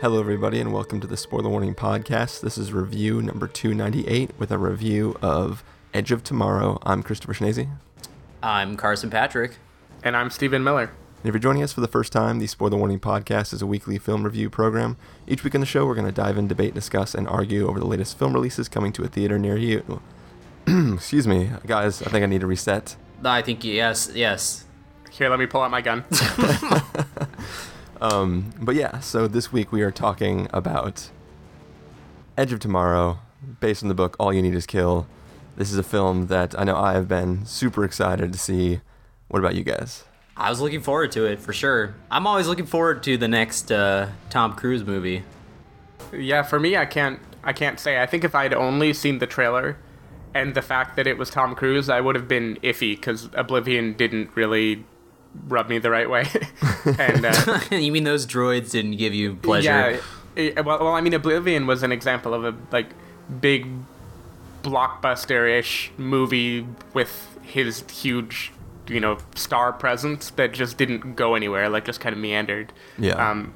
Hello, 0.00 0.18
everybody, 0.18 0.58
and 0.60 0.72
welcome 0.72 0.98
to 1.00 1.06
the 1.06 1.18
Spoiler 1.18 1.50
Warning 1.50 1.74
Podcast. 1.74 2.40
This 2.40 2.56
is 2.56 2.72
review 2.72 3.20
number 3.20 3.46
298 3.46 4.30
with 4.38 4.50
a 4.50 4.56
review 4.56 5.14
of 5.20 5.62
Edge 5.92 6.10
of 6.10 6.24
Tomorrow. 6.24 6.78
I'm 6.84 7.02
Christopher 7.02 7.34
Schnese. 7.34 7.68
I'm 8.42 8.78
Carson 8.78 9.10
Patrick. 9.10 9.58
And 10.02 10.16
I'm 10.16 10.30
Stephen 10.30 10.64
Miller. 10.64 10.84
And 10.84 11.24
if 11.24 11.34
you're 11.34 11.38
joining 11.38 11.62
us 11.62 11.74
for 11.74 11.82
the 11.82 11.86
first 11.86 12.14
time, 12.14 12.38
the 12.38 12.46
Spoiler 12.46 12.78
Warning 12.78 12.98
Podcast 12.98 13.52
is 13.52 13.60
a 13.60 13.66
weekly 13.66 13.98
film 13.98 14.24
review 14.24 14.48
program. 14.48 14.96
Each 15.28 15.44
week 15.44 15.54
on 15.54 15.60
the 15.60 15.66
show, 15.66 15.84
we're 15.84 15.94
going 15.94 16.06
to 16.06 16.12
dive 16.12 16.38
in, 16.38 16.48
debate, 16.48 16.72
discuss, 16.72 17.14
and 17.14 17.28
argue 17.28 17.68
over 17.68 17.78
the 17.78 17.84
latest 17.84 18.18
film 18.18 18.32
releases 18.32 18.70
coming 18.70 18.94
to 18.94 19.04
a 19.04 19.06
theater 19.06 19.38
near 19.38 19.58
you. 19.58 20.00
Excuse 20.66 21.28
me, 21.28 21.50
guys, 21.66 22.00
I 22.00 22.08
think 22.08 22.22
I 22.22 22.26
need 22.26 22.40
to 22.40 22.46
reset. 22.46 22.96
I 23.22 23.42
think 23.42 23.62
yes, 23.64 24.10
yes. 24.14 24.64
Here, 25.10 25.28
let 25.28 25.38
me 25.38 25.44
pull 25.44 25.60
out 25.60 25.70
my 25.70 25.82
gun. 25.82 26.06
Um, 28.00 28.52
but 28.58 28.74
yeah, 28.74 29.00
so 29.00 29.26
this 29.28 29.52
week 29.52 29.72
we 29.72 29.82
are 29.82 29.90
talking 29.90 30.48
about 30.52 31.10
Edge 32.36 32.52
of 32.52 32.60
Tomorrow, 32.60 33.18
based 33.60 33.82
on 33.82 33.88
the 33.88 33.94
book 33.94 34.16
All 34.18 34.32
You 34.32 34.40
Need 34.40 34.54
Is 34.54 34.66
Kill. 34.66 35.06
This 35.56 35.70
is 35.70 35.76
a 35.76 35.82
film 35.82 36.28
that 36.28 36.58
I 36.58 36.64
know 36.64 36.76
I 36.76 36.94
have 36.94 37.08
been 37.08 37.44
super 37.44 37.84
excited 37.84 38.32
to 38.32 38.38
see. 38.38 38.80
What 39.28 39.40
about 39.40 39.54
you 39.54 39.64
guys? 39.64 40.04
I 40.36 40.48
was 40.48 40.60
looking 40.60 40.80
forward 40.80 41.12
to 41.12 41.26
it 41.26 41.38
for 41.38 41.52
sure. 41.52 41.94
I'm 42.10 42.26
always 42.26 42.46
looking 42.46 42.64
forward 42.64 43.02
to 43.02 43.18
the 43.18 43.28
next 43.28 43.70
uh, 43.70 44.08
Tom 44.30 44.54
Cruise 44.54 44.84
movie. 44.84 45.22
yeah, 46.12 46.42
for 46.42 46.58
me, 46.58 46.76
I 46.76 46.86
can't. 46.86 47.20
I 47.44 47.52
can't 47.52 47.78
say. 47.78 48.00
I 48.00 48.06
think 48.06 48.24
if 48.24 48.34
I'd 48.34 48.54
only 48.54 48.92
seen 48.94 49.18
the 49.18 49.26
trailer 49.26 49.76
and 50.34 50.54
the 50.54 50.62
fact 50.62 50.96
that 50.96 51.06
it 51.06 51.18
was 51.18 51.28
Tom 51.30 51.54
Cruise, 51.54 51.88
I 51.90 52.00
would 52.00 52.14
have 52.14 52.28
been 52.28 52.58
iffy 52.62 52.94
because 52.94 53.28
Oblivion 53.34 53.94
didn't 53.94 54.34
really 54.34 54.84
rub 55.48 55.68
me 55.68 55.78
the 55.78 55.90
right 55.90 56.08
way. 56.08 56.26
and 56.98 57.24
uh, 57.24 57.60
you 57.70 57.92
mean 57.92 58.04
those 58.04 58.26
droids 58.26 58.70
didn't 58.72 58.96
give 58.96 59.14
you 59.14 59.36
pleasure? 59.36 59.68
yeah, 59.68 60.00
it- 60.36 60.64
well, 60.64 60.78
well, 60.78 60.88
I 60.94 61.00
mean, 61.00 61.14
Oblivion 61.14 61.66
was 61.66 61.82
an 61.82 61.92
example 61.92 62.34
of 62.34 62.44
a 62.44 62.54
like 62.72 62.88
big 63.40 63.66
blockbuster-ish 64.62 65.90
movie 65.96 66.66
with 66.94 67.38
his 67.42 67.84
huge, 67.90 68.52
you 68.88 69.00
know, 69.00 69.18
star 69.34 69.72
presence 69.72 70.30
that 70.30 70.52
just 70.52 70.76
didn't 70.78 71.16
go 71.16 71.34
anywhere. 71.34 71.68
Like 71.68 71.84
just 71.84 72.00
kind 72.00 72.12
of 72.12 72.18
meandered. 72.20 72.72
Yeah. 72.98 73.30
Um, 73.30 73.52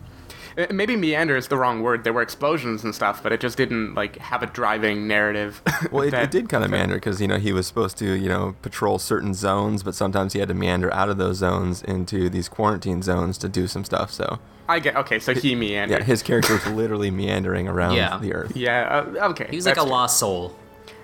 maybe 0.70 0.96
meander 0.96 1.36
is 1.36 1.48
the 1.48 1.56
wrong 1.56 1.82
word. 1.82 2.04
There 2.04 2.12
were 2.12 2.22
explosions 2.22 2.84
and 2.84 2.94
stuff, 2.94 3.22
but 3.22 3.32
it 3.32 3.40
just 3.40 3.56
didn't 3.56 3.94
like 3.94 4.16
have 4.18 4.42
a 4.42 4.46
driving 4.46 5.06
narrative. 5.08 5.62
Well, 5.90 6.04
it, 6.04 6.10
that- 6.12 6.24
it 6.24 6.30
did 6.30 6.48
kind 6.48 6.64
of 6.64 6.70
meander 6.70 6.94
because 6.94 7.20
you 7.20 7.28
know 7.28 7.36
he 7.38 7.52
was 7.52 7.66
supposed 7.66 7.98
to 7.98 8.12
you 8.14 8.28
know 8.28 8.54
patrol 8.62 8.98
certain 8.98 9.34
zones, 9.34 9.82
but 9.82 9.94
sometimes 9.94 10.32
he 10.32 10.38
had 10.38 10.48
to 10.48 10.54
meander 10.54 10.92
out 10.92 11.08
of 11.08 11.18
those 11.18 11.36
zones 11.38 11.82
into 11.82 12.28
these 12.30 12.48
quarantine 12.48 13.02
zones 13.02 13.36
to 13.38 13.48
do 13.48 13.66
some 13.66 13.84
stuff. 13.84 14.10
So 14.10 14.38
I 14.68 14.78
get 14.80 14.96
okay. 14.96 15.18
So 15.18 15.34
he 15.34 15.54
meandered. 15.54 15.98
yeah, 16.00 16.04
his 16.04 16.22
character 16.22 16.54
was 16.54 16.66
literally 16.68 17.10
meandering 17.10 17.68
around 17.68 17.96
Yeah. 17.96 18.16
the 18.18 18.32
earth. 18.34 18.56
Yeah. 18.56 19.04
Uh, 19.18 19.28
okay. 19.30 19.46
He 19.50 19.56
was 19.56 19.66
like 19.66 19.76
a 19.76 19.80
true. 19.80 19.90
lost 19.90 20.18
soul. 20.18 20.56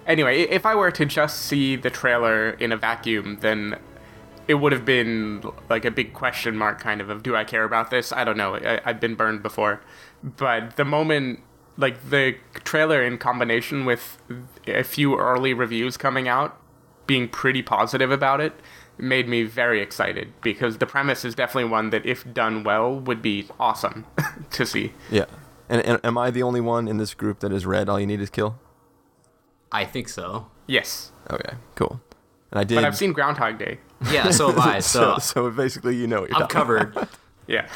Anyway, 0.07 0.41
if 0.43 0.65
I 0.67 0.75
were 0.75 0.91
to 0.93 1.05
just 1.05 1.43
see 1.43 1.77
the 1.77 1.91
trailer 1.91 2.51
in 2.53 2.73
a 2.73 2.77
vacuum, 2.77 3.39
then 3.43 3.77
it 4.51 4.55
would 4.55 4.73
have 4.73 4.85
been 4.85 5.45
like 5.69 5.85
a 5.85 5.93
big 5.93 6.13
question 6.13 6.57
mark 6.57 6.81
kind 6.81 7.01
of 7.01 7.09
of 7.09 7.23
do 7.23 7.37
I 7.37 7.45
care 7.45 7.63
about 7.63 7.93
this? 7.93 8.13
I 8.13 8.25
don't 8.25 8.37
know. 8.37 8.57
I, 8.57 8.81
I've 8.85 8.99
been 8.99 9.15
burned 9.15 9.45
before. 9.45 9.81
But 10.25 10.75
the 10.75 10.85
moment 10.85 11.39
like 11.77 12.11
the 12.11 12.35
trailer 12.65 13.01
in 13.01 13.17
combination 13.17 13.85
with 13.85 14.19
a 14.67 14.83
few 14.83 15.17
early 15.17 15.55
reviews 15.55 15.97
coming 15.97 16.27
out 16.27 16.61
being 17.07 17.29
pretty 17.29 17.63
positive 17.63 18.11
about 18.11 18.41
it 18.41 18.53
made 18.99 19.29
me 19.29 19.45
very 19.45 19.81
excited 19.81 20.33
because 20.43 20.79
the 20.79 20.87
premise 20.87 21.25
is 21.25 21.37
definitely 21.37 21.71
one 21.71 21.91
that 21.91 22.05
if 22.05 22.35
done 22.35 22.65
well 22.65 22.99
would 22.99 23.23
be 23.23 23.47
awesome 23.61 24.05
to 24.51 24.67
see. 24.67 24.93
Yeah. 25.13 25.27
And, 25.69 25.81
and 25.83 26.01
am 26.03 26.19
I 26.19 26.33
the 26.33 26.43
only 26.43 26.61
one 26.61 26.89
in 26.89 26.97
this 26.97 27.15
group 27.15 27.39
that 27.39 27.53
has 27.53 27.65
read 27.67 27.89
All 27.89 28.01
You 28.01 28.07
Need 28.07 28.21
Is 28.21 28.31
Kill? 28.31 28.59
I 29.71 29.85
think 29.85 30.09
so. 30.09 30.49
Yes. 30.67 31.13
Okay, 31.31 31.55
cool. 31.77 32.01
And 32.51 32.61
I 32.61 32.65
did. 32.65 32.75
But 32.77 32.85
I've 32.85 32.97
seen 32.97 33.13
Groundhog 33.13 33.59
Day. 33.59 33.79
Yeah, 34.11 34.31
so 34.31 34.49
have 34.49 34.59
I. 34.59 34.81
so, 34.81 35.15
So, 35.19 35.19
so 35.19 35.51
basically, 35.51 35.97
you 35.97 36.07
know 36.07 36.23
what 36.23 36.31
you're 36.31 36.43
I'm 36.43 36.49
talking 36.49 36.89
covered. 36.95 37.09
Yeah. 37.47 37.69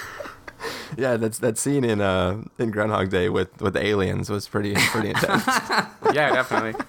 Yeah, 0.96 1.16
that's 1.16 1.38
that 1.40 1.58
scene 1.58 1.84
in 1.84 2.00
uh 2.00 2.42
in 2.58 2.70
Groundhog 2.70 3.10
Day 3.10 3.28
with 3.28 3.60
with 3.60 3.74
the 3.74 3.84
aliens 3.84 4.30
was 4.30 4.46
pretty 4.48 4.74
pretty 4.74 5.10
intense. 5.10 5.44
Yeah, 6.12 6.30
definitely. 6.32 6.80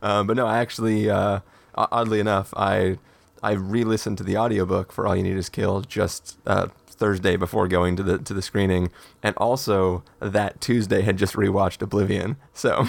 um, 0.00 0.26
but 0.28 0.36
no, 0.36 0.46
I 0.46 0.58
actually 0.58 1.10
uh, 1.10 1.40
oddly 1.74 2.20
enough, 2.20 2.54
I 2.56 2.98
I 3.42 3.52
re-listened 3.52 4.16
to 4.18 4.24
the 4.24 4.36
audiobook 4.36 4.92
for 4.92 5.06
All 5.06 5.16
You 5.16 5.22
Need 5.24 5.36
Is 5.36 5.48
Kill 5.48 5.80
just 5.82 6.38
uh, 6.46 6.68
Thursday 6.86 7.36
before 7.36 7.66
going 7.68 7.96
to 7.96 8.02
the 8.02 8.18
to 8.18 8.32
the 8.32 8.42
screening, 8.42 8.90
and 9.22 9.36
also 9.36 10.04
that 10.20 10.60
Tuesday 10.60 11.02
had 11.02 11.16
just 11.16 11.34
rewatched 11.34 11.82
Oblivion, 11.82 12.36
so. 12.54 12.86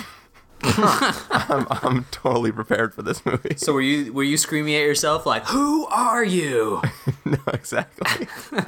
I'm, 1.31 1.65
I'm 1.69 2.05
totally 2.11 2.51
prepared 2.51 2.93
for 2.93 3.01
this 3.01 3.25
movie. 3.25 3.55
so 3.57 3.73
were 3.73 3.81
you 3.81 4.13
were 4.13 4.23
you 4.23 4.37
screaming 4.37 4.75
at 4.75 4.81
yourself 4.81 5.25
like, 5.25 5.45
"Who 5.45 5.85
are 5.87 6.23
you?" 6.23 6.81
no, 7.25 7.37
exactly. 7.47 8.27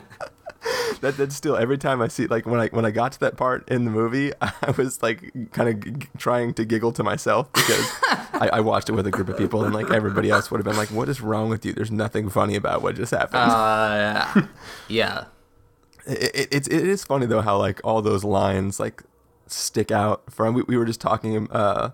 that 1.01 1.17
that's 1.17 1.35
still 1.35 1.57
every 1.57 1.77
time 1.77 2.01
I 2.01 2.07
see 2.07 2.27
like 2.27 2.45
when 2.45 2.59
I 2.59 2.67
when 2.69 2.85
I 2.85 2.91
got 2.91 3.11
to 3.13 3.19
that 3.21 3.37
part 3.37 3.67
in 3.69 3.85
the 3.85 3.91
movie, 3.91 4.31
I 4.41 4.71
was 4.77 5.03
like 5.03 5.31
kind 5.51 5.69
of 5.69 5.99
g- 5.99 6.07
trying 6.17 6.53
to 6.55 6.65
giggle 6.65 6.91
to 6.93 7.03
myself 7.03 7.51
because 7.53 7.89
I, 8.33 8.49
I 8.53 8.59
watched 8.61 8.89
it 8.89 8.93
with 8.93 9.05
a 9.05 9.11
group 9.11 9.29
of 9.29 9.37
people 9.37 9.63
and 9.63 9.73
like 9.73 9.91
everybody 9.91 10.29
else 10.29 10.49
would 10.51 10.57
have 10.57 10.65
been 10.65 10.77
like, 10.77 10.89
"What 10.89 11.09
is 11.09 11.21
wrong 11.21 11.49
with 11.49 11.65
you? 11.65 11.73
There's 11.73 11.91
nothing 11.91 12.29
funny 12.29 12.55
about 12.55 12.81
what 12.81 12.95
just 12.95 13.11
happened." 13.11 13.51
Uh, 13.51 14.47
yeah. 14.87 15.25
it, 16.05 16.35
it, 16.35 16.47
it's 16.51 16.67
it 16.67 16.87
is 16.87 17.03
funny 17.03 17.25
though 17.25 17.41
how 17.41 17.57
like 17.57 17.81
all 17.83 18.01
those 18.01 18.23
lines 18.23 18.79
like 18.79 19.03
stick 19.47 19.91
out 19.91 20.23
from. 20.31 20.53
We, 20.53 20.63
we 20.63 20.77
were 20.77 20.85
just 20.85 21.01
talking. 21.01 21.49
Uh, 21.51 21.91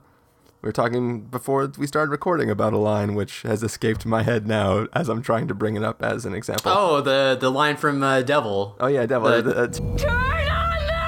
we 0.61 0.67
were 0.67 0.73
talking 0.73 1.21
before 1.21 1.71
we 1.77 1.87
started 1.87 2.11
recording 2.11 2.49
about 2.49 2.73
a 2.73 2.77
line 2.77 3.15
which 3.15 3.43
has 3.43 3.63
escaped 3.63 4.05
my 4.05 4.23
head 4.23 4.45
now 4.45 4.87
as 4.93 5.07
I'm 5.07 5.21
trying 5.21 5.47
to 5.47 5.53
bring 5.53 5.77
it 5.77 5.83
up 5.83 6.03
as 6.03 6.25
an 6.25 6.33
example. 6.33 6.71
Oh, 6.75 6.99
the 7.01 7.37
the 7.39 7.49
line 7.49 7.77
from 7.77 8.03
uh, 8.03 8.21
Devil. 8.23 8.75
Oh 8.79 8.87
yeah, 8.87 9.05
devil. 9.05 9.29
Turn 9.29 9.47
on 9.47 9.71
the- 9.71 10.99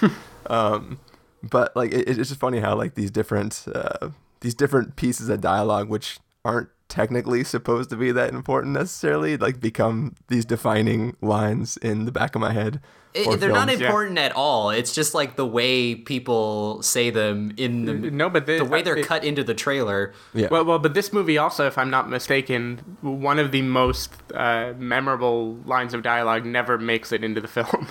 lights. 0.00 0.12
uh, 0.46 0.80
but 1.42 1.76
like 1.76 1.92
it, 1.92 2.08
it's 2.08 2.28
just 2.28 2.40
funny 2.40 2.60
how 2.60 2.74
like 2.74 2.94
these 2.94 3.10
different 3.10 3.66
uh, 3.74 4.10
these 4.40 4.54
different 4.54 4.96
pieces 4.96 5.28
of 5.28 5.40
dialogue 5.40 5.88
which 5.88 6.18
aren't 6.44 6.68
technically 6.88 7.44
supposed 7.44 7.90
to 7.90 7.96
be 7.96 8.10
that 8.12 8.32
important 8.32 8.72
necessarily 8.72 9.36
like 9.36 9.60
become 9.60 10.14
these 10.28 10.46
defining 10.46 11.14
lines 11.20 11.76
in 11.78 12.06
the 12.06 12.12
back 12.12 12.34
of 12.34 12.40
my 12.40 12.52
head 12.52 12.80
It- 13.26 13.40
they're 13.40 13.50
not 13.50 13.68
films. 13.68 13.80
Yeah. 13.80 13.86
important 13.88 14.18
at 14.18 14.32
all. 14.36 14.70
It's 14.70 14.92
just 14.92 15.14
like 15.14 15.36
the 15.36 15.46
way 15.46 15.94
people 15.94 16.82
say 16.82 17.10
them 17.10 17.52
in 17.56 17.84
the 17.84 17.94
No, 18.10 18.28
but 18.30 18.46
the, 18.46 18.58
the 18.58 18.64
way 18.64 18.82
they're 18.82 18.96
it- 18.98 19.06
cut 19.06 19.24
into 19.24 19.42
the 19.44 19.54
trailer. 19.54 20.12
yeah 20.34 20.48
Well, 20.50 20.64
well, 20.64 20.78
but 20.78 20.94
this 20.94 21.12
movie 21.12 21.38
also, 21.38 21.66
if 21.66 21.76
I'm 21.78 21.90
not 21.90 22.08
mistaken, 22.08 22.80
one 23.00 23.38
of 23.38 23.50
the 23.52 23.62
most 23.62 24.12
uh, 24.34 24.72
memorable 24.78 25.56
lines 25.66 25.94
of 25.94 26.02
dialogue 26.02 26.44
never 26.46 26.78
makes 26.78 27.12
it 27.12 27.22
into 27.24 27.40
the 27.40 27.48
film. 27.48 27.88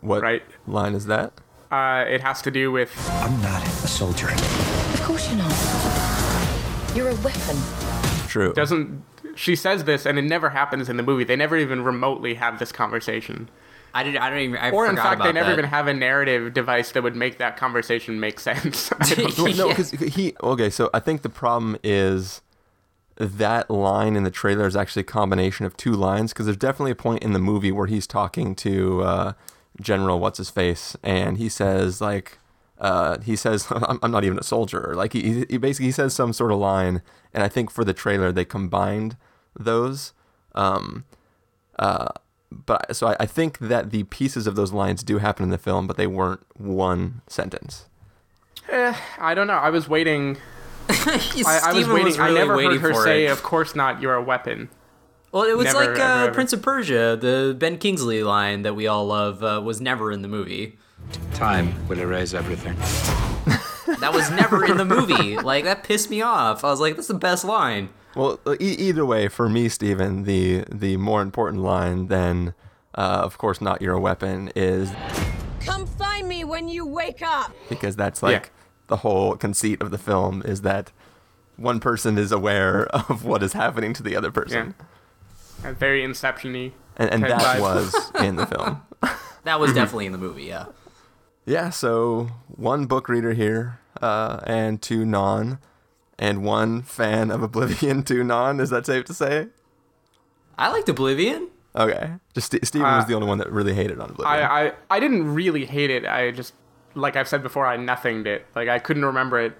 What 0.00 0.20
right. 0.22 0.42
line 0.66 0.94
is 0.94 1.06
that 1.06 1.32
Uh, 1.70 2.04
it 2.08 2.20
has 2.22 2.42
to 2.42 2.50
do 2.50 2.72
with 2.72 2.90
I'm 3.22 3.40
not 3.40 3.62
a 3.62 3.88
soldier. 3.88 4.28
Of 4.28 5.00
course 5.04 5.28
you're 5.28 5.38
not. 5.38 5.52
You're 6.94 7.10
a 7.10 7.14
weapon. 7.16 7.56
true 8.28 8.52
doesn't 8.52 9.04
she 9.34 9.54
says 9.54 9.84
this 9.84 10.06
and 10.06 10.18
it 10.18 10.22
never 10.22 10.50
happens 10.50 10.88
in 10.88 10.96
the 10.96 11.02
movie. 11.02 11.22
They 11.24 11.36
never 11.36 11.56
even 11.56 11.84
remotely 11.84 12.34
have 12.34 12.58
this 12.58 12.72
conversation. 12.72 13.48
I 13.96 14.02
did. 14.02 14.16
I 14.16 14.30
don't 14.30 14.38
even. 14.40 14.56
I 14.58 14.70
Or 14.70 14.84
in 14.84 14.90
forgot 14.92 15.02
fact, 15.04 15.22
they 15.24 15.32
never 15.32 15.50
that. 15.50 15.58
even 15.58 15.64
have 15.70 15.86
a 15.88 15.94
narrative 15.94 16.52
device 16.54 16.92
that 16.92 17.02
would 17.02 17.16
make 17.16 17.38
that 17.38 17.56
conversation 17.56 18.20
make 18.20 18.38
sense. 18.38 18.92
I 19.00 19.14
don't 19.14 19.38
know. 19.38 19.44
Well, 19.44 19.56
no 19.56 19.68
because 19.68 19.90
he 19.90 20.34
okay 20.42 20.70
so 20.70 20.90
i 20.92 21.00
think 21.00 21.22
the 21.22 21.28
problem 21.28 21.76
is 21.82 22.42
that 23.16 23.70
line 23.70 24.14
in 24.16 24.22
the 24.24 24.30
trailer 24.30 24.66
is 24.66 24.76
actually 24.76 25.00
a 25.00 25.04
combination 25.04 25.64
of 25.64 25.76
two 25.76 25.92
lines 25.92 26.32
because 26.32 26.46
there's 26.46 26.56
definitely 26.58 26.90
a 26.90 26.96
point 26.96 27.22
in 27.22 27.32
the 27.32 27.38
movie 27.38 27.72
where 27.72 27.86
he's 27.86 28.06
talking 28.06 28.54
to 28.56 29.02
uh, 29.02 29.32
general 29.80 30.20
what's 30.20 30.38
his 30.38 30.50
face 30.50 30.96
and 31.02 31.38
he 31.38 31.48
says 31.48 32.00
like 32.00 32.38
uh, 32.78 33.18
he 33.20 33.34
says 33.36 33.66
I'm, 33.70 33.98
I'm 34.02 34.10
not 34.10 34.24
even 34.24 34.38
a 34.38 34.42
soldier 34.42 34.92
like 34.94 35.14
he, 35.14 35.44
he 35.48 35.56
basically 35.56 35.86
he 35.86 35.92
says 35.92 36.12
some 36.14 36.32
sort 36.34 36.52
of 36.52 36.58
line 36.58 37.00
and 37.32 37.42
i 37.42 37.48
think 37.48 37.70
for 37.70 37.84
the 37.84 37.94
trailer 37.94 38.30
they 38.32 38.44
combined 38.44 39.16
those 39.58 40.12
um, 40.54 41.04
uh, 41.78 42.08
but 42.50 42.94
so 42.94 43.08
I, 43.08 43.16
I 43.20 43.26
think 43.26 43.58
that 43.58 43.90
the 43.90 44.04
pieces 44.04 44.46
of 44.46 44.54
those 44.54 44.72
lines 44.72 45.02
do 45.02 45.18
happen 45.18 45.42
in 45.44 45.50
the 45.50 45.58
film 45.58 45.86
but 45.86 45.96
they 45.96 46.06
weren't 46.06 46.40
one 46.56 47.22
sentence 47.26 47.86
Eh, 48.68 48.94
I 49.18 49.34
don't 49.34 49.46
know. 49.46 49.54
I 49.54 49.70
was 49.70 49.88
waiting. 49.88 50.38
I, 50.88 51.60
I 51.66 51.72
was 51.72 51.88
waiting. 51.88 52.18
I 52.20 52.26
really 52.26 52.38
never 52.38 52.60
heard 52.60 52.80
her 52.80 52.94
for 52.94 53.04
say, 53.04 53.26
it. 53.26 53.30
"Of 53.30 53.42
course 53.42 53.74
not. 53.74 54.02
You're 54.02 54.14
a 54.14 54.22
weapon." 54.22 54.68
Well, 55.32 55.44
it 55.44 55.56
was 55.56 55.66
Never, 55.66 55.78
like 55.78 55.88
ever, 55.90 56.02
uh, 56.02 56.24
ever. 56.24 56.34
Prince 56.34 56.52
of 56.52 56.62
Persia. 56.62 57.16
The 57.20 57.54
Ben 57.58 57.78
Kingsley 57.78 58.22
line 58.22 58.62
that 58.62 58.74
we 58.74 58.86
all 58.86 59.06
love 59.06 59.42
uh, 59.42 59.60
was 59.62 59.80
never 59.80 60.10
in 60.10 60.22
the 60.22 60.28
movie. 60.28 60.78
Time 61.34 61.74
will 61.88 61.98
erase 62.00 62.34
everything. 62.34 62.76
That 64.00 64.12
was 64.12 64.28
never 64.32 64.64
in 64.64 64.78
the 64.78 64.84
movie. 64.84 65.38
Like 65.38 65.62
that 65.62 65.84
pissed 65.84 66.10
me 66.10 66.20
off. 66.20 66.64
I 66.64 66.70
was 66.70 66.80
like, 66.80 66.96
"That's 66.96 67.06
the 67.06 67.14
best 67.14 67.44
line." 67.44 67.88
Well, 68.16 68.40
e- 68.60 68.64
either 68.88 69.04
way, 69.06 69.28
for 69.28 69.48
me, 69.48 69.68
Stephen, 69.68 70.24
the 70.24 70.64
the 70.72 70.96
more 70.96 71.22
important 71.22 71.62
line 71.62 72.06
than 72.08 72.54
uh, 72.94 73.20
of 73.22 73.36
course, 73.38 73.60
not 73.60 73.82
you're 73.82 73.98
weapon 73.98 74.50
is 74.56 74.90
Come 75.60 75.86
find 75.86 76.26
me 76.26 76.44
when 76.44 76.68
you 76.68 76.86
wake 76.86 77.20
up. 77.22 77.52
because 77.68 77.94
that's 77.94 78.22
like 78.22 78.44
Yeah. 78.44 78.48
the 78.88 78.96
whole 78.98 79.36
conceit 79.36 79.82
of 79.82 79.90
the 79.90 79.98
film 79.98 80.42
is 80.46 80.62
that 80.62 80.92
one 81.56 81.78
person 81.80 82.16
is 82.18 82.32
aware 82.32 82.86
of 82.86 83.24
what 83.24 83.42
is 83.42 83.52
happening 83.52 83.92
to 83.94 84.02
the 84.02 84.16
other 84.16 84.30
person. 84.30 84.74
Uh, 85.64 85.72
very 85.72 86.02
Inception-y. 86.04 86.72
And, 86.98 87.10
and 87.10 87.22
that 87.24 87.40
vibe. 87.40 87.60
was 87.60 87.94
in 88.22 88.36
the 88.36 88.46
film. 88.46 88.82
That 89.44 89.60
was 89.60 89.72
definitely 89.72 90.06
in 90.06 90.12
the 90.12 90.18
movie. 90.18 90.42
Yeah. 90.44 90.64
Yeah, 91.44 91.70
so 91.70 92.30
one 92.48 92.86
book 92.86 93.08
reader 93.08 93.32
here, 93.32 93.78
uh, 94.02 94.40
and 94.42 94.82
two 94.82 95.04
non, 95.04 95.60
and 96.18 96.42
one 96.44 96.82
fan 96.82 97.30
of 97.30 97.42
Oblivion, 97.42 98.02
two 98.02 98.24
non. 98.24 98.60
Is 98.60 98.70
that 98.70 98.86
safe 98.86 99.04
to 99.06 99.14
say? 99.14 99.48
I 100.58 100.70
liked 100.70 100.88
Oblivion. 100.88 101.48
Okay, 101.74 102.12
just 102.34 102.46
Ste 102.46 102.64
Steven 102.64 102.86
was 102.88 103.04
Uh, 103.04 103.08
the 103.08 103.14
only 103.14 103.28
one 103.28 103.38
that 103.38 103.52
really 103.52 103.74
hated 103.74 104.00
on 104.00 104.08
Oblivion. 104.10 104.26
I, 104.40 104.68
I 104.68 104.72
I 104.90 105.00
didn't 105.00 105.34
really 105.34 105.66
hate 105.66 105.90
it. 105.90 106.06
I 106.06 106.30
just 106.30 106.54
like 106.94 107.16
I've 107.16 107.28
said 107.28 107.42
before, 107.42 107.66
I 107.66 107.76
nothinged 107.76 108.26
it. 108.26 108.46
Like 108.54 108.68
I 108.68 108.78
couldn't 108.78 109.04
remember 109.04 109.38
it 109.38 109.58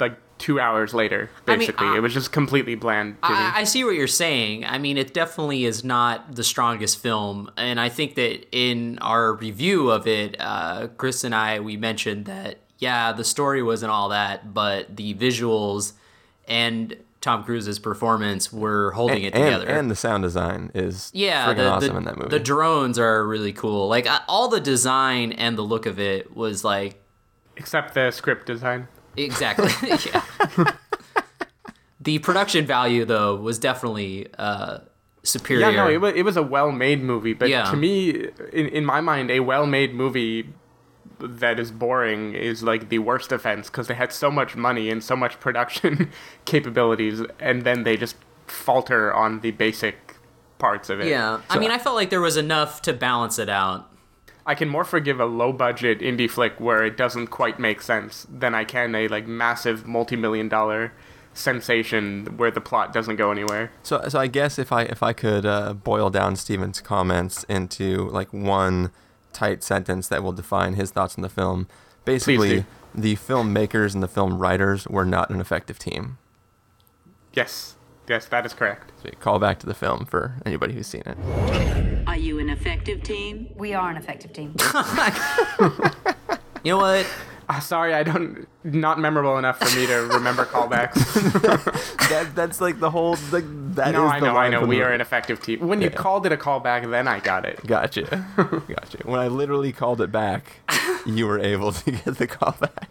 like 0.00 0.18
two 0.38 0.58
hours 0.58 0.92
later. 0.92 1.30
I 1.46 1.52
mean, 1.52 1.58
Basically, 1.60 1.86
I- 1.86 1.96
it 1.98 2.00
was 2.00 2.12
just 2.12 2.32
completely 2.32 2.74
bland 2.74 3.22
to 3.22 3.28
me. 3.28 3.34
I, 3.36 3.60
I 3.60 3.64
see 3.64 3.84
what 3.84 3.94
you're 3.94 4.08
saying. 4.08 4.64
I 4.64 4.78
mean, 4.78 4.98
it 4.98 5.14
definitely 5.14 5.64
is 5.64 5.84
not 5.84 6.34
the 6.34 6.42
strongest 6.42 6.98
film, 6.98 7.48
and 7.56 7.78
I 7.78 7.88
think 7.88 8.16
that 8.16 8.48
in 8.50 8.98
our 8.98 9.34
review 9.34 9.90
of 9.90 10.08
it, 10.08 10.34
uh, 10.40 10.88
Chris 10.96 11.22
and 11.22 11.36
I 11.36 11.60
we 11.60 11.76
mentioned 11.76 12.24
that 12.24 12.58
yeah, 12.84 13.12
the 13.12 13.24
story 13.24 13.62
wasn't 13.62 13.90
all 13.90 14.10
that, 14.10 14.52
but 14.52 14.94
the 14.94 15.14
visuals 15.14 15.94
and 16.46 16.94
Tom 17.22 17.42
Cruise's 17.42 17.78
performance 17.78 18.52
were 18.52 18.90
holding 18.90 19.24
and, 19.24 19.34
it 19.34 19.38
together. 19.38 19.66
and, 19.66 19.78
and 19.78 19.90
the 19.90 19.96
sound 19.96 20.22
design 20.22 20.70
is 20.74 21.10
yeah, 21.14 21.54
the, 21.54 21.66
awesome 21.66 21.92
the, 21.92 21.96
in 21.96 22.04
that 22.04 22.18
movie. 22.18 22.28
the 22.28 22.38
drones 22.38 22.98
are 22.98 23.26
really 23.26 23.54
cool. 23.54 23.88
Like 23.88 24.06
all 24.28 24.48
the 24.48 24.60
design 24.60 25.32
and 25.32 25.56
the 25.56 25.62
look 25.62 25.86
of 25.86 25.98
it 25.98 26.36
was 26.36 26.62
like 26.62 27.00
Except 27.56 27.94
the 27.94 28.10
script 28.10 28.46
design. 28.46 28.86
Exactly. 29.16 29.70
yeah. 30.12 30.22
the 32.00 32.18
production 32.18 32.66
value, 32.66 33.06
though, 33.06 33.36
was 33.36 33.58
definitely 33.58 34.26
uh, 34.36 34.80
superior. 35.22 35.70
Yeah, 35.70 35.76
no, 35.76 35.88
it 35.88 36.02
was, 36.02 36.14
it 36.14 36.22
was 36.22 36.36
a 36.36 36.42
well-made 36.42 37.02
movie, 37.02 37.32
but 37.32 37.48
Yeah. 37.48 37.70
to 37.70 37.76
me, 37.76 38.28
in, 38.52 38.66
in 38.68 38.84
my 38.84 39.00
mind, 39.00 39.30
a 39.30 39.40
well-made 39.40 39.94
movie 39.94 40.52
that 41.18 41.58
is 41.58 41.70
boring 41.70 42.34
is 42.34 42.62
like 42.62 42.88
the 42.88 42.98
worst 42.98 43.32
offense 43.32 43.68
because 43.68 43.88
they 43.88 43.94
had 43.94 44.12
so 44.12 44.30
much 44.30 44.56
money 44.56 44.90
and 44.90 45.02
so 45.02 45.16
much 45.16 45.40
production 45.40 46.10
capabilities, 46.44 47.22
and 47.40 47.62
then 47.62 47.84
they 47.84 47.96
just 47.96 48.16
falter 48.46 49.12
on 49.12 49.40
the 49.40 49.50
basic 49.50 50.16
parts 50.58 50.88
of 50.88 51.00
it. 51.00 51.08
yeah. 51.08 51.40
I 51.50 51.58
mean, 51.58 51.70
I 51.70 51.78
felt 51.78 51.94
like 51.94 52.10
there 52.10 52.20
was 52.20 52.36
enough 52.36 52.80
to 52.82 52.92
balance 52.92 53.38
it 53.38 53.48
out. 53.48 53.90
I 54.46 54.54
can 54.54 54.68
more 54.68 54.84
forgive 54.84 55.20
a 55.20 55.24
low-budget 55.24 56.00
indie 56.00 56.30
flick 56.30 56.60
where 56.60 56.84
it 56.84 56.96
doesn't 56.96 57.28
quite 57.28 57.58
make 57.58 57.80
sense 57.80 58.26
than 58.30 58.54
I 58.54 58.64
can 58.64 58.94
a 58.94 59.08
like 59.08 59.26
massive 59.26 59.86
multi-million 59.86 60.48
dollar 60.48 60.92
sensation 61.32 62.26
where 62.36 62.50
the 62.50 62.60
plot 62.60 62.92
doesn't 62.92 63.16
go 63.16 63.30
anywhere. 63.30 63.72
So, 63.82 64.04
so 64.08 64.18
I 64.18 64.26
guess 64.26 64.58
if 64.58 64.70
I 64.70 64.82
if 64.82 65.02
I 65.02 65.12
could 65.12 65.46
uh, 65.46 65.72
boil 65.74 66.10
down 66.10 66.36
Steven's 66.36 66.80
comments 66.80 67.44
into 67.44 68.08
like 68.10 68.32
one 68.32 68.90
tight 69.34 69.62
sentence 69.62 70.08
that 70.08 70.22
will 70.22 70.32
define 70.32 70.74
his 70.74 70.90
thoughts 70.90 71.16
on 71.16 71.22
the 71.22 71.28
film, 71.28 71.68
basically, 72.04 72.64
the 72.94 73.16
filmmakers 73.16 73.92
and 73.94 74.02
the 74.02 74.08
film 74.08 74.38
writers 74.38 74.86
were 74.88 75.04
not 75.04 75.30
an 75.30 75.40
effective 75.40 75.78
team. 75.78 76.18
Yes, 77.32 77.74
yes, 78.08 78.26
that 78.26 78.46
is 78.46 78.54
correct. 78.54 78.92
So 79.02 79.10
call 79.20 79.38
back 79.38 79.58
to 79.60 79.66
the 79.66 79.74
film 79.74 80.06
for 80.06 80.36
anybody 80.46 80.74
who's 80.74 80.86
seen 80.86 81.02
it. 81.04 81.18
Are 82.06 82.16
you 82.16 82.38
an 82.38 82.48
effective 82.48 83.02
team? 83.02 83.48
We 83.56 83.74
are 83.74 83.90
an 83.90 83.96
effective 83.96 84.32
team. 84.32 84.54
You 86.64 86.70
know 86.72 86.78
what? 86.78 87.06
Uh, 87.48 87.60
sorry, 87.60 87.92
I 87.94 88.02
don't. 88.02 88.46
Not 88.64 88.98
memorable 88.98 89.36
enough 89.38 89.58
for 89.58 89.78
me 89.78 89.86
to 89.86 89.94
remember 90.14 90.44
callbacks. 90.46 90.94
that 92.08 92.34
that's 92.34 92.60
like 92.60 92.80
the 92.80 92.90
whole 92.90 93.16
like 93.32 93.44
that 93.74 93.92
no, 93.92 94.06
is 94.06 94.12
I 94.12 94.20
the 94.20 94.26
know, 94.26 94.36
I 94.36 94.48
know. 94.48 94.64
We 94.64 94.76
the- 94.76 94.82
are 94.84 94.92
an 94.92 95.00
effective 95.00 95.42
team. 95.42 95.66
When 95.66 95.82
you 95.82 95.90
called 95.90 96.24
it 96.26 96.32
a 96.32 96.36
callback, 96.36 96.90
then 96.90 97.06
I 97.06 97.20
got 97.20 97.44
it. 97.44 97.64
Gotcha, 97.66 98.26
gotcha. 98.36 98.98
When 99.04 99.20
I 99.20 99.28
literally 99.28 99.72
called 99.72 100.00
it 100.00 100.10
back, 100.10 100.60
you 101.04 101.26
were 101.26 101.38
able 101.38 101.72
to 101.72 101.90
get 101.90 102.16
the 102.16 102.26
call 102.26 102.52
back. 102.52 102.90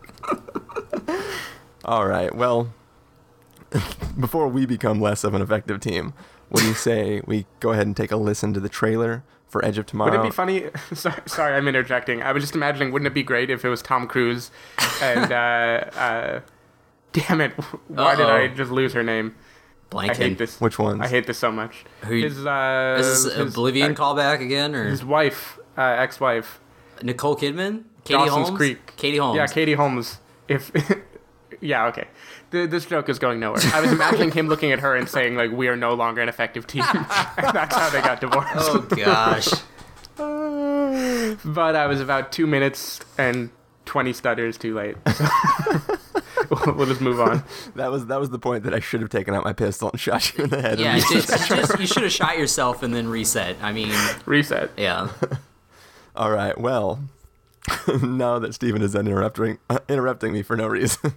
All 1.86 2.06
right. 2.08 2.34
Well, 2.34 2.74
before 4.20 4.48
we 4.48 4.66
become 4.66 5.02
less 5.02 5.24
of 5.24 5.34
an 5.34 5.42
effective 5.42 5.80
team, 5.80 6.14
what 6.50 6.62
do 6.62 6.68
you 6.68 6.74
say 6.76 7.22
we 7.26 7.46
go 7.60 7.72
ahead 7.72 7.88
and 7.88 7.98
take 7.98 8.12
a 8.12 8.16
listen 8.18 8.54
to 8.54 8.60
the 8.60 8.70
trailer 8.70 9.24
for 9.54 9.64
Edge 9.64 9.78
of 9.78 9.86
Tomorrow? 9.86 10.12
Would 10.12 10.20
it 10.20 10.24
be 10.24 10.32
funny? 10.32 10.66
Sorry, 10.94 11.22
sorry, 11.28 11.56
I'm 11.56 11.68
interjecting. 11.68 12.22
I 12.24 12.32
was 12.34 12.44
just 12.44 12.56
imagining, 12.56 12.92
wouldn't 12.92 13.08
it 13.08 13.14
be 13.14 13.24
great 13.24 13.50
if 13.50 13.64
it 13.64 13.70
was 13.70 13.82
Tom 13.82 14.08
Cruise 14.08 14.52
and, 15.02 15.32
uh, 15.32 15.36
uh, 15.96 16.40
damn 17.14 17.40
it, 17.40 17.52
why 17.88 18.16
did 18.16 18.26
I 18.26 18.48
just 18.48 18.72
lose 18.72 18.92
her 18.94 19.04
name? 19.04 19.36
I 19.96 20.12
hate 20.12 20.40
this. 20.40 20.60
Which 20.60 20.80
one? 20.80 21.02
I 21.02 21.08
hate 21.08 21.28
this 21.28 21.38
so 21.38 21.52
much. 21.52 21.86
Who 22.02 22.16
you- 22.16 22.24
his, 22.24 22.44
uh, 22.46 22.98
Is 23.00 23.26
this 23.26 23.36
his- 23.36 23.54
Oblivion 23.54 23.92
uh, 23.92 23.96
callback 23.96 24.42
again, 24.42 24.74
or 24.74 24.90
His 24.90 25.06
wife, 25.06 25.60
uh, 25.78 25.82
ex-wife, 25.82 26.60
Nicole 27.04 27.36
Kidman? 27.38 27.84
Katie 28.04 28.18
Dawson's 28.18 28.48
Holmes? 28.48 28.58
Creek. 28.58 28.96
Katie 28.98 29.18
Holmes. 29.18 29.38
Yeah, 29.38 29.46
Katie 29.46 29.74
Holmes. 29.76 30.18
If 30.48 30.72
yeah, 31.62 31.88
okay. 31.88 32.08
Th- 32.54 32.70
this 32.70 32.86
joke 32.86 33.10
is 33.10 33.18
going 33.18 33.40
nowhere. 33.40 33.62
I 33.74 33.82
was 33.82 33.92
imagining 33.92 34.32
him 34.32 34.48
looking 34.48 34.72
at 34.72 34.80
her 34.82 34.96
and 34.96 35.10
saying 35.10 35.36
like, 35.36 35.52
"We 35.52 35.68
are 35.70 35.76
no 35.76 35.96
longer 35.96 36.22
an 36.22 36.30
effective 36.30 36.68
team." 36.68 36.84
and 36.84 37.06
that's 37.54 37.76
how 37.76 37.90
they 37.90 38.00
got 38.00 38.22
divorced. 38.22 38.52
Oh 38.56 38.80
gosh. 38.96 39.48
but 41.44 41.76
I 41.76 41.88
was 41.88 42.00
about 42.00 42.32
two 42.32 42.46
minutes 42.46 43.00
and 43.18 43.50
twenty 43.86 44.14
stutters 44.14 44.60
too 44.60 44.76
late. 44.76 44.98
So 45.16 45.28
we'll, 46.52 46.76
we'll 46.76 46.86
just 46.86 47.02
move 47.02 47.20
on. 47.20 47.44
That 47.76 47.90
was 47.90 48.06
that 48.06 48.20
was 48.20 48.30
the 48.30 48.38
point 48.38 48.66
that 48.66 48.74
I 48.76 48.80
should 48.80 49.02
have 49.02 49.10
taken 49.10 49.34
out 49.34 49.44
my 49.44 49.54
pistol 49.54 49.90
and 49.90 50.00
shot 50.00 50.38
you 50.38 50.44
in 50.44 50.52
the 50.52 50.62
head. 50.62 50.80
Yeah, 50.80 50.94
and 50.94 51.00
it 51.00 51.10
just, 51.10 51.50
you, 51.50 51.56
just, 51.56 51.80
you 51.80 51.88
should 51.88 52.04
have 52.04 52.12
shot 52.12 52.38
yourself 52.38 52.84
and 52.84 52.94
then 52.94 53.08
reset. 53.08 53.56
I 53.64 53.72
mean, 53.74 53.92
Reset. 54.28 54.70
yeah. 54.78 55.10
All 56.16 56.30
right. 56.30 56.56
Well, 56.56 57.00
now 58.04 58.38
that 58.38 58.54
Steven 58.54 58.84
is 58.84 58.94
interrupting 58.94 59.58
uh, 59.72 59.80
interrupting 59.90 60.34
me 60.34 60.44
for 60.44 60.56
no 60.56 60.68
reason, 60.68 61.14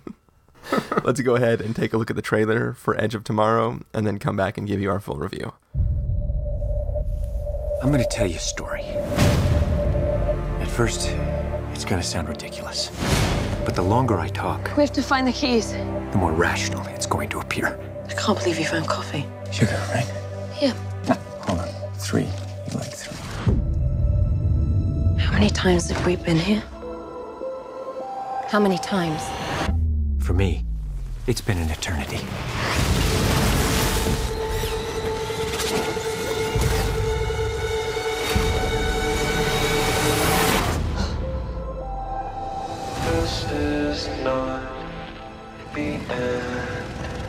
let's 1.05 1.21
go 1.21 1.37
ahead 1.37 1.61
and 1.61 1.75
take 1.77 1.93
a 1.93 1.97
look 1.99 2.11
at 2.11 2.17
the 2.17 2.23
trailer 2.23 2.73
for 2.75 2.99
Edge 3.01 3.15
of 3.15 3.25
Tomorrow, 3.25 3.81
and 3.95 4.07
then 4.07 4.19
come 4.19 4.37
back 4.37 4.59
and 4.59 4.67
give 4.67 4.81
you 4.81 4.91
our 4.91 5.01
full 5.01 5.17
review. 5.17 5.53
I'm 7.83 7.91
gonna 7.91 8.07
tell 8.11 8.27
you 8.27 8.37
a 8.37 8.39
story. 8.41 8.83
At 10.61 10.69
first, 10.69 11.11
it's 11.73 11.85
gonna 11.85 12.03
sound 12.03 12.29
ridiculous. 12.29 12.91
But 13.65 13.75
the 13.75 13.83
longer 13.83 14.17
I 14.19 14.29
talk, 14.29 14.71
We 14.77 14.83
have 14.83 14.93
to 14.93 15.03
find 15.03 15.27
the 15.27 15.33
keys. 15.33 15.73
the 15.73 16.19
more 16.19 16.33
rational 16.33 16.87
it's 16.89 17.07
going 17.07 17.29
to 17.31 17.41
appear. 17.41 17.79
I 18.09 18.13
can't 18.15 18.39
believe 18.39 18.59
you 18.59 18.65
found 18.65 18.87
coffee. 18.89 19.27
Sugar, 19.53 19.79
right? 19.93 20.07
Yeah. 20.61 20.73
Hold 21.43 21.61
on. 21.61 21.69
Three. 21.99 22.23
You 22.23 22.79
like 22.79 22.93
three. 22.93 23.17
How 25.21 25.33
many 25.33 25.51
times 25.51 25.91
have 25.91 26.07
we 26.07 26.17
been 26.17 26.39
here? 26.39 26.63
How 28.49 28.61
many 28.61 28.79
times? 28.79 29.21
For 30.27 30.33
me, 30.33 30.65
it's 31.29 31.41
been 31.41 31.57
an 31.57 31.71
eternity. 31.71 32.17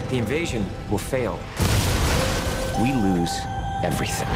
The 0.09 0.17
invasion 0.17 0.65
will 0.89 0.97
fail. 0.97 1.39
We 2.81 2.93
lose 2.93 3.29
everything. 3.83 4.27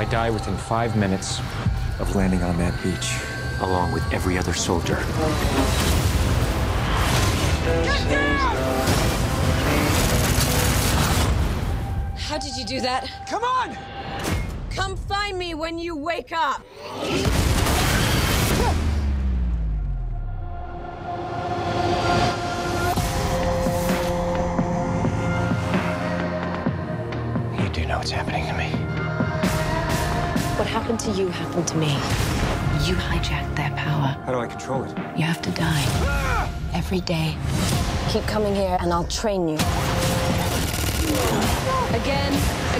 I 0.00 0.06
die 0.06 0.30
within 0.30 0.56
five 0.56 0.96
minutes 0.96 1.40
of 1.98 2.16
landing 2.16 2.42
on 2.42 2.56
that 2.56 2.72
beach, 2.82 3.18
along 3.60 3.92
with 3.92 4.02
every 4.14 4.38
other 4.38 4.54
soldier. 4.54 4.94
How 12.16 12.38
did 12.38 12.56
you 12.56 12.64
do 12.64 12.80
that? 12.80 13.10
Come 13.28 13.44
on! 13.44 13.76
Come 14.70 14.96
find 14.96 15.38
me 15.38 15.52
when 15.52 15.78
you 15.78 15.94
wake 15.94 16.32
up. 16.32 16.64
You 31.20 31.28
happened 31.28 31.68
to 31.68 31.76
me. 31.76 31.92
You 32.88 32.94
hijacked 32.94 33.54
their 33.54 33.70
power. 33.76 34.16
How 34.24 34.32
do 34.32 34.38
I 34.38 34.46
control 34.46 34.84
it? 34.84 34.96
You 35.18 35.24
have 35.24 35.42
to 35.42 35.50
die. 35.50 35.84
Every 36.72 37.00
day. 37.00 37.36
Keep 38.08 38.24
coming 38.26 38.54
here 38.54 38.78
and 38.80 38.90
I'll 38.92 39.04
train 39.04 39.46
you. 39.46 39.56
Again, 41.94 42.32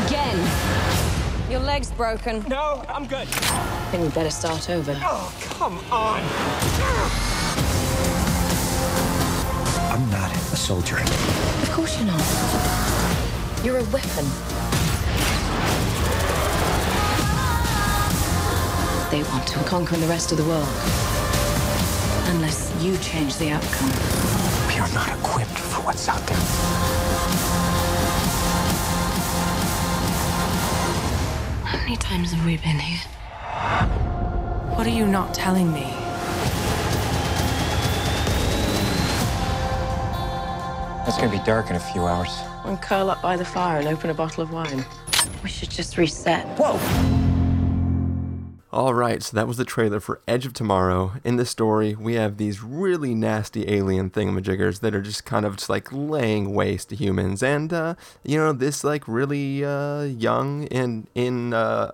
again. 0.07 1.51
Your 1.51 1.61
leg's 1.61 1.91
broken. 1.91 2.43
No, 2.49 2.83
I'm 2.89 3.07
good. 3.07 3.29
Then 3.93 4.01
we 4.01 4.09
better 4.09 4.31
start 4.31 4.71
over. 4.71 4.99
Oh, 5.03 5.33
come 5.41 5.79
on. 5.93 6.23
I'm 9.93 10.11
not 10.11 10.35
a 10.35 10.57
soldier. 10.57 10.99
Of 10.99 11.71
course 11.73 11.99
you're 11.99 12.07
not. 12.07 13.65
You're 13.65 13.79
a 13.79 13.85
weapon. 13.91 14.50
They 19.11 19.25
want 19.25 19.45
to 19.49 19.59
conquer 19.64 19.97
the 19.97 20.07
rest 20.07 20.31
of 20.31 20.38
the 20.38 20.45
world. 20.45 20.69
Unless 22.26 22.73
you 22.81 22.97
change 22.99 23.37
the 23.38 23.50
outcome. 23.50 23.90
We 24.69 24.79
are 24.79 24.88
not 24.95 25.09
equipped 25.19 25.50
for 25.50 25.83
what's 25.83 26.09
out 26.09 26.25
there. 26.29 26.37
How 31.67 31.79
many 31.79 31.97
times 31.97 32.31
have 32.31 32.47
we 32.47 32.57
been 32.59 32.79
here? 32.79 33.00
What 34.76 34.87
are 34.87 34.90
you 34.90 35.07
not 35.07 35.35
telling 35.35 35.73
me? 35.73 35.93
It's 41.09 41.17
gonna 41.17 41.33
be 41.33 41.45
dark 41.45 41.69
in 41.69 41.75
a 41.75 41.81
few 41.81 42.07
hours. 42.07 42.31
And 42.64 42.81
curl 42.81 43.11
up 43.11 43.21
by 43.23 43.37
the 43.37 43.45
fire 43.45 43.81
and 43.81 43.88
open 43.88 44.11
a 44.11 44.14
bottle 44.14 44.45
of 44.45 44.52
wine. 44.52 44.85
We 45.43 45.49
should 45.49 45.71
just 45.71 45.99
reset. 45.99 46.47
All 48.73 48.95
right, 48.95 49.21
so 49.21 49.35
that 49.35 49.49
was 49.49 49.57
the 49.57 49.65
trailer 49.65 49.99
for 49.99 50.21
Edge 50.29 50.47
of 50.47 50.53
Tomorrow. 50.53 51.15
In 51.25 51.35
the 51.35 51.45
story, 51.45 51.97
we 51.97 52.15
have 52.15 52.37
these 52.37 52.62
really 52.62 53.17
nasty 53.17 53.69
alien 53.69 54.11
thingamajiggers 54.11 54.79
that 54.79 54.95
are 54.95 55.03
just 55.03 55.25
kind 55.25 55.45
of 55.45 55.57
just 55.57 55.69
like 55.69 55.89
laying 55.91 56.55
waste 56.55 56.91
to 56.91 56.95
humans, 56.95 57.43
and 57.43 57.73
uh, 57.73 57.97
you 58.23 58.39
know 58.39 58.53
this 58.53 58.85
like 58.85 59.09
really 59.09 59.65
uh, 59.65 60.03
young 60.03 60.69
and 60.69 61.09
in 61.17 61.53
uh, 61.53 61.91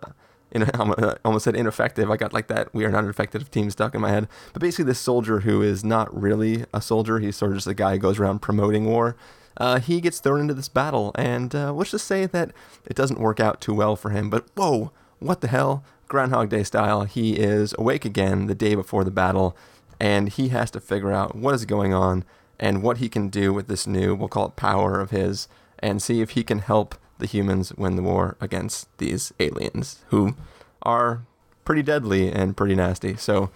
in 0.52 0.64
I 0.75 1.16
almost 1.25 1.45
said 1.45 1.56
ineffective. 1.56 2.11
I 2.11 2.18
got 2.18 2.35
like 2.35 2.49
that 2.49 2.75
we 2.75 2.85
are 2.85 2.90
not 2.90 3.04
effective 3.06 3.50
team 3.50 3.71
stuck 3.71 3.95
in 3.95 4.02
my 4.02 4.11
head. 4.11 4.28
But 4.52 4.61
basically, 4.61 4.85
this 4.85 5.00
soldier 5.00 5.40
who 5.40 5.62
is 5.62 5.83
not 5.83 6.14
really 6.14 6.66
a 6.75 6.83
soldier, 6.83 7.21
he's 7.21 7.37
sort 7.37 7.52
of 7.52 7.56
just 7.56 7.66
a 7.66 7.73
guy 7.73 7.92
who 7.92 7.99
goes 8.00 8.18
around 8.18 8.40
promoting 8.40 8.85
war. 8.85 9.16
Uh, 9.56 9.80
he 9.80 10.02
gets 10.02 10.21
thrown 10.21 10.42
into 10.42 10.52
this 10.52 10.68
battle, 10.68 11.12
and 11.14 11.54
uh, 11.54 11.73
let's 11.73 11.92
just 11.92 12.06
say 12.06 12.26
that 12.26 12.52
it 12.85 12.95
doesn't 12.95 13.18
work 13.18 13.40
out 13.40 13.62
too 13.62 13.73
well 13.73 13.97
for 13.97 14.11
him. 14.11 14.28
But 14.28 14.45
whoa, 14.54 14.92
what 15.21 15.40
the 15.40 15.49
hell? 15.49 15.83
Groundhog 16.08 16.48
Day 16.48 16.62
style, 16.62 17.04
he 17.04 17.34
is 17.34 17.75
awake 17.78 18.04
again 18.04 18.46
the 18.46 18.54
day 18.54 18.75
before 18.75 19.04
the 19.04 19.10
battle, 19.10 19.56
and 19.98 20.28
he 20.28 20.48
has 20.48 20.70
to 20.72 20.80
figure 20.80 21.12
out 21.12 21.34
what 21.34 21.54
is 21.54 21.64
going 21.64 21.92
on 21.92 22.25
and 22.58 22.82
what 22.82 22.98
he 22.98 23.08
can 23.08 23.28
do 23.28 23.52
with 23.52 23.66
this 23.68 23.86
new, 23.86 24.14
we'll 24.14 24.28
call 24.28 24.46
it 24.46 24.56
power 24.56 25.00
of 25.00 25.10
his, 25.10 25.48
and 25.78 26.02
see 26.02 26.20
if 26.20 26.30
he 26.30 26.42
can 26.42 26.60
help 26.60 26.94
the 27.18 27.26
humans 27.26 27.72
win 27.75 27.96
the 27.96 28.02
war 28.02 28.36
against 28.40 28.88
these 28.98 29.32
aliens 29.40 30.04
who 30.08 30.34
are 30.82 31.22
pretty 31.64 31.82
deadly 31.82 32.30
and 32.30 32.56
pretty 32.56 32.75
nasty. 32.75 33.16
So, 33.16 33.50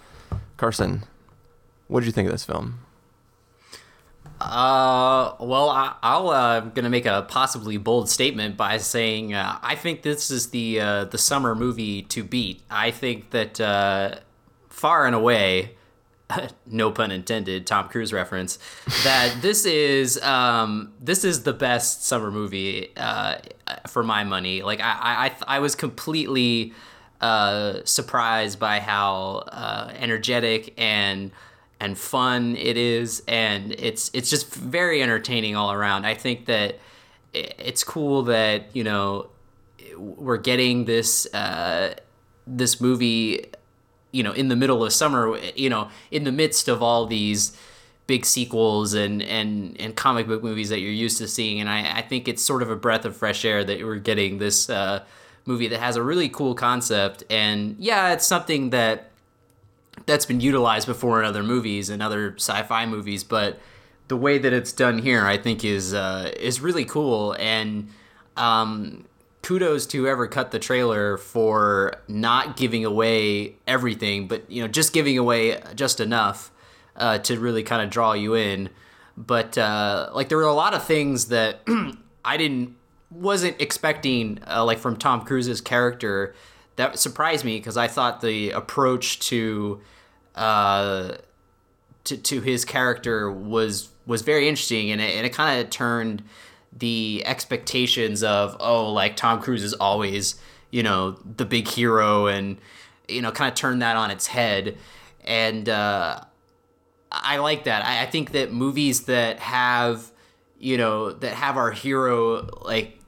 Carson, 0.57 1.03
what 1.87 2.01
did 2.01 2.07
you 2.07 2.11
think 2.11 2.27
of 2.27 2.33
this 2.33 2.45
film? 2.45 2.79
Uh, 4.41 5.35
well, 5.39 5.69
I, 5.69 5.95
I'll 6.01 6.29
uh, 6.29 6.59
gonna 6.61 6.89
make 6.89 7.05
a 7.05 7.25
possibly 7.27 7.77
bold 7.77 8.09
statement 8.09 8.57
by 8.57 8.77
saying 8.77 9.33
uh, 9.33 9.59
I 9.61 9.75
think 9.75 10.01
this 10.01 10.31
is 10.31 10.49
the 10.49 10.79
uh, 10.79 11.05
the 11.05 11.17
summer 11.17 11.55
movie 11.55 12.01
to 12.03 12.23
beat. 12.23 12.61
I 12.69 12.91
think 12.91 13.29
that 13.31 13.61
uh, 13.61 14.15
far 14.69 15.05
and 15.05 15.15
away, 15.15 15.75
no 16.65 16.91
pun 16.91 17.11
intended, 17.11 17.67
Tom 17.67 17.87
Cruise 17.87 18.11
reference, 18.11 18.57
that 19.03 19.37
this 19.41 19.65
is 19.65 20.21
um, 20.21 20.93
this 20.99 21.23
is 21.23 21.43
the 21.43 21.53
best 21.53 22.05
summer 22.05 22.31
movie 22.31 22.91
uh, 22.97 23.37
for 23.87 24.03
my 24.03 24.23
money. 24.23 24.61
Like 24.63 24.79
I 24.79 25.31
I, 25.47 25.57
I 25.57 25.59
was 25.59 25.75
completely 25.75 26.73
uh, 27.21 27.81
surprised 27.85 28.59
by 28.59 28.79
how 28.79 29.43
uh, 29.47 29.91
energetic 29.95 30.73
and 30.77 31.31
and 31.81 31.97
fun 31.97 32.55
it 32.57 32.77
is 32.77 33.23
and 33.27 33.71
it's 33.79 34.11
it's 34.13 34.29
just 34.29 34.53
very 34.53 35.01
entertaining 35.01 35.55
all 35.55 35.71
around. 35.71 36.05
I 36.05 36.13
think 36.13 36.45
that 36.45 36.79
it's 37.33 37.83
cool 37.83 38.23
that 38.23 38.73
you 38.75 38.83
know 38.83 39.27
we're 39.97 40.37
getting 40.37 40.85
this 40.85 41.25
uh, 41.33 41.95
this 42.45 42.79
movie 42.79 43.45
you 44.11 44.21
know 44.21 44.31
in 44.31 44.47
the 44.47 44.55
middle 44.55 44.83
of 44.83 44.93
summer 44.93 45.37
you 45.55 45.69
know 45.69 45.89
in 46.11 46.23
the 46.23 46.31
midst 46.31 46.67
of 46.67 46.83
all 46.83 47.07
these 47.07 47.57
big 48.05 48.25
sequels 48.25 48.93
and 48.93 49.23
and 49.23 49.75
and 49.81 49.95
comic 49.95 50.27
book 50.27 50.43
movies 50.43 50.69
that 50.69 50.79
you're 50.81 50.91
used 50.91 51.17
to 51.17 51.27
seeing. 51.27 51.59
And 51.59 51.67
i 51.67 51.97
i 51.97 52.01
think 52.03 52.27
it's 52.27 52.43
sort 52.43 52.61
of 52.61 52.69
a 52.69 52.75
breath 52.75 53.05
of 53.05 53.17
fresh 53.17 53.43
air 53.43 53.63
that 53.63 53.83
we're 53.83 53.95
getting 53.95 54.37
this 54.37 54.69
uh, 54.69 55.03
movie 55.47 55.67
that 55.69 55.79
has 55.79 55.95
a 55.95 56.03
really 56.03 56.29
cool 56.29 56.53
concept. 56.53 57.23
And 57.31 57.75
yeah 57.79 58.13
it's 58.13 58.27
something 58.27 58.69
that 58.69 59.10
that's 60.11 60.25
been 60.25 60.41
utilized 60.41 60.87
before 60.87 61.19
in 61.19 61.25
other 61.25 61.41
movies 61.41 61.89
and 61.89 62.03
other 62.03 62.33
sci-fi 62.35 62.85
movies, 62.85 63.23
but 63.23 63.59
the 64.09 64.17
way 64.17 64.37
that 64.37 64.51
it's 64.51 64.73
done 64.73 64.99
here, 64.99 65.25
I 65.25 65.37
think, 65.37 65.63
is 65.63 65.93
uh, 65.93 66.31
is 66.37 66.59
really 66.59 66.83
cool. 66.83 67.33
And 67.39 67.89
um, 68.35 69.05
kudos 69.41 69.85
to 69.87 69.97
whoever 69.99 70.27
cut 70.27 70.51
the 70.51 70.59
trailer 70.59 71.17
for 71.17 71.93
not 72.09 72.57
giving 72.57 72.83
away 72.83 73.55
everything, 73.65 74.27
but 74.27 74.49
you 74.51 74.61
know, 74.61 74.67
just 74.67 74.91
giving 74.91 75.17
away 75.17 75.61
just 75.75 76.01
enough 76.01 76.51
uh, 76.97 77.19
to 77.19 77.39
really 77.39 77.63
kind 77.63 77.81
of 77.81 77.89
draw 77.89 78.11
you 78.11 78.35
in. 78.35 78.69
But 79.15 79.57
uh, 79.57 80.09
like, 80.13 80.27
there 80.27 80.37
were 80.37 80.43
a 80.43 80.53
lot 80.53 80.73
of 80.73 80.83
things 80.83 81.27
that 81.27 81.61
I 82.25 82.35
didn't 82.37 82.75
wasn't 83.09 83.59
expecting, 83.61 84.39
uh, 84.45 84.63
like 84.63 84.79
from 84.79 84.97
Tom 84.97 85.21
Cruise's 85.23 85.61
character 85.61 86.33
that 86.75 86.97
surprised 86.97 87.45
me 87.45 87.57
because 87.57 87.77
I 87.77 87.87
thought 87.87 88.21
the 88.21 88.51
approach 88.51 89.19
to 89.29 89.81
uh 90.35 91.15
to 92.03 92.17
to 92.17 92.41
his 92.41 92.65
character 92.65 93.31
was 93.31 93.89
was 94.05 94.21
very 94.21 94.47
interesting 94.47 94.91
and 94.91 95.01
it, 95.01 95.15
and 95.15 95.25
it 95.25 95.33
kind 95.33 95.61
of 95.61 95.69
turned 95.69 96.23
the 96.75 97.21
expectations 97.25 98.23
of 98.23 98.55
oh 98.59 98.91
like 98.91 99.15
Tom 99.15 99.41
Cruise 99.41 99.63
is 99.63 99.73
always 99.73 100.35
you 100.71 100.83
know 100.83 101.11
the 101.37 101.45
big 101.45 101.67
hero 101.67 102.27
and 102.27 102.57
you 103.07 103.21
know 103.21 103.31
kind 103.31 103.49
of 103.49 103.55
turned 103.55 103.81
that 103.81 103.95
on 103.95 104.11
its 104.11 104.27
head. 104.27 104.77
And 105.23 105.67
uh 105.69 106.21
I 107.11 107.37
like 107.37 107.65
that. 107.65 107.85
I, 107.85 108.03
I 108.03 108.05
think 108.05 108.31
that 108.31 108.53
movies 108.53 109.03
that 109.03 109.39
have 109.39 110.11
you 110.57 110.77
know 110.77 111.11
that 111.11 111.33
have 111.33 111.57
our 111.57 111.71
hero 111.71 112.47
like 112.61 112.99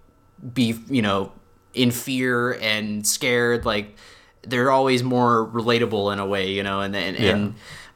be 0.54 0.76
you 0.90 1.02
know 1.02 1.32
in 1.74 1.92
fear 1.92 2.54
and 2.54 3.08
scared 3.08 3.66
like 3.66 3.96
they're 4.44 4.72
always 4.72 5.04
more 5.04 5.48
relatable 5.48 6.12
in 6.14 6.20
a 6.20 6.26
way 6.26 6.52
you 6.52 6.64
know 6.64 6.82
and 6.82 6.96
and, 6.96 7.18
Yeah. 7.18 7.30
and 7.32 7.56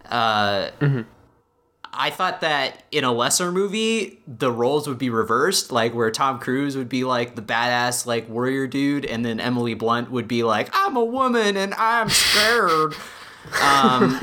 uh 0.09 1.03
I 1.99 2.11
thought 2.11 2.41
that 2.41 2.83
in 2.91 3.03
a 3.03 3.11
lesser 3.11 3.51
movie 3.51 4.19
the 4.27 4.51
roles 4.51 4.87
would 4.87 4.99
be 4.99 5.09
reversed 5.09 5.71
like 5.71 5.93
where 5.95 6.11
Tom 6.11 6.37
Cruise 6.39 6.77
would 6.77 6.89
be 6.89 7.03
like 7.03 7.35
the 7.35 7.41
badass 7.41 8.05
like 8.05 8.29
warrior 8.29 8.67
dude 8.67 9.03
and 9.05 9.25
then 9.25 9.39
Emily 9.39 9.73
Blunt 9.73 10.11
would 10.11 10.27
be 10.27 10.43
like 10.43 10.69
I'm 10.73 10.95
a 10.95 11.03
woman 11.03 11.57
and 11.57 11.73
I'm 11.73 12.09
scared 12.09 12.93
um 13.63 14.19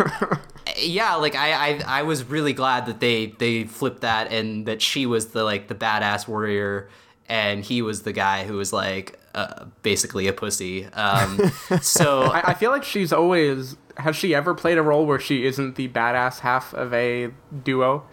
yeah 0.78 1.14
like 1.14 1.34
I, 1.34 1.52
I 1.52 1.82
i 1.86 2.02
was 2.02 2.24
really 2.24 2.52
glad 2.52 2.86
that 2.86 3.00
they 3.00 3.26
they 3.38 3.64
flipped 3.64 4.00
that 4.02 4.30
and 4.32 4.66
that 4.66 4.82
she 4.82 5.06
was 5.06 5.28
the 5.28 5.42
like 5.44 5.68
the 5.68 5.74
badass 5.74 6.26
warrior 6.28 6.88
and 7.28 7.64
he 7.64 7.80
was 7.80 8.02
the 8.02 8.12
guy 8.12 8.44
who 8.44 8.54
was 8.58 8.72
like 8.72 9.18
uh, 9.34 9.64
basically 9.82 10.26
a 10.28 10.32
pussy 10.32 10.86
um 10.94 11.50
so 11.82 12.22
I, 12.32 12.50
I 12.50 12.54
feel 12.54 12.70
like 12.70 12.84
she's 12.84 13.12
always. 13.12 13.76
Has 13.96 14.16
she 14.16 14.34
ever 14.34 14.54
played 14.54 14.76
a 14.78 14.82
role 14.82 15.06
where 15.06 15.20
she 15.20 15.46
isn't 15.46 15.76
the 15.76 15.88
badass 15.88 16.40
half 16.40 16.74
of 16.74 16.92
a 16.92 17.30
duo? 17.62 18.04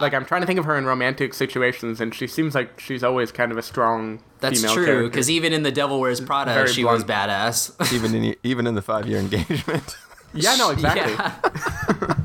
Like 0.00 0.12
I'm 0.12 0.26
trying 0.26 0.42
to 0.42 0.46
think 0.46 0.58
of 0.58 0.66
her 0.66 0.76
in 0.76 0.84
romantic 0.84 1.32
situations, 1.32 2.00
and 2.00 2.14
she 2.14 2.26
seems 2.26 2.54
like 2.54 2.78
she's 2.78 3.02
always 3.02 3.32
kind 3.32 3.50
of 3.50 3.56
a 3.56 3.62
strong 3.62 4.22
that's 4.40 4.60
female 4.60 4.74
true 4.74 5.08
because 5.08 5.30
even 5.30 5.52
in 5.52 5.62
the 5.62 5.72
devil 5.72 5.98
wears 5.98 6.20
prada 6.20 6.52
Very 6.52 6.68
she 6.68 6.84
was 6.84 7.04
badass 7.04 7.92
even 7.94 8.14
in 8.14 8.36
even 8.42 8.66
in 8.66 8.74
the 8.74 8.82
five 8.82 9.06
year 9.06 9.18
engagement. 9.18 9.96
yeah, 10.34 10.56
no, 10.56 10.70
exactly. 10.70 11.12
Yeah. 11.12 12.16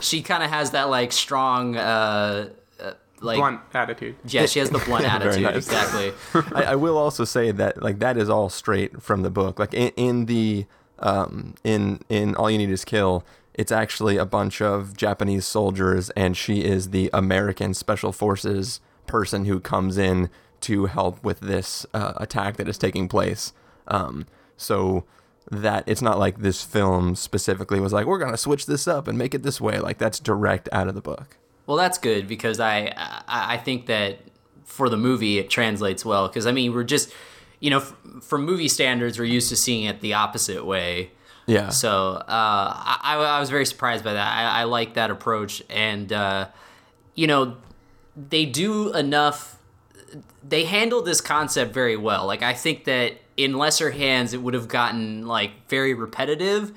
she 0.00 0.22
kind 0.22 0.42
of 0.42 0.50
has 0.50 0.70
that 0.70 0.88
like 0.88 1.12
strong 1.12 1.76
uh 1.76 1.80
uh, 1.80 2.48
like 3.20 3.38
Blunt 3.38 3.60
attitude. 3.72 4.16
yeah 4.26 4.46
she 4.46 4.58
has 4.58 4.70
the 4.70 4.78
blunt 4.78 5.04
attitude 5.12 5.42
nice. 5.42 5.56
exactly 5.56 6.12
I, 6.54 6.72
I 6.72 6.74
will 6.76 6.98
also 6.98 7.24
say 7.24 7.50
that 7.50 7.82
like 7.82 7.98
that 8.00 8.16
is 8.16 8.28
all 8.28 8.48
straight 8.48 9.02
from 9.02 9.22
the 9.22 9.30
book. 9.30 9.58
Like 9.58 9.72
in, 9.74 9.90
in 9.96 10.26
the 10.26 10.66
um 10.98 11.54
in 11.64 12.00
in 12.08 12.34
All 12.36 12.50
You 12.50 12.58
Need 12.58 12.70
Is 12.70 12.84
Kill, 12.84 13.24
it's 13.54 13.72
actually 13.72 14.16
a 14.18 14.26
bunch 14.26 14.60
of 14.60 14.96
Japanese 14.96 15.46
soldiers, 15.46 16.10
and 16.10 16.36
she 16.36 16.62
is 16.64 16.90
the 16.90 17.08
American 17.12 17.72
Special 17.74 18.12
Forces 18.12 18.80
person 19.06 19.44
who 19.46 19.60
comes 19.60 19.96
in 19.96 20.28
to 20.62 20.86
help 20.86 21.22
with 21.24 21.40
this 21.40 21.86
uh, 21.94 22.14
attack 22.16 22.56
that 22.56 22.68
is 22.68 22.76
taking 22.78 23.08
place. 23.08 23.52
Um, 23.88 24.26
so 24.56 25.04
that 25.50 25.84
it's 25.86 26.02
not 26.02 26.18
like 26.18 26.38
this 26.38 26.62
film 26.62 27.14
specifically 27.14 27.78
was 27.78 27.92
like 27.92 28.04
we're 28.06 28.18
gonna 28.18 28.36
switch 28.36 28.66
this 28.66 28.88
up 28.88 29.06
and 29.08 29.16
make 29.16 29.34
it 29.34 29.42
this 29.42 29.60
way. 29.60 29.78
Like 29.78 29.98
that's 29.98 30.18
direct 30.18 30.68
out 30.72 30.88
of 30.88 30.94
the 30.94 31.00
book. 31.00 31.36
Well, 31.66 31.76
that's 31.76 31.98
good 31.98 32.28
because 32.28 32.60
I 32.60 32.92
I, 32.96 33.54
I 33.54 33.56
think 33.58 33.86
that 33.86 34.18
for 34.64 34.88
the 34.88 34.96
movie 34.96 35.38
it 35.38 35.48
translates 35.48 36.04
well 36.04 36.28
because 36.28 36.46
I 36.46 36.52
mean 36.52 36.74
we're 36.74 36.84
just 36.84 37.12
you 37.60 37.70
know 37.70 37.78
f- 37.78 37.94
from 38.20 38.44
movie 38.44 38.68
standards 38.68 39.18
we're 39.18 39.24
used 39.24 39.48
to 39.48 39.56
seeing 39.56 39.84
it 39.84 40.00
the 40.00 40.14
opposite 40.14 40.64
way. 40.64 41.10
Yeah. 41.46 41.68
So 41.68 42.14
uh, 42.14 42.24
I, 42.28 43.16
I 43.16 43.40
was 43.40 43.50
very 43.50 43.64
surprised 43.64 44.02
by 44.02 44.14
that. 44.14 44.26
I, 44.26 44.62
I 44.62 44.64
like 44.64 44.94
that 44.94 45.10
approach, 45.10 45.62
and 45.70 46.12
uh, 46.12 46.48
you 47.14 47.26
know, 47.28 47.56
they 48.16 48.46
do 48.46 48.92
enough. 48.92 49.56
They 50.42 50.64
handle 50.64 51.02
this 51.02 51.20
concept 51.20 51.72
very 51.72 51.96
well. 51.96 52.26
Like 52.26 52.42
I 52.42 52.52
think 52.52 52.84
that 52.84 53.12
in 53.36 53.56
lesser 53.58 53.90
hands, 53.90 54.32
it 54.34 54.42
would 54.42 54.54
have 54.54 54.68
gotten 54.68 55.26
like 55.26 55.68
very 55.68 55.94
repetitive, 55.94 56.72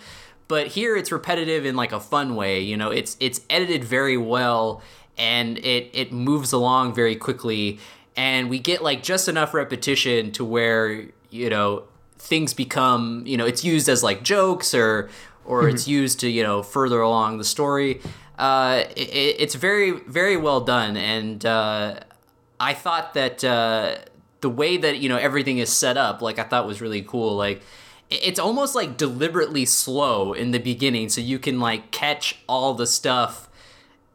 but 0.50 0.68
here 0.68 0.98
it's 0.98 1.12
repetitive 1.12 1.66
in 1.66 1.78
like 1.78 1.94
a 1.94 2.00
fun 2.02 2.36
way. 2.36 2.60
You 2.60 2.76
know, 2.76 2.90
it's 2.90 3.16
it's 3.22 3.40
edited 3.50 3.86
very 3.86 4.18
well, 4.18 4.82
and 5.18 5.58
it 5.60 5.90
it 5.94 6.12
moves 6.12 6.52
along 6.52 6.94
very 6.96 7.16
quickly, 7.16 7.80
and 8.18 8.50
we 8.50 8.60
get 8.60 8.84
like 8.84 9.02
just 9.02 9.30
enough 9.30 9.54
repetition 9.54 10.34
to 10.34 10.44
where 10.44 11.06
you 11.30 11.50
know 11.50 11.84
things 12.18 12.54
become 12.54 13.24
you 13.26 13.38
know 13.38 13.46
it's 13.46 13.64
used 13.64 13.88
as 13.88 14.04
like 14.04 14.24
jokes 14.24 14.74
or 14.74 15.10
or 15.46 15.70
it's 15.70 15.88
used 15.88 16.20
to 16.20 16.28
you 16.28 16.44
know 16.44 16.62
further 16.62 17.00
along 17.00 17.38
the 17.38 17.46
story. 17.46 18.02
Uh, 18.38 18.86
it, 18.96 19.36
it's 19.40 19.56
very 19.56 19.92
very 19.92 20.38
well 20.38 20.62
done 20.62 20.96
and 20.96 21.46
uh, 21.46 22.00
i 22.58 22.74
thought 22.74 23.14
that 23.14 23.44
uh, 23.44 23.98
the 24.40 24.50
way 24.50 24.78
that 24.78 25.00
you 25.00 25.10
know 25.10 25.18
everything 25.18 25.58
is 25.58 25.70
set 25.70 25.98
up 25.98 26.22
like 26.22 26.40
i 26.40 26.44
thought 26.44 26.66
was 26.66 26.80
really 26.82 27.02
cool. 27.02 27.36
Like 27.36 27.62
it's 28.10 28.40
almost 28.40 28.74
like 28.76 28.98
deliberately 28.98 29.66
slow 29.66 30.34
in 30.34 30.52
the 30.52 30.60
beginning 30.60 31.10
so 31.10 31.22
you 31.22 31.38
can 31.38 31.60
like 31.60 31.92
catch 31.92 32.40
all 32.48 32.74
the 32.74 32.88
stuff 32.88 33.50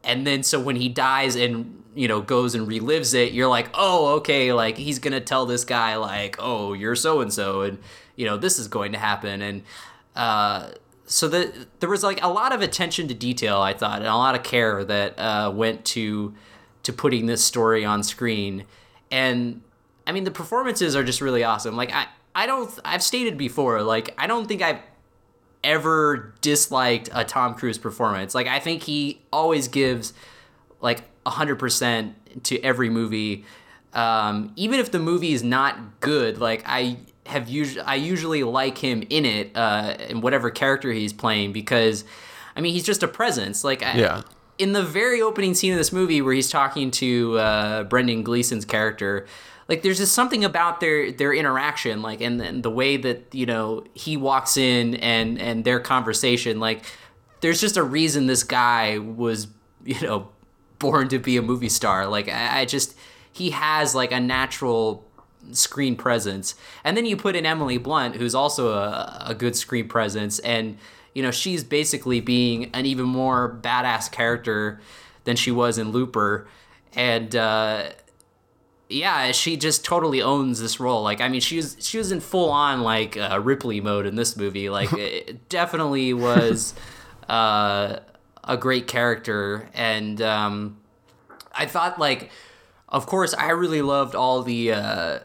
and 0.02 0.26
then 0.26 0.42
so 0.42 0.60
when 0.60 0.76
he 0.76 0.88
dies 0.88 1.36
and 1.36 1.82
you 1.94 2.08
know 2.08 2.20
goes 2.20 2.54
and 2.54 2.66
relives 2.66 3.14
it 3.14 3.32
you're 3.32 3.48
like 3.48 3.68
oh 3.74 4.14
okay 4.14 4.52
like 4.52 4.76
he's 4.76 4.98
gonna 4.98 5.20
tell 5.20 5.46
this 5.46 5.64
guy 5.64 5.96
like 5.96 6.36
oh 6.38 6.72
you're 6.72 6.96
so 6.96 7.20
and 7.20 7.32
so 7.32 7.62
and 7.62 7.78
you 8.16 8.26
know 8.26 8.36
this 8.36 8.58
is 8.58 8.68
going 8.68 8.92
to 8.92 8.98
happen 8.98 9.40
and 9.40 9.62
uh 10.16 10.70
so 11.06 11.28
the, 11.28 11.66
there 11.80 11.88
was 11.90 12.02
like 12.02 12.22
a 12.22 12.28
lot 12.28 12.52
of 12.52 12.62
attention 12.62 13.06
to 13.06 13.14
detail 13.14 13.58
i 13.58 13.72
thought 13.72 13.98
and 13.98 14.08
a 14.08 14.16
lot 14.16 14.34
of 14.34 14.42
care 14.42 14.84
that 14.84 15.18
uh, 15.18 15.50
went 15.54 15.84
to 15.84 16.34
to 16.82 16.92
putting 16.92 17.26
this 17.26 17.44
story 17.44 17.84
on 17.84 18.02
screen 18.02 18.64
and 19.10 19.62
i 20.06 20.12
mean 20.12 20.24
the 20.24 20.30
performances 20.30 20.96
are 20.96 21.04
just 21.04 21.20
really 21.20 21.44
awesome 21.44 21.76
like 21.76 21.92
i 21.92 22.06
i 22.34 22.46
don't 22.46 22.78
i've 22.84 23.02
stated 23.02 23.36
before 23.38 23.82
like 23.82 24.14
i 24.18 24.26
don't 24.26 24.46
think 24.46 24.62
i've 24.62 24.80
ever 25.62 26.34
disliked 26.42 27.08
a 27.14 27.24
Tom 27.24 27.54
Cruise 27.54 27.78
performance. 27.78 28.34
Like 28.34 28.46
I 28.46 28.60
think 28.60 28.82
he 28.82 29.22
always 29.32 29.66
gives 29.66 30.12
like 30.82 31.04
100% 31.24 32.12
to 32.42 32.60
every 32.60 32.90
movie. 32.90 33.46
Um, 33.94 34.52
even 34.56 34.78
if 34.78 34.90
the 34.90 34.98
movie 34.98 35.32
is 35.32 35.42
not 35.42 36.00
good, 36.00 36.36
like 36.38 36.62
I 36.66 36.98
have 37.24 37.48
usually 37.48 37.80
I 37.86 37.94
usually 37.94 38.42
like 38.44 38.76
him 38.76 39.04
in 39.08 39.24
it 39.24 39.56
uh, 39.56 39.94
in 40.10 40.20
whatever 40.20 40.50
character 40.50 40.92
he's 40.92 41.14
playing 41.14 41.52
because 41.54 42.04
I 42.54 42.60
mean 42.60 42.74
he's 42.74 42.84
just 42.84 43.02
a 43.02 43.08
presence. 43.08 43.64
Like 43.64 43.82
I, 43.82 43.94
Yeah. 43.94 44.22
in 44.58 44.72
the 44.74 44.82
very 44.82 45.22
opening 45.22 45.54
scene 45.54 45.72
of 45.72 45.78
this 45.78 45.92
movie 45.92 46.20
where 46.20 46.34
he's 46.34 46.50
talking 46.50 46.90
to 46.90 47.38
uh, 47.38 47.84
Brendan 47.84 48.22
Gleeson's 48.22 48.66
character, 48.66 49.26
like 49.68 49.82
there's 49.82 49.98
just 49.98 50.12
something 50.12 50.44
about 50.44 50.80
their 50.80 51.10
their 51.12 51.32
interaction, 51.32 52.02
like 52.02 52.20
and, 52.20 52.40
and 52.40 52.62
the 52.62 52.70
way 52.70 52.96
that 52.96 53.34
you 53.34 53.46
know 53.46 53.84
he 53.94 54.16
walks 54.16 54.56
in 54.56 54.94
and 54.96 55.40
and 55.40 55.64
their 55.64 55.80
conversation, 55.80 56.60
like 56.60 56.84
there's 57.40 57.60
just 57.60 57.76
a 57.76 57.82
reason 57.82 58.26
this 58.26 58.42
guy 58.42 58.98
was 58.98 59.48
you 59.84 60.00
know 60.00 60.28
born 60.78 61.08
to 61.08 61.18
be 61.18 61.36
a 61.36 61.42
movie 61.42 61.68
star. 61.68 62.06
Like 62.06 62.28
I, 62.28 62.60
I 62.60 62.64
just 62.64 62.96
he 63.32 63.50
has 63.50 63.94
like 63.94 64.12
a 64.12 64.20
natural 64.20 65.04
screen 65.52 65.96
presence. 65.96 66.54
And 66.84 66.96
then 66.96 67.06
you 67.06 67.16
put 67.16 67.36
in 67.36 67.44
Emily 67.44 67.78
Blunt, 67.78 68.16
who's 68.16 68.34
also 68.34 68.72
a, 68.72 69.24
a 69.26 69.34
good 69.34 69.56
screen 69.56 69.88
presence, 69.88 70.38
and 70.40 70.78
you 71.14 71.22
know 71.22 71.30
she's 71.30 71.64
basically 71.64 72.20
being 72.20 72.70
an 72.74 72.86
even 72.86 73.06
more 73.06 73.58
badass 73.62 74.10
character 74.10 74.80
than 75.24 75.36
she 75.36 75.50
was 75.50 75.78
in 75.78 75.90
Looper, 75.90 76.46
and 76.94 77.34
uh, 77.34 77.90
yeah, 78.88 79.32
she 79.32 79.56
just 79.56 79.84
totally 79.84 80.20
owns 80.20 80.60
this 80.60 80.78
role. 80.78 81.02
Like 81.02 81.20
I 81.20 81.28
mean, 81.28 81.40
she 81.40 81.56
was 81.56 81.76
she 81.80 81.98
was 81.98 82.12
in 82.12 82.20
full 82.20 82.50
on 82.50 82.82
like 82.82 83.16
uh, 83.16 83.40
Ripley 83.42 83.80
mode 83.80 84.06
in 84.06 84.16
this 84.16 84.36
movie. 84.36 84.68
Like 84.68 84.92
it 84.98 85.48
definitely 85.48 86.12
was 86.12 86.74
uh, 87.28 87.96
a 88.42 88.56
great 88.56 88.86
character, 88.86 89.68
and 89.74 90.20
um, 90.20 90.78
I 91.52 91.66
thought 91.66 91.98
like, 91.98 92.30
of 92.88 93.06
course, 93.06 93.34
I 93.34 93.50
really 93.50 93.82
loved 93.82 94.14
all 94.14 94.42
the. 94.42 94.72
Uh, 94.72 95.18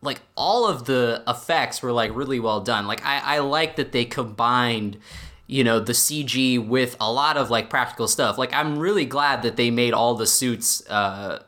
like 0.00 0.20
all 0.36 0.68
of 0.68 0.84
the 0.84 1.22
effects 1.26 1.80
were 1.80 1.90
like 1.90 2.14
really 2.14 2.38
well 2.38 2.60
done. 2.60 2.86
Like 2.86 3.02
I, 3.06 3.36
I 3.36 3.38
like 3.38 3.76
that 3.76 3.92
they 3.92 4.04
combined, 4.04 4.98
you 5.46 5.64
know, 5.64 5.80
the 5.80 5.94
CG 5.94 6.62
with 6.62 6.94
a 7.00 7.10
lot 7.10 7.38
of 7.38 7.48
like 7.48 7.70
practical 7.70 8.06
stuff. 8.06 8.36
Like 8.36 8.52
I'm 8.52 8.78
really 8.78 9.06
glad 9.06 9.40
that 9.44 9.56
they 9.56 9.70
made 9.70 9.94
all 9.94 10.14
the 10.14 10.26
suits 10.26 10.86
uh 10.90 11.42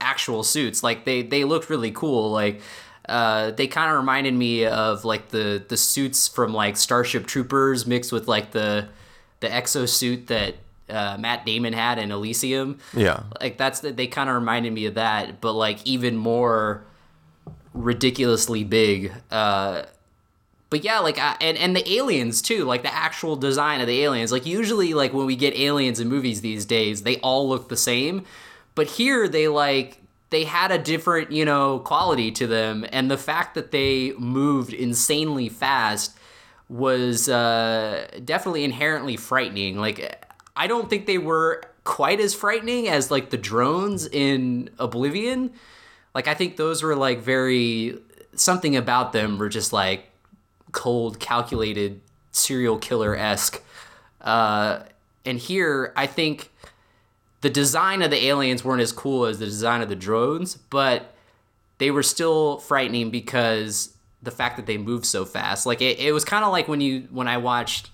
actual 0.00 0.42
suits. 0.42 0.82
Like 0.82 1.04
they 1.04 1.22
they 1.22 1.44
looked 1.44 1.70
really 1.70 1.90
cool. 1.90 2.30
Like 2.30 2.60
uh 3.08 3.50
they 3.52 3.66
kind 3.66 3.90
of 3.90 3.96
reminded 3.96 4.34
me 4.34 4.66
of 4.66 5.04
like 5.04 5.28
the 5.30 5.64
the 5.68 5.76
suits 5.76 6.28
from 6.28 6.52
like 6.52 6.76
Starship 6.76 7.26
Troopers 7.26 7.86
mixed 7.86 8.12
with 8.12 8.28
like 8.28 8.50
the 8.52 8.88
the 9.40 9.48
exosuit 9.48 10.26
that 10.26 10.56
uh, 10.90 11.16
Matt 11.18 11.44
Damon 11.46 11.72
had 11.74 11.98
in 11.98 12.10
Elysium 12.10 12.78
Yeah. 12.94 13.22
like 13.40 13.56
that's 13.58 13.80
they 13.80 14.06
kind 14.06 14.28
of 14.30 14.34
reminded 14.36 14.72
me 14.72 14.86
of 14.86 14.94
that 14.94 15.40
but 15.40 15.52
like 15.52 15.78
even 15.86 16.16
more 16.16 16.82
ridiculously 17.74 18.64
big 18.64 19.12
uh 19.30 19.82
but 20.70 20.82
yeah 20.84 20.98
like 20.98 21.18
I, 21.18 21.36
and 21.40 21.56
and 21.58 21.76
the 21.76 21.88
aliens 21.92 22.42
too 22.42 22.64
like 22.64 22.82
the 22.82 22.92
actual 22.92 23.36
design 23.36 23.80
of 23.80 23.86
the 23.86 24.02
aliens 24.02 24.32
like 24.32 24.46
usually 24.46 24.94
like 24.94 25.12
when 25.12 25.26
we 25.26 25.36
get 25.36 25.54
aliens 25.56 26.00
in 26.00 26.08
movies 26.08 26.40
these 26.40 26.64
days 26.64 27.02
they 27.02 27.16
all 27.18 27.48
look 27.48 27.68
the 27.68 27.76
same 27.76 28.24
but 28.78 28.86
here 28.86 29.28
they 29.28 29.48
like 29.48 30.00
they 30.30 30.44
had 30.44 30.70
a 30.70 30.78
different 30.78 31.32
you 31.32 31.44
know 31.44 31.80
quality 31.80 32.30
to 32.30 32.46
them 32.46 32.86
and 32.92 33.10
the 33.10 33.18
fact 33.18 33.54
that 33.54 33.72
they 33.72 34.12
moved 34.12 34.72
insanely 34.72 35.48
fast 35.48 36.18
was 36.68 37.28
uh, 37.28 38.06
definitely 38.24 38.64
inherently 38.64 39.16
frightening. 39.16 39.78
Like, 39.78 40.24
I 40.54 40.66
don't 40.66 40.90
think 40.90 41.06
they 41.06 41.18
were 41.18 41.62
quite 41.84 42.20
as 42.20 42.34
frightening 42.34 42.88
as 42.88 43.10
like 43.10 43.30
the 43.30 43.38
drones 43.38 44.06
in 44.06 44.70
Oblivion. 44.78 45.52
Like, 46.14 46.28
I 46.28 46.34
think 46.34 46.56
those 46.56 46.82
were 46.82 46.96
like 46.96 47.20
very 47.20 47.98
something 48.34 48.76
about 48.76 49.12
them 49.12 49.38
were 49.38 49.48
just 49.48 49.72
like 49.72 50.10
cold, 50.72 51.18
calculated, 51.18 52.00
serial 52.32 52.78
killer 52.78 53.16
esque. 53.16 53.62
Uh, 54.20 54.80
and 55.24 55.38
here, 55.38 55.92
I 55.96 56.06
think 56.06 56.50
the 57.40 57.50
design 57.50 58.02
of 58.02 58.10
the 58.10 58.24
aliens 58.26 58.64
weren't 58.64 58.82
as 58.82 58.92
cool 58.92 59.24
as 59.26 59.38
the 59.38 59.44
design 59.46 59.80
of 59.80 59.88
the 59.88 59.96
drones, 59.96 60.56
but 60.56 61.14
they 61.78 61.90
were 61.90 62.02
still 62.02 62.58
frightening 62.58 63.10
because 63.10 63.94
the 64.22 64.30
fact 64.30 64.56
that 64.56 64.66
they 64.66 64.76
moved 64.78 65.06
so 65.06 65.24
fast. 65.24 65.64
Like 65.66 65.80
it, 65.80 65.98
it 66.00 66.12
was 66.12 66.24
kind 66.24 66.44
of 66.44 66.50
like 66.52 66.66
when 66.68 66.80
you 66.80 67.06
when 67.10 67.28
I 67.28 67.36
watched 67.36 67.90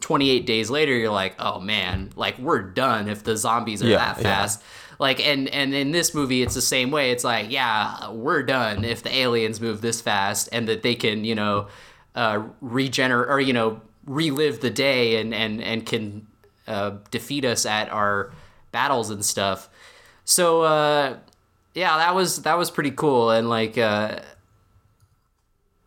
28 0.00 0.46
days 0.46 0.70
later 0.70 0.94
you're 0.94 1.10
like, 1.12 1.34
"Oh 1.38 1.60
man, 1.60 2.10
like 2.16 2.38
we're 2.38 2.62
done 2.62 3.08
if 3.08 3.22
the 3.24 3.36
zombies 3.36 3.82
are 3.82 3.88
Yeah, 3.88 3.98
that 3.98 4.16
yeah. 4.16 4.22
fast." 4.22 4.62
Like 4.98 5.20
and 5.26 5.48
and 5.48 5.74
in 5.74 5.90
this 5.90 6.14
movie 6.14 6.42
it's 6.42 6.54
the 6.54 6.62
same 6.62 6.90
way. 6.90 7.10
It's 7.10 7.24
like, 7.24 7.50
"Yeah, 7.50 8.10
we're 8.10 8.42
done 8.42 8.84
if 8.84 9.02
the 9.02 9.14
aliens 9.14 9.60
move 9.60 9.82
this 9.82 10.00
fast 10.00 10.48
and 10.52 10.66
that 10.68 10.82
they 10.82 10.94
can, 10.94 11.24
you 11.24 11.34
know, 11.34 11.68
uh 12.14 12.44
regenerate 12.62 13.28
or 13.28 13.38
you 13.40 13.52
know, 13.52 13.82
relive 14.06 14.60
the 14.60 14.70
day 14.70 15.20
and 15.20 15.34
and 15.34 15.62
and 15.62 15.84
can 15.84 16.26
uh 16.66 16.92
defeat 17.10 17.44
us 17.44 17.66
at 17.66 17.90
our 17.92 18.32
battles 18.76 19.10
and 19.10 19.24
stuff." 19.24 19.68
So 20.24 20.62
uh 20.62 21.16
yeah, 21.74 21.96
that 21.98 22.14
was 22.14 22.42
that 22.42 22.58
was 22.58 22.70
pretty 22.70 22.90
cool 22.92 23.30
and 23.30 23.48
like 23.48 23.78
uh 23.78 24.20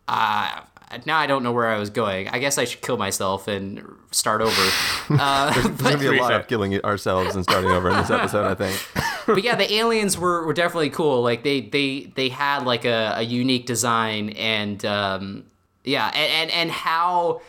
uh, 0.08 0.60
now 1.06 1.18
I 1.18 1.26
don't 1.28 1.44
know 1.44 1.52
where 1.52 1.68
I 1.68 1.78
was 1.78 1.88
going. 1.88 2.28
I 2.28 2.40
guess 2.40 2.58
I 2.58 2.64
should 2.64 2.80
kill 2.80 2.96
myself 2.96 3.46
and 3.48 3.82
start 4.10 4.42
over. 4.42 4.70
Uh, 5.10 5.52
There's 5.52 5.76
gonna 5.82 5.98
be 5.98 6.06
a 6.06 6.22
lot 6.22 6.32
of 6.32 6.46
killing 6.46 6.80
ourselves 6.84 7.34
and 7.34 7.42
starting 7.42 7.70
over 7.70 7.90
in 7.90 7.96
this 7.96 8.10
episode, 8.10 8.46
I 8.46 8.54
think. 8.54 8.80
but 9.26 9.42
yeah, 9.42 9.56
the 9.56 9.70
aliens 9.74 10.16
were, 10.16 10.46
were 10.46 10.52
definitely 10.52 10.90
cool. 10.90 11.20
Like 11.20 11.42
they 11.42 11.62
they 11.62 12.12
they 12.14 12.28
had 12.28 12.64
like 12.64 12.84
a, 12.84 13.14
a 13.16 13.22
unique 13.22 13.66
design 13.66 14.30
and 14.30 14.84
um, 14.84 15.46
yeah, 15.82 16.12
and, 16.14 16.32
and 16.32 16.50
and 16.52 16.70
how 16.70 17.42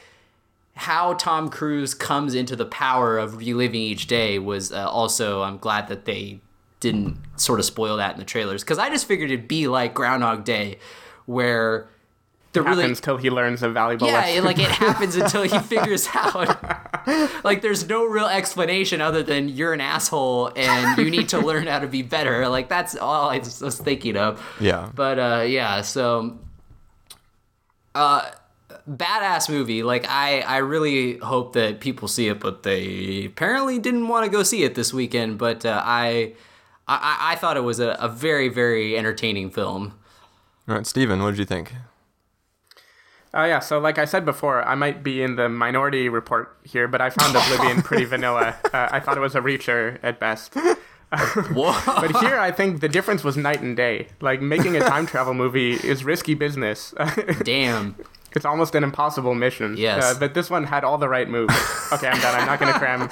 how 0.76 1.14
Tom 1.14 1.50
Cruise 1.50 1.94
comes 1.94 2.34
into 2.34 2.56
the 2.56 2.66
power 2.66 3.18
of 3.18 3.38
reliving 3.38 3.82
each 3.82 4.08
day 4.08 4.40
was 4.40 4.72
uh, 4.72 4.90
also 4.90 5.42
I'm 5.42 5.58
glad 5.58 5.88
that 5.90 6.06
they 6.06 6.40
didn't 6.80 7.18
sort 7.36 7.60
of 7.60 7.66
spoil 7.66 7.98
that 7.98 8.14
in 8.14 8.20
the 8.20 8.26
trailers 8.26 8.64
because 8.64 8.80
I 8.80 8.90
just 8.90 9.08
figured 9.08 9.32
it'd 9.32 9.48
be 9.48 9.68
like 9.68 9.94
Groundhog 9.94 10.44
Day, 10.44 10.80
where 11.26 11.88
the 12.54 12.62
really 12.62 12.82
happens 12.82 13.00
till 13.00 13.18
he 13.18 13.30
learns 13.30 13.64
a 13.64 13.70
valuable 13.70 14.08
yeah, 14.08 14.14
lesson. 14.14 14.38
it, 14.38 14.44
like 14.44 14.60
it 14.60 14.70
happens 14.70 15.16
until 15.16 15.44
he 15.44 15.58
figures 15.60 16.08
out. 16.14 16.64
like 17.46 17.62
there's 17.62 17.88
no 17.88 18.06
real 18.06 18.26
explanation 18.26 19.00
other 19.00 19.24
than 19.24 19.48
you're 19.48 19.74
an 19.74 19.82
asshole 19.82 20.52
and 20.56 20.98
you 20.98 21.10
need 21.10 21.30
to 21.30 21.40
learn 21.40 21.68
how 21.68 21.80
to 21.80 21.88
be 21.88 22.02
better. 22.02 22.48
Like 22.50 22.68
that's 22.68 22.96
all 22.96 23.30
I 23.30 23.38
was 23.38 23.62
was 23.62 23.78
thinking 23.78 24.18
of. 24.18 24.44
Yeah. 24.60 24.90
But 24.94 25.20
uh, 25.20 25.46
yeah, 25.48 25.82
so 25.82 26.40
uh, 27.96 28.32
badass 28.90 29.50
movie. 29.50 29.84
Like 29.84 30.06
I, 30.10 30.42
I 30.42 30.58
really 30.58 31.18
hope 31.18 31.54
that 31.54 31.80
people 31.80 32.08
see 32.08 32.28
it, 32.28 32.40
but 32.40 32.64
they 32.64 33.26
apparently 33.26 33.80
didn't 33.80 34.08
want 34.08 34.26
to 34.26 34.32
go 34.32 34.44
see 34.44 34.64
it 34.64 34.76
this 34.76 34.94
weekend. 34.94 35.38
But 35.38 35.66
uh, 35.66 35.82
I, 35.84 36.34
I, 36.88 37.34
I 37.34 37.36
thought 37.36 37.58
it 37.58 37.62
was 37.62 37.80
a, 37.80 37.98
a 38.00 38.10
very, 38.10 38.50
very 38.50 38.98
entertaining 38.98 39.50
film. 39.50 39.94
All 40.68 40.76
right, 40.76 40.86
Steven, 40.86 41.22
what 41.22 41.32
did 41.32 41.40
you 41.40 41.46
think? 41.46 41.74
Oh 43.34 43.46
yeah, 43.46 43.60
so 43.60 43.80
like 43.80 43.98
I 43.98 44.06
said 44.06 44.26
before, 44.26 44.62
I 44.64 44.76
might 44.76 45.04
be 45.04 45.22
in 45.22 45.38
the 45.38 45.48
minority 45.48 46.10
report 46.10 46.58
here, 46.64 46.88
but 46.88 47.00
I 47.00 47.10
found 47.10 47.36
Oblivion 47.36 47.82
pretty 47.84 48.04
vanilla. 48.04 48.56
Uh, 48.74 48.90
I 48.92 49.00
thought 49.00 49.16
it 49.16 49.22
was 49.22 49.36
a 49.36 49.42
reacher 49.42 50.00
at 50.04 50.20
best. 50.20 50.54
Whoa. 51.54 51.78
But 51.86 52.18
here, 52.22 52.38
I 52.38 52.52
think 52.52 52.80
the 52.80 52.88
difference 52.90 53.24
was 53.24 53.36
night 53.36 53.62
and 53.62 53.76
day. 53.76 54.08
Like 54.22 54.42
making 54.42 54.76
a 54.78 54.80
time 54.80 55.06
travel 55.06 55.34
movie 55.34 55.74
is 55.74 56.04
risky 56.06 56.34
business. 56.34 56.94
Damn. 57.44 57.96
It's 58.34 58.46
almost 58.46 58.76
an 58.76 58.84
impossible 58.84 59.36
mission. 59.36 59.76
Yes. 59.78 60.04
Uh, 60.04 60.20
but 60.20 60.34
this 60.34 60.50
one 60.50 60.64
had 60.66 60.84
all 60.84 60.98
the 60.98 61.10
right 61.10 61.30
moves. 61.30 61.54
Okay, 61.92 62.08
I'm 62.08 62.22
done. 62.22 62.40
I'm 62.40 62.46
not 62.48 62.58
gonna 62.58 62.72
cram. 62.80 63.10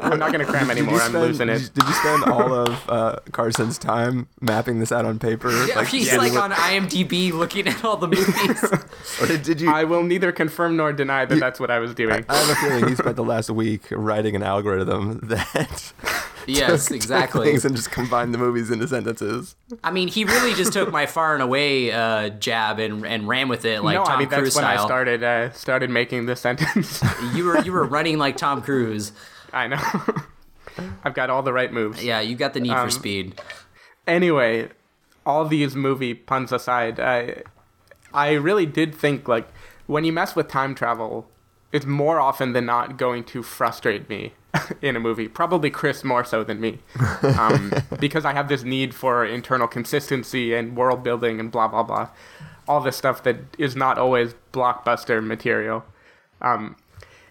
I'm 0.00 0.18
not 0.18 0.32
gonna 0.32 0.44
cram 0.44 0.70
anymore. 0.70 0.96
you 0.96 1.00
I'm 1.00 1.08
spend- 1.12 1.24
losing 1.24 1.46
did 1.46 1.56
it. 1.56 1.62
you- 1.62 1.68
Did 1.70 1.84
you 1.88 1.94
spend 1.94 2.24
all 2.24 2.52
of 2.52 2.90
uh, 2.90 3.16
Carson's 3.32 3.78
time 3.78 4.28
mapping 4.42 4.80
this 4.80 4.92
out 4.92 5.06
on 5.06 5.18
paper? 5.18 5.50
Yeah, 5.64 5.82
he's 5.82 6.04
getting 6.04 6.18
like 6.20 6.32
what- 6.34 6.42
on 6.42 6.52
IMDb 6.52 7.32
looking 7.32 7.66
at 7.68 7.82
all 7.82 7.96
the 7.96 8.08
movies. 8.08 8.64
Or 9.22 9.26
did, 9.26 9.42
did 9.44 9.60
you? 9.62 9.70
I 9.72 9.84
will 9.84 10.02
neither 10.02 10.30
confirm 10.30 10.76
nor 10.76 10.92
deny 10.92 11.24
that 11.24 11.40
that's 11.40 11.58
what 11.58 11.70
I 11.70 11.78
was 11.78 11.94
doing. 11.94 12.24
I 12.28 12.36
have 12.36 12.50
a 12.50 12.54
feeling 12.56 12.88
he 12.88 12.94
spent 12.96 13.16
the 13.16 13.24
last 13.24 13.48
week 13.48 13.84
writing 13.90 14.36
an 14.36 14.42
algorithm 14.42 15.18
that 15.22 15.92
yes, 16.56 16.86
took 16.88 16.96
exactly. 16.96 17.46
things 17.46 17.64
and 17.64 17.76
just 17.76 17.90
combined 17.90 18.32
the 18.34 18.38
movies 18.38 18.70
into 18.70 18.88
sentences. 18.88 19.54
I 19.84 19.90
mean, 19.90 20.08
he 20.08 20.24
really 20.24 20.54
just 20.54 20.72
took 20.72 20.90
my 20.90 21.06
far 21.06 21.34
and 21.34 21.42
away 21.42 21.92
uh, 21.92 22.30
jab 22.30 22.78
and, 22.78 23.06
and 23.06 23.28
ran 23.28 23.48
with 23.48 23.64
it 23.64 23.82
like 23.82 23.94
no, 23.94 24.04
Tom 24.04 24.16
I 24.16 24.18
mean 24.20 24.28
Cruise 24.28 24.54
that's 24.54 24.56
when 24.56 24.64
I 24.64 24.76
started 24.84 25.22
uh, 25.22 25.52
started 25.52 25.90
making 25.90 26.26
the 26.26 26.36
sentence. 26.36 27.02
You 27.34 27.44
were 27.44 27.58
you 27.60 27.72
were 27.72 27.84
running 27.84 28.18
like 28.18 28.36
Tom 28.36 28.62
Cruise. 28.62 29.12
I 29.52 29.66
know. 29.68 29.80
I've 31.04 31.14
got 31.14 31.30
all 31.30 31.42
the 31.42 31.52
right 31.52 31.72
moves. 31.72 32.02
Yeah, 32.04 32.20
you 32.20 32.36
got 32.36 32.54
the 32.54 32.60
need 32.60 32.70
Um, 32.70 32.86
for 32.86 32.90
speed. 32.90 33.40
anyway, 34.06 34.68
all 35.26 35.44
these 35.44 35.74
movie 35.76 36.14
puns 36.14 36.52
aside, 36.52 36.98
I 37.00 37.42
I 38.14 38.32
really 38.32 38.66
did 38.66 38.94
think 38.94 39.28
like 39.28 39.48
when 39.86 40.04
you 40.04 40.12
mess 40.12 40.34
with 40.36 40.48
time 40.48 40.74
travel, 40.74 41.28
it's 41.72 41.86
more 41.86 42.18
often 42.20 42.52
than 42.52 42.66
not 42.66 42.96
going 42.96 43.24
to 43.24 43.42
frustrate 43.42 44.08
me 44.08 44.32
in 44.82 44.96
a 44.96 45.00
movie. 45.00 45.28
Probably 45.28 45.70
Chris 45.70 46.02
more 46.02 46.24
so 46.24 46.42
than 46.42 46.60
me, 46.60 46.78
um, 47.22 47.72
because 47.98 48.24
I 48.24 48.32
have 48.32 48.48
this 48.48 48.62
need 48.62 48.94
for 48.94 49.24
internal 49.24 49.68
consistency 49.68 50.54
and 50.54 50.76
world 50.76 51.02
building 51.02 51.40
and 51.40 51.50
blah 51.50 51.68
blah 51.68 51.82
blah, 51.82 52.08
all 52.66 52.80
this 52.80 52.96
stuff 52.96 53.22
that 53.24 53.36
is 53.58 53.76
not 53.76 53.98
always 53.98 54.34
blockbuster 54.52 55.24
material. 55.24 55.84
Um, 56.40 56.76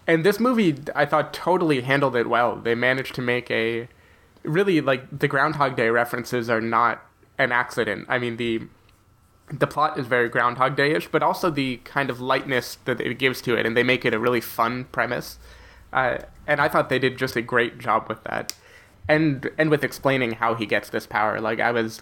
and 0.06 0.24
this 0.24 0.40
movie, 0.40 0.78
I 0.96 1.06
thought, 1.06 1.34
totally 1.34 1.82
handled 1.82 2.16
it 2.16 2.30
well. 2.30 2.56
They 2.56 2.76
managed 2.76 3.14
to 3.16 3.22
make 3.22 3.52
a 3.52 3.90
really 4.44 4.80
like 4.80 5.20
the 5.20 5.28
Groundhog 5.28 5.76
Day 5.76 5.90
references 5.90 6.50
are 6.50 6.62
not 6.62 7.04
an 7.38 7.52
accident. 7.52 8.06
I 8.10 8.18
mean 8.18 8.38
the 8.38 8.62
the 9.50 9.68
plot 9.68 9.98
is 9.98 10.08
very 10.08 10.30
Groundhog 10.30 10.76
Day-ish, 10.76 11.08
but 11.08 11.24
also 11.24 11.50
the 11.50 11.78
kind 11.78 12.10
of 12.10 12.20
lightness 12.20 12.78
that 12.86 13.00
it 13.00 13.18
gives 13.18 13.42
to 13.44 13.56
it, 13.56 13.66
and 13.66 13.78
they 13.78 13.84
make 13.84 14.06
it 14.06 14.14
a 14.14 14.20
really 14.20 14.42
fun 14.42 14.86
premise. 14.86 15.40
Uh, 15.94 16.18
and 16.46 16.60
I 16.60 16.68
thought 16.68 16.90
they 16.90 17.00
did 17.00 17.18
just 17.18 17.36
a 17.36 17.42
great 17.42 17.78
job 17.78 18.08
with 18.10 18.24
that, 18.26 18.54
and 19.08 19.50
and 19.58 19.70
with 19.70 19.84
explaining 19.84 20.34
how 20.34 20.56
he 20.56 20.66
gets 20.66 20.90
this 20.90 21.08
power. 21.08 21.40
Like 21.40 21.60
I 21.60 21.72
was 21.72 22.02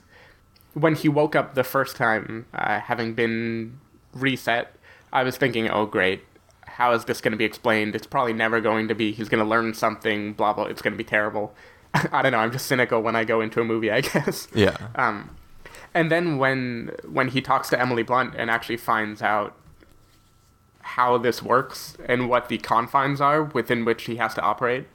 when 0.73 0.95
he 0.95 1.07
woke 1.07 1.35
up 1.35 1.55
the 1.55 1.63
first 1.63 1.95
time, 1.95 2.47
uh, 2.53 2.79
having 2.79 3.13
been 3.13 3.79
reset, 4.13 4.75
I 5.13 5.23
was 5.23 5.37
thinking, 5.37 5.69
oh 5.69 5.85
great, 5.85 6.23
how 6.65 6.93
is 6.93 7.05
this 7.05 7.21
going 7.21 7.31
to 7.31 7.37
be 7.37 7.45
explained? 7.45 7.95
It's 7.95 8.07
probably 8.07 8.33
never 8.33 8.59
going 8.59 8.87
to 8.87 8.95
be. 8.95 9.11
He's 9.11 9.29
going 9.29 9.43
to 9.43 9.49
learn 9.49 9.73
something. 9.73 10.33
Blah 10.33 10.53
blah. 10.53 10.65
It's 10.65 10.81
going 10.81 10.93
to 10.93 10.97
be 10.97 11.03
terrible. 11.03 11.53
I 11.93 12.23
don't 12.23 12.31
know. 12.31 12.39
I'm 12.39 12.51
just 12.51 12.65
cynical 12.65 13.01
when 13.01 13.15
I 13.15 13.23
go 13.23 13.39
into 13.39 13.61
a 13.61 13.63
movie, 13.63 13.91
I 13.91 14.01
guess. 14.01 14.47
Yeah. 14.53 14.75
Um, 14.95 15.35
and 15.95 16.11
then 16.11 16.37
when 16.37 16.91
when 17.09 17.29
he 17.29 17.41
talks 17.41 17.69
to 17.69 17.81
Emily 17.81 18.03
Blunt 18.03 18.35
and 18.37 18.51
actually 18.51 18.77
finds 18.77 19.21
out 19.21 19.55
how 20.81 21.17
this 21.17 21.41
works 21.41 21.97
and 22.05 22.29
what 22.29 22.49
the 22.49 22.59
confines 22.59 23.19
are 23.21 23.43
within 23.43 23.85
which 23.85 24.03
he 24.03 24.17
has 24.17 24.35
to 24.35 24.41
operate, 24.41 24.85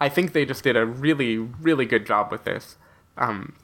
I 0.00 0.08
think 0.08 0.32
they 0.32 0.44
just 0.44 0.62
did 0.62 0.76
a 0.76 0.86
really 0.86 1.38
really 1.38 1.86
good 1.86 2.06
job 2.06 2.30
with 2.30 2.44
this. 2.44 2.76
Um, 3.16 3.56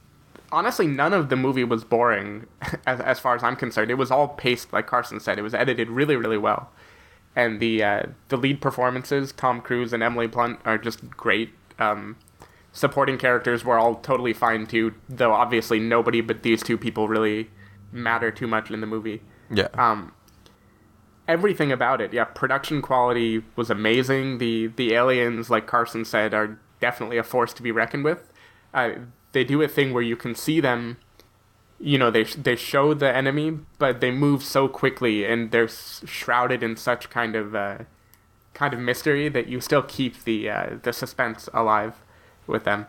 honestly, 0.51 0.87
none 0.87 1.13
of 1.13 1.29
the 1.29 1.37
movie 1.37 1.65
was 1.65 1.85
boring, 1.85 2.47
as 2.87 2.99
as 3.01 3.21
far 3.21 3.37
as 3.37 3.45
I'm 3.45 3.57
concerned. 3.57 3.91
It 3.91 3.95
was 3.95 4.11
all 4.11 4.29
paced, 4.29 4.73
like 4.73 4.87
Carson 4.87 5.21
said. 5.21 5.39
It 5.39 5.43
was 5.43 5.55
edited 5.55 5.91
really 5.91 6.17
really 6.17 6.39
well, 6.39 6.71
and 7.37 7.61
the 7.61 7.85
uh, 7.85 8.03
the 8.29 8.39
lead 8.39 8.63
performances, 8.63 9.33
Tom 9.33 9.61
Cruise 9.61 9.93
and 9.93 10.03
Emily 10.03 10.29
Blunt, 10.29 10.61
are 10.65 10.79
just 10.79 11.11
great. 11.11 11.51
Um, 11.79 12.17
supporting 12.75 13.17
characters 13.17 13.65
were 13.65 13.79
all 13.79 13.95
totally 13.95 14.35
fine 14.35 14.67
too, 14.67 14.93
though 15.09 15.33
obviously 15.33 15.79
nobody 15.79 16.21
but 16.21 16.43
these 16.43 16.63
two 16.63 16.77
people 16.77 17.09
really 17.09 17.49
matter 17.93 18.31
too 18.31 18.49
much 18.49 18.71
in 18.71 18.81
the 18.83 18.87
movie. 18.87 19.23
Yeah. 19.49 19.69
Um, 19.75 20.13
everything 21.27 21.73
about 21.73 22.01
it, 22.01 22.13
yeah, 22.13 22.25
production 22.25 22.83
quality 22.83 23.45
was 23.57 23.71
amazing. 23.71 24.39
The 24.39 24.67
the 24.67 24.93
aliens, 24.93 25.49
like 25.49 25.67
Carson 25.67 26.05
said, 26.05 26.35
are 26.35 26.59
definitely 26.81 27.17
a 27.17 27.23
force 27.23 27.55
to 27.55 27.63
be 27.63 27.71
reckoned 27.71 28.05
with. 28.05 28.31
Uh, 28.75 28.91
they 29.33 29.45
do 29.45 29.63
a 29.63 29.69
thing 29.69 29.93
where 29.95 30.03
you 30.03 30.17
can 30.17 30.35
see 30.35 30.61
them. 30.61 30.99
You 31.79 31.97
know, 31.99 32.11
they 32.11 32.25
they 32.25 32.57
show 32.57 32.93
the 32.93 33.15
enemy, 33.15 33.59
but 33.79 34.01
they 34.01 34.11
move 34.11 34.43
so 34.43 34.67
quickly 34.69 35.25
and 35.25 35.53
they're 35.53 35.65
s- 35.65 36.03
shrouded 36.07 36.63
in 36.63 36.77
such 36.77 37.09
kind 37.09 37.37
of 37.37 37.55
uh, 37.55 37.79
kind 38.53 38.75
of 38.75 38.81
mystery 38.81 39.29
that 39.29 39.47
you 39.47 39.61
still 39.61 39.83
keep 39.83 40.25
the 40.25 40.51
uh, 40.51 40.71
the 40.83 40.93
suspense 40.93 41.49
alive 41.55 42.01
with 42.47 42.65
them. 42.65 42.87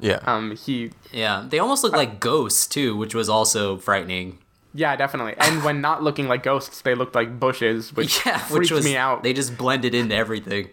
yeah. 0.00 0.20
Um, 0.26 0.56
he 0.56 0.92
Yeah, 1.12 1.44
they 1.48 1.58
almost 1.58 1.82
look 1.82 1.92
like 1.92 2.20
ghosts 2.20 2.66
too, 2.66 2.96
which 2.96 3.14
was 3.14 3.28
also 3.28 3.76
frightening. 3.78 4.38
Yeah, 4.74 4.96
definitely. 4.96 5.34
And 5.38 5.64
when 5.64 5.80
not 5.88 6.02
looking 6.02 6.28
like 6.28 6.42
ghosts, 6.42 6.82
they 6.82 6.94
looked 6.94 7.14
like 7.14 7.40
bushes, 7.40 7.92
which 7.94 8.24
Yeah, 8.26 8.38
freaked 8.38 8.60
which 8.60 8.70
was 8.70 8.84
me 8.84 8.96
out. 8.96 9.22
They 9.22 9.32
just 9.32 9.56
blended 9.58 9.94
into 9.94 10.14
everything. 10.14 10.70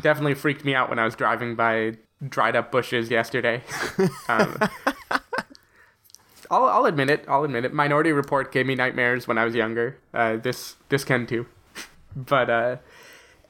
Definitely 0.00 0.34
freaked 0.34 0.64
me 0.64 0.74
out 0.74 0.90
when 0.90 0.98
I 0.98 1.04
was 1.04 1.14
driving 1.16 1.54
by 1.56 1.96
dried 2.28 2.56
up 2.56 2.70
bushes 2.70 3.10
yesterday. 3.10 3.62
um, 4.28 4.58
I'll, 6.50 6.64
I'll 6.64 6.86
admit 6.86 7.10
it. 7.10 7.24
I'll 7.28 7.44
admit 7.44 7.64
it. 7.64 7.72
Minority 7.72 8.12
Report 8.12 8.52
gave 8.52 8.66
me 8.66 8.74
nightmares 8.74 9.26
when 9.28 9.38
I 9.38 9.44
was 9.44 9.54
younger. 9.54 9.98
Uh, 10.14 10.36
this 10.36 10.76
this 10.88 11.04
can 11.04 11.26
too. 11.26 11.46
but 12.16 12.48
uh, 12.50 12.76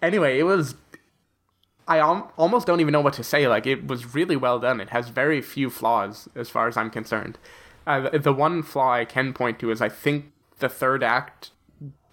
anyway, 0.02 0.38
it 0.38 0.44
was. 0.44 0.74
I 1.88 1.98
al- 1.98 2.30
almost 2.36 2.66
don't 2.66 2.80
even 2.80 2.92
know 2.92 3.00
what 3.00 3.14
to 3.14 3.24
say. 3.24 3.48
Like 3.48 3.66
it 3.66 3.88
was 3.88 4.14
really 4.14 4.36
well 4.36 4.60
done. 4.60 4.80
It 4.80 4.90
has 4.90 5.08
very 5.08 5.40
few 5.40 5.70
flaws 5.70 6.28
as 6.36 6.48
far 6.48 6.68
as 6.68 6.76
I'm 6.76 6.90
concerned. 6.90 7.38
Uh, 7.86 8.10
the, 8.10 8.18
the 8.18 8.32
one 8.32 8.62
flaw 8.62 8.92
I 8.92 9.06
can 9.06 9.32
point 9.32 9.58
to 9.60 9.70
is 9.70 9.80
I 9.80 9.88
think 9.88 10.30
the 10.58 10.68
third 10.68 11.02
act 11.02 11.50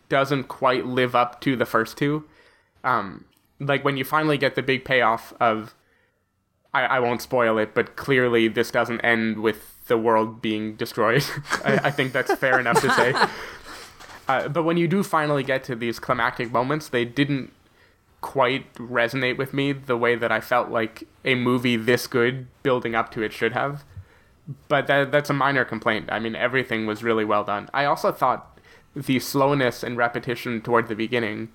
doesn't 0.08 0.46
quite 0.46 0.86
live 0.86 1.14
up 1.14 1.42
to 1.42 1.56
the 1.56 1.66
first 1.66 1.98
two. 1.98 2.24
Um, 2.84 3.26
like 3.60 3.84
when 3.84 3.98
you 3.98 4.06
finally 4.06 4.38
get 4.38 4.56
the 4.56 4.64
big 4.64 4.86
payoff 4.86 5.34
of, 5.40 5.76
I, 6.74 6.84
I 6.84 7.00
won't 7.00 7.22
spoil 7.22 7.58
it, 7.58 7.74
but 7.74 7.98
clearly 7.98 8.48
this 8.48 8.72
doesn't 8.72 9.02
end 9.02 9.40
with 9.40 9.86
the 9.88 9.98
world 9.98 10.42
being 10.42 10.76
destroyed. 10.76 11.26
I, 11.66 11.80
I 11.86 11.92
think 11.92 12.14
that's 12.14 12.34
fair 12.36 12.60
enough 12.60 12.82
to 12.82 12.92
say. 12.92 13.14
Uh, 14.28 14.48
but 14.48 14.64
when 14.64 14.76
you 14.76 14.88
do 14.88 15.04
finally 15.04 15.44
get 15.44 15.64
to 15.64 15.76
these 15.76 16.00
climactic 16.00 16.52
moments, 16.52 16.90
they 16.90 17.06
didn't 17.06 17.54
quite 18.26 18.74
resonate 18.74 19.38
with 19.38 19.54
me 19.54 19.72
the 19.72 19.96
way 19.96 20.16
that 20.16 20.32
I 20.32 20.42
felt 20.42 20.70
like 20.72 21.04
a 21.24 21.36
movie 21.36 21.76
this 21.78 22.08
good 22.08 22.48
building 22.64 22.96
up 22.96 23.12
to 23.12 23.22
it 23.22 23.32
should 23.32 23.54
have. 23.54 23.84
But 24.68 24.88
that, 24.88 25.12
that's 25.12 25.30
a 25.30 25.34
minor 25.34 25.64
complaint. 25.64 26.08
I 26.12 26.18
mean, 26.18 26.36
everything 26.36 26.88
was 26.88 27.04
really 27.04 27.24
well 27.24 27.44
done. 27.44 27.70
I 27.72 27.86
also 27.86 28.12
thought 28.12 28.60
the 28.96 29.20
slowness 29.20 29.84
and 29.84 29.96
repetition 29.96 30.60
toward 30.62 30.88
the 30.88 30.96
beginning, 30.96 31.50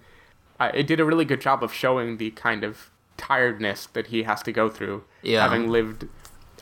uh, 0.61 0.71
it 0.73 0.87
did 0.87 1.01
a 1.01 1.05
really 1.05 1.25
good 1.25 1.41
job 1.41 1.65
of 1.65 1.73
showing 1.73 2.19
the 2.19 2.31
kind 2.31 2.63
of 2.63 2.91
tiredness 3.17 3.87
that 3.95 4.07
he 4.09 4.23
has 4.23 4.41
to 4.45 4.53
go 4.53 4.69
through. 4.69 5.03
Yeah. 5.23 5.43
Having 5.43 5.71
lived, 5.71 6.07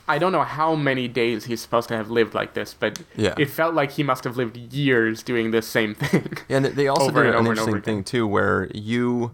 I 0.07 0.17
don't 0.17 0.31
know 0.31 0.41
how 0.43 0.73
many 0.73 1.07
days 1.07 1.45
he's 1.45 1.61
supposed 1.61 1.87
to 1.89 1.95
have 1.95 2.09
lived 2.09 2.33
like 2.33 2.55
this, 2.55 2.73
but 2.73 2.99
Yeah. 3.15 3.35
it 3.37 3.51
felt 3.51 3.75
like 3.75 3.91
he 3.91 4.01
must 4.01 4.23
have 4.23 4.37
lived 4.37 4.57
years 4.57 5.21
doing 5.21 5.51
this 5.51 5.67
same 5.67 5.93
thing. 6.03 6.33
And 6.49 6.65
they 6.65 6.87
also 6.87 7.11
did 7.11 7.27
an 7.27 7.45
interesting 7.45 7.81
thing 7.83 8.03
too, 8.03 8.25
where 8.25 8.71
you 8.73 9.33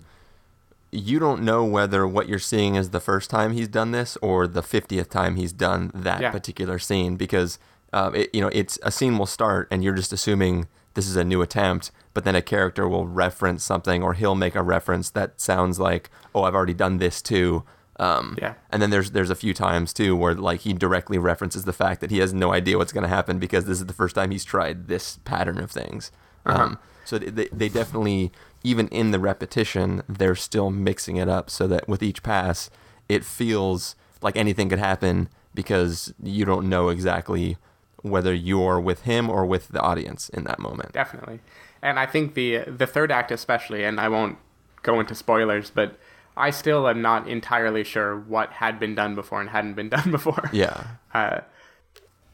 you 0.92 1.20
don't 1.20 1.42
know 1.44 1.64
whether 1.66 2.08
what 2.08 2.30
you're 2.30 2.40
seeing 2.40 2.76
is 2.76 2.92
the 2.92 3.00
first 3.00 3.30
time 3.30 3.52
he's 3.54 3.68
done 3.68 3.92
this 3.92 4.18
or 4.22 4.48
the 4.48 4.62
fiftieth 4.62 5.10
time 5.10 5.36
he's 5.36 5.52
done 5.54 5.92
that 5.94 6.22
Yeah. 6.22 6.32
particular 6.32 6.80
scene, 6.80 7.16
because 7.18 7.60
um, 7.94 8.16
it, 8.16 8.30
you 8.34 8.42
know 8.42 8.50
it's 8.54 8.78
a 8.84 8.92
scene 8.92 9.18
will 9.18 9.26
start 9.26 9.68
and 9.72 9.84
you're 9.84 9.94
just 9.96 10.14
assuming 10.14 10.68
this 10.94 11.08
is 11.08 11.18
a 11.18 11.24
new 11.26 11.42
attempt, 11.42 11.92
but 12.14 12.24
then 12.24 12.36
a 12.36 12.42
character 12.42 12.88
will 12.88 13.06
reference 13.06 13.64
something 13.64 14.02
or 14.02 14.14
he'll 14.14 14.36
make 14.36 14.56
a 14.56 14.64
reference 14.64 15.10
that 15.10 15.42
sounds 15.42 15.78
like, 15.78 16.10
oh, 16.34 16.44
I've 16.44 16.56
already 16.56 16.74
done 16.74 17.00
this 17.00 17.22
too. 17.22 17.64
Um, 18.00 18.38
Yeah. 18.42 18.54
And 18.70 18.82
then 18.82 18.90
there's 18.92 19.12
there's 19.12 19.30
a 19.30 19.36
few 19.36 19.54
times 19.54 19.92
too 19.94 20.16
where 20.16 20.34
like 20.34 20.62
he 20.62 20.72
directly 20.74 21.18
references 21.18 21.66
the 21.66 21.74
fact 21.74 22.00
that 22.02 22.12
he 22.12 22.20
has 22.20 22.34
no 22.34 22.54
idea 22.54 22.78
what's 22.78 22.94
going 22.94 23.04
to 23.04 23.10
happen 23.10 23.40
because 23.40 23.66
this 23.66 23.80
is 23.80 23.86
the 23.88 23.94
first 23.94 24.16
time 24.16 24.32
he's 24.32 24.46
tried 24.46 24.88
this 24.88 25.20
pattern 25.26 25.58
of 25.60 25.72
things. 25.72 26.12
Um, 26.46 26.78
so 27.06 27.18
they, 27.20 27.48
they 27.52 27.70
definitely 27.70 28.32
even 28.66 28.88
in 28.88 29.12
the 29.12 29.20
repetition 29.20 30.02
they're 30.10 30.36
still 30.36 30.72
mixing 30.72 31.18
it 31.18 31.30
up 31.30 31.50
so 31.50 31.68
that 31.68 31.88
with 31.88 32.02
each 32.02 32.24
pass 32.24 32.70
it 33.08 33.24
feels 33.24 33.96
like 34.22 34.36
anything 34.36 34.70
could 34.70 34.80
happen 34.80 35.30
because 35.54 36.14
you 36.22 36.44
don't 36.46 36.68
know 36.68 36.90
exactly 36.90 37.58
whether 38.02 38.34
you're 38.34 38.80
with 38.80 39.04
him 39.04 39.30
or 39.30 39.46
with 39.46 39.70
the 39.70 39.82
audience 39.82 40.30
in 40.30 40.44
that 40.44 40.60
moment. 40.60 40.94
definitely. 40.94 41.40
And 41.82 42.00
I 42.00 42.06
think 42.08 42.34
the 42.34 42.64
the 42.66 42.88
third 42.88 43.12
act 43.12 43.32
especially, 43.32 43.84
and 43.84 44.00
I 44.00 44.10
won't 44.10 44.38
go 44.82 45.00
into 45.00 45.14
spoilers, 45.14 45.70
but 45.70 45.98
I 46.36 46.50
still 46.50 46.88
am 46.88 47.02
not 47.02 47.28
entirely 47.28 47.84
sure 47.84 48.18
what 48.18 48.52
had 48.54 48.80
been 48.80 48.96
done 48.96 49.14
before 49.14 49.42
and 49.42 49.50
hadn't 49.50 49.76
been 49.76 49.90
done 49.98 50.10
before. 50.10 50.50
Yeah. 50.52 50.84
Uh, 51.14 51.42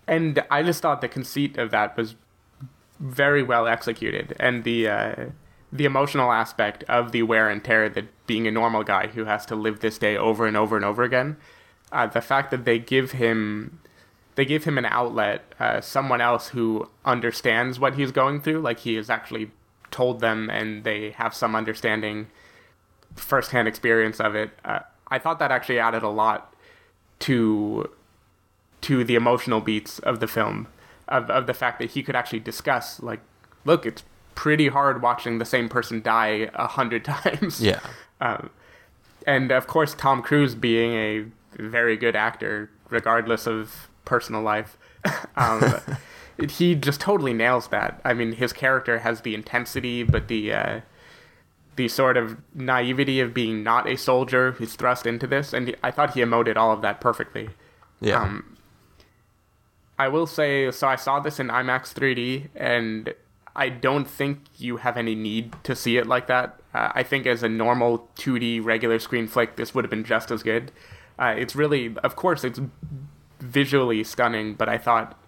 and 0.08 0.44
I 0.50 0.64
just 0.64 0.82
thought 0.82 1.02
the 1.02 1.10
conceit 1.10 1.58
of 1.58 1.72
that 1.72 1.98
was 1.98 2.16
very 3.00 3.44
well 3.44 3.68
executed, 3.68 4.36
and 4.40 4.64
the 4.64 4.88
uh, 4.88 5.26
the 5.72 5.86
emotional 5.86 6.32
aspect 6.32 6.84
of 6.90 7.12
the 7.12 7.24
wear 7.24 7.50
and 7.50 7.64
tear 7.64 7.88
that 7.90 8.06
being 8.28 8.48
a 8.48 8.52
normal 8.52 8.84
guy 8.84 9.08
who 9.08 9.26
has 9.26 9.46
to 9.46 9.56
live 9.56 9.80
this 9.80 9.98
day 9.98 10.18
over 10.18 10.46
and 10.46 10.58
over 10.58 10.76
and 10.76 10.84
over 10.84 11.04
again. 11.04 11.38
Uh, 11.92 12.08
the 12.08 12.22
fact 12.22 12.52
that 12.52 12.66
they 12.66 12.80
give 12.80 13.12
him 13.14 13.80
they 14.36 14.46
give 14.46 14.64
him 14.64 14.78
an 14.78 14.86
outlet, 14.86 15.54
uh, 15.60 15.82
someone 15.82 16.22
else 16.22 16.50
who 16.50 16.90
understands 17.04 17.80
what 17.80 17.96
he's 17.96 18.12
going 18.12 18.42
through, 18.42 18.60
like 18.62 18.80
he 18.80 18.96
has 18.96 19.10
actually 19.10 19.52
told 19.92 20.22
them, 20.22 20.50
and 20.50 20.86
they 20.86 21.12
have 21.12 21.34
some 21.34 21.54
understanding, 21.54 22.28
firsthand 23.16 23.68
experience 23.68 24.22
of 24.22 24.34
it. 24.36 24.52
Uh, 24.64 24.80
I 25.10 25.20
thought 25.20 25.40
that 25.40 25.52
actually 25.52 25.80
added 25.80 26.04
a 26.04 26.10
lot 26.10 26.54
to 27.20 27.90
to 28.82 29.04
the 29.04 29.16
emotional 29.16 29.62
beats 29.62 30.00
of 30.00 30.22
the 30.22 30.28
film, 30.28 30.68
of 31.08 31.30
of 31.30 31.46
the 31.46 31.54
fact 31.54 31.80
that 31.80 31.92
he 31.92 32.02
could 32.02 32.16
actually 32.16 32.40
discuss, 32.40 33.02
like, 33.02 33.20
look, 33.66 33.86
it's 33.86 34.04
pretty 34.36 34.68
hard 34.68 35.02
watching 35.02 35.38
the 35.38 35.46
same 35.46 35.70
person 35.70 36.02
die 36.02 36.50
a 36.54 36.68
hundred 36.68 37.06
times. 37.06 37.62
Yeah. 37.62 37.80
Um, 38.20 38.50
and 39.28 39.52
of 39.52 39.68
course, 39.68 39.94
Tom 39.94 40.22
Cruise 40.22 40.56
being 40.56 40.94
a 40.94 41.26
very 41.62 41.98
good 41.98 42.16
actor, 42.16 42.70
regardless 42.90 43.48
of 43.48 43.90
personal 44.06 44.42
life, 44.42 44.78
um, 45.36 45.76
he 46.50 46.76
just 46.76 47.02
totally 47.02 47.34
nails 47.34 47.68
that. 47.70 48.02
I 48.04 48.14
mean, 48.14 48.34
his 48.34 48.54
character 48.54 49.00
has 49.00 49.22
the 49.22 49.36
intensity, 49.36 50.04
but 50.04 50.28
the 50.28 50.54
uh, 50.54 50.82
the 51.76 51.88
sort 51.88 52.18
of 52.18 52.38
naivety 52.54 53.20
of 53.20 53.34
being 53.34 53.64
not 53.64 53.88
a 53.88 53.96
soldier 53.98 54.54
who's 54.54 54.76
thrust 54.76 55.06
into 55.06 55.28
this, 55.28 55.54
and 55.54 55.76
I 55.84 55.92
thought 55.92 56.14
he 56.14 56.22
emoted 56.22 56.58
all 56.58 56.72
of 56.72 56.82
that 56.82 57.00
perfectly. 57.00 57.50
Yeah. 58.00 58.22
Um, 58.22 58.58
I 59.98 60.08
will 60.08 60.26
say, 60.26 60.72
so 60.72 60.88
I 60.88 60.96
saw 60.96 61.20
this 61.20 61.40
in 61.40 61.48
IMAX 61.50 61.94
3D, 61.94 62.50
and 62.56 63.14
I 63.56 63.70
don't 63.70 64.06
think 64.06 64.44
you 64.58 64.78
have 64.78 64.98
any 64.98 65.16
need 65.16 65.56
to 65.64 65.76
see 65.76 65.98
it 65.98 66.08
like 66.08 66.28
that. 66.28 66.60
Uh, 66.74 66.92
I 66.96 67.04
think 67.04 67.28
as 67.28 67.44
a 67.44 67.50
normal 67.50 68.10
2D 68.16 68.64
regular 68.64 69.00
screen 69.00 69.28
flick, 69.28 69.56
this 69.56 69.76
would 69.76 69.84
have 69.84 69.90
been 69.90 70.06
just 70.06 70.32
as 70.32 70.42
good. 70.44 70.72
Uh, 71.20 71.36
it's 71.38 71.56
really, 71.56 71.96
of 72.04 72.16
course, 72.16 72.44
it's 72.44 72.60
visually 73.40 74.04
stunning, 74.04 74.54
but 74.54 74.70
I 74.70 74.78
thought 74.78 75.20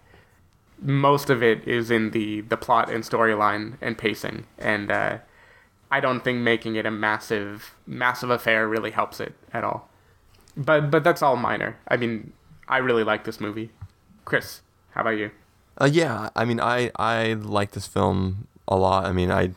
most 0.80 1.30
of 1.30 1.44
it 1.44 1.68
is 1.68 1.92
in 1.92 2.12
the, 2.12 2.42
the 2.42 2.58
plot 2.58 2.90
and 2.90 3.04
storyline 3.04 3.78
and 3.82 3.98
pacing, 3.98 4.46
and 4.58 4.92
uh, 4.92 5.18
I 5.92 6.00
don't 6.00 6.24
think 6.24 6.40
making 6.40 6.76
it 6.76 6.86
a 6.86 6.92
massive 6.92 7.76
massive 7.86 8.30
affair 8.30 8.68
really 8.68 8.92
helps 8.92 9.20
it 9.20 9.34
at 9.54 9.64
all. 9.64 9.90
But 10.58 10.90
but 10.90 11.04
that's 11.04 11.22
all 11.22 11.36
minor. 11.36 11.78
I 11.88 11.98
mean, 11.98 12.34
I 12.68 12.78
really 12.78 13.04
like 13.04 13.24
this 13.24 13.40
movie. 13.40 13.72
Chris, 14.26 14.62
how 14.92 15.02
about 15.02 15.18
you? 15.18 15.32
Uh, 15.80 15.90
yeah, 15.92 16.30
I 16.36 16.46
mean, 16.46 16.60
I 16.60 16.92
I 16.98 17.34
like 17.34 17.72
this 17.72 17.88
film 17.88 18.48
a 18.68 18.76
lot. 18.76 19.06
I 19.06 19.12
mean, 19.12 19.32
I 19.32 19.52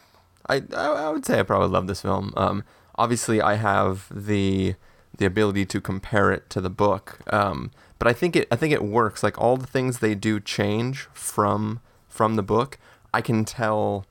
I 0.49 0.63
I 0.75 1.11
would 1.11 1.27
say 1.27 1.41
I 1.41 1.43
probably 1.43 1.69
love 1.69 1.87
this 1.87 2.03
film. 2.03 2.33
Um, 2.37 2.65
obviously, 2.97 3.41
I 3.41 3.55
have 3.55 4.07
the 4.11 4.75
the 5.19 5.27
ability 5.27 5.65
to 5.67 5.81
compare 5.81 6.31
it 6.31 6.49
to 6.51 6.61
the 6.61 6.71
book. 6.71 7.19
Um, 7.33 7.71
but 7.99 8.09
I 8.09 8.13
think 8.13 8.37
it 8.37 8.49
I 8.51 8.57
think 8.57 8.73
it 8.73 8.83
works. 8.83 9.23
Like 9.23 9.39
all 9.41 9.57
the 9.57 9.67
things 9.67 9.99
they 9.99 10.15
do 10.15 10.41
change 10.41 11.09
from 11.13 11.81
from 12.09 12.37
the 12.37 12.43
book. 12.43 12.79
I 13.13 13.21
can 13.21 13.45
tell. 13.45 14.07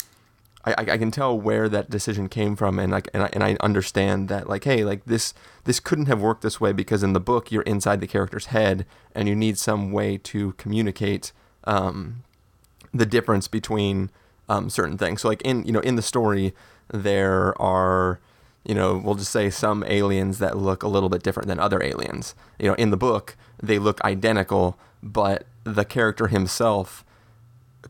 I, 0.67 0.73
I 0.77 0.97
can 0.97 1.11
tell 1.11 1.39
where 1.39 1.69
that 1.69 1.91
decision 1.91 2.27
came 2.27 2.55
from, 2.55 2.79
and 2.79 2.91
like, 2.91 3.07
and 3.13 3.21
I, 3.21 3.29
and 3.33 3.43
I 3.43 3.55
understand 3.59 4.29
that, 4.29 4.49
like, 4.49 4.63
hey, 4.63 4.83
like 4.83 5.05
this, 5.05 5.35
this 5.65 5.79
couldn't 5.79 6.07
have 6.07 6.21
worked 6.21 6.41
this 6.41 6.59
way 6.59 6.71
because 6.71 7.03
in 7.03 7.13
the 7.13 7.19
book 7.19 7.51
you're 7.51 7.61
inside 7.63 8.01
the 8.01 8.07
character's 8.07 8.47
head, 8.47 8.87
and 9.13 9.27
you 9.27 9.35
need 9.35 9.59
some 9.59 9.91
way 9.91 10.17
to 10.17 10.53
communicate 10.53 11.33
um, 11.65 12.23
the 12.93 13.05
difference 13.05 13.47
between 13.47 14.09
um, 14.49 14.69
certain 14.69 14.97
things. 14.97 15.21
So 15.21 15.27
like 15.27 15.41
in 15.41 15.65
you 15.65 15.71
know 15.71 15.79
in 15.79 15.95
the 15.95 16.01
story 16.01 16.53
there 16.93 17.59
are 17.61 18.19
you 18.63 18.75
know 18.75 18.97
we'll 18.97 19.15
just 19.15 19.31
say 19.31 19.49
some 19.49 19.83
aliens 19.87 20.39
that 20.39 20.57
look 20.57 20.83
a 20.83 20.87
little 20.87 21.09
bit 21.09 21.23
different 21.23 21.47
than 21.47 21.59
other 21.59 21.81
aliens. 21.81 22.35
You 22.59 22.69
know 22.69 22.75
in 22.75 22.91
the 22.91 22.97
book 22.97 23.35
they 23.61 23.79
look 23.79 24.01
identical, 24.01 24.77
but 25.01 25.45
the 25.63 25.85
character 25.85 26.27
himself 26.27 27.03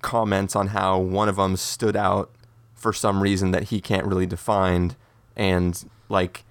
comments 0.02 0.56
on 0.56 0.68
how 0.68 1.00
one 1.00 1.30
of 1.30 1.38
them 1.38 1.58
stood 1.58 1.96
out 1.96 2.32
for 2.74 2.94
some 2.94 3.24
reason 3.24 3.52
that 3.52 3.66
he 3.66 3.82
can't 3.82 4.06
really 4.06 4.26
define 4.26 4.96
and 5.36 5.90
like 6.10 6.44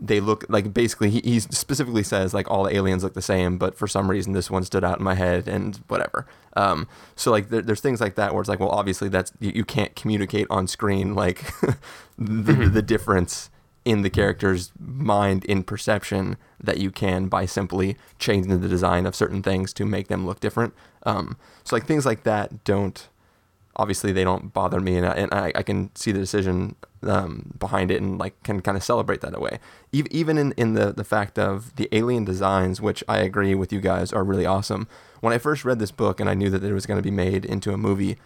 they 0.00 0.18
look 0.18 0.46
like 0.48 0.72
basically 0.72 1.10
he, 1.10 1.20
he 1.20 1.40
specifically 1.40 2.02
says 2.02 2.32
like 2.32 2.50
all 2.50 2.64
the 2.64 2.74
aliens 2.74 3.04
look 3.04 3.12
the 3.12 3.22
same 3.22 3.58
but 3.58 3.76
for 3.76 3.86
some 3.86 4.10
reason 4.10 4.32
this 4.32 4.50
one 4.50 4.64
stood 4.64 4.82
out 4.82 4.98
in 4.98 5.04
my 5.04 5.14
head 5.14 5.46
and 5.46 5.76
whatever. 5.88 6.26
Um, 6.56 6.88
so 7.16 7.30
like 7.30 7.50
there, 7.50 7.62
there's 7.62 7.80
things 7.80 8.00
like 8.00 8.14
that 8.14 8.32
where 8.32 8.40
it's 8.40 8.48
like 8.48 8.60
well 8.60 8.70
obviously 8.70 9.08
that's 9.08 9.32
you, 9.40 9.52
you 9.54 9.64
can't 9.64 9.94
communicate 9.94 10.46
on 10.48 10.66
screen 10.66 11.14
like 11.14 11.44
the, 12.18 12.68
the 12.72 12.82
difference 12.82 13.50
in 13.84 14.02
the 14.02 14.10
character's 14.10 14.72
mind 14.78 15.44
in 15.44 15.62
perception 15.62 16.36
that 16.62 16.78
you 16.78 16.90
can 16.90 17.28
by 17.28 17.46
simply 17.46 17.96
changing 18.18 18.60
the 18.60 18.68
design 18.68 19.06
of 19.06 19.14
certain 19.14 19.42
things 19.42 19.72
to 19.72 19.84
make 19.84 20.08
them 20.08 20.26
look 20.26 20.40
different. 20.40 20.74
Um, 21.04 21.36
so 21.64 21.76
like 21.76 21.86
things 21.86 22.06
like 22.06 22.24
that 22.24 22.64
don't 22.64 23.08
obviously 23.76 24.12
they 24.12 24.24
don't 24.24 24.52
bother 24.52 24.80
me 24.80 24.96
and 24.96 25.06
I, 25.06 25.12
and 25.12 25.32
I, 25.32 25.52
I 25.54 25.62
can 25.62 25.94
see 25.94 26.12
the 26.12 26.18
decision 26.18 26.76
um, 27.02 27.54
behind 27.58 27.90
it 27.90 28.00
and 28.00 28.18
like 28.18 28.40
can 28.42 28.60
kind 28.60 28.76
of 28.76 28.84
celebrate 28.84 29.20
that 29.20 29.36
away. 29.36 29.58
Ev- 29.94 30.06
even 30.10 30.36
in, 30.38 30.52
in 30.52 30.74
the, 30.74 30.92
the 30.92 31.04
fact 31.04 31.38
of 31.38 31.74
the 31.76 31.88
alien 31.92 32.24
designs 32.24 32.80
which 32.80 33.02
i 33.08 33.18
agree 33.18 33.54
with 33.54 33.72
you 33.72 33.80
guys 33.80 34.12
are 34.12 34.24
really 34.24 34.46
awesome. 34.46 34.86
When 35.20 35.32
i 35.32 35.38
first 35.38 35.64
read 35.64 35.78
this 35.78 35.90
book 35.90 36.20
and 36.20 36.28
i 36.28 36.34
knew 36.34 36.50
that 36.50 36.64
it 36.64 36.72
was 36.72 36.86
going 36.86 36.98
to 36.98 37.02
be 37.02 37.10
made 37.10 37.44
into 37.44 37.72
a 37.72 37.76
movie 37.78 38.18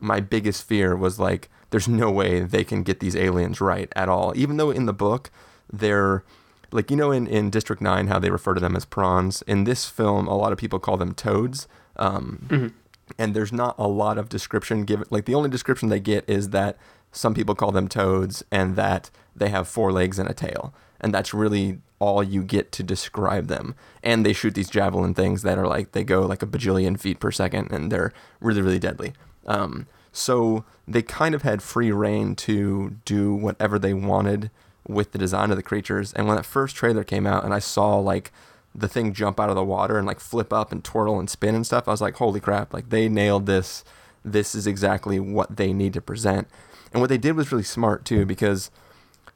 my 0.00 0.20
biggest 0.20 0.64
fear 0.64 0.96
was 0.96 1.18
like 1.18 1.48
there's 1.70 1.88
no 1.88 2.10
way 2.10 2.40
they 2.40 2.64
can 2.64 2.82
get 2.82 3.00
these 3.00 3.14
aliens 3.14 3.60
right 3.60 3.92
at 3.94 4.08
all. 4.08 4.32
Even 4.36 4.56
though 4.56 4.70
in 4.70 4.86
the 4.86 4.92
book 4.92 5.30
they're 5.72 6.24
like 6.72 6.90
you 6.90 6.96
know 6.96 7.10
in, 7.12 7.26
in 7.26 7.50
district 7.50 7.82
9 7.82 8.08
how 8.08 8.18
they 8.18 8.30
refer 8.30 8.54
to 8.54 8.60
them 8.60 8.76
as 8.76 8.84
prawns. 8.84 9.42
In 9.42 9.64
this 9.64 9.86
film 9.86 10.26
a 10.26 10.36
lot 10.36 10.52
of 10.52 10.58
people 10.58 10.78
call 10.78 10.96
them 10.96 11.14
toads 11.14 11.68
um, 11.96 12.72
and 13.18 13.34
there's 13.34 13.52
not 13.52 13.74
a 13.78 13.88
lot 13.88 14.18
of 14.18 14.28
description 14.28 14.84
given. 14.84 15.06
Like 15.10 15.26
the 15.26 15.34
only 15.34 15.50
description 15.50 15.88
they 15.88 16.00
get 16.00 16.28
is 16.28 16.50
that 16.50 16.78
some 17.12 17.34
people 17.34 17.54
call 17.54 17.72
them 17.72 17.88
toads 17.88 18.44
and 18.50 18.76
that 18.76 19.10
they 19.34 19.48
have 19.48 19.68
four 19.68 19.92
legs 19.92 20.18
and 20.18 20.28
a 20.28 20.34
tail, 20.34 20.72
and 21.00 21.14
that's 21.14 21.34
really 21.34 21.80
all 21.98 22.22
you 22.22 22.42
get 22.42 22.72
to 22.72 22.82
describe 22.82 23.46
them. 23.48 23.74
And 24.02 24.24
they 24.24 24.32
shoot 24.32 24.54
these 24.54 24.70
javelin 24.70 25.14
things 25.14 25.42
that 25.42 25.58
are 25.58 25.66
like 25.66 25.92
they 25.92 26.04
go 26.04 26.22
like 26.22 26.42
a 26.42 26.46
bajillion 26.46 26.98
feet 26.98 27.20
per 27.20 27.30
second, 27.30 27.70
and 27.70 27.90
they're 27.90 28.12
really 28.40 28.62
really 28.62 28.78
deadly. 28.78 29.12
Um, 29.46 29.86
so 30.12 30.64
they 30.86 31.02
kind 31.02 31.34
of 31.34 31.42
had 31.42 31.62
free 31.62 31.92
reign 31.92 32.34
to 32.36 32.96
do 33.04 33.32
whatever 33.34 33.78
they 33.78 33.94
wanted 33.94 34.50
with 34.86 35.12
the 35.12 35.18
design 35.18 35.50
of 35.50 35.56
the 35.56 35.62
creatures. 35.62 36.12
And 36.14 36.26
when 36.26 36.36
that 36.36 36.46
first 36.46 36.74
trailer 36.74 37.04
came 37.04 37.26
out, 37.26 37.44
and 37.44 37.54
I 37.54 37.60
saw 37.60 37.96
like 37.96 38.32
the 38.74 38.88
thing 38.88 39.12
jump 39.12 39.40
out 39.40 39.48
of 39.48 39.56
the 39.56 39.64
water 39.64 39.98
and 39.98 40.06
like 40.06 40.20
flip 40.20 40.52
up 40.52 40.72
and 40.72 40.82
twirl 40.82 41.18
and 41.18 41.30
spin 41.30 41.54
and 41.54 41.66
stuff, 41.66 41.88
I 41.88 41.92
was 41.92 42.00
like, 42.00 42.16
holy 42.16 42.40
crap, 42.40 42.72
like 42.72 42.90
they 42.90 43.08
nailed 43.08 43.46
this. 43.46 43.84
This 44.24 44.54
is 44.54 44.66
exactly 44.66 45.18
what 45.18 45.56
they 45.56 45.72
need 45.72 45.94
to 45.94 46.00
present. 46.00 46.48
And 46.92 47.00
what 47.00 47.08
they 47.08 47.18
did 47.18 47.36
was 47.36 47.52
really 47.52 47.64
smart 47.64 48.04
too, 48.04 48.26
because 48.26 48.70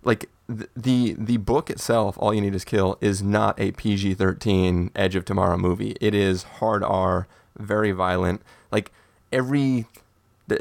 like 0.02 0.28
th- 0.48 0.70
the 0.76 1.14
the 1.18 1.36
book 1.38 1.70
itself, 1.70 2.16
All 2.18 2.34
You 2.34 2.40
Need 2.40 2.54
Is 2.54 2.64
Kill, 2.64 2.98
is 3.00 3.22
not 3.22 3.58
a 3.60 3.72
PG 3.72 4.14
thirteen 4.14 4.90
Edge 4.94 5.16
of 5.16 5.24
Tomorrow 5.24 5.56
movie. 5.56 5.96
It 6.00 6.14
is 6.14 6.42
hard 6.44 6.82
R, 6.82 7.26
very 7.58 7.92
violent. 7.92 8.42
Like 8.70 8.92
every 9.32 9.86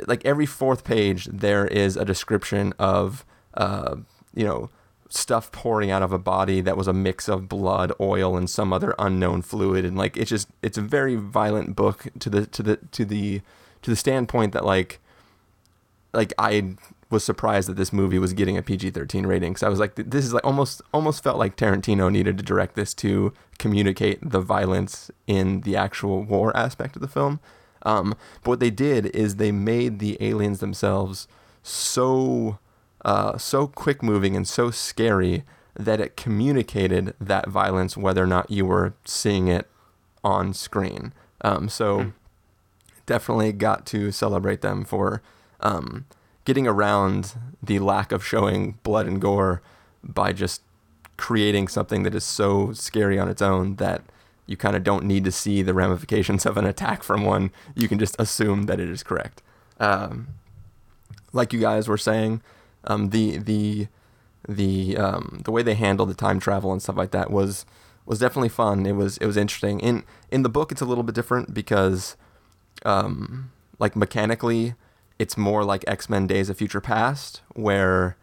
like 0.08 0.26
every 0.26 0.46
fourth 0.46 0.84
page, 0.84 1.26
there 1.26 1.68
is 1.68 1.98
a 1.98 2.06
description 2.06 2.74
of 2.80 3.26
uh, 3.56 3.98
you 4.34 4.46
know 4.46 4.70
stuff 5.10 5.52
pouring 5.52 5.92
out 5.92 6.02
of 6.02 6.12
a 6.12 6.18
body 6.18 6.60
that 6.62 6.76
was 6.76 6.88
a 6.88 6.94
mix 6.94 7.30
of 7.30 7.48
blood, 7.48 7.92
oil, 8.00 8.36
and 8.36 8.50
some 8.50 8.74
other 8.74 8.96
unknown 8.98 9.42
fluid, 9.42 9.86
and 9.86 9.98
like 9.98 10.18
it's 10.18 10.30
just 10.30 10.48
it's 10.62 10.78
a 10.78 10.82
very 10.82 11.16
violent 11.16 11.76
book 11.76 12.08
to 12.20 12.30
the 12.30 12.46
to 12.48 12.64
the 12.64 12.78
to 12.92 13.06
the 13.06 13.42
to 13.82 13.90
the 13.92 13.96
standpoint 13.96 14.54
that 14.54 14.66
like 14.66 15.00
like 16.14 16.34
I 16.38 16.76
was 17.10 17.24
surprised 17.24 17.70
that 17.70 17.76
this 17.76 17.94
movie 17.94 18.20
was 18.20 18.34
getting 18.34 18.58
a 18.58 18.62
PG-13 18.62 19.26
rating. 19.26 19.56
So 19.56 19.68
I 19.68 19.70
was 19.70 19.80
like, 19.80 19.96
this 19.96 20.26
is 20.26 20.34
like 20.34 20.46
almost 20.46 20.82
almost 20.94 21.24
felt 21.24 21.38
like 21.38 21.56
Tarantino 21.56 22.12
needed 22.12 22.38
to 22.38 22.44
direct 22.44 22.76
this 22.76 22.94
to 22.96 23.34
communicate 23.60 24.20
the 24.22 24.42
violence 24.42 25.12
in 25.28 25.62
the 25.62 25.76
actual 25.76 26.24
war 26.24 26.56
aspect 26.58 26.96
of 26.96 27.02
the 27.02 27.08
film. 27.08 27.40
Um, 27.84 28.16
but 28.44 28.52
what 28.52 28.60
they 28.60 28.72
did 28.72 29.08
is 29.08 29.36
they 29.36 29.52
made 29.52 30.00
the 30.00 30.18
aliens 30.22 30.60
themselves 30.60 31.28
so 31.62 32.60
uh, 33.06 33.38
so 33.38 33.68
quick 33.68 34.02
moving 34.02 34.36
and 34.36 34.48
so 34.48 34.72
scary 34.72 35.44
that 35.76 36.00
it 36.00 36.16
communicated 36.16 37.14
that 37.20 37.50
violence 37.50 37.98
whether 37.98 38.24
or 38.24 38.28
not 38.28 38.50
you 38.50 38.66
were 38.66 38.94
seeing 39.06 39.48
it 39.48 39.70
on 40.24 40.54
screen. 40.54 41.14
Um, 41.42 41.68
so 41.68 42.00
mm. 42.00 42.14
definitely 43.06 43.52
got 43.52 43.86
to 43.88 44.12
celebrate 44.12 44.62
them 44.62 44.86
for 44.86 45.22
um, 45.64 46.06
getting 46.46 46.68
around 46.68 47.34
the 47.62 47.80
lack 47.80 48.12
of 48.12 48.24
showing 48.24 48.78
blood 48.84 49.08
and 49.08 49.20
gore 49.20 49.62
by 50.04 50.34
just 50.34 50.62
creating 51.18 51.68
something 51.68 52.04
that 52.04 52.14
is 52.14 52.24
so 52.24 52.74
scary 52.74 53.18
on 53.18 53.30
its 53.30 53.42
own 53.42 53.76
that 53.76 54.04
you 54.46 54.58
kind 54.58 54.76
of 54.76 54.84
don't 54.84 55.06
need 55.06 55.24
to 55.24 55.32
see 55.32 55.62
the 55.62 55.74
ramifications 55.74 56.46
of 56.46 56.58
an 56.58 56.66
attack 56.66 57.02
from 57.02 57.24
one. 57.24 57.52
You 57.76 57.88
can 57.88 57.98
just 57.98 58.16
assume 58.20 58.64
that 58.64 58.80
it 58.80 58.90
is 58.90 59.02
correct. 59.02 59.42
Um, 59.80 60.28
like 61.32 61.54
you 61.54 61.60
guys 61.60 61.88
were 61.88 61.98
saying, 61.98 62.42
um, 62.84 63.10
the 63.10 63.38
the 63.38 63.88
the 64.48 64.98
um, 64.98 65.42
the 65.46 65.52
way 65.52 65.64
they 65.64 65.74
handled 65.74 66.10
the 66.10 66.14
time 66.14 66.40
travel 66.40 66.72
and 66.72 66.82
stuff 66.82 66.98
like 66.98 67.12
that 67.12 67.32
was 67.32 67.66
was 68.06 68.20
definitely 68.20 68.50
fun. 68.50 68.86
It 68.86 68.92
was 68.92 69.18
it 69.18 69.26
was 69.26 69.38
interesting. 69.38 69.80
In 69.80 70.04
in 70.30 70.44
the 70.44 70.50
book, 70.50 70.72
it's 70.72 70.82
a 70.82 70.86
little 70.86 71.04
bit 71.04 71.16
different 71.16 71.54
because, 71.54 72.16
um, 72.86 73.52
like 73.80 73.96
mechanically, 73.96 74.76
it's 75.20 75.38
more 75.38 75.64
like 75.64 75.84
X 75.88 76.10
Men 76.10 76.28
Days 76.28 76.50
of 76.50 76.58
Future 76.58 76.82
Past, 76.82 77.42
where 77.54 78.18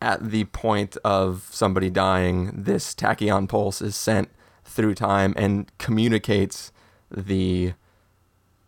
at 0.00 0.30
the 0.30 0.44
point 0.46 0.96
of 1.04 1.48
somebody 1.50 1.90
dying, 1.90 2.50
this 2.54 2.94
tachyon 2.94 3.48
pulse 3.48 3.80
is 3.80 3.94
sent 3.94 4.28
through 4.64 4.94
time 4.94 5.34
and 5.36 5.70
communicates 5.78 6.72
the 7.10 7.74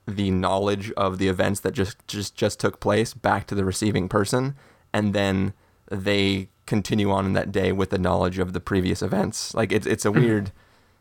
the 0.06 0.30
knowledge 0.30 0.92
of 0.92 1.18
the 1.18 1.28
events 1.28 1.60
that 1.60 1.72
just 1.72 1.96
just 2.06 2.34
just 2.34 2.60
took 2.60 2.78
place 2.78 3.14
back 3.14 3.46
to 3.46 3.54
the 3.54 3.64
receiving 3.64 4.08
person 4.08 4.54
and 4.92 5.14
then 5.14 5.54
they 5.90 6.48
continue 6.66 7.10
on 7.10 7.24
in 7.26 7.32
that 7.32 7.50
day 7.50 7.72
with 7.72 7.90
the 7.90 7.98
knowledge 7.98 8.38
of 8.38 8.52
the 8.52 8.60
previous 8.60 9.00
events 9.00 9.54
like 9.54 9.72
it's 9.72 9.86
it's 9.86 10.04
a 10.04 10.08
mm-hmm. 10.10 10.20
weird 10.20 10.52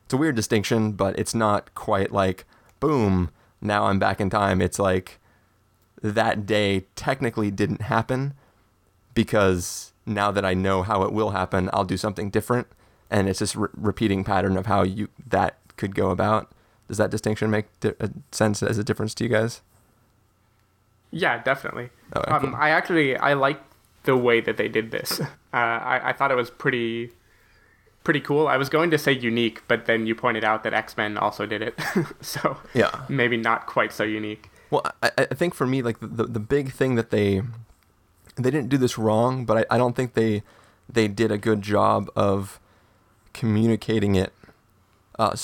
it's 0.05 0.13
a 0.13 0.17
weird 0.17 0.35
distinction 0.35 0.93
but 0.93 1.17
it's 1.19 1.35
not 1.35 1.73
quite 1.75 2.13
like 2.13 2.45
boom 2.79 3.29
now 3.59 3.85
I'm 3.85 3.99
back 3.99 4.21
in 4.21 4.29
time 4.29 4.61
it's 4.61 4.79
like 4.79 5.19
that 6.03 6.45
day 6.45 6.85
technically 6.95 7.49
didn't 7.49 7.81
happen 7.83 8.33
because 9.15 9.93
now 10.05 10.29
that 10.31 10.45
I 10.45 10.53
know 10.53 10.83
how 10.83 11.03
it 11.03 11.11
will 11.11 11.31
happen 11.31 11.69
I'll 11.73 11.85
do 11.85 11.97
something 11.97 12.29
different 12.29 12.67
and 13.09 13.29
it's 13.29 13.39
this 13.39 13.55
re- 13.55 13.69
repeating 13.75 14.23
pattern 14.23 14.57
of 14.57 14.65
how 14.65 14.83
you 14.83 15.07
that 15.27 15.57
could 15.77 15.95
go 15.95 16.09
about. 16.09 16.51
Does 16.87 16.97
that 16.97 17.09
distinction 17.09 17.49
make 17.49 17.65
di- 17.79 17.93
a 17.99 18.09
sense 18.31 18.61
as 18.61 18.77
a 18.77 18.83
difference 18.83 19.13
to 19.15 19.23
you 19.23 19.29
guys? 19.29 19.61
Yeah, 21.11 21.41
definitely. 21.41 21.91
Oh, 22.13 22.23
um, 22.27 22.41
cool. 22.41 22.55
I 22.55 22.69
actually 22.69 23.15
I 23.15 23.33
like 23.33 23.61
the 24.03 24.17
way 24.17 24.41
that 24.41 24.57
they 24.57 24.67
did 24.67 24.91
this. 24.91 25.21
Uh, 25.53 25.77
I, 25.85 26.09
I 26.09 26.13
thought 26.13 26.31
it 26.31 26.35
was 26.35 26.49
pretty 26.49 27.11
pretty 28.03 28.19
cool. 28.19 28.47
I 28.47 28.57
was 28.57 28.69
going 28.69 28.89
to 28.89 28.97
say 28.97 29.11
unique, 29.11 29.61
but 29.67 29.85
then 29.85 30.07
you 30.07 30.15
pointed 30.15 30.43
out 30.43 30.63
that 30.63 30.73
X 30.73 30.97
Men 30.97 31.15
also 31.15 31.45
did 31.45 31.61
it, 31.61 31.79
so 32.21 32.57
yeah, 32.73 32.89
maybe 33.07 33.37
not 33.37 33.67
quite 33.67 33.91
so 33.91 34.03
unique. 34.03 34.49
Well, 34.69 34.83
I, 35.01 35.11
I 35.17 35.25
think 35.25 35.53
for 35.53 35.67
me, 35.67 35.81
like 35.81 35.97
the, 35.99 36.25
the 36.25 36.39
big 36.39 36.71
thing 36.71 36.95
that 36.95 37.09
they 37.11 37.41
they 38.35 38.49
didn't 38.49 38.69
do 38.69 38.77
this 38.77 38.97
wrong, 38.97 39.45
but 39.45 39.57
I, 39.57 39.75
I 39.75 39.77
don't 39.77 39.95
think 39.95 40.13
they 40.13 40.43
they 40.89 41.07
did 41.07 41.31
a 41.31 41.37
good 41.37 41.61
job 41.61 42.09
of 42.15 42.59
communicating 43.33 44.15
it 44.15 44.33
uh, 45.19 45.35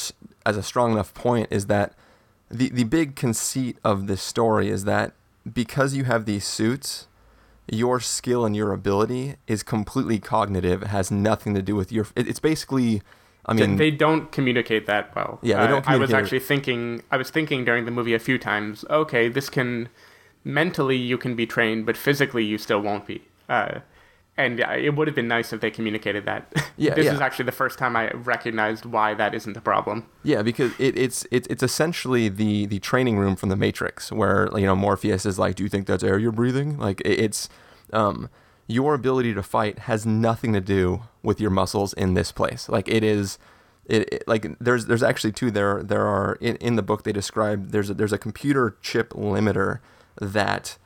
as 0.45 0.57
a 0.57 0.63
strong 0.63 0.93
enough 0.93 1.13
point 1.13 1.47
is 1.51 1.67
that 1.67 1.93
the 2.49 2.69
the 2.69 2.83
big 2.83 3.15
conceit 3.15 3.77
of 3.83 4.07
this 4.07 4.21
story 4.21 4.69
is 4.69 4.85
that 4.85 5.13
because 5.51 5.93
you 5.93 6.05
have 6.05 6.25
these 6.25 6.45
suits, 6.45 7.07
your 7.67 7.99
skill 7.99 8.45
and 8.45 8.55
your 8.55 8.73
ability 8.73 9.35
is 9.47 9.61
completely 9.61 10.19
cognitive. 10.19 10.83
It 10.83 10.87
has 10.87 11.11
nothing 11.11 11.53
to 11.53 11.61
do 11.61 11.75
with 11.75 11.91
your. 11.91 12.07
It, 12.15 12.27
it's 12.27 12.39
basically. 12.39 13.01
I 13.45 13.53
mean, 13.53 13.77
they 13.77 13.89
don't 13.89 14.31
communicate 14.31 14.85
that 14.85 15.15
well. 15.15 15.39
Yeah, 15.41 15.61
they 15.61 15.67
don't. 15.67 15.87
Uh, 15.87 15.93
I 15.93 15.97
was 15.97 16.13
actually 16.13 16.39
thinking. 16.39 17.01
I 17.11 17.17
was 17.17 17.29
thinking 17.29 17.65
during 17.65 17.85
the 17.85 17.91
movie 17.91 18.13
a 18.13 18.19
few 18.19 18.37
times. 18.37 18.85
Okay, 18.89 19.27
this 19.27 19.49
can 19.49 19.89
mentally 20.43 20.97
you 20.97 21.17
can 21.17 21.35
be 21.35 21.45
trained, 21.45 21.85
but 21.85 21.97
physically 21.97 22.43
you 22.43 22.57
still 22.57 22.79
won't 22.79 23.05
be. 23.07 23.23
Uh, 23.47 23.79
and 24.39 24.61
it 24.61 24.95
would 24.95 25.05
have 25.07 25.15
been 25.15 25.27
nice 25.27 25.51
if 25.51 25.59
they 25.59 25.69
communicated 25.69 26.25
that. 26.25 26.51
Yeah, 26.79 26.93
this 26.93 27.07
yeah. 27.07 27.13
is 27.13 27.19
actually 27.19 27.43
the 27.43 27.51
first 27.51 27.77
time 27.77 27.97
I 27.97 28.09
recognized 28.11 28.85
why 28.85 29.13
that 29.13 29.35
isn't 29.35 29.57
a 29.57 29.59
problem. 29.59 30.05
Yeah, 30.23 30.41
because 30.43 30.71
it, 30.79 30.97
it's 30.97 31.27
it, 31.29 31.45
it's 31.49 31.61
essentially 31.61 32.29
the 32.29 32.67
the 32.67 32.79
training 32.79 33.17
room 33.17 33.35
from 33.35 33.49
the 33.49 33.57
Matrix, 33.57 34.13
where 34.13 34.49
you 34.55 34.65
know 34.65 34.77
Morpheus 34.77 35.25
is 35.25 35.37
like, 35.37 35.55
"Do 35.55 35.63
you 35.63 35.67
think 35.67 35.87
that's 35.87 36.05
air 36.05 36.17
you're 36.17 36.31
breathing?" 36.31 36.77
Like 36.77 37.01
it, 37.01 37.19
it's 37.19 37.49
um, 37.91 38.29
your 38.69 38.93
ability 38.93 39.33
to 39.33 39.41
fight 39.41 39.79
has 39.79 40.05
nothing 40.05 40.53
to 40.53 40.61
do 40.61 41.01
with 41.23 41.41
your 41.41 41.49
muscles 41.49 41.91
in 41.93 42.13
this 42.13 42.31
place. 42.31 42.69
Like 42.69 42.87
it 42.87 43.03
is. 43.03 43.37
It, 43.85 44.07
it, 44.13 44.23
like 44.27 44.45
there's 44.59 44.85
there's 44.85 45.01
actually 45.01 45.31
two 45.31 45.49
there 45.49 45.81
there 45.81 46.05
are 46.05 46.37
in, 46.39 46.57
in 46.57 46.75
the 46.75 46.83
book 46.83 47.01
they 47.01 47.11
describe 47.11 47.71
there's 47.71 47.89
a, 47.89 47.95
there's 47.95 48.13
a 48.13 48.19
computer 48.19 48.77
chip 48.83 49.13
limiter 49.13 49.79
that 50.21 50.77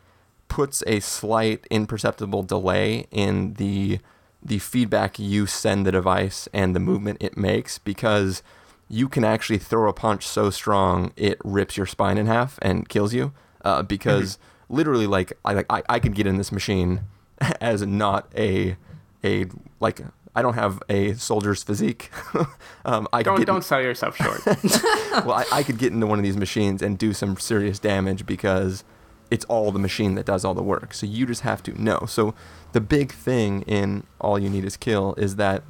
puts 0.48 0.84
a 0.88 1.02
slight 1.02 1.68
imperceptible 1.70 2.44
delay 2.44 3.06
in 3.12 3.56
the 3.56 4.00
the 4.42 4.60
feedback 4.60 5.20
you 5.20 5.46
send 5.46 5.86
the 5.86 5.92
device 5.92 6.48
and 6.54 6.74
the 6.74 6.80
movement 6.80 7.18
it 7.22 7.36
makes 7.36 7.78
because 7.78 8.42
you 8.88 9.10
can 9.10 9.26
actually 9.26 9.58
throw 9.58 9.90
a 9.90 9.94
punch 9.94 10.26
so 10.26 10.50
strong 10.50 11.12
it 11.18 11.38
rips 11.44 11.76
your 11.76 11.86
spine 11.86 12.18
in 12.18 12.28
half 12.28 12.58
and 12.62 12.88
kills 12.88 13.14
you 13.14 13.34
uh, 13.66 13.84
because 13.84 14.38
mm-hmm. 14.38 14.76
literally 14.76 15.08
like 15.08 15.34
I, 15.44 15.54
like 15.56 15.66
I, 15.70 15.84
I 15.90 16.00
could 16.00 16.16
get 16.16 16.26
in 16.26 16.38
this 16.38 16.54
machine 16.54 17.02
as 17.62 17.82
not 17.86 18.32
a 18.38 18.78
a 19.24 19.46
like 19.80 20.02
I 20.36 20.42
don't 20.42 20.56
have 20.56 20.82
a 20.90 21.14
soldier's 21.14 21.64
physique. 21.64 22.10
um, 22.86 23.08
I 23.14 23.22
don't 23.22 23.46
don't 23.46 23.58
in, 23.58 23.62
sell 23.62 23.82
yourself 23.82 24.18
short. 24.18 24.46
well, 25.26 25.34
I, 25.34 25.46
I 25.52 25.64
could 25.64 25.78
get 25.78 25.94
into 25.94 26.08
one 26.08 26.18
of 26.18 26.24
these 26.24 26.38
machines 26.38 26.82
and 26.82 26.98
do 26.98 27.14
some 27.14 27.38
serious 27.38 27.78
damage 27.78 28.26
because 28.26 28.84
it's 29.30 29.46
all 29.46 29.72
the 29.72 29.80
machine 29.80 30.16
that 30.16 30.26
does 30.26 30.44
all 30.44 30.54
the 30.54 30.64
work. 30.64 30.94
So 30.94 31.06
you 31.06 31.26
just 31.26 31.42
have 31.42 31.62
to 31.64 31.82
know. 31.82 32.06
So 32.08 32.34
the 32.72 32.82
big 32.82 33.12
thing 33.12 33.62
in 33.64 34.04
All 34.20 34.40
You 34.40 34.50
Need 34.50 34.66
Is 34.66 34.76
Kill 34.76 35.14
is 35.16 35.36
that 35.36 35.64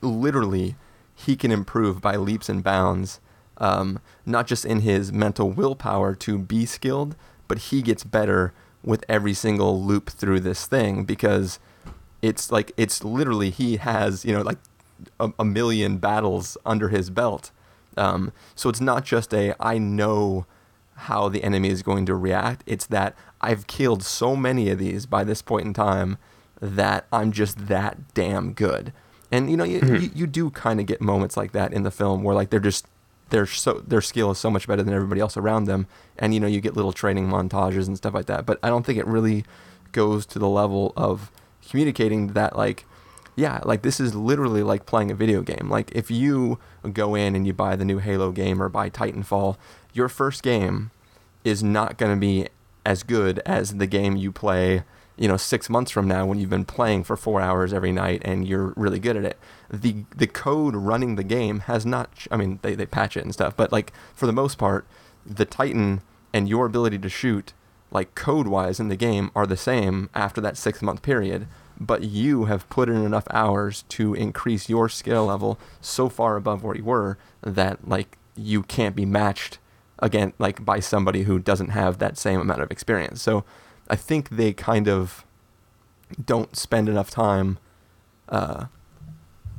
literally 0.00 0.76
he 1.14 1.36
can 1.36 1.50
improve 1.50 2.00
by 2.00 2.16
leaps 2.16 2.48
and 2.48 2.62
bounds, 2.62 3.20
um, 3.58 4.00
not 4.26 4.46
just 4.46 4.64
in 4.64 4.80
his 4.80 5.12
mental 5.12 5.50
willpower 5.50 6.14
to 6.16 6.38
be 6.38 6.66
skilled, 6.66 7.16
but 7.48 7.58
he 7.58 7.82
gets 7.82 8.02
better 8.02 8.52
with 8.84 9.04
every 9.08 9.34
single 9.34 9.82
loop 9.82 10.10
through 10.10 10.40
this 10.40 10.66
thing 10.66 11.04
because 11.04 11.58
it's 12.22 12.52
like 12.52 12.72
it's 12.76 13.02
literally 13.02 13.50
he 13.50 13.76
has 13.76 14.24
you 14.24 14.32
know 14.32 14.42
like 14.42 14.58
a, 15.18 15.32
a 15.38 15.44
million 15.44 15.98
battles 15.98 16.56
under 16.64 16.88
his 16.88 17.10
belt. 17.10 17.50
Um, 17.96 18.32
so 18.54 18.68
it's 18.68 18.80
not 18.80 19.04
just 19.04 19.32
a 19.32 19.54
I 19.60 19.78
know 19.78 20.46
how 20.96 21.28
the 21.28 21.42
enemy 21.42 21.70
is 21.70 21.82
going 21.82 22.06
to 22.06 22.14
react. 22.14 22.62
It's 22.66 22.86
that 22.86 23.16
I've 23.40 23.66
killed 23.66 24.02
so 24.02 24.36
many 24.36 24.70
of 24.70 24.78
these 24.78 25.06
by 25.06 25.24
this 25.24 25.42
point 25.42 25.66
in 25.66 25.74
time 25.74 26.18
that 26.60 27.06
I'm 27.12 27.32
just 27.32 27.66
that 27.66 28.14
damn 28.14 28.52
good. 28.52 28.92
And 29.30 29.50
you 29.50 29.56
know, 29.56 29.64
you, 29.64 29.80
mm-hmm. 29.80 29.96
you, 29.96 30.10
you, 30.14 30.26
do 30.26 30.50
kind 30.50 30.78
of 30.78 30.86
get 30.86 31.00
moments 31.00 31.36
like 31.36 31.52
that 31.52 31.72
in 31.72 31.82
the 31.82 31.90
film 31.90 32.22
where 32.22 32.34
like 32.34 32.50
they're 32.50 32.60
just 32.60 32.86
they're 33.30 33.46
so 33.46 33.82
their 33.86 34.00
skill 34.00 34.30
is 34.30 34.38
so 34.38 34.50
much 34.50 34.66
better 34.66 34.82
than 34.82 34.94
everybody 34.94 35.20
else 35.20 35.36
around 35.36 35.64
them, 35.64 35.86
and 36.18 36.34
you 36.34 36.40
know 36.40 36.46
you 36.46 36.60
get 36.60 36.76
little 36.76 36.92
training 36.92 37.28
montages 37.28 37.86
and 37.86 37.96
stuff 37.96 38.14
like 38.14 38.26
that. 38.26 38.46
But 38.46 38.58
I 38.62 38.68
don't 38.68 38.84
think 38.84 38.98
it 38.98 39.06
really 39.06 39.44
goes 39.92 40.26
to 40.26 40.38
the 40.38 40.48
level 40.48 40.92
of 40.96 41.30
communicating 41.68 42.28
that 42.28 42.56
like 42.56 42.84
yeah, 43.36 43.60
like 43.64 43.82
this 43.82 43.98
is 43.98 44.14
literally 44.14 44.62
like 44.62 44.86
playing 44.86 45.10
a 45.10 45.14
video 45.14 45.42
game. 45.42 45.68
Like 45.68 45.90
if 45.92 46.10
you 46.10 46.58
go 46.92 47.14
in 47.14 47.34
and 47.34 47.46
you 47.46 47.52
buy 47.52 47.76
the 47.76 47.84
new 47.84 47.98
Halo 47.98 48.30
game 48.30 48.62
or 48.62 48.68
buy 48.68 48.90
Titanfall, 48.90 49.56
your 49.92 50.08
first 50.08 50.42
game 50.42 50.90
is 51.44 51.62
not 51.62 51.98
going 51.98 52.12
to 52.12 52.20
be 52.20 52.48
as 52.86 53.02
good 53.02 53.40
as 53.44 53.76
the 53.76 53.86
game 53.86 54.16
you 54.16 54.30
play, 54.30 54.84
you 55.16 55.28
know, 55.28 55.36
six 55.36 55.70
months 55.70 55.90
from 55.90 56.08
now 56.08 56.26
when 56.26 56.38
you've 56.38 56.50
been 56.50 56.64
playing 56.64 57.04
for 57.04 57.16
four 57.16 57.40
hours 57.40 57.72
every 57.72 57.92
night 57.92 58.22
and 58.24 58.46
you're 58.46 58.72
really 58.76 58.98
good 58.98 59.16
at 59.16 59.24
it. 59.24 59.38
The 59.70 60.04
the 60.14 60.26
code 60.26 60.74
running 60.74 61.14
the 61.14 61.24
game 61.24 61.60
has 61.60 61.86
not. 61.86 62.10
I 62.30 62.36
mean, 62.36 62.58
they 62.62 62.74
they 62.74 62.86
patch 62.86 63.16
it 63.16 63.24
and 63.24 63.32
stuff, 63.32 63.56
but 63.56 63.70
like 63.70 63.92
for 64.14 64.26
the 64.26 64.32
most 64.32 64.58
part, 64.58 64.86
the 65.24 65.44
Titan 65.44 66.02
and 66.32 66.48
your 66.48 66.66
ability 66.66 66.98
to 66.98 67.08
shoot, 67.08 67.52
like 67.92 68.14
code 68.14 68.48
wise 68.48 68.80
in 68.80 68.88
the 68.88 68.96
game, 68.96 69.30
are 69.36 69.46
the 69.46 69.56
same 69.56 70.10
after 70.14 70.40
that 70.40 70.56
six 70.56 70.82
month 70.82 71.02
period. 71.02 71.46
But 71.78 72.02
you 72.02 72.44
have 72.44 72.68
put 72.68 72.88
in 72.88 73.04
enough 73.04 73.26
hours 73.30 73.82
to 73.90 74.14
increase 74.14 74.68
your 74.68 74.88
skill 74.88 75.26
level 75.26 75.58
so 75.80 76.08
far 76.08 76.36
above 76.36 76.62
where 76.62 76.76
you 76.76 76.84
were 76.84 77.18
that 77.42 77.88
like 77.88 78.16
you 78.36 78.62
can't 78.62 78.96
be 78.96 79.06
matched 79.06 79.58
again 80.00 80.32
like 80.38 80.64
by 80.64 80.80
somebody 80.80 81.22
who 81.22 81.38
doesn't 81.38 81.70
have 81.70 81.98
that 81.98 82.18
same 82.18 82.40
amount 82.40 82.62
of 82.62 82.70
experience. 82.70 83.22
So 83.22 83.44
I 83.88 83.96
think 83.96 84.30
they 84.30 84.52
kind 84.52 84.88
of 84.88 85.24
don't 86.22 86.56
spend 86.56 86.88
enough 86.88 87.10
time, 87.10 87.58
uh, 88.28 88.66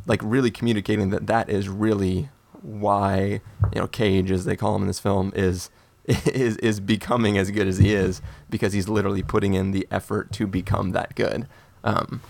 like 0.06 0.22
really 0.24 0.52
communicating 0.52 1.10
that 1.10 1.28
that 1.28 1.50
is 1.50 1.68
really 1.70 2.30
why 2.62 3.42
you 3.74 3.82
know 3.82 3.88
Cage, 3.88 4.32
as 4.32 4.46
they 4.46 4.56
call 4.56 4.76
him 4.76 4.84
in 4.84 4.88
this 4.88 5.00
film, 5.00 5.32
is 5.36 5.70
is 6.06 6.58
is 6.58 6.80
becoming 6.80 7.38
as 7.38 7.52
good 7.52 7.68
as 7.68 7.78
he 7.78 7.94
is 7.94 8.22
because 8.50 8.74
he's 8.74 8.88
literally 8.88 9.24
putting 9.24 9.54
in 9.54 9.72
the 9.72 9.88
effort 9.92 10.32
to 10.34 10.48
become 10.48 10.92
that 10.92 11.16
good. 11.16 11.48
Um, 11.84 12.22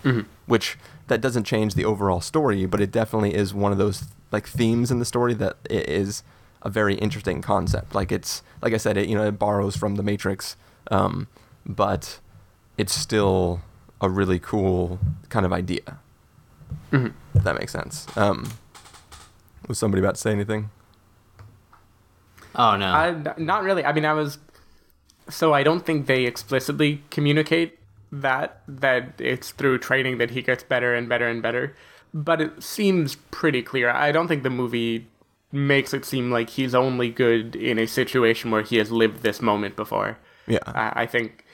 Which 0.46 0.78
that 1.08 1.20
doesn't 1.20 1.44
change 1.44 1.74
the 1.74 1.84
overall 1.84 2.20
story, 2.20 2.66
but 2.66 2.80
it 2.80 2.90
definitely 2.90 3.34
is 3.34 3.54
one 3.54 3.72
of 3.72 3.78
those 3.78 4.04
like 4.30 4.46
themes 4.46 4.90
in 4.90 4.98
the 4.98 5.04
story 5.04 5.34
that 5.34 5.56
is 5.70 6.22
a 6.62 6.68
very 6.68 6.96
interesting 6.96 7.40
concept. 7.40 7.94
Like 7.94 8.12
it's 8.12 8.42
like 8.60 8.74
I 8.74 8.76
said, 8.76 8.96
it 8.96 9.08
you 9.08 9.16
know 9.16 9.26
it 9.26 9.38
borrows 9.38 9.76
from 9.76 9.94
the 9.96 10.02
Matrix, 10.02 10.56
um, 10.90 11.28
but 11.66 12.20
it's 12.78 12.94
still 12.94 13.60
a 14.00 14.08
really 14.08 14.38
cool 14.38 14.98
kind 15.28 15.44
of 15.44 15.52
idea. 15.52 15.98
If 16.92 17.12
that 17.34 17.58
makes 17.58 17.72
sense. 17.72 18.06
Um, 18.16 18.50
was 19.68 19.78
somebody 19.78 20.02
about 20.02 20.14
to 20.14 20.20
say 20.20 20.32
anything? 20.32 20.70
Oh 22.54 22.76
no. 22.76 22.86
I, 22.86 23.08
n- 23.08 23.34
not 23.36 23.62
really. 23.64 23.84
I 23.84 23.92
mean, 23.92 24.04
I 24.04 24.14
was. 24.14 24.38
So 25.28 25.52
I 25.52 25.62
don't 25.62 25.84
think 25.84 26.06
they 26.06 26.24
explicitly 26.24 27.02
communicate 27.10 27.78
that 28.12 28.62
that 28.68 29.20
it's 29.20 29.50
through 29.50 29.78
training 29.78 30.18
that 30.18 30.30
he 30.30 30.40
gets 30.40 30.62
better 30.62 30.94
and 30.94 31.08
better 31.08 31.28
and 31.28 31.42
better, 31.42 31.74
but 32.14 32.40
it 32.40 32.62
seems 32.62 33.16
pretty 33.30 33.62
clear. 33.62 33.90
I 33.90 34.12
don't 34.12 34.28
think 34.28 34.42
the 34.42 34.50
movie 34.50 35.06
makes 35.52 35.92
it 35.92 36.04
seem 36.04 36.30
like 36.30 36.50
he's 36.50 36.74
only 36.74 37.10
good 37.10 37.56
in 37.56 37.78
a 37.78 37.86
situation 37.86 38.50
where 38.50 38.62
he 38.62 38.76
has 38.76 38.90
lived 38.90 39.22
this 39.22 39.42
moment 39.42 39.76
before. 39.76 40.18
Yeah. 40.46 40.58
I, 40.66 41.02
I 41.02 41.06
think 41.06 41.44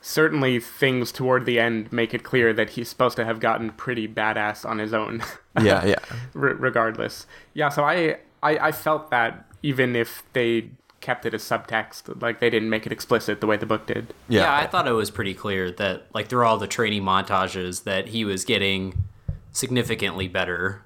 certainly 0.00 0.60
things 0.60 1.12
toward 1.12 1.44
the 1.44 1.58
end 1.58 1.92
make 1.92 2.14
it 2.14 2.22
clear 2.22 2.52
that 2.52 2.70
he's 2.70 2.88
supposed 2.88 3.16
to 3.16 3.24
have 3.24 3.40
gotten 3.40 3.70
pretty 3.70 4.06
badass 4.08 4.68
on 4.68 4.78
his 4.78 4.94
own. 4.94 5.22
yeah, 5.60 5.84
yeah. 5.84 5.98
re- 6.34 6.54
regardless. 6.54 7.26
Yeah, 7.54 7.68
so 7.68 7.84
I, 7.84 8.18
I 8.42 8.58
I 8.58 8.72
felt 8.72 9.10
that 9.10 9.46
even 9.62 9.96
if 9.96 10.22
they 10.32 10.70
kept 11.00 11.24
it 11.24 11.34
as 11.34 11.42
subtext, 11.42 12.20
like 12.20 12.40
they 12.40 12.50
didn't 12.50 12.70
make 12.70 12.86
it 12.86 12.92
explicit 12.92 13.40
the 13.40 13.46
way 13.46 13.56
the 13.56 13.66
book 13.66 13.86
did. 13.86 14.12
Yeah. 14.28 14.42
yeah, 14.42 14.56
I 14.56 14.66
thought 14.66 14.88
it 14.88 14.92
was 14.92 15.10
pretty 15.10 15.34
clear 15.34 15.70
that 15.72 16.06
like 16.14 16.28
through 16.28 16.44
all 16.44 16.58
the 16.58 16.66
training 16.66 17.02
montages 17.02 17.84
that 17.84 18.08
he 18.08 18.24
was 18.24 18.44
getting 18.44 19.04
significantly 19.52 20.28
better. 20.28 20.84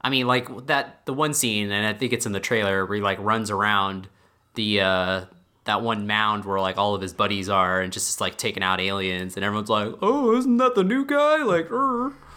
I 0.00 0.10
mean, 0.10 0.26
like 0.26 0.66
that 0.66 1.04
the 1.06 1.12
one 1.12 1.34
scene, 1.34 1.70
and 1.70 1.86
I 1.86 1.92
think 1.92 2.12
it's 2.12 2.26
in 2.26 2.32
the 2.32 2.40
trailer 2.40 2.86
where 2.86 2.96
he 2.96 3.02
like 3.02 3.18
runs 3.20 3.50
around 3.50 4.08
the 4.54 4.80
uh 4.80 5.24
that 5.70 5.82
one 5.82 6.06
mound 6.06 6.44
where 6.44 6.60
like 6.60 6.76
all 6.76 6.96
of 6.96 7.00
his 7.00 7.12
buddies 7.12 7.48
are, 7.48 7.80
and 7.80 7.92
just 7.92 8.20
like 8.20 8.36
taking 8.36 8.62
out 8.62 8.80
aliens, 8.80 9.36
and 9.36 9.44
everyone's 9.44 9.70
like, 9.70 9.94
"Oh, 10.02 10.36
isn't 10.36 10.56
that 10.56 10.74
the 10.74 10.84
new 10.84 11.04
guy?" 11.04 11.42
Like. 11.42 11.68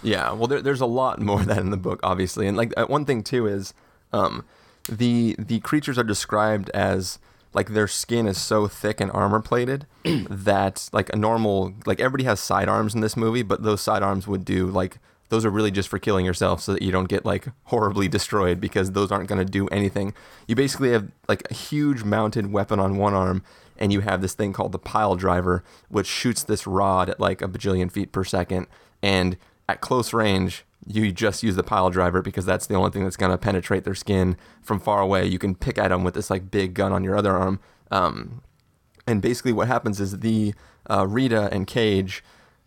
Yeah, 0.03 0.33
well, 0.33 0.47
there, 0.47 0.61
there's 0.61 0.81
a 0.81 0.85
lot 0.85 1.21
more 1.21 1.39
of 1.39 1.47
that 1.47 1.59
in 1.59 1.71
the 1.71 1.77
book, 1.77 1.99
obviously, 2.03 2.45
and 2.45 2.55
like 2.55 2.73
uh, 2.77 2.85
one 2.85 3.05
thing 3.05 3.23
too 3.23 3.47
is, 3.47 3.73
um, 4.11 4.45
the 4.87 5.35
the 5.39 5.59
creatures 5.61 5.97
are 5.97 6.03
described 6.03 6.69
as 6.71 7.19
like 7.53 7.69
their 7.69 7.87
skin 7.87 8.27
is 8.27 8.39
so 8.39 8.67
thick 8.67 8.99
and 8.99 9.11
armor 9.11 9.39
plated 9.39 9.85
that 10.29 10.89
like 10.91 11.11
a 11.13 11.15
normal 11.15 11.73
like 11.85 11.99
everybody 11.99 12.25
has 12.25 12.39
sidearms 12.39 12.93
in 12.93 13.01
this 13.01 13.17
movie, 13.17 13.43
but 13.43 13.63
those 13.63 13.81
sidearms 13.81 14.27
would 14.27 14.45
do 14.45 14.67
like 14.67 14.99
those 15.29 15.45
are 15.45 15.49
really 15.49 15.71
just 15.71 15.89
for 15.89 15.99
killing 15.99 16.25
yourself 16.25 16.61
so 16.61 16.73
that 16.73 16.81
you 16.81 16.91
don't 16.91 17.09
get 17.09 17.25
like 17.25 17.47
horribly 17.65 18.07
destroyed 18.07 18.61
because 18.61 18.91
those 18.91 19.11
aren't 19.11 19.27
going 19.27 19.43
to 19.43 19.51
do 19.51 19.67
anything. 19.69 20.13
You 20.47 20.55
basically 20.55 20.91
have 20.91 21.09
like 21.27 21.49
a 21.49 21.53
huge 21.53 22.03
mounted 22.03 22.51
weapon 22.51 22.79
on 22.79 22.97
one 22.97 23.13
arm 23.13 23.43
and 23.77 23.91
you 23.91 24.01
have 24.01 24.21
this 24.21 24.33
thing 24.33 24.53
called 24.53 24.71
the 24.71 24.79
pile 24.79 25.15
driver 25.15 25.63
which 25.89 26.07
shoots 26.07 26.43
this 26.43 26.67
rod 26.67 27.09
at 27.09 27.19
like 27.19 27.41
a 27.41 27.47
bajillion 27.47 27.91
feet 27.91 28.11
per 28.11 28.23
second 28.23 28.67
and 29.01 29.37
at 29.67 29.81
close 29.81 30.13
range 30.13 30.65
you 30.85 31.11
just 31.11 31.43
use 31.43 31.55
the 31.55 31.63
pile 31.63 31.89
driver 31.89 32.21
because 32.21 32.45
that's 32.45 32.67
the 32.67 32.75
only 32.75 32.91
thing 32.91 33.03
that's 33.03 33.17
going 33.17 33.31
to 33.31 33.37
penetrate 33.37 33.83
their 33.83 33.95
skin 33.95 34.37
from 34.61 34.79
far 34.79 35.01
away 35.01 35.25
you 35.25 35.39
can 35.39 35.55
pick 35.55 35.77
at 35.77 35.89
them 35.89 36.03
with 36.03 36.13
this 36.13 36.29
like 36.29 36.51
big 36.51 36.73
gun 36.73 36.91
on 36.91 37.03
your 37.03 37.15
other 37.15 37.35
arm 37.35 37.59
um, 37.91 38.41
and 39.07 39.21
basically 39.21 39.53
what 39.53 39.67
happens 39.67 39.99
is 39.99 40.19
the 40.19 40.53
uh, 40.89 41.07
Rita 41.07 41.49
and 41.51 41.67
Cage 41.67 42.23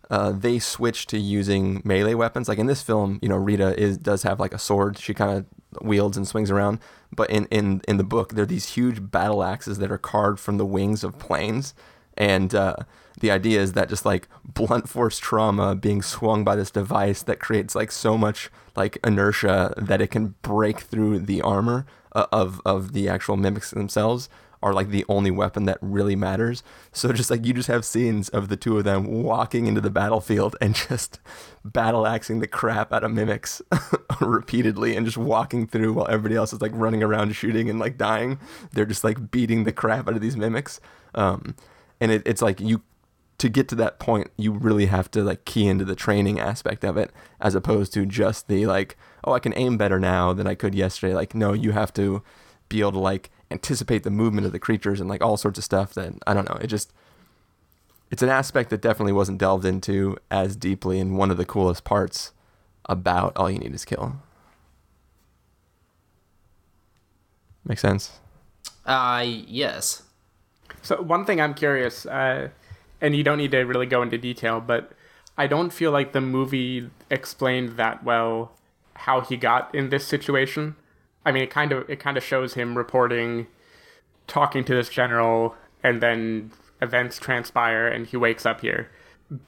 uh, 0.09 0.31
they 0.31 0.59
switch 0.59 1.05
to 1.07 1.17
using 1.17 1.81
melee 1.83 2.13
weapons. 2.13 2.47
Like 2.47 2.59
in 2.59 2.67
this 2.67 2.81
film, 2.81 3.19
you 3.21 3.29
know, 3.29 3.35
Rita 3.35 3.77
is 3.79 3.97
does 3.97 4.23
have 4.23 4.39
like 4.39 4.53
a 4.53 4.59
sword. 4.59 4.97
She 4.97 5.13
kind 5.13 5.37
of 5.37 5.45
wields 5.85 6.17
and 6.17 6.27
swings 6.27 6.49
around. 6.49 6.79
But 7.11 7.29
in, 7.29 7.45
in 7.47 7.81
in 7.87 7.97
the 7.97 8.03
book, 8.03 8.33
they're 8.33 8.45
these 8.45 8.69
huge 8.69 9.11
battle 9.11 9.43
axes 9.43 9.79
that 9.79 9.91
are 9.91 9.97
carved 9.97 10.39
from 10.39 10.57
the 10.57 10.65
wings 10.65 11.03
of 11.03 11.19
planes. 11.19 11.73
And 12.17 12.55
uh, 12.55 12.77
the 13.19 13.31
idea 13.31 13.61
is 13.61 13.73
that 13.73 13.89
just 13.89 14.05
like 14.05 14.27
blunt 14.43 14.87
force 14.87 15.19
trauma 15.19 15.75
being 15.75 16.01
swung 16.01 16.43
by 16.43 16.55
this 16.55 16.71
device 16.71 17.21
that 17.23 17.39
creates 17.39 17.75
like 17.75 17.91
so 17.91 18.17
much 18.17 18.49
like 18.75 18.97
inertia 19.03 19.73
that 19.77 20.01
it 20.01 20.11
can 20.11 20.35
break 20.41 20.81
through 20.81 21.19
the 21.19 21.41
armor 21.41 21.85
uh, 22.13 22.27
of 22.31 22.61
of 22.65 22.93
the 22.93 23.09
actual 23.09 23.37
mimics 23.37 23.71
themselves 23.71 24.29
are 24.61 24.73
like 24.73 24.89
the 24.89 25.05
only 25.07 25.31
weapon 25.31 25.65
that 25.65 25.77
really 25.81 26.15
matters. 26.15 26.63
So 26.91 27.11
just 27.13 27.29
like 27.29 27.45
you 27.45 27.53
just 27.53 27.67
have 27.67 27.85
scenes 27.85 28.29
of 28.29 28.49
the 28.49 28.57
two 28.57 28.77
of 28.77 28.83
them 28.83 29.23
walking 29.23 29.67
into 29.67 29.81
the 29.81 29.89
battlefield 29.89 30.55
and 30.61 30.75
just 30.75 31.19
battle 31.63 32.07
axing 32.07 32.39
the 32.39 32.47
crap 32.47 32.93
out 32.93 33.03
of 33.03 33.11
mimics 33.11 33.61
repeatedly 34.21 34.95
and 34.95 35.05
just 35.05 35.17
walking 35.17 35.67
through 35.67 35.93
while 35.93 36.07
everybody 36.07 36.35
else 36.35 36.53
is 36.53 36.61
like 36.61 36.71
running 36.73 37.03
around 37.03 37.35
shooting 37.35 37.69
and 37.69 37.79
like 37.79 37.97
dying. 37.97 38.39
They're 38.71 38.85
just 38.85 39.03
like 39.03 39.31
beating 39.31 39.63
the 39.63 39.71
crap 39.71 40.07
out 40.07 40.15
of 40.15 40.21
these 40.21 40.37
mimics. 40.37 40.79
Um, 41.15 41.55
and 41.99 42.11
it, 42.11 42.23
it's 42.25 42.41
like 42.41 42.59
you 42.59 42.81
to 43.37 43.49
get 43.49 43.67
to 43.67 43.75
that 43.75 43.99
point, 43.99 44.31
you 44.37 44.51
really 44.51 44.87
have 44.87 45.11
to 45.11 45.23
like 45.23 45.45
key 45.45 45.67
into 45.67 45.85
the 45.85 45.95
training 45.95 46.39
aspect 46.39 46.83
of 46.83 46.97
it 46.97 47.11
as 47.39 47.53
opposed 47.53 47.93
to 47.93 48.05
just 48.05 48.47
the 48.47 48.65
like, 48.65 48.97
oh, 49.23 49.33
I 49.33 49.39
can 49.39 49.53
aim 49.55 49.77
better 49.77 49.99
now 49.99 50.33
than 50.33 50.47
I 50.47 50.55
could 50.55 50.73
yesterday. 50.73 51.13
Like, 51.13 51.35
no, 51.35 51.53
you 51.53 51.71
have 51.71 51.93
to 51.93 52.23
be 52.67 52.81
able 52.81 52.93
to 52.93 52.99
like 52.99 53.29
anticipate 53.49 54.03
the 54.03 54.09
movement 54.09 54.45
of 54.45 54.51
the 54.51 54.59
creatures 54.59 54.99
and 54.99 55.09
like 55.09 55.23
all 55.23 55.37
sorts 55.37 55.57
of 55.57 55.63
stuff 55.63 55.93
that 55.93 56.13
I 56.25 56.33
don't 56.33 56.49
know. 56.49 56.57
It 56.61 56.67
just 56.67 56.91
it's 58.09 58.21
an 58.21 58.29
aspect 58.29 58.69
that 58.69 58.81
definitely 58.81 59.13
wasn't 59.13 59.37
delved 59.37 59.65
into 59.65 60.17
as 60.31 60.55
deeply 60.55 60.99
and 60.99 61.17
one 61.17 61.31
of 61.31 61.37
the 61.37 61.45
coolest 61.45 61.83
parts 61.83 62.31
about 62.85 63.35
all 63.35 63.49
you 63.49 63.59
need 63.59 63.73
is 63.73 63.85
kill. 63.85 64.15
Make 67.65 67.79
sense? 67.79 68.19
Uh, 68.85 69.25
yes. 69.25 70.03
So 70.81 71.01
one 71.01 71.25
thing 71.25 71.41
I'm 71.41 71.53
curious, 71.53 72.05
uh, 72.05 72.49
and 73.01 73.15
you 73.15 73.23
don't 73.23 73.37
need 73.37 73.51
to 73.51 73.59
really 73.59 73.85
go 73.85 74.01
into 74.01 74.17
detail, 74.17 74.61
but 74.61 74.93
I 75.37 75.47
don't 75.47 75.71
feel 75.71 75.91
like 75.91 76.13
the 76.13 76.21
movie 76.21 76.89
explained 77.09 77.77
that 77.77 78.03
well 78.03 78.53
how 78.93 79.21
he 79.21 79.35
got 79.35 79.73
in 79.75 79.89
this 79.89 80.07
situation. 80.07 80.75
I 81.27 81.33
mean, 81.33 81.43
it 81.43 81.49
kind 81.49 81.73
of 81.73 81.89
it 81.89 81.99
kind 81.99 82.15
of 82.15 82.23
shows 82.23 82.53
him 82.53 82.77
reporting, 82.77 83.47
talking 84.27 84.63
to 84.63 84.73
this 84.73 84.87
general, 84.87 85.55
and 85.83 86.01
then 86.01 86.51
events 86.81 87.19
transpire, 87.19 87.85
and 87.85 88.07
he 88.07 88.15
wakes 88.15 88.45
up 88.45 88.61
here. 88.61 88.89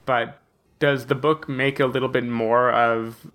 But 0.04 0.42
does 0.78 1.06
the 1.06 1.14
book 1.14 1.48
make 1.48 1.80
a 1.80 1.86
little 1.86 2.10
bit 2.10 2.24
more 2.24 2.70
of 2.70 3.30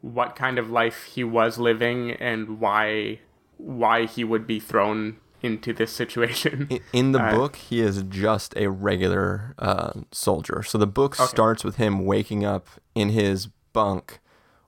what 0.00 0.36
kind 0.36 0.60
of 0.60 0.70
life 0.70 1.04
he 1.14 1.24
was 1.24 1.58
living 1.58 2.12
and 2.12 2.60
why 2.60 3.18
why 3.56 4.06
he 4.06 4.22
would 4.22 4.46
be 4.46 4.60
thrown 4.60 5.16
into 5.42 5.72
this 5.72 5.90
situation? 5.90 6.68
In, 6.92 7.10
the 7.10 7.20
Uh, 7.20 7.34
book, 7.34 7.56
he 7.56 7.80
is 7.80 8.04
just 8.04 8.56
a 8.56 8.70
regular 8.70 9.56
uh, 9.58 9.92
soldier. 10.12 10.62
So 10.62 10.78
the 10.78 10.86
book 10.86 11.16
starts 11.16 11.64
with 11.64 11.76
him 11.76 12.04
waking 12.04 12.44
up 12.44 12.68
in 12.94 13.08
his 13.08 13.48
bunk 13.72 14.20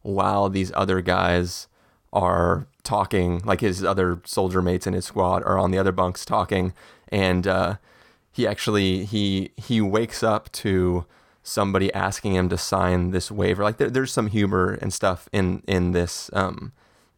while 0.02 0.48
these 0.48 0.72
other 0.74 1.00
guys 1.00 1.68
are 2.12 2.66
talking, 2.82 3.40
like 3.44 3.60
his 3.60 3.84
other 3.84 4.20
soldier 4.24 4.62
mates 4.62 4.86
in 4.86 4.94
his 4.94 5.04
squad 5.04 5.42
are 5.44 5.58
on 5.58 5.70
the 5.70 5.78
other 5.78 5.92
bunks 5.92 6.24
talking, 6.24 6.72
and 7.08 7.46
uh, 7.46 7.76
he 8.32 8.46
actually 8.46 9.04
he 9.04 9.52
he 9.56 9.80
wakes 9.80 10.22
up 10.22 10.50
to 10.52 11.04
somebody 11.42 11.92
asking 11.94 12.34
him 12.34 12.48
to 12.48 12.58
sign 12.58 13.10
this 13.10 13.30
waiver. 13.30 13.62
Like 13.62 13.78
there, 13.78 13.90
there's 13.90 14.12
some 14.12 14.28
humor 14.28 14.78
and 14.80 14.92
stuff 14.92 15.28
in 15.32 15.62
in 15.66 15.92
this 15.92 16.30
um, 16.32 16.72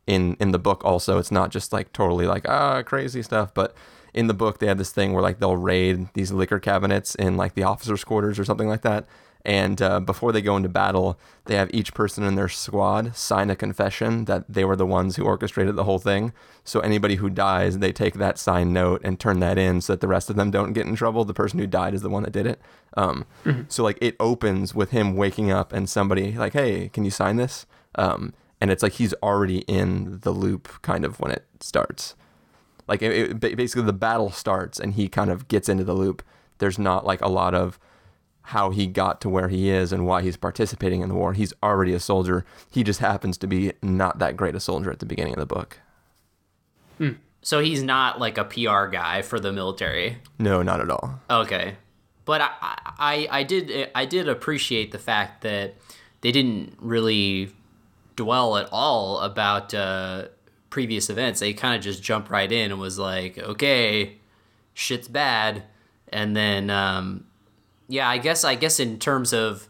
in 0.06 0.36
in 0.40 0.50
the 0.50 0.58
book 0.58 0.84
also 0.84 1.18
it's 1.18 1.30
not 1.30 1.50
just 1.50 1.72
like 1.72 1.92
totally 1.92 2.26
like 2.26 2.48
ah 2.48 2.82
crazy 2.82 3.22
stuff 3.22 3.54
but 3.54 3.74
in 4.12 4.26
the 4.26 4.34
book 4.34 4.58
they 4.58 4.66
have 4.66 4.78
this 4.78 4.90
thing 4.90 5.12
where 5.12 5.22
like 5.22 5.38
they'll 5.38 5.56
raid 5.56 6.08
these 6.14 6.32
liquor 6.32 6.58
cabinets 6.58 7.14
in 7.14 7.36
like 7.36 7.54
the 7.54 7.62
officers 7.62 8.04
quarters 8.04 8.38
or 8.38 8.44
something 8.44 8.68
like 8.68 8.82
that 8.82 9.06
and 9.44 9.82
uh, 9.82 9.98
before 10.00 10.30
they 10.32 10.40
go 10.40 10.56
into 10.56 10.68
battle 10.68 11.18
they 11.46 11.56
have 11.56 11.68
each 11.74 11.92
person 11.94 12.22
in 12.22 12.36
their 12.36 12.48
squad 12.48 13.16
sign 13.16 13.50
a 13.50 13.56
confession 13.56 14.24
that 14.26 14.44
they 14.48 14.64
were 14.64 14.76
the 14.76 14.86
ones 14.86 15.16
who 15.16 15.24
orchestrated 15.24 15.74
the 15.74 15.82
whole 15.84 15.98
thing. 15.98 16.32
So 16.64 16.78
anybody 16.80 17.16
who 17.16 17.28
dies 17.28 17.78
they 17.80 17.92
take 17.92 18.14
that 18.14 18.38
signed 18.38 18.72
note 18.72 19.00
and 19.04 19.18
turn 19.18 19.40
that 19.40 19.58
in 19.58 19.80
so 19.80 19.92
that 19.94 20.00
the 20.00 20.06
rest 20.06 20.30
of 20.30 20.36
them 20.36 20.50
don't 20.52 20.72
get 20.72 20.86
in 20.86 20.94
trouble. 20.94 21.24
The 21.24 21.34
person 21.34 21.58
who 21.58 21.66
died 21.66 21.94
is 21.94 22.02
the 22.02 22.08
one 22.10 22.22
that 22.22 22.32
did 22.32 22.46
it. 22.46 22.60
Um, 22.96 23.24
so 23.68 23.82
like 23.82 23.98
it 24.00 24.14
opens 24.20 24.74
with 24.74 24.90
him 24.90 25.16
waking 25.16 25.50
up 25.50 25.72
and 25.72 25.90
somebody 25.90 26.32
like 26.32 26.52
hey 26.52 26.88
can 26.90 27.04
you 27.04 27.10
sign 27.10 27.36
this? 27.36 27.66
Um, 27.96 28.34
and 28.60 28.70
it's 28.70 28.82
like 28.82 28.92
he's 28.92 29.12
already 29.14 29.58
in 29.62 30.20
the 30.22 30.30
loop 30.30 30.68
kind 30.82 31.04
of 31.04 31.18
when 31.18 31.32
it 31.32 31.44
starts. 31.58 32.14
Like 32.86 33.02
it, 33.02 33.42
it- 33.42 33.56
basically 33.56 33.82
the 33.82 33.92
battle 33.92 34.30
starts 34.30 34.78
and 34.78 34.94
he 34.94 35.08
kind 35.08 35.30
of 35.30 35.48
gets 35.48 35.68
into 35.68 35.82
the 35.82 35.94
loop. 35.94 36.22
There's 36.58 36.78
not 36.78 37.04
like 37.04 37.20
a 37.22 37.28
lot 37.28 37.54
of 37.54 37.80
how 38.42 38.70
he 38.70 38.86
got 38.86 39.20
to 39.20 39.28
where 39.28 39.48
he 39.48 39.70
is 39.70 39.92
and 39.92 40.06
why 40.06 40.22
he's 40.22 40.36
participating 40.36 41.00
in 41.00 41.08
the 41.08 41.14
war. 41.14 41.32
He's 41.32 41.52
already 41.62 41.94
a 41.94 42.00
soldier. 42.00 42.44
He 42.70 42.82
just 42.82 43.00
happens 43.00 43.38
to 43.38 43.46
be 43.46 43.72
not 43.82 44.18
that 44.18 44.36
great 44.36 44.54
a 44.54 44.60
soldier 44.60 44.90
at 44.90 44.98
the 44.98 45.06
beginning 45.06 45.34
of 45.34 45.38
the 45.38 45.46
book. 45.46 45.78
So 47.44 47.58
he's 47.58 47.82
not 47.82 48.20
like 48.20 48.38
a 48.38 48.44
PR 48.44 48.86
guy 48.86 49.22
for 49.22 49.40
the 49.40 49.52
military. 49.52 50.18
No, 50.38 50.62
not 50.62 50.80
at 50.80 50.90
all. 50.90 51.20
Okay, 51.28 51.76
but 52.24 52.40
I, 52.40 52.50
I, 52.60 53.28
I 53.30 53.42
did, 53.42 53.90
I 53.96 54.04
did 54.04 54.28
appreciate 54.28 54.92
the 54.92 54.98
fact 54.98 55.42
that 55.42 55.74
they 56.20 56.30
didn't 56.30 56.76
really 56.78 57.50
dwell 58.14 58.56
at 58.56 58.68
all 58.70 59.18
about 59.18 59.74
uh, 59.74 60.26
previous 60.70 61.10
events. 61.10 61.40
They 61.40 61.52
kind 61.52 61.74
of 61.74 61.82
just 61.82 62.00
jumped 62.00 62.30
right 62.30 62.50
in 62.50 62.70
and 62.70 62.78
was 62.80 62.96
like, 62.98 63.38
okay, 63.38 64.18
shit's 64.72 65.08
bad, 65.08 65.64
and 66.12 66.36
then, 66.36 66.70
um, 66.70 67.24
yeah, 67.92 68.08
I 68.08 68.16
guess, 68.16 68.42
I 68.42 68.54
guess 68.54 68.80
in 68.80 68.98
terms 68.98 69.34
of 69.34 69.68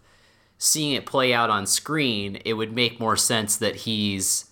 seeing 0.56 0.92
it 0.92 1.06
play 1.06 1.34
out 1.34 1.50
on 1.50 1.66
screen, 1.66 2.38
it 2.44 2.52
would 2.52 2.72
make 2.72 3.00
more 3.00 3.16
sense 3.16 3.56
that 3.56 3.74
he's 3.74 4.44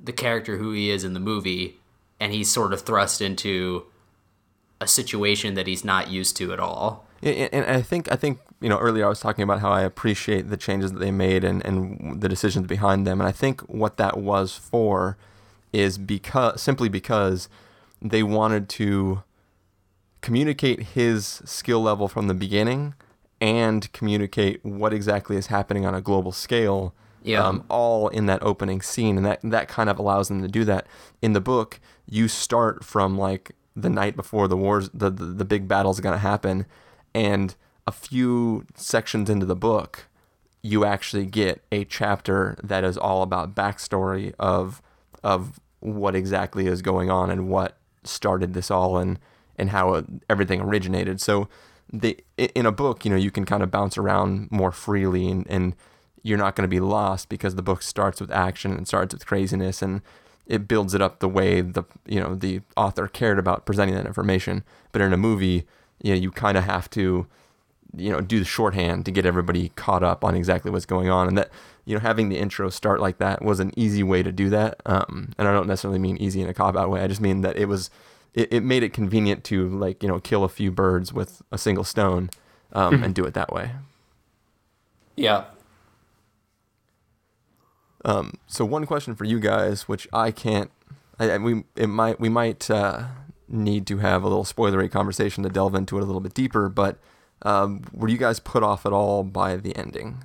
the 0.00 0.12
character 0.12 0.58
who 0.58 0.70
he 0.70 0.90
is 0.90 1.02
in 1.02 1.12
the 1.12 1.18
movie, 1.18 1.80
and 2.20 2.32
he's 2.32 2.48
sort 2.48 2.72
of 2.72 2.82
thrust 2.82 3.20
into 3.20 3.84
a 4.80 4.86
situation 4.86 5.54
that 5.54 5.66
he's 5.66 5.84
not 5.84 6.08
used 6.08 6.36
to 6.36 6.52
at 6.52 6.60
all. 6.60 7.04
And 7.20 7.66
I 7.66 7.82
think 7.82 8.10
I 8.12 8.14
think 8.14 8.38
you 8.60 8.68
know 8.68 8.78
earlier 8.78 9.06
I 9.06 9.08
was 9.08 9.18
talking 9.18 9.42
about 9.42 9.58
how 9.58 9.72
I 9.72 9.82
appreciate 9.82 10.48
the 10.48 10.56
changes 10.56 10.92
that 10.92 11.00
they 11.00 11.10
made 11.10 11.42
and, 11.42 11.66
and 11.66 12.20
the 12.20 12.28
decisions 12.28 12.68
behind 12.68 13.08
them, 13.08 13.20
and 13.20 13.26
I 13.26 13.32
think 13.32 13.60
what 13.62 13.96
that 13.96 14.18
was 14.18 14.54
for 14.54 15.16
is 15.72 15.98
because 15.98 16.62
simply 16.62 16.88
because 16.88 17.48
they 18.00 18.22
wanted 18.22 18.68
to 18.68 19.24
communicate 20.20 20.80
his 20.80 21.42
skill 21.44 21.80
level 21.82 22.08
from 22.08 22.28
the 22.28 22.34
beginning 22.34 22.94
and 23.40 23.90
communicate 23.92 24.64
what 24.64 24.92
exactly 24.92 25.36
is 25.36 25.46
happening 25.46 25.86
on 25.86 25.94
a 25.94 26.00
global 26.00 26.32
scale. 26.32 26.94
Yeah. 27.22 27.46
Um, 27.46 27.64
all 27.68 28.08
in 28.08 28.26
that 28.26 28.42
opening 28.42 28.80
scene, 28.80 29.18
and 29.18 29.26
that 29.26 29.40
that 29.42 29.68
kind 29.68 29.90
of 29.90 29.98
allows 29.98 30.28
them 30.28 30.40
to 30.40 30.48
do 30.48 30.64
that. 30.64 30.86
In 31.20 31.34
the 31.34 31.40
book, 31.40 31.78
you 32.06 32.28
start 32.28 32.82
from 32.82 33.18
like 33.18 33.52
the 33.76 33.90
night 33.90 34.16
before 34.16 34.48
the 34.48 34.56
wars, 34.56 34.88
the 34.94 35.10
the, 35.10 35.26
the 35.26 35.44
big 35.44 35.68
battle's 35.68 36.00
going 36.00 36.14
to 36.14 36.18
happen, 36.18 36.64
and 37.14 37.54
a 37.86 37.92
few 37.92 38.64
sections 38.74 39.28
into 39.28 39.44
the 39.44 39.56
book, 39.56 40.06
you 40.62 40.84
actually 40.84 41.26
get 41.26 41.62
a 41.70 41.84
chapter 41.84 42.56
that 42.62 42.84
is 42.84 42.96
all 42.96 43.22
about 43.22 43.54
backstory 43.54 44.32
of 44.38 44.80
of 45.22 45.60
what 45.80 46.14
exactly 46.14 46.66
is 46.66 46.80
going 46.80 47.10
on 47.10 47.30
and 47.30 47.48
what 47.48 47.76
started 48.04 48.54
this 48.54 48.70
all 48.70 48.96
and 48.96 49.18
and 49.60 49.70
how 49.70 50.04
everything 50.28 50.60
originated. 50.60 51.20
So 51.20 51.48
the 51.92 52.18
in 52.36 52.66
a 52.66 52.72
book, 52.72 53.04
you 53.04 53.10
know, 53.10 53.16
you 53.16 53.30
can 53.30 53.44
kind 53.44 53.62
of 53.62 53.70
bounce 53.70 53.98
around 53.98 54.50
more 54.50 54.72
freely 54.72 55.28
and, 55.28 55.46
and 55.48 55.76
you're 56.22 56.38
not 56.38 56.56
going 56.56 56.64
to 56.64 56.68
be 56.68 56.80
lost 56.80 57.28
because 57.28 57.54
the 57.54 57.62
book 57.62 57.82
starts 57.82 58.20
with 58.20 58.30
action 58.30 58.72
and 58.72 58.86
starts 58.86 59.14
with 59.14 59.26
craziness 59.26 59.82
and 59.82 60.02
it 60.46 60.66
builds 60.66 60.94
it 60.94 61.00
up 61.00 61.20
the 61.20 61.28
way 61.28 61.60
the 61.60 61.84
you 62.06 62.20
know 62.20 62.34
the 62.34 62.60
author 62.76 63.06
cared 63.06 63.38
about 63.38 63.66
presenting 63.66 63.94
that 63.94 64.06
information. 64.06 64.64
But 64.92 65.02
in 65.02 65.12
a 65.12 65.16
movie, 65.16 65.66
you 66.02 66.14
know, 66.14 66.20
you 66.20 66.30
kind 66.30 66.58
of 66.58 66.64
have 66.64 66.90
to 66.90 67.26
you 67.96 68.10
know 68.10 68.20
do 68.20 68.38
the 68.38 68.44
shorthand 68.44 69.04
to 69.04 69.10
get 69.10 69.26
everybody 69.26 69.70
caught 69.70 70.02
up 70.02 70.24
on 70.24 70.34
exactly 70.34 70.70
what's 70.70 70.86
going 70.86 71.08
on 71.08 71.26
and 71.26 71.36
that 71.36 71.50
you 71.84 71.94
know 71.94 72.00
having 72.00 72.28
the 72.28 72.38
intro 72.38 72.70
start 72.70 73.00
like 73.00 73.18
that 73.18 73.42
was 73.42 73.60
an 73.60 73.72
easy 73.76 74.02
way 74.02 74.22
to 74.22 74.30
do 74.30 74.48
that 74.48 74.80
um, 74.86 75.32
and 75.38 75.48
i 75.48 75.52
don't 75.52 75.66
necessarily 75.66 75.98
mean 75.98 76.16
easy 76.18 76.40
in 76.40 76.48
a 76.48 76.54
cop 76.54 76.76
out 76.76 76.90
way 76.90 77.00
i 77.00 77.08
just 77.08 77.20
mean 77.20 77.40
that 77.40 77.56
it 77.56 77.66
was 77.66 77.90
it, 78.34 78.52
it 78.52 78.62
made 78.62 78.82
it 78.82 78.92
convenient 78.92 79.44
to 79.44 79.68
like 79.68 80.02
you 80.02 80.08
know 80.08 80.20
kill 80.20 80.44
a 80.44 80.48
few 80.48 80.70
birds 80.70 81.12
with 81.12 81.42
a 81.50 81.58
single 81.58 81.84
stone 81.84 82.30
um, 82.72 83.02
and 83.02 83.14
do 83.14 83.24
it 83.24 83.34
that 83.34 83.52
way 83.52 83.72
Yeah. 85.16 85.44
Um, 88.04 88.34
so 88.46 88.64
one 88.64 88.86
question 88.86 89.14
for 89.14 89.24
you 89.24 89.38
guys, 89.38 89.86
which 89.86 90.08
I 90.12 90.30
can't, 90.30 90.70
I, 91.18 91.32
I, 91.32 91.38
we 91.38 91.64
it 91.76 91.88
might 91.88 92.18
we 92.18 92.30
might 92.30 92.70
uh, 92.70 93.04
need 93.46 93.86
to 93.88 93.98
have 93.98 94.22
a 94.22 94.28
little 94.28 94.44
spoilery 94.44 94.90
conversation 94.90 95.42
to 95.42 95.50
delve 95.50 95.74
into 95.74 95.98
it 95.98 96.02
a 96.02 96.06
little 96.06 96.20
bit 96.22 96.32
deeper. 96.32 96.70
But 96.70 96.98
um, 97.42 97.82
were 97.92 98.08
you 98.08 98.16
guys 98.16 98.40
put 98.40 98.62
off 98.62 98.86
at 98.86 98.92
all 98.92 99.22
by 99.22 99.56
the 99.56 99.76
ending? 99.76 100.24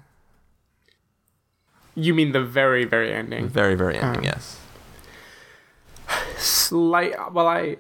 You 1.96 2.14
mean 2.14 2.32
the 2.32 2.42
very, 2.44 2.86
very 2.86 3.12
ending? 3.14 3.48
Very 3.50 3.76
very 3.76 3.98
ending, 3.98 4.24
yes. 4.24 4.60
Slight. 6.38 7.34
Well, 7.34 7.48
I, 7.48 7.78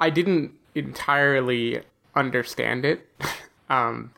I 0.00 0.10
didn't 0.10 0.52
entirely 0.74 1.82
understand 2.14 2.84
it, 2.84 3.08
um, 3.68 4.12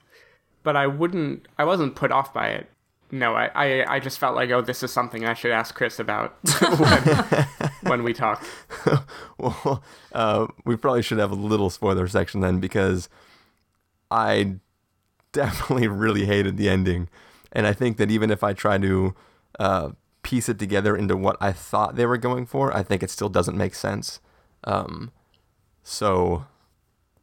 but 0.62 0.76
I 0.76 0.86
wouldn't. 0.86 1.46
I 1.58 1.64
wasn't 1.64 1.94
put 1.94 2.12
off 2.12 2.32
by 2.32 2.48
it. 2.48 2.68
No, 3.10 3.34
I, 3.34 3.50
I, 3.54 3.94
I 3.96 4.00
just 4.00 4.18
felt 4.18 4.34
like, 4.34 4.50
oh, 4.50 4.60
this 4.60 4.82
is 4.82 4.90
something 4.90 5.24
I 5.24 5.34
should 5.34 5.52
ask 5.52 5.74
Chris 5.76 6.00
about 6.00 6.36
when, 6.78 7.46
when 7.82 8.02
we 8.02 8.12
talk. 8.12 8.44
well, 9.38 9.84
uh, 10.12 10.48
we 10.64 10.76
probably 10.76 11.02
should 11.02 11.18
have 11.18 11.30
a 11.30 11.36
little 11.36 11.70
spoiler 11.70 12.08
section 12.08 12.40
then 12.40 12.58
because 12.58 13.08
I 14.10 14.56
definitely 15.30 15.86
really 15.86 16.26
hated 16.26 16.56
the 16.56 16.68
ending. 16.68 17.08
And 17.52 17.66
I 17.66 17.72
think 17.72 17.96
that 17.98 18.10
even 18.10 18.30
if 18.30 18.42
I 18.42 18.52
try 18.52 18.76
to 18.78 19.14
uh, 19.60 19.90
piece 20.22 20.48
it 20.48 20.58
together 20.58 20.96
into 20.96 21.16
what 21.16 21.36
I 21.40 21.52
thought 21.52 21.94
they 21.94 22.06
were 22.06 22.18
going 22.18 22.44
for, 22.44 22.76
I 22.76 22.82
think 22.82 23.02
it 23.04 23.10
still 23.10 23.28
doesn't 23.28 23.56
make 23.56 23.74
sense. 23.74 24.20
Um, 24.64 25.12
so, 25.88 26.44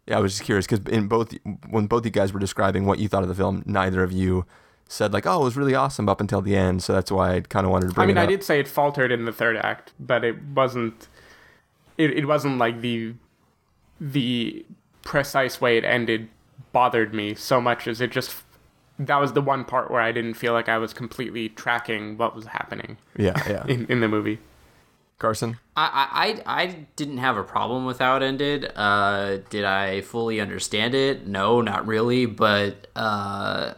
yeah, 0.07 0.18
I 0.18 0.22
was 0.22 0.32
just 0.32 0.45
curious 0.45 0.66
because 0.66 0.88
in 0.88 1.09
both 1.09 1.34
when 1.70 1.88
both 1.88 2.05
you 2.05 2.11
guys 2.11 2.32
were 2.32 2.39
describing 2.39 2.86
what 2.86 2.97
you 2.97 3.09
thought 3.09 3.22
of 3.22 3.28
the 3.28 3.36
film, 3.36 3.61
neither 3.66 4.03
of 4.03 4.14
you 4.14 4.45
said 4.88 5.11
like, 5.11 5.28
"Oh, 5.28 5.41
it 5.41 5.43
was 5.43 5.57
really 5.57 5.76
awesome 5.76 6.07
up 6.07 6.22
until 6.22 6.41
the 6.41 6.55
end." 6.55 6.82
So 6.82 6.93
that's 6.93 7.11
why 7.11 7.36
I 7.36 7.39
kind 7.41 7.66
of 7.66 7.74
wanted 7.74 7.89
to 7.89 7.93
bring. 7.93 8.05
Up. 8.05 8.05
I 8.05 8.07
mean, 8.07 8.18
I 8.18 8.26
did 8.26 8.41
say 8.41 8.61
it 8.61 8.70
faltered 8.70 9.11
in 9.11 9.26
the 9.26 9.34
third 9.34 9.57
act, 9.57 9.91
but 9.99 10.24
it 10.24 10.41
wasn't. 10.41 11.09
It, 11.97 12.11
it 12.11 12.26
wasn't 12.26 12.57
like 12.57 12.80
the 12.80 13.16
the 13.99 14.66
precise 15.01 15.59
way 15.59 15.78
it 15.78 15.84
ended 15.84 16.30
bothered 16.72 17.14
me 17.14 17.36
so 17.36 17.59
much 17.59 17.86
as 17.86 17.99
it 17.99 18.11
just 18.11 18.43
that 18.97 19.18
was 19.18 19.34
the 19.34 19.41
one 19.41 19.66
part 19.66 19.91
where 19.91 19.99
I 19.99 20.14
didn't 20.14 20.36
feel 20.36 20.53
like 20.53 20.70
I 20.70 20.78
was 20.78 20.93
completely 20.93 21.49
tracking 21.49 22.18
what 22.18 22.34
was 22.34 22.45
happening 22.45 22.97
Yeah, 23.18 23.34
yeah. 23.45 23.66
in, 23.68 23.86
in 23.88 23.99
the 23.99 24.07
movie. 24.07 24.39
Carson. 25.24 25.58
I, 25.78 26.42
I, 26.46 26.62
I 26.64 26.66
didn't 26.98 27.20
have 27.20 27.38
a 27.38 27.46
problem 27.46 27.86
with 27.86 28.00
how 28.00 28.18
it 28.18 28.24
ended. 28.24 28.70
Uh, 28.76 29.38
did 29.50 29.64
I 29.64 30.02
fully 30.02 30.42
understand 30.42 30.94
it? 30.94 31.26
No, 31.26 31.62
not 31.62 31.88
really. 31.88 32.26
But 32.26 32.88
uh, 32.94 33.74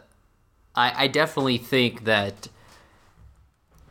I, 0.76 1.04
I 1.04 1.08
definitely 1.08 1.60
think 1.60 2.06
that 2.06 2.48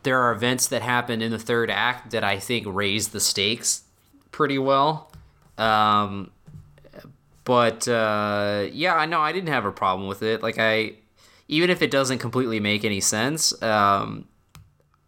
there 0.03 0.19
are 0.19 0.33
events 0.33 0.67
that 0.67 0.81
happen 0.81 1.21
in 1.21 1.31
the 1.31 1.39
third 1.39 1.71
act 1.71 2.11
that 2.11 2.25
I 2.25 2.39
think 2.39 2.67
raise 2.67 3.07
the 3.07 3.21
stakes 3.21 3.83
pretty 4.31 4.57
well. 4.57 5.09
Um, 5.57 6.31
but 7.45 7.87
uh, 7.87 8.67
yeah, 8.69 8.95
I 8.95 9.05
know 9.05 9.21
I 9.21 9.31
didn't 9.31 9.47
have 9.47 9.63
a 9.63 9.71
problem 9.71 10.09
with 10.09 10.23
it. 10.23 10.43
Like 10.43 10.59
I, 10.59 10.95
even 11.47 11.69
if 11.69 11.81
it 11.81 11.89
doesn't 11.89 12.19
completely 12.19 12.59
make 12.59 12.83
any 12.83 12.99
sense, 12.99 13.59
um, 13.63 14.27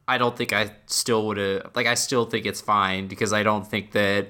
I 0.08 0.18
don't 0.18 0.38
think 0.38 0.54
I 0.54 0.72
still 0.86 1.28
would 1.28 1.38
have 1.38 1.72
like 1.76 1.88
I 1.88 1.96
still 1.96 2.26
think 2.26 2.46
it's 2.46 2.62
fine 2.62 3.08
because 3.08 3.34
I 3.34 3.44
don't 3.44 3.68
think 3.68 3.92
that 3.92 4.28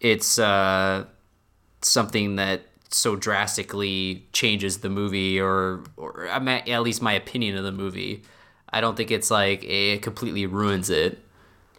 it's 0.00 0.38
uh, 0.38 1.04
something 1.82 2.36
that 2.36 2.62
so 2.88 3.16
drastically 3.16 4.26
changes 4.32 4.78
the 4.78 4.88
movie 4.88 5.40
or 5.40 5.82
or 5.96 6.26
at 6.26 6.82
least 6.82 7.02
my 7.02 7.12
opinion 7.12 7.56
of 7.56 7.64
the 7.64 7.72
movie. 7.72 8.22
I 8.70 8.80
don't 8.80 8.96
think 8.96 9.10
it's 9.10 9.30
like 9.30 9.64
it 9.64 10.02
completely 10.02 10.46
ruins 10.46 10.90
it. 10.90 11.22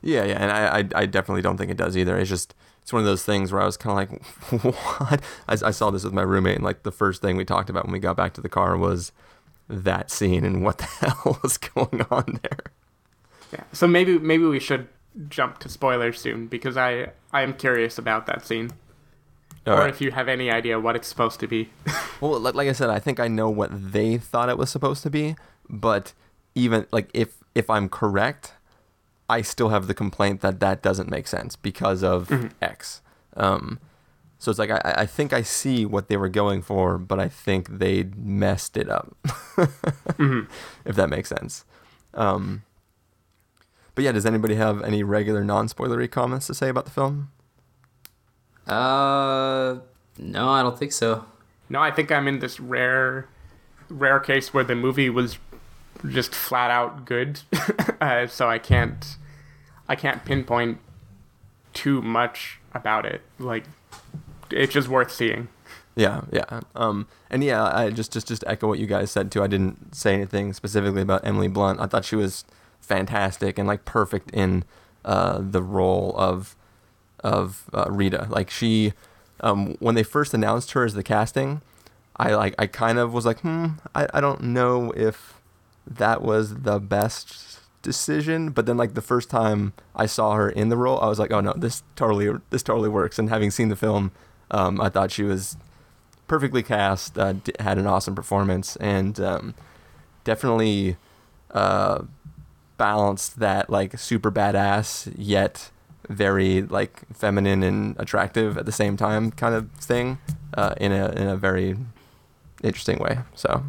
Yeah, 0.02 0.24
yeah, 0.26 0.38
and 0.42 0.52
I, 0.52 0.80
I, 0.80 1.02
I 1.02 1.06
definitely 1.06 1.42
don't 1.42 1.58
think 1.58 1.72
it 1.72 1.78
does 1.78 1.98
either. 1.98 2.18
It's 2.18 2.30
just 2.30 2.54
it's 2.82 2.94
one 2.94 3.02
of 3.02 3.06
those 3.06 3.24
things 3.24 3.52
where 3.52 3.62
I 3.62 3.66
was 3.66 3.78
kind 3.78 4.10
of 4.10 4.64
like, 4.64 4.64
what? 5.00 5.22
I, 5.48 5.68
I 5.68 5.72
saw 5.72 5.92
this 5.92 6.04
with 6.04 6.14
my 6.14 6.22
roommate, 6.22 6.56
and 6.56 6.64
like 6.64 6.84
the 6.84 6.92
first 6.92 7.22
thing 7.22 7.36
we 7.36 7.46
talked 7.46 7.70
about 7.70 7.86
when 7.86 7.94
we 7.94 8.00
got 8.00 8.16
back 8.16 8.34
to 8.36 8.42
the 8.42 8.50
car 8.50 8.78
was 8.78 9.12
that 9.68 10.10
scene 10.12 10.46
and 10.46 10.64
what 10.64 10.78
the 10.78 10.86
hell 11.02 11.40
was 11.44 11.58
going 11.58 12.06
on 12.10 12.40
there. 12.44 12.72
Yeah. 13.54 13.64
So 13.74 13.88
maybe 13.88 14.20
maybe 14.20 14.44
we 14.44 14.60
should 14.60 14.88
jump 15.30 15.60
to 15.60 15.70
spoilers 15.70 16.20
soon 16.20 16.48
because 16.48 16.78
I 16.78 17.12
I 17.32 17.42
am 17.42 17.54
curious 17.54 17.98
about 17.98 18.26
that 18.28 18.46
scene. 18.46 18.72
All 19.66 19.74
or 19.74 19.80
right. 19.80 19.90
if 19.90 20.00
you 20.00 20.12
have 20.12 20.30
any 20.30 20.50
idea 20.50 20.80
what 20.80 20.96
it's 20.96 21.08
supposed 21.08 21.40
to 21.42 21.48
be. 21.48 21.70
Well, 22.20 22.40
like, 22.40 22.56
like 22.56 22.68
I 22.68 22.72
said, 22.72 22.90
I 22.90 22.98
think 22.98 23.20
I 23.20 23.28
know 23.28 23.48
what 23.48 23.70
they 23.72 24.18
thought 24.18 24.50
it 24.50 24.58
was 24.58 24.72
supposed 24.72 25.04
to 25.04 25.10
be, 25.12 25.36
but 25.70 26.14
even 26.56 26.88
like 26.92 27.12
if 27.14 27.36
if 27.54 27.70
I'm 27.70 27.90
correct, 27.90 28.54
I 29.30 29.44
still 29.44 29.70
have 29.70 29.86
the 29.86 29.94
complaint 29.94 30.42
that 30.42 30.60
that 30.60 30.82
doesn't 30.82 31.12
make 31.12 31.28
sense 31.28 31.56
because 31.56 32.04
of 32.04 32.32
X. 32.60 33.04
Um, 33.36 33.78
so 34.40 34.50
it's 34.50 34.58
like 34.58 34.72
I, 34.72 34.82
I 34.84 35.06
think 35.06 35.32
I 35.32 35.44
see 35.44 35.86
what 35.86 36.08
they 36.08 36.18
were 36.18 36.30
going 36.30 36.64
for, 36.64 36.98
but 36.98 37.20
I 37.20 37.30
think 37.30 37.78
they 37.78 38.10
messed 38.16 38.78
it 38.78 38.90
up. 38.90 39.16
If 40.86 40.96
that 40.96 41.10
makes 41.10 41.30
sense. 41.30 41.66
Um, 42.14 42.64
but 43.98 44.04
yeah, 44.04 44.12
does 44.12 44.28
anybody 44.28 44.54
have 44.54 44.84
any 44.84 45.02
regular 45.02 45.44
non-spoilery 45.44 46.12
comments 46.12 46.46
to 46.46 46.54
say 46.54 46.70
about 46.70 46.86
the 46.86 46.92
film? 46.92 47.32
Uh, 48.68 49.80
no, 50.20 50.50
I 50.50 50.62
don't 50.62 50.78
think 50.78 50.92
so. 50.92 51.26
no, 51.68 51.82
I 51.82 51.90
think 51.90 52.12
I'm 52.12 52.28
in 52.28 52.38
this 52.38 52.60
rare 52.60 53.28
rare 53.90 54.20
case 54.20 54.54
where 54.54 54.64
the 54.64 54.76
movie 54.76 55.10
was 55.10 55.40
just 56.08 56.36
flat 56.36 56.70
out 56.70 57.06
good. 57.06 57.40
uh, 58.00 58.28
so 58.28 58.48
I 58.48 58.60
can't 58.60 59.18
I 59.88 59.96
can't 59.96 60.24
pinpoint 60.24 60.78
too 61.74 62.04
much 62.04 62.60
about 62.76 63.04
it. 63.04 63.24
Like 63.40 63.64
it's 64.52 64.74
just 64.74 64.90
worth 64.90 65.12
seeing. 65.12 65.48
Yeah, 65.96 66.22
yeah. 66.32 66.60
Um, 66.76 67.08
and 67.32 67.44
yeah, 67.44 67.66
I 67.76 67.90
just 67.90 68.14
just 68.14 68.28
just 68.28 68.44
echo 68.46 68.68
what 68.68 68.78
you 68.78 68.86
guys 68.86 69.10
said 69.10 69.32
too. 69.32 69.42
I 69.42 69.48
didn't 69.48 69.96
say 69.96 70.14
anything 70.14 70.54
specifically 70.54 71.02
about 71.02 71.26
Emily 71.26 71.48
Blunt. 71.48 71.80
I 71.80 71.88
thought 71.88 72.06
she 72.06 72.16
was 72.16 72.46
fantastic 72.88 73.58
and 73.58 73.68
like 73.68 73.86
perfect 73.86 74.32
in 74.32 74.64
uh, 75.06 75.40
the 75.42 75.62
role 75.62 76.16
of 76.18 76.56
of 77.20 77.66
uh, 77.74 77.86
Rita. 77.90 78.28
Like 78.30 78.50
she, 78.50 78.94
um, 79.42 79.76
when 79.80 79.96
they 79.96 80.04
first 80.04 80.34
announced 80.34 80.72
her 80.72 80.84
as 80.86 80.94
the 80.94 81.04
casting, 81.04 81.62
I 82.16 82.34
like 82.36 82.56
I 82.58 82.68
kind 82.68 82.98
of 82.98 83.14
was 83.14 83.26
like, 83.26 83.42
hmm, 83.42 83.68
I, 83.94 84.08
I 84.14 84.22
don't 84.22 84.42
know 84.42 84.92
if 84.96 85.42
that 85.86 86.22
was 86.22 86.56
the 86.62 86.80
best 86.80 87.60
decision. 87.82 88.50
But 88.50 88.66
then 88.66 88.78
like 88.78 88.94
the 88.94 89.02
first 89.02 89.30
time 89.30 89.74
I 89.96 90.06
saw 90.06 90.34
her 90.34 90.50
in 90.50 90.70
the 90.70 90.78
role, 90.78 91.00
I 91.00 91.08
was 91.08 91.20
like, 91.20 91.32
oh 91.32 91.42
no, 91.42 91.54
this 91.56 91.84
totally 91.96 92.32
this 92.50 92.64
totally 92.64 92.90
works. 92.90 93.20
And 93.20 93.30
having 93.30 93.52
seen 93.52 93.70
the 93.70 93.76
film, 93.76 94.12
um, 94.52 94.80
I 94.82 94.90
thought 94.90 95.12
she 95.12 95.24
was 95.24 95.58
perfectly 96.28 96.62
cast, 96.64 97.18
uh, 97.18 97.34
d- 97.34 97.54
had 97.60 97.78
an 97.78 97.88
awesome 97.88 98.14
performance, 98.16 98.76
and 98.78 99.20
um, 99.20 99.56
definitely 100.24 100.98
uh, 101.52 102.04
balanced 102.78 103.40
that 103.40 103.70
like 103.70 103.98
super 103.98 104.32
badass 104.32 105.12
yet 105.18 105.72
very 106.10 106.62
like 106.62 107.02
feminine 107.14 107.64
and 107.64 107.96
attractive 108.00 108.58
at 108.58 108.66
the 108.66 108.72
same 108.72 108.96
time 108.96 109.32
kind 109.32 109.54
of 109.54 109.70
thing 109.72 110.18
uh, 110.54 110.74
in 110.78 110.92
a 110.92 111.10
in 111.10 111.28
a 111.28 111.36
very 111.36 111.76
interesting 112.64 112.98
way. 113.00 113.20
So 113.36 113.64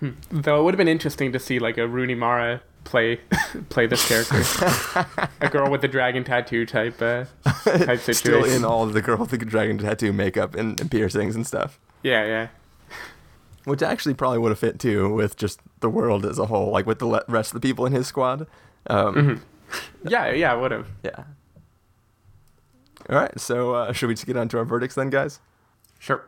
Hmm. 0.00 0.12
Though 0.30 0.60
it 0.60 0.64
would 0.64 0.74
have 0.74 0.78
been 0.78 0.88
interesting 0.88 1.30
to 1.32 1.38
see 1.38 1.58
like 1.58 1.76
a 1.76 1.86
Rooney 1.86 2.14
Mara 2.14 2.62
play 2.84 3.20
play 3.68 3.86
this 3.86 4.06
character, 4.08 4.42
a 5.42 5.48
girl 5.50 5.70
with 5.70 5.82
the 5.82 5.88
dragon 5.88 6.24
tattoo 6.24 6.64
type 6.64 7.00
uh, 7.02 7.26
type 7.64 8.00
situation. 8.00 8.14
still 8.14 8.44
in 8.44 8.64
all 8.64 8.82
of 8.82 8.94
the 8.94 9.02
girl 9.02 9.18
with 9.18 9.30
the 9.30 9.36
dragon 9.38 9.76
tattoo 9.76 10.12
makeup 10.12 10.54
and, 10.54 10.80
and 10.80 10.90
piercings 10.90 11.36
and 11.36 11.46
stuff. 11.46 11.78
Yeah, 12.02 12.24
yeah. 12.24 12.48
Which 13.64 13.82
actually 13.82 14.14
probably 14.14 14.38
would 14.38 14.50
have 14.50 14.58
fit 14.58 14.78
too 14.78 15.12
with 15.12 15.36
just 15.36 15.60
the 15.80 15.90
world 15.90 16.24
as 16.24 16.38
a 16.38 16.46
whole, 16.46 16.70
like 16.70 16.86
with 16.86 16.98
the 16.98 17.06
le- 17.06 17.24
rest 17.28 17.54
of 17.54 17.60
the 17.60 17.66
people 17.68 17.84
in 17.86 17.92
his 17.92 18.06
squad. 18.06 18.46
Um, 18.86 19.14
Mm-hmm. 19.14 20.08
Yeah, 20.08 20.32
yeah, 20.32 20.54
would 20.54 20.72
have. 20.72 20.88
Yeah. 21.04 21.24
All 23.08 23.16
right, 23.16 23.38
so 23.38 23.74
uh, 23.74 23.92
should 23.92 24.08
we 24.08 24.14
just 24.14 24.26
get 24.26 24.36
on 24.36 24.48
to 24.48 24.58
our 24.58 24.64
verdicts 24.64 24.94
then, 24.94 25.10
guys? 25.10 25.40
Sure. 25.98 26.24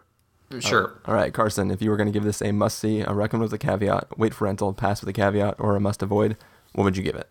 Sure. 0.60 1.00
All 1.06 1.14
right, 1.14 1.32
Carson, 1.32 1.70
if 1.70 1.80
you 1.80 1.88
were 1.90 1.96
going 1.96 2.06
to 2.08 2.12
give 2.12 2.24
this 2.24 2.42
a 2.42 2.52
must 2.52 2.78
see, 2.78 3.00
a 3.00 3.12
recommend 3.14 3.44
with 3.44 3.52
a 3.54 3.58
caveat, 3.58 4.18
wait 4.18 4.34
for 4.34 4.44
rental, 4.44 4.72
pass 4.74 5.00
with 5.00 5.08
a 5.08 5.12
caveat, 5.12 5.54
or 5.58 5.74
a 5.76 5.80
must 5.80 6.02
avoid, 6.02 6.36
what 6.74 6.84
would 6.84 6.96
you 6.96 7.02
give 7.02 7.14
it? 7.16 7.28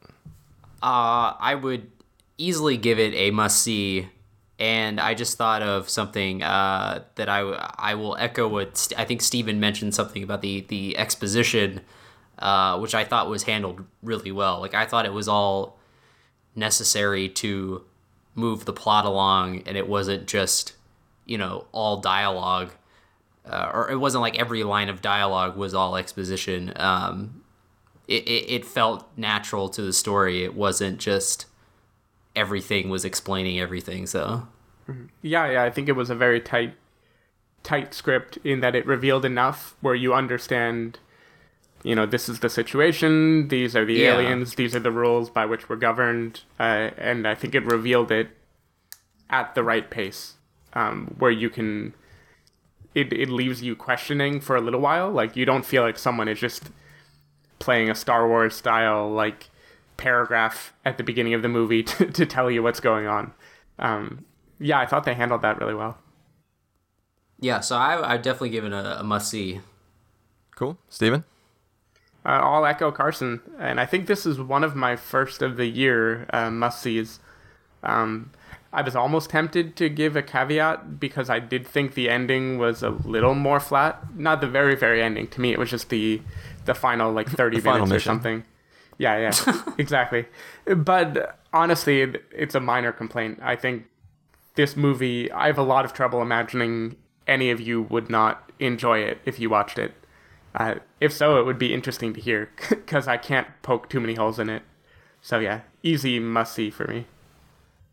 Uh, 0.82 1.36
I 1.39 1.54
would 1.56 1.91
easily 2.39 2.78
give 2.78 2.97
it 2.97 3.14
a 3.14 3.30
must 3.32 3.62
see, 3.62 4.10
and 4.62 4.99
I 4.99 5.16
just 5.16 5.39
thought 5.39 5.64
of 5.64 5.89
something 5.89 6.43
uh, 6.43 7.03
that 7.16 7.28
I 7.28 7.39
I 7.80 7.95
will 7.95 8.16
echo 8.18 8.47
what 8.47 8.78
St- 8.78 8.97
I 8.99 9.05
think 9.05 9.24
Stephen 9.24 9.59
mentioned 9.59 9.95
something 9.95 10.22
about 10.22 10.43
the 10.43 10.62
the 10.62 10.95
exposition, 10.99 11.82
uh, 12.38 12.78
which 12.78 12.93
I 12.93 13.03
thought 13.03 13.28
was 13.28 13.43
handled 13.43 13.84
really 14.03 14.32
well. 14.32 14.59
Like 14.62 14.76
I 14.76 14.86
thought 14.86 15.07
it 15.07 15.14
was 15.14 15.28
all 15.28 15.80
necessary 16.55 17.28
to 17.28 17.84
move 18.36 18.66
the 18.66 18.72
plot 18.72 19.03
along, 19.03 19.64
and 19.66 19.76
it 19.76 19.88
wasn't 19.89 20.28
just 20.28 20.74
you 21.26 21.39
know 21.39 21.66
all 21.72 21.97
dialogue. 21.97 22.70
Uh, 23.43 23.72
or 23.74 23.89
it 23.89 23.95
wasn't 23.95 24.22
like 24.22 24.38
every 24.38 24.64
line 24.64 24.89
of 24.89 25.01
dialogue 25.01 25.57
was 25.57 25.74
all 25.74 25.97
exposition. 25.97 26.72
Um, 26.76 27.41
it, 28.07 28.28
it, 28.28 28.51
it 28.51 28.66
felt 28.66 29.09
natural 29.18 29.70
to 29.70 29.82
the 29.82 29.91
story. 29.91 30.43
It 30.43 30.53
wasn't 30.53 30.99
just 30.99 31.47
everything 32.36 32.89
was 32.89 33.03
explaining 33.05 33.59
everything. 33.59 34.05
So 34.07 34.47
Yeah, 35.21 35.49
yeah. 35.51 35.63
I 35.63 35.69
think 35.69 35.88
it 35.89 35.93
was 35.95 36.09
a 36.09 36.15
very 36.15 36.39
tight, 36.39 36.73
tight 37.63 37.93
script 37.93 38.38
in 38.43 38.59
that 38.61 38.75
it 38.75 38.86
revealed 38.86 39.25
enough 39.25 39.75
where 39.82 39.95
you 39.95 40.13
understand. 40.13 40.99
You 41.84 41.95
know, 41.95 42.05
this 42.05 42.29
is 42.29 42.39
the 42.41 42.49
situation. 42.49 43.47
These 43.47 43.75
are 43.75 43.86
the 43.86 43.95
Yeah. 43.95 44.13
aliens. 44.19 44.55
These 44.55 44.75
are 44.75 44.79
the 44.79 44.91
rules 44.91 45.29
by 45.29 45.45
which 45.45 45.67
we're 45.67 45.77
governed. 45.77 46.41
Uh, 46.59 46.91
and 46.97 47.27
I 47.27 47.34
think 47.36 47.55
it 47.55 47.65
revealed 47.65 48.11
it 48.11 48.29
at 49.29 49.55
the 49.55 49.63
right 49.63 49.89
pace, 49.89 50.36
um, 50.73 51.15
where 51.17 51.32
you 51.32 51.49
can. 51.49 51.93
It 52.93 53.13
it 53.13 53.29
leaves 53.29 53.63
you 53.63 53.75
questioning 53.75 54.41
for 54.41 54.55
a 54.57 54.61
little 54.61 54.82
while. 54.82 55.09
Like 55.09 55.36
you 55.38 55.45
don't 55.45 55.65
feel 55.65 55.82
like 55.82 55.97
someone 55.97 56.27
is 56.27 56.39
just 56.39 56.69
playing 57.59 57.89
a 57.89 57.95
Star 57.95 58.27
Wars 58.27 58.53
style 58.55 59.09
like 59.09 59.49
paragraph 60.02 60.74
at 60.84 60.97
the 60.97 61.04
beginning 61.04 61.34
of 61.34 61.41
the 61.41 61.47
movie 61.49 61.84
to, 61.91 62.06
to 62.12 62.26
tell 62.26 62.49
you 62.49 62.64
what's 62.64 62.80
going 62.80 63.08
on. 63.08 63.34
Um, 63.80 64.26
yeah, 64.60 64.80
I 64.80 64.86
thought 64.86 65.04
they 65.06 65.14
handled 65.14 65.41
that 65.43 65.60
really 65.60 65.74
well. 65.76 65.97
yeah, 67.39 67.60
so 67.62 67.76
I 67.76 68.14
I've 68.14 68.22
definitely 68.22 68.49
given 68.49 68.74
a, 68.74 68.97
a 68.99 69.04
must 69.04 69.30
see. 69.30 69.62
Cool. 70.56 70.78
Stephen? 70.89 71.24
Uh, 72.24 72.30
I'll 72.43 72.66
echo 72.66 72.91
Carson, 72.91 73.41
and 73.58 73.80
I 73.80 73.86
think 73.88 74.06
this 74.06 74.26
is 74.28 74.39
one 74.39 74.64
of 74.64 74.76
my 74.76 74.95
first 74.95 75.41
of 75.41 75.58
the 75.58 75.66
year 75.66 76.28
uh, 76.32 76.52
must 76.52 76.82
sees. 76.82 77.20
Um, 77.82 78.30
I 78.72 78.84
was 78.84 78.95
almost 78.95 79.32
tempted 79.32 79.76
to 79.78 79.89
give 79.89 80.16
a 80.16 80.22
caveat 80.22 80.99
because 80.99 81.30
I 81.32 81.39
did 81.39 81.66
think 81.68 81.95
the 81.95 82.10
ending 82.10 82.60
was 82.60 82.84
a 82.84 82.91
little 82.91 83.34
more 83.34 83.60
flat. 83.60 84.16
Not 84.16 84.39
the 84.39 84.47
very 84.47 84.76
very 84.76 85.02
ending. 85.02 85.28
To 85.30 85.41
me, 85.41 85.52
it 85.52 85.58
was 85.58 85.72
just 85.72 85.89
the 85.89 86.22
the 86.66 86.76
final 86.76 87.12
like 87.12 87.28
thirty 87.39 87.58
The 87.58 87.64
final 87.64 87.88
minutes 87.88 87.91
or 87.91 87.95
mission. 87.95 88.10
something. 88.12 88.43
Yeah, 89.02 89.32
yeah, 89.32 89.64
exactly. 89.80 90.28
But 90.64 91.39
honestly, 91.52 92.02
it, 92.02 92.24
it's 92.32 92.54
a 92.54 92.60
minor 92.60 92.91
complaint. 92.91 93.39
I 93.41 93.56
think 93.56 93.86
this 94.54 94.76
movie, 94.76 95.32
I 95.32 95.47
have 95.47 95.58
a 95.58 95.64
lot 95.64 95.86
of 95.86 95.93
trouble 95.93 96.22
imagining 96.22 96.97
any 97.26 97.49
of 97.49 97.60
you 97.60 97.82
would 97.82 98.12
not 98.12 98.52
enjoy 98.60 98.99
it 98.99 99.18
if 99.26 99.39
you 99.39 99.49
watched 99.49 99.80
it. 99.80 99.93
Uh, 100.54 100.76
if 100.99 101.12
so, 101.12 101.39
it 101.39 101.47
would 101.47 101.58
be 101.58 101.74
interesting 101.74 102.14
to 102.14 102.22
hear 102.22 102.52
because 102.70 103.08
I 103.08 103.18
can't 103.18 103.47
poke 103.64 103.89
too 103.89 103.99
many 103.99 104.14
holes 104.14 104.38
in 104.38 104.52
it. 104.52 104.62
So 105.20 105.39
yeah, 105.39 105.62
easy 105.82 106.20
must 106.20 106.54
see 106.54 106.70
for 106.70 106.86
me. 106.86 107.08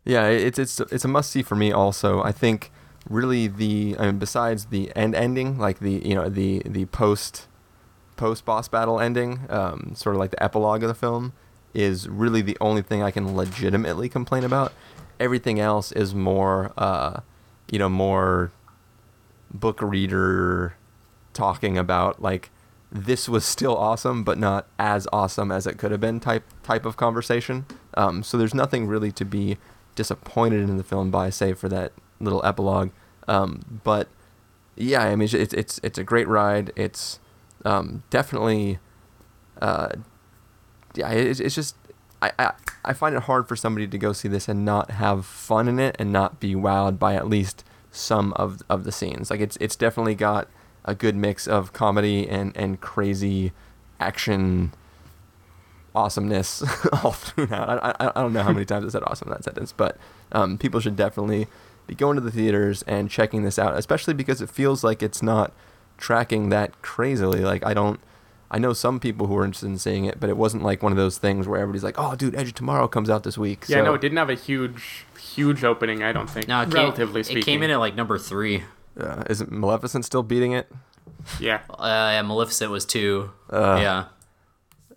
Yeah, 0.05 0.27
it's 0.27 0.59
it's 0.59 0.79
it's 0.79 1.05
a 1.05 1.07
must 1.07 1.31
see 1.31 1.41
for 1.41 1.55
me. 1.55 1.71
Also, 1.71 2.21
I 2.21 2.31
think 2.31 2.71
really 3.09 3.47
the 3.47 3.95
I 3.97 4.05
mean 4.05 4.19
besides 4.19 4.65
the 4.65 4.91
end 4.95 5.15
ending, 5.15 5.57
like 5.57 5.79
the 5.79 6.05
you 6.05 6.13
know 6.13 6.29
the 6.29 6.61
the 6.65 6.85
post 6.85 7.47
post 8.19 8.43
boss 8.43 8.67
battle 8.67 8.99
ending, 8.99 9.45
um, 9.49 9.93
sort 9.95 10.13
of 10.13 10.19
like 10.19 10.31
the 10.31 10.43
epilogue 10.43 10.83
of 10.83 10.89
the 10.89 10.93
film, 10.93 11.31
is 11.73 12.09
really 12.09 12.41
the 12.41 12.57
only 12.59 12.81
thing 12.81 13.01
I 13.01 13.11
can 13.11 13.35
legitimately 13.35 14.09
complain 14.09 14.43
about. 14.43 14.73
Everything 15.21 15.59
else 15.59 15.93
is 15.93 16.13
more, 16.13 16.73
uh, 16.77 17.21
you 17.71 17.79
know, 17.79 17.87
more 17.87 18.51
book 19.51 19.81
reader 19.81 20.75
talking 21.33 21.77
about 21.77 22.21
like 22.21 22.51
this 22.91 23.29
was 23.29 23.45
still 23.45 23.77
awesome, 23.77 24.23
but 24.23 24.37
not 24.37 24.67
as 24.77 25.07
awesome 25.13 25.51
as 25.51 25.65
it 25.65 25.77
could 25.77 25.91
have 25.91 26.01
been 26.01 26.19
type 26.19 26.43
type 26.61 26.85
of 26.85 26.97
conversation. 26.97 27.65
Um, 27.93 28.21
so 28.21 28.37
there's 28.37 28.53
nothing 28.53 28.85
really 28.85 29.13
to 29.13 29.23
be 29.23 29.57
disappointed 29.95 30.61
in 30.69 30.77
the 30.77 30.83
film 30.83 31.09
by, 31.09 31.29
save 31.29 31.57
for 31.57 31.69
that 31.69 31.93
little 32.19 32.45
epilogue. 32.45 32.89
Um, 33.29 33.79
but 33.83 34.09
yeah, 34.75 35.03
I 35.03 35.15
mean, 35.15 35.29
it's 35.31 35.53
it's 35.53 35.79
it's 35.83 35.97
a 35.97 36.03
great 36.03 36.27
ride. 36.27 36.73
It's 36.75 37.19
um, 37.65 38.03
definitely, 38.09 38.79
uh, 39.61 39.89
yeah, 40.95 41.11
it's, 41.11 41.39
it's 41.39 41.55
just 41.55 41.75
I, 42.21 42.31
I 42.37 42.51
I 42.85 42.93
find 42.93 43.15
it 43.15 43.23
hard 43.23 43.47
for 43.47 43.55
somebody 43.55 43.87
to 43.87 43.97
go 43.97 44.13
see 44.13 44.27
this 44.27 44.47
and 44.47 44.65
not 44.65 44.91
have 44.91 45.25
fun 45.25 45.67
in 45.67 45.79
it 45.79 45.95
and 45.99 46.11
not 46.11 46.39
be 46.39 46.55
wowed 46.55 46.99
by 46.99 47.15
at 47.15 47.27
least 47.27 47.63
some 47.91 48.33
of 48.33 48.61
of 48.69 48.83
the 48.83 48.91
scenes. 48.91 49.29
Like 49.29 49.39
it's 49.39 49.57
it's 49.59 49.75
definitely 49.75 50.15
got 50.15 50.47
a 50.85 50.95
good 50.95 51.15
mix 51.15 51.47
of 51.47 51.73
comedy 51.73 52.27
and 52.27 52.55
and 52.55 52.79
crazy 52.81 53.51
action 53.99 54.73
awesomeness 55.95 56.63
all 57.03 57.11
throughout. 57.11 57.83
I, 57.83 57.95
I, 57.99 58.11
I 58.15 58.21
don't 58.21 58.33
know 58.33 58.43
how 58.43 58.53
many 58.53 58.65
times 58.65 58.85
I 58.85 58.89
said 58.89 59.03
awesome 59.05 59.27
in 59.27 59.33
that 59.33 59.43
sentence, 59.43 59.73
but 59.75 59.97
um, 60.31 60.57
people 60.57 60.79
should 60.79 60.95
definitely 60.95 61.47
be 61.87 61.95
going 61.95 62.15
to 62.15 62.21
the 62.21 62.31
theaters 62.31 62.83
and 62.83 63.09
checking 63.09 63.43
this 63.43 63.57
out, 63.57 63.77
especially 63.77 64.13
because 64.13 64.41
it 64.41 64.49
feels 64.49 64.83
like 64.83 65.01
it's 65.01 65.23
not 65.23 65.51
tracking 65.99 66.49
that 66.49 66.81
crazily. 66.81 67.41
Like 67.41 67.65
I 67.65 67.73
don't, 67.73 67.99
I 68.49 68.57
know 68.57 68.73
some 68.73 68.99
people 68.99 69.27
who 69.27 69.37
are 69.37 69.45
interested 69.45 69.67
in 69.67 69.77
seeing 69.77 70.05
it, 70.05 70.19
but 70.19 70.29
it 70.29 70.37
wasn't 70.37 70.63
like 70.63 70.81
one 70.81 70.91
of 70.91 70.97
those 70.97 71.17
things 71.17 71.47
where 71.47 71.59
everybody's 71.59 71.83
like, 71.83 71.95
"Oh, 71.97 72.15
dude, 72.15 72.35
Edge 72.35 72.47
of 72.47 72.55
Tomorrow 72.55 72.87
comes 72.87 73.09
out 73.09 73.23
this 73.23 73.37
week." 73.37 73.65
Yeah, 73.67 73.77
so, 73.77 73.85
no, 73.85 73.93
it 73.93 74.01
didn't 74.01 74.17
have 74.17 74.29
a 74.29 74.35
huge 74.35 75.05
huge 75.19 75.63
opening. 75.63 76.01
I 76.03 76.11
don't 76.11 76.29
think. 76.29 76.47
No, 76.47 76.61
it 76.61 76.65
came, 76.65 76.73
relatively 76.73 77.21
it 77.21 77.25
speaking. 77.25 77.43
came 77.43 77.63
in 77.63 77.69
at 77.69 77.77
like 77.77 77.95
number 77.95 78.17
three. 78.17 78.63
Uh, 78.99 79.23
is 79.29 79.41
it 79.41 79.51
Maleficent 79.51 80.05
still 80.05 80.23
beating 80.23 80.53
it? 80.53 80.71
yeah. 81.39 81.61
Uh, 81.69 82.11
yeah, 82.13 82.21
Maleficent 82.21 82.71
was 82.71 82.85
two. 82.85 83.31
Uh. 83.49 83.77
yeah. 83.81 84.05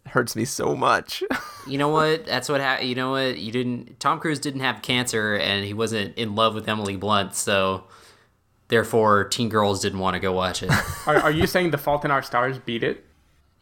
Hurts 0.07 0.35
me 0.37 0.45
so 0.45 0.75
much. 0.75 1.23
You 1.65 1.79
know 1.79 1.91
what? 1.91 2.27
That's 2.27 2.49
what 2.49 2.61
happened. 2.61 2.89
You 2.89 2.97
know 2.97 3.13
what? 3.13 3.39
You 3.39 3.53
didn't. 3.53 4.01
Tom 4.01 4.19
Cruise 4.19 4.41
didn't 4.41 4.63
have 4.63 4.83
cancer, 4.83 5.37
and 5.37 5.65
he 5.65 5.73
wasn't 5.73 6.19
in 6.19 6.35
love 6.35 6.57
with 6.57 6.69
Emily 6.69 6.97
Blunt, 6.97 7.37
so 7.37 7.85
Therefore, 8.77 9.25
teen 9.25 9.51
girls 9.51 9.81
didn't 9.83 9.99
want 9.99 10.15
to 10.15 10.21
go 10.21 10.33
watch 10.33 10.63
it. 10.63 10.71
Are, 11.07 11.17
are 11.19 11.31
you 11.31 11.47
saying 11.47 11.73
The 11.73 11.77
Fault 11.79 12.07
in 12.07 12.11
Our 12.11 12.23
Stars 12.23 12.59
beat 12.59 12.83
it? 12.83 13.05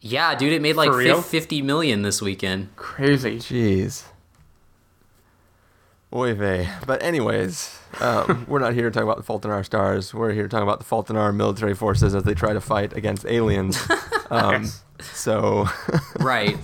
yeah, 0.01 0.37
dude, 0.37 0.53
it 0.53 0.63
made 0.63 0.77
like 0.77 0.89
For 0.89 0.99
real? 0.99 1.17
fif- 1.21 1.43
50 1.43 1.63
million 1.63 2.03
this 2.03 2.23
weekend. 2.23 2.69
Crazy. 2.77 3.39
Jeez. 3.39 4.05
Oy 6.15 6.35
vey. 6.35 6.69
But 6.87 7.03
anyways, 7.03 7.77
um, 8.01 8.45
we're 8.49 8.61
not 8.61 8.75
here 8.75 8.85
to 8.89 8.91
talk 8.93 9.03
about 9.03 9.17
the 9.17 9.23
Fault 9.25 9.45
in 9.45 9.51
Our 9.51 9.65
Stars. 9.65 10.15
We're 10.15 10.31
here 10.33 10.45
to 10.45 10.49
talk 10.49 10.63
about 10.63 10.79
the 10.79 10.85
fault 10.85 11.11
in 11.11 11.17
our 11.17 11.33
military 11.33 11.75
forces 11.75 12.15
as 12.15 12.23
they 12.23 12.35
try 12.35 12.53
to 12.53 12.61
fight 12.61 12.97
against 12.97 13.27
aliens. 13.27 13.77
Um, 14.33 14.67
So, 15.01 15.67
Right. 16.21 16.57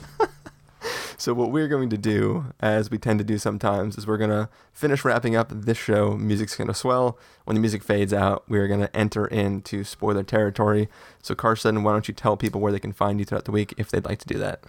So 1.18 1.32
what 1.32 1.50
we're 1.50 1.68
going 1.68 1.88
to 1.90 1.96
do, 1.96 2.52
as 2.60 2.90
we 2.90 2.98
tend 2.98 3.18
to 3.20 3.24
do 3.24 3.38
sometimes, 3.38 3.96
is 3.96 4.06
we're 4.06 4.18
gonna 4.18 4.50
finish 4.72 5.02
wrapping 5.04 5.34
up 5.34 5.50
this 5.50 5.78
show. 5.78 6.10
Music's 6.12 6.54
gonna 6.56 6.74
swell. 6.74 7.18
When 7.44 7.54
the 7.54 7.60
music 7.60 7.82
fades 7.82 8.12
out, 8.12 8.44
we're 8.48 8.68
gonna 8.68 8.90
enter 8.92 9.26
into 9.26 9.82
spoiler 9.82 10.22
territory. 10.22 10.90
So, 11.22 11.34
Carson, 11.34 11.82
why 11.82 11.92
don't 11.92 12.06
you 12.06 12.12
tell 12.12 12.36
people 12.36 12.60
where 12.60 12.70
they 12.70 12.78
can 12.78 12.92
find 12.92 13.18
you 13.18 13.24
throughout 13.24 13.46
the 13.46 13.52
week 13.52 13.72
if 13.78 13.88
they'd 13.90 14.04
like 14.04 14.18
to 14.18 14.26
do 14.26 14.36
that? 14.38 14.62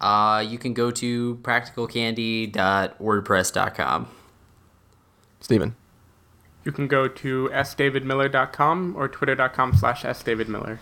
Uh, 0.00 0.44
you 0.46 0.58
can 0.58 0.74
go 0.74 0.90
to 0.90 1.36
practicalcandy.wordpress.com. 1.36 4.08
Stephen. 5.40 5.76
You 6.64 6.72
can 6.72 6.88
go 6.88 7.06
to 7.08 7.48
sdavidmiller.com 7.52 8.94
or 8.96 9.08
twitter.com 9.08 9.74
slash 9.74 10.02
sdavidmiller. 10.02 10.78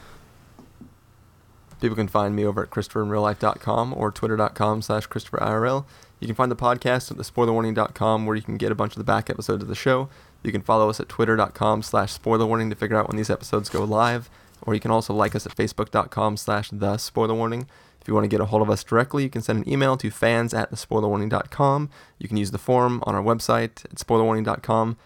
People 1.81 1.97
can 1.97 2.09
find 2.09 2.35
me 2.35 2.45
over 2.45 2.63
at 2.63 2.71
ChristopherInRealLife.com 2.71 3.95
or 3.95 4.11
Twitter.com 4.11 4.83
slash 4.83 5.07
ChristopherIRL. 5.09 5.85
You 6.21 6.27
can 6.27 6.35
find 6.35 6.51
the 6.51 6.57
podcast 6.57 7.11
at 7.11 7.19
thespoilerwarning.com 7.19 8.25
where 8.25 8.37
you 8.37 8.43
can 8.43 8.57
get 8.57 8.73
a 8.73 8.75
bunch 8.75 8.93
of 8.93 8.99
the 8.99 9.05
back 9.05 9.29
episodes 9.29 9.63
of 9.63 9.69
the 9.69 9.75
show. 9.75 10.09
You 10.43 10.53
can 10.53 10.63
follow 10.63 10.89
us 10.89 11.01
at 11.01 11.09
Twitter.com 11.09 11.83
slash 11.83 12.19
spoilerwarning 12.19 12.71
to 12.71 12.77
figure 12.77 12.97
out 12.97 13.09
when 13.09 13.17
these 13.17 13.31
episodes 13.31 13.69
go 13.69 13.85
live. 13.85 14.31
Or 14.63 14.75
you 14.75 14.81
can 14.81 14.91
also 14.91 15.13
like 15.13 15.35
us 15.35 15.45
at 15.45 15.55
Facebook.com 15.55 16.39
slash 16.39 16.71
The. 16.71 16.95
If 16.95 18.09
you 18.09 18.15
want 18.15 18.25
to 18.25 18.29
get 18.29 18.41
a 18.41 18.47
hold 18.47 18.63
of 18.63 18.71
us 18.71 18.85
directly, 18.85 19.25
you 19.25 19.31
can 19.31 19.43
send 19.43 19.59
an 19.59 19.71
email 19.71 19.97
to 19.99 20.11
fans 20.11 20.55
at 20.55 20.71
thespoilerwarning.com. 20.71 21.91
You 22.19 22.29
can 22.29 22.37
use 22.37 22.53
the 22.53 22.59
form 22.59 23.03
on 23.05 23.15
our 23.15 23.23
website 23.23 23.85
at 23.85 23.97
spoilerwarning.com 23.97 24.97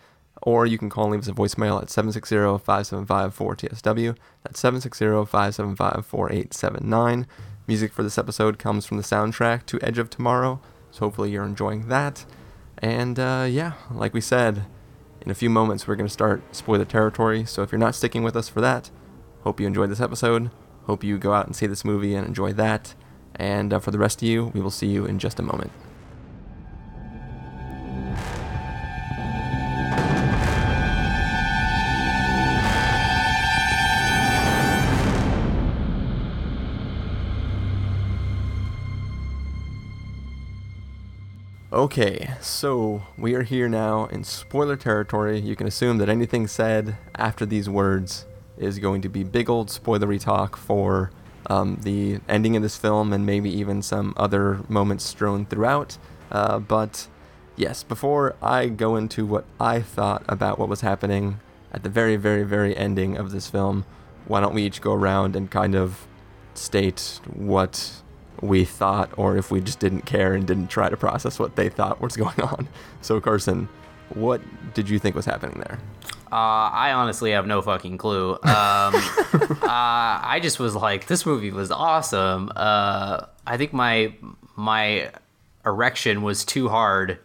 or 0.43 0.67
you 0.67 0.77
can 0.79 0.91
call 0.91 1.05
and 1.05 1.13
leave 1.13 1.23
us 1.23 1.29
a 1.29 1.33
voicemail 1.33 1.81
at 1.83 1.89
760-575-4TSW. 1.89 4.17
That's 4.43 4.63
760-575-4879. 4.63 7.27
Music 7.67 7.93
for 7.93 8.03
this 8.03 8.17
episode 8.19 8.59
comes 8.59 8.87
from 8.87 8.97
the 8.97 9.03
soundtrack 9.03 9.67
to 9.67 9.79
Edge 9.83 9.99
of 9.99 10.09
Tomorrow, 10.11 10.61
so 10.91 11.01
hopefully 11.01 11.31
you're 11.31 11.45
enjoying 11.45 11.89
that. 11.89 12.25
And 12.79 13.19
uh, 13.19 13.47
yeah, 13.49 13.73
like 13.91 14.15
we 14.15 14.21
said, 14.21 14.65
in 15.21 15.31
a 15.31 15.35
few 15.35 15.51
moments 15.51 15.87
we're 15.87 15.97
going 15.97 16.09
to 16.09 16.13
start 16.13 16.43
spoiler 16.57 16.85
territory, 16.85 17.45
so 17.45 17.63
if 17.63 17.71
you're 17.71 17.79
not 17.79 17.95
sticking 17.95 18.23
with 18.23 18.35
us 18.35 18.49
for 18.49 18.63
that, 18.63 18.91
hope 19.45 19.61
you 19.61 19.67
enjoyed 19.67 19.91
this 19.91 20.01
episode. 20.01 20.51
Hope 20.87 21.05
you 21.05 21.19
go 21.19 21.35
out 21.35 21.47
and 21.47 21.55
see 21.55 21.67
this 21.67 21.85
movie 21.85 22.15
and 22.15 22.27
enjoy 22.27 22.55
that. 22.55 22.95
And 23.37 23.73
uh, 23.73 23.79
for 23.79 23.91
the 23.91 23.99
rest 23.99 24.23
of 24.23 24.29
you, 24.29 24.47
we 24.47 24.61
will 24.61 24.71
see 24.71 24.89
you 24.89 25.05
in 25.05 25.19
just 25.19 25.39
a 25.39 25.43
moment. 25.43 25.73
Okay, 41.73 42.33
so 42.41 43.05
we 43.17 43.35
are 43.37 43.45
here 43.45 43.69
now 43.69 44.07
in 44.07 44.25
spoiler 44.25 44.75
territory. 44.75 45.39
You 45.39 45.55
can 45.55 45.69
assume 45.69 45.99
that 45.99 46.09
anything 46.09 46.49
said 46.49 46.97
after 47.15 47.47
these 47.47 47.71
words 47.71 48.27
is 48.59 48.81
going 48.81 49.03
to 49.03 49.09
be 49.09 49.23
big 49.23 49.49
old 49.49 49.69
spoilery 49.69 50.21
talk 50.21 50.57
for 50.57 51.13
um, 51.47 51.79
the 51.83 52.19
ending 52.29 52.57
of 52.57 52.63
this 52.63 52.77
film 52.77 53.13
and 53.13 53.25
maybe 53.25 53.51
even 53.51 53.83
some 53.83 54.15
other 54.17 54.59
moments 54.69 55.05
strewn 55.05 55.47
throughout. 55.47 55.97
Uh, 56.33 56.59
but 56.59 57.07
yes, 57.55 57.85
before 57.85 58.35
I 58.43 58.67
go 58.67 58.97
into 58.97 59.25
what 59.25 59.45
I 59.61 59.81
thought 59.81 60.25
about 60.29 60.59
what 60.59 60.69
was 60.69 60.81
happening 60.81 61.39
at 61.71 61.85
the 61.85 61.89
very, 61.89 62.17
very, 62.17 62.43
very 62.43 62.77
ending 62.77 63.17
of 63.17 63.31
this 63.31 63.49
film, 63.49 63.85
why 64.27 64.41
don't 64.41 64.55
we 64.55 64.65
each 64.65 64.81
go 64.81 64.93
around 64.93 65.37
and 65.37 65.49
kind 65.49 65.77
of 65.77 66.09
state 66.53 67.21
what 67.33 68.00
we 68.41 68.65
thought, 68.65 69.11
or 69.17 69.37
if 69.37 69.51
we 69.51 69.61
just 69.61 69.79
didn't 69.81 70.03
care 70.03 70.35
and 70.35 70.47
didn't 70.47 70.69
try 70.69 70.89
to 70.89 70.97
process 70.97 71.39
what 71.39 71.57
they 71.57 71.69
thought 71.69 72.01
was 72.01 72.17
going 72.25 72.41
on. 72.41 72.69
So, 73.01 73.21
Carson, 73.21 73.69
what 74.15 74.41
did 74.75 74.89
you 74.89 74.99
think 74.99 75.15
was 75.17 75.27
happening 75.27 75.63
there? 75.67 75.79
Uh, 76.33 76.71
I 76.71 76.93
honestly 76.93 77.33
have 77.33 77.47
no 77.47 77.61
fucking 77.61 77.99
clue. 77.99 78.35
Um, 78.35 78.39
uh, 78.45 78.95
I 79.63 80.39
just 80.43 80.61
was 80.61 80.77
like, 80.77 81.07
this 81.07 81.27
movie 81.27 81.51
was 81.51 81.71
awesome. 81.73 82.53
Uh, 82.55 83.27
I 83.47 83.57
think 83.57 83.73
my 83.73 84.15
my 84.55 85.11
erection 85.67 86.23
was 86.23 86.45
too 86.45 86.69
hard, 86.69 87.19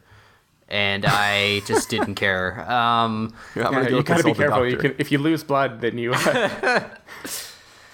and 0.70 1.06
I 1.06 1.60
just 1.62 1.90
didn't 1.90 2.16
care. 2.26 2.70
Um, 2.72 3.36
Yeah, 3.56 3.70
Yeah, 3.70 3.90
go 3.90 3.98
you 3.98 4.04
gotta 4.04 4.24
be 4.24 4.34
careful. 4.34 4.68
You 4.68 4.78
can, 4.78 4.96
if 4.98 5.12
you 5.12 5.20
lose 5.20 5.44
blood, 5.44 5.82
then 5.82 6.00
you 6.00 6.14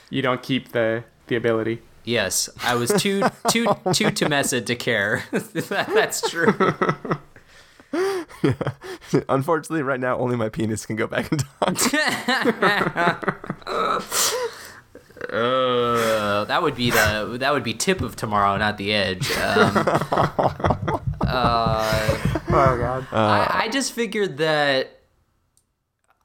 you 0.09 0.21
don't 0.21 0.41
keep 0.41 0.71
the 0.71 1.03
the 1.27 1.35
ability. 1.35 1.81
Yes, 2.03 2.49
I 2.63 2.75
was 2.75 2.91
too 2.91 3.21
too 3.49 3.65
too 3.93 4.11
tumescent 4.11 4.65
to 4.67 4.75
care. 4.75 5.23
That's 5.31 6.29
true. 6.29 6.53
Yeah. 8.43 8.53
Unfortunately, 9.29 9.83
right 9.83 9.99
now, 9.99 10.17
only 10.17 10.35
my 10.35 10.49
penis 10.49 10.85
can 10.85 10.95
go 10.95 11.07
back 11.07 11.31
in 11.31 11.39
time. 11.39 11.75
Uh, 15.31 16.43
that 16.45 16.63
would 16.63 16.73
be 16.75 16.89
the 16.89 17.37
that 17.39 17.53
would 17.53 17.63
be 17.63 17.75
tip 17.75 18.01
of 18.01 18.15
tomorrow, 18.15 18.57
not 18.57 18.77
the 18.79 18.91
edge. 18.91 19.29
Um, 19.37 19.85
Oh 22.53 22.77
god. 22.77 23.07
I, 23.11 23.63
I 23.65 23.69
just 23.69 23.93
figured 23.93 24.37
that 24.37 24.99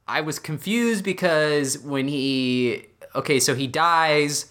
I 0.09 0.23
was 0.23 0.39
confused 0.39 1.05
because 1.05 1.79
when 1.79 2.09
he 2.09 2.87
okay, 3.15 3.39
so 3.39 3.55
he 3.55 3.67
dies, 3.67 4.47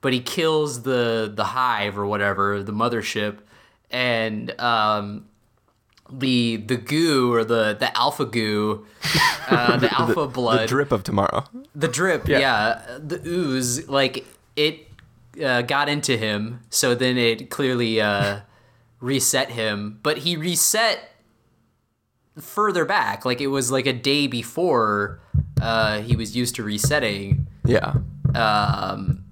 but 0.00 0.12
he 0.12 0.20
kills 0.20 0.82
the 0.82 1.30
the 1.34 1.44
hive 1.44 1.98
or 1.98 2.06
whatever, 2.06 2.62
the 2.62 2.72
mothership, 2.72 3.38
and 3.90 4.58
um, 4.60 5.26
the 6.10 6.56
the 6.56 6.76
goo 6.76 7.32
or 7.32 7.44
the 7.44 7.76
the 7.78 7.96
alpha 7.96 8.24
goo, 8.24 8.86
uh, 9.48 9.76
the 9.78 9.92
alpha 9.92 10.26
blood, 10.26 10.60
the 10.60 10.66
drip 10.66 10.92
of 10.92 11.02
tomorrow. 11.04 11.44
the 11.74 11.88
drip, 11.88 12.28
yeah. 12.28 12.82
the 12.98 13.20
ooze, 13.26 13.88
like 13.88 14.24
it 14.56 14.88
uh, 15.42 15.62
got 15.62 15.88
into 15.88 16.16
him, 16.16 16.60
so 16.70 16.94
then 16.94 17.16
it 17.16 17.50
clearly 17.50 18.00
uh, 18.00 18.40
reset 19.00 19.50
him. 19.50 19.98
But 20.02 20.18
he 20.18 20.36
reset 20.36 21.10
further 22.38 22.84
back, 22.84 23.24
like 23.24 23.40
it 23.40 23.48
was 23.48 23.70
like 23.70 23.86
a 23.86 23.92
day 23.92 24.26
before 24.26 25.20
uh, 25.60 26.00
he 26.00 26.16
was 26.16 26.36
used 26.36 26.54
to 26.56 26.62
resetting. 26.62 27.46
Yeah. 27.64 27.94
Um, 28.34 29.24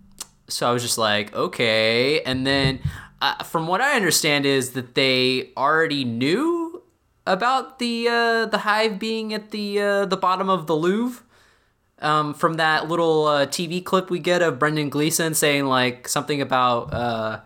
so 0.49 0.69
I 0.69 0.73
was 0.73 0.83
just 0.83 0.99
like, 0.99 1.35
okay. 1.35 2.23
And 2.23 2.47
then, 2.47 2.81
uh, 3.21 3.43
from 3.45 3.67
what 3.67 3.81
I 3.81 3.95
understand, 3.95 4.47
is 4.47 4.71
that 4.71 4.95
they 4.95 5.51
already 5.57 6.05
knew 6.05 6.83
about 7.27 7.79
the 7.79 8.09
uh, 8.09 8.47
the 8.47 8.59
hive 8.59 8.99
being 8.99 9.35
at 9.35 9.51
the 9.51 9.81
uh, 9.81 10.07
the 10.07 10.17
bottom 10.17 10.49
of 10.49 10.67
the 10.67 10.77
Louvre. 10.77 11.23
Um, 11.99 12.35
from 12.35 12.55
that 12.55 12.89
little 12.89 13.25
uh, 13.25 13.47
TV 13.47 13.83
clip 13.83 14.11
we 14.11 14.19
get 14.19 14.43
of 14.43 14.59
Brendan 14.59 14.91
Gleeson 14.91 15.33
saying 15.33 15.65
like 15.65 16.07
something 16.07 16.43
about 16.43 16.93
uh, 16.93 17.41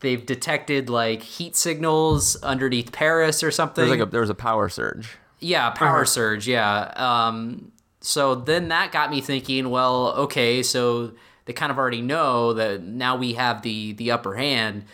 they've 0.00 0.24
detected 0.24 0.90
like 0.90 1.22
heat 1.22 1.56
signals 1.56 2.36
underneath 2.42 2.92
Paris 2.92 3.42
or 3.42 3.50
something. 3.50 3.86
There's 3.86 3.98
like 3.98 4.06
a 4.06 4.10
there 4.10 4.20
was 4.20 4.28
a 4.30 4.34
power 4.34 4.68
surge. 4.68 5.16
Yeah, 5.40 5.70
power 5.70 6.04
surge. 6.04 6.46
Yeah. 6.46 6.92
Um, 6.96 7.72
so 8.00 8.34
then 8.34 8.68
that 8.68 8.92
got 8.92 9.10
me 9.10 9.20
thinking. 9.20 9.70
Well, 9.70 10.14
okay, 10.16 10.62
so 10.62 11.12
they 11.48 11.54
kind 11.54 11.72
of 11.72 11.78
already 11.78 12.02
know 12.02 12.52
that 12.52 12.82
now 12.82 13.16
we 13.16 13.32
have 13.32 13.62
the 13.62 13.94
the 13.94 14.10
upper 14.10 14.34
hand. 14.34 14.84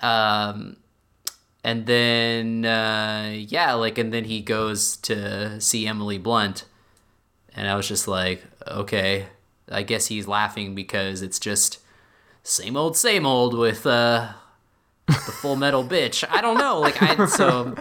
Um, 0.00 0.76
and 1.64 1.86
then 1.86 2.64
uh, 2.64 3.34
yeah, 3.36 3.72
like, 3.72 3.98
and 3.98 4.12
then 4.12 4.22
he 4.22 4.40
goes 4.40 4.96
to 4.98 5.60
see 5.60 5.88
Emily 5.88 6.18
Blunt, 6.18 6.66
and 7.56 7.68
I 7.68 7.74
was 7.74 7.88
just 7.88 8.06
like, 8.06 8.44
okay, 8.68 9.26
I 9.68 9.82
guess 9.82 10.06
he's 10.06 10.28
laughing 10.28 10.76
because 10.76 11.20
it's 11.20 11.40
just 11.40 11.80
same 12.44 12.76
old, 12.76 12.96
same 12.96 13.26
old 13.26 13.58
with 13.58 13.84
uh, 13.84 14.34
the 15.08 15.14
Full 15.14 15.56
Metal 15.56 15.82
bitch. 15.88 16.22
I 16.30 16.40
don't 16.40 16.58
know, 16.58 16.78
like 16.78 17.02
I 17.02 17.26
so. 17.26 17.74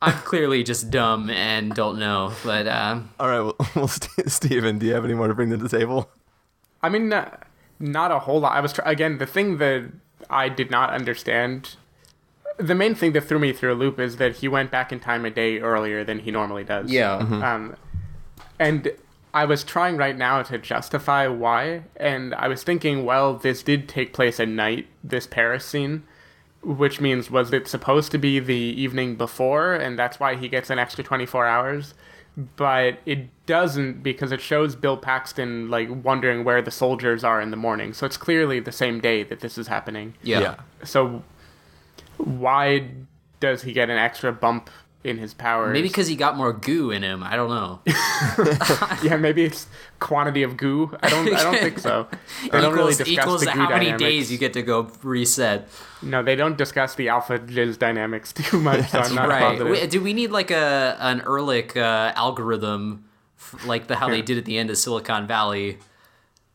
I'm 0.00 0.18
clearly 0.18 0.62
just 0.64 0.90
dumb 0.90 1.30
and 1.30 1.72
don't 1.74 1.98
know, 1.98 2.32
but 2.44 2.68
um, 2.68 3.10
All 3.18 3.28
right, 3.28 3.40
well, 3.40 3.56
well 3.74 3.88
St- 3.88 4.30
Stephen, 4.30 4.78
do 4.78 4.86
you 4.86 4.94
have 4.94 5.04
any 5.04 5.14
more 5.14 5.26
to 5.26 5.34
bring 5.34 5.50
to 5.50 5.56
the 5.56 5.68
table? 5.68 6.08
I 6.82 6.88
mean, 6.88 7.12
uh, 7.12 7.36
not 7.78 8.10
a 8.10 8.18
whole 8.20 8.40
lot. 8.40 8.52
I 8.52 8.60
was 8.60 8.72
try- 8.72 8.90
again 8.90 9.18
the 9.18 9.26
thing 9.26 9.58
that 9.58 9.90
I 10.30 10.48
did 10.48 10.70
not 10.70 10.90
understand. 10.90 11.76
The 12.58 12.74
main 12.74 12.94
thing 12.94 13.12
that 13.12 13.22
threw 13.22 13.38
me 13.38 13.52
through 13.52 13.72
a 13.72 13.74
loop 13.74 13.98
is 13.98 14.16
that 14.18 14.36
he 14.36 14.48
went 14.48 14.70
back 14.70 14.92
in 14.92 15.00
time 15.00 15.24
a 15.24 15.30
day 15.30 15.58
earlier 15.58 16.04
than 16.04 16.20
he 16.20 16.30
normally 16.30 16.64
does. 16.64 16.90
yeah, 16.92 17.16
Um, 17.16 17.76
And 18.60 18.92
I 19.34 19.46
was 19.46 19.64
trying 19.64 19.96
right 19.96 20.16
now 20.16 20.42
to 20.42 20.58
justify 20.58 21.26
why, 21.26 21.84
and 21.96 22.34
I 22.34 22.48
was 22.48 22.62
thinking, 22.62 23.04
well, 23.06 23.34
this 23.34 23.62
did 23.62 23.88
take 23.88 24.12
place 24.12 24.38
at 24.38 24.48
night, 24.48 24.86
this 25.02 25.26
Paris 25.26 25.64
scene, 25.64 26.02
which 26.62 27.00
means 27.00 27.30
was 27.30 27.52
it 27.52 27.66
supposed 27.66 28.12
to 28.12 28.18
be 28.18 28.38
the 28.38 28.54
evening 28.54 29.16
before, 29.16 29.72
and 29.74 29.98
that's 29.98 30.20
why 30.20 30.36
he 30.36 30.48
gets 30.48 30.68
an 30.68 30.78
extra 30.78 31.02
24 31.02 31.46
hours? 31.46 31.94
But 32.34 32.98
it 33.04 33.28
doesn't 33.44 34.02
because 34.02 34.32
it 34.32 34.40
shows 34.40 34.74
Bill 34.74 34.96
Paxton 34.96 35.68
like 35.68 35.88
wondering 35.90 36.44
where 36.44 36.62
the 36.62 36.70
soldiers 36.70 37.24
are 37.24 37.40
in 37.40 37.50
the 37.50 37.58
morning. 37.58 37.92
So 37.92 38.06
it's 38.06 38.16
clearly 38.16 38.58
the 38.58 38.72
same 38.72 39.00
day 39.00 39.22
that 39.22 39.40
this 39.40 39.58
is 39.58 39.68
happening. 39.68 40.14
Yeah. 40.22 40.40
Yeah. 40.40 40.54
So 40.82 41.22
why 42.16 42.88
does 43.40 43.62
he 43.62 43.72
get 43.72 43.90
an 43.90 43.98
extra 43.98 44.32
bump 44.32 44.70
in 45.04 45.18
his 45.18 45.34
powers? 45.34 45.72
Maybe 45.72 45.88
because 45.88 46.06
he 46.08 46.16
got 46.16 46.36
more 46.36 46.52
goo 46.52 46.90
in 46.90 47.02
him. 47.02 47.22
I 47.22 47.34
don't 47.36 47.50
know. 47.50 47.80
yeah, 49.02 49.16
maybe 49.16 49.44
it's 49.44 49.66
quantity 49.98 50.42
of 50.42 50.56
goo. 50.56 50.96
I 51.02 51.08
don't. 51.10 51.32
I 51.34 51.42
don't 51.42 51.58
think 51.58 51.78
so. 51.78 52.06
They 52.42 52.60
don't 52.60 52.74
really 52.74 52.94
discuss 52.94 53.08
equals 53.08 53.40
the 53.40 53.46
goo 53.52 53.58
how 53.58 53.68
many 53.70 53.86
dynamics. 53.86 54.02
days 54.02 54.32
you 54.32 54.38
get 54.38 54.52
to 54.54 54.62
go 54.62 54.90
reset. 55.02 55.68
No, 56.02 56.22
they 56.22 56.36
don't 56.36 56.56
discuss 56.56 56.94
the 56.94 57.08
alpha 57.08 57.38
jizz 57.38 57.78
dynamics 57.78 58.32
too 58.36 58.60
much. 58.60 58.88
so 58.90 59.00
I'm 59.00 59.14
not 59.14 59.28
Right. 59.28 59.64
Wait, 59.64 59.90
do 59.90 60.00
we 60.00 60.12
need 60.12 60.30
like 60.30 60.50
a 60.50 60.96
an 61.00 61.20
Erlich 61.22 61.76
uh, 61.76 62.12
algorithm, 62.16 63.04
f- 63.38 63.66
like 63.66 63.86
the 63.88 63.96
how 63.96 64.08
they 64.08 64.22
did 64.22 64.38
at 64.38 64.44
the 64.44 64.58
end 64.58 64.70
of 64.70 64.76
Silicon 64.78 65.26
Valley, 65.26 65.78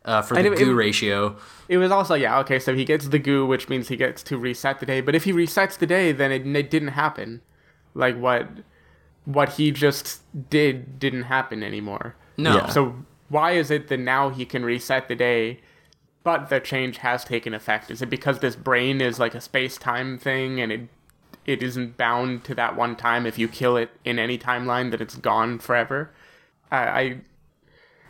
uh, 0.06 0.22
for 0.22 0.36
the 0.36 0.52
it- 0.54 0.58
goo 0.58 0.72
it- 0.72 0.76
ratio? 0.76 1.36
It 1.70 1.78
was 1.78 1.92
also 1.92 2.14
yeah 2.14 2.40
okay. 2.40 2.60
So 2.60 2.74
he 2.76 2.86
gets 2.86 3.10
the 3.10 3.20
goo, 3.20 3.46
which 3.46 3.68
means 3.68 3.90
he 3.90 3.98
gets 3.98 4.24
to 4.24 4.38
reset 4.38 4.80
the 4.80 4.86
day. 4.86 5.02
But 5.02 5.16
if 5.16 5.26
he 5.26 5.34
resets 5.34 5.78
the 5.78 5.86
day, 5.86 6.14
then 6.14 6.32
it, 6.32 6.48
it 6.48 6.70
didn't 6.70 6.90
happen. 6.90 7.42
Like 7.94 8.18
what 8.18 8.48
what 9.26 9.54
he 9.54 9.72
just 9.72 10.22
did 10.50 11.00
didn't 11.00 11.24
happen 11.24 11.64
anymore. 11.64 12.16
No. 12.38 12.56
Yeah. 12.56 12.68
So 12.70 12.96
why 13.30 13.52
is 13.52 13.70
it 13.72 13.88
that 13.90 14.00
now 14.00 14.30
he 14.30 14.46
can 14.46 14.64
reset 14.64 15.08
the 15.08 15.16
day, 15.16 15.60
but 16.24 16.50
the 16.50 16.60
change 16.60 16.98
has 16.98 17.26
taken 17.26 17.54
effect? 17.54 17.92
Is 17.92 18.02
it 18.02 18.10
because 18.10 18.40
this 18.40 18.56
brain 18.56 19.02
is 19.02 19.20
like 19.20 19.36
a 19.36 19.42
space 19.42 19.78
time 19.78 20.18
thing 20.18 20.62
and 20.62 20.72
it 20.72 20.82
it 21.46 21.64
isn't 21.64 21.98
bound 21.98 22.44
to 22.46 22.56
that 22.56 22.76
one 22.76 22.96
time? 22.96 23.26
If 23.26 23.38
you 23.38 23.48
kill 23.48 23.78
it 23.78 23.90
in 24.06 24.20
any 24.20 24.38
timeline, 24.38 24.92
that 24.92 25.02
it's 25.02 25.16
gone 25.16 25.60
forever. 25.60 26.12
I, 26.72 26.78
I 26.78 27.18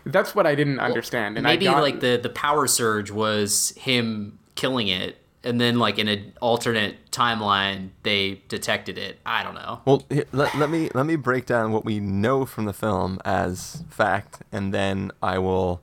that's 0.06 0.34
what 0.36 0.48
I 0.48 0.56
didn't 0.56 0.80
understand. 0.80 1.38
And 1.38 1.44
Maybe 1.44 1.68
I 1.68 1.74
got, 1.74 1.82
like 1.82 2.00
the 2.00 2.20
the 2.22 2.30
power 2.30 2.68
surge 2.68 3.12
was 3.12 3.74
him 3.78 4.40
killing 4.56 4.88
it, 4.88 5.18
and 5.44 5.62
then 5.62 5.80
like 5.80 6.00
in 6.00 6.08
an 6.08 6.34
alternate 6.42 7.12
timeline 7.12 7.90
they 8.04 8.42
detected 8.48 8.98
it. 8.98 9.20
I 9.26 9.44
don't 9.44 9.56
know. 9.56 9.82
Well, 9.86 10.04
here, 10.10 10.26
let, 10.32 10.56
let 10.58 10.70
me 10.70 10.90
let 10.94 11.06
me 11.06 11.16
break 11.16 11.46
down 11.46 11.72
what 11.72 11.86
we 11.86 12.00
know 12.00 12.46
from 12.46 12.66
the 12.66 12.74
film 12.74 13.20
as 13.26 13.84
fact, 13.90 14.42
and 14.52 14.74
then 14.74 15.12
I 15.22 15.38
will 15.38 15.82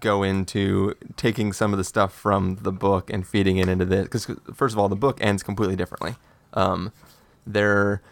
go 0.00 0.22
into 0.22 0.94
taking 1.16 1.52
some 1.52 1.72
of 1.72 1.78
the 1.78 1.84
stuff 1.84 2.12
from 2.12 2.56
the 2.62 2.72
book 2.72 3.10
and 3.10 3.26
feeding 3.26 3.58
it 3.58 3.68
into 3.68 3.84
this. 3.84 4.04
Because 4.04 4.26
first 4.54 4.74
of 4.74 4.78
all, 4.78 4.88
the 4.88 4.96
book 4.96 5.18
ends 5.20 5.42
completely 5.42 5.76
differently. 5.76 6.16
Um, 6.54 6.92
they're 7.46 8.02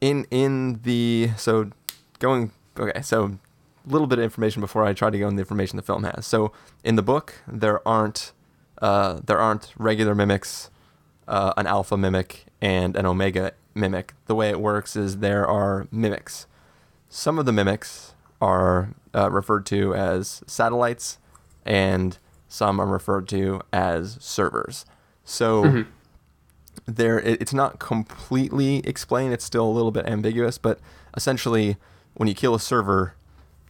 in 0.00 0.26
in 0.30 0.80
the 0.82 1.30
so 1.36 1.70
going 2.18 2.50
okay 2.78 3.00
so 3.00 3.38
a 3.86 3.90
little 3.90 4.06
bit 4.06 4.18
of 4.18 4.24
information 4.24 4.60
before 4.60 4.84
I 4.84 4.92
try 4.92 5.10
to 5.10 5.18
go 5.18 5.26
into 5.26 5.36
the 5.36 5.42
information 5.42 5.76
the 5.76 5.82
film 5.82 6.04
has. 6.04 6.26
So 6.26 6.52
in 6.84 6.96
the 6.96 7.02
book, 7.02 7.34
there 7.48 7.86
aren't 7.86 8.32
uh, 8.82 9.20
there 9.24 9.38
aren't 9.38 9.72
regular 9.78 10.14
mimics, 10.14 10.68
uh, 11.28 11.54
an 11.56 11.66
alpha 11.66 11.96
mimic, 11.96 12.44
and 12.60 12.96
an 12.96 13.06
omega 13.06 13.52
mimic. 13.74 14.12
The 14.26 14.34
way 14.34 14.50
it 14.50 14.60
works 14.60 14.96
is 14.96 15.18
there 15.18 15.46
are 15.46 15.86
mimics. 15.90 16.46
Some 17.08 17.38
of 17.38 17.46
the 17.46 17.52
mimics 17.52 18.14
are 18.40 18.90
uh, 19.14 19.30
referred 19.30 19.64
to 19.66 19.94
as 19.94 20.42
satellites, 20.46 21.18
and 21.64 22.18
some 22.48 22.80
are 22.80 22.86
referred 22.86 23.28
to 23.28 23.62
as 23.72 24.18
servers. 24.20 24.84
So 25.24 25.84
there, 26.86 27.20
it, 27.20 27.40
it's 27.40 27.54
not 27.54 27.78
completely 27.78 28.78
explained. 28.78 29.32
It's 29.32 29.44
still 29.44 29.64
a 29.64 29.70
little 29.70 29.92
bit 29.92 30.06
ambiguous, 30.06 30.58
but 30.58 30.80
essentially, 31.16 31.76
when 32.14 32.28
you 32.28 32.34
kill 32.34 32.54
a 32.54 32.60
server, 32.60 33.14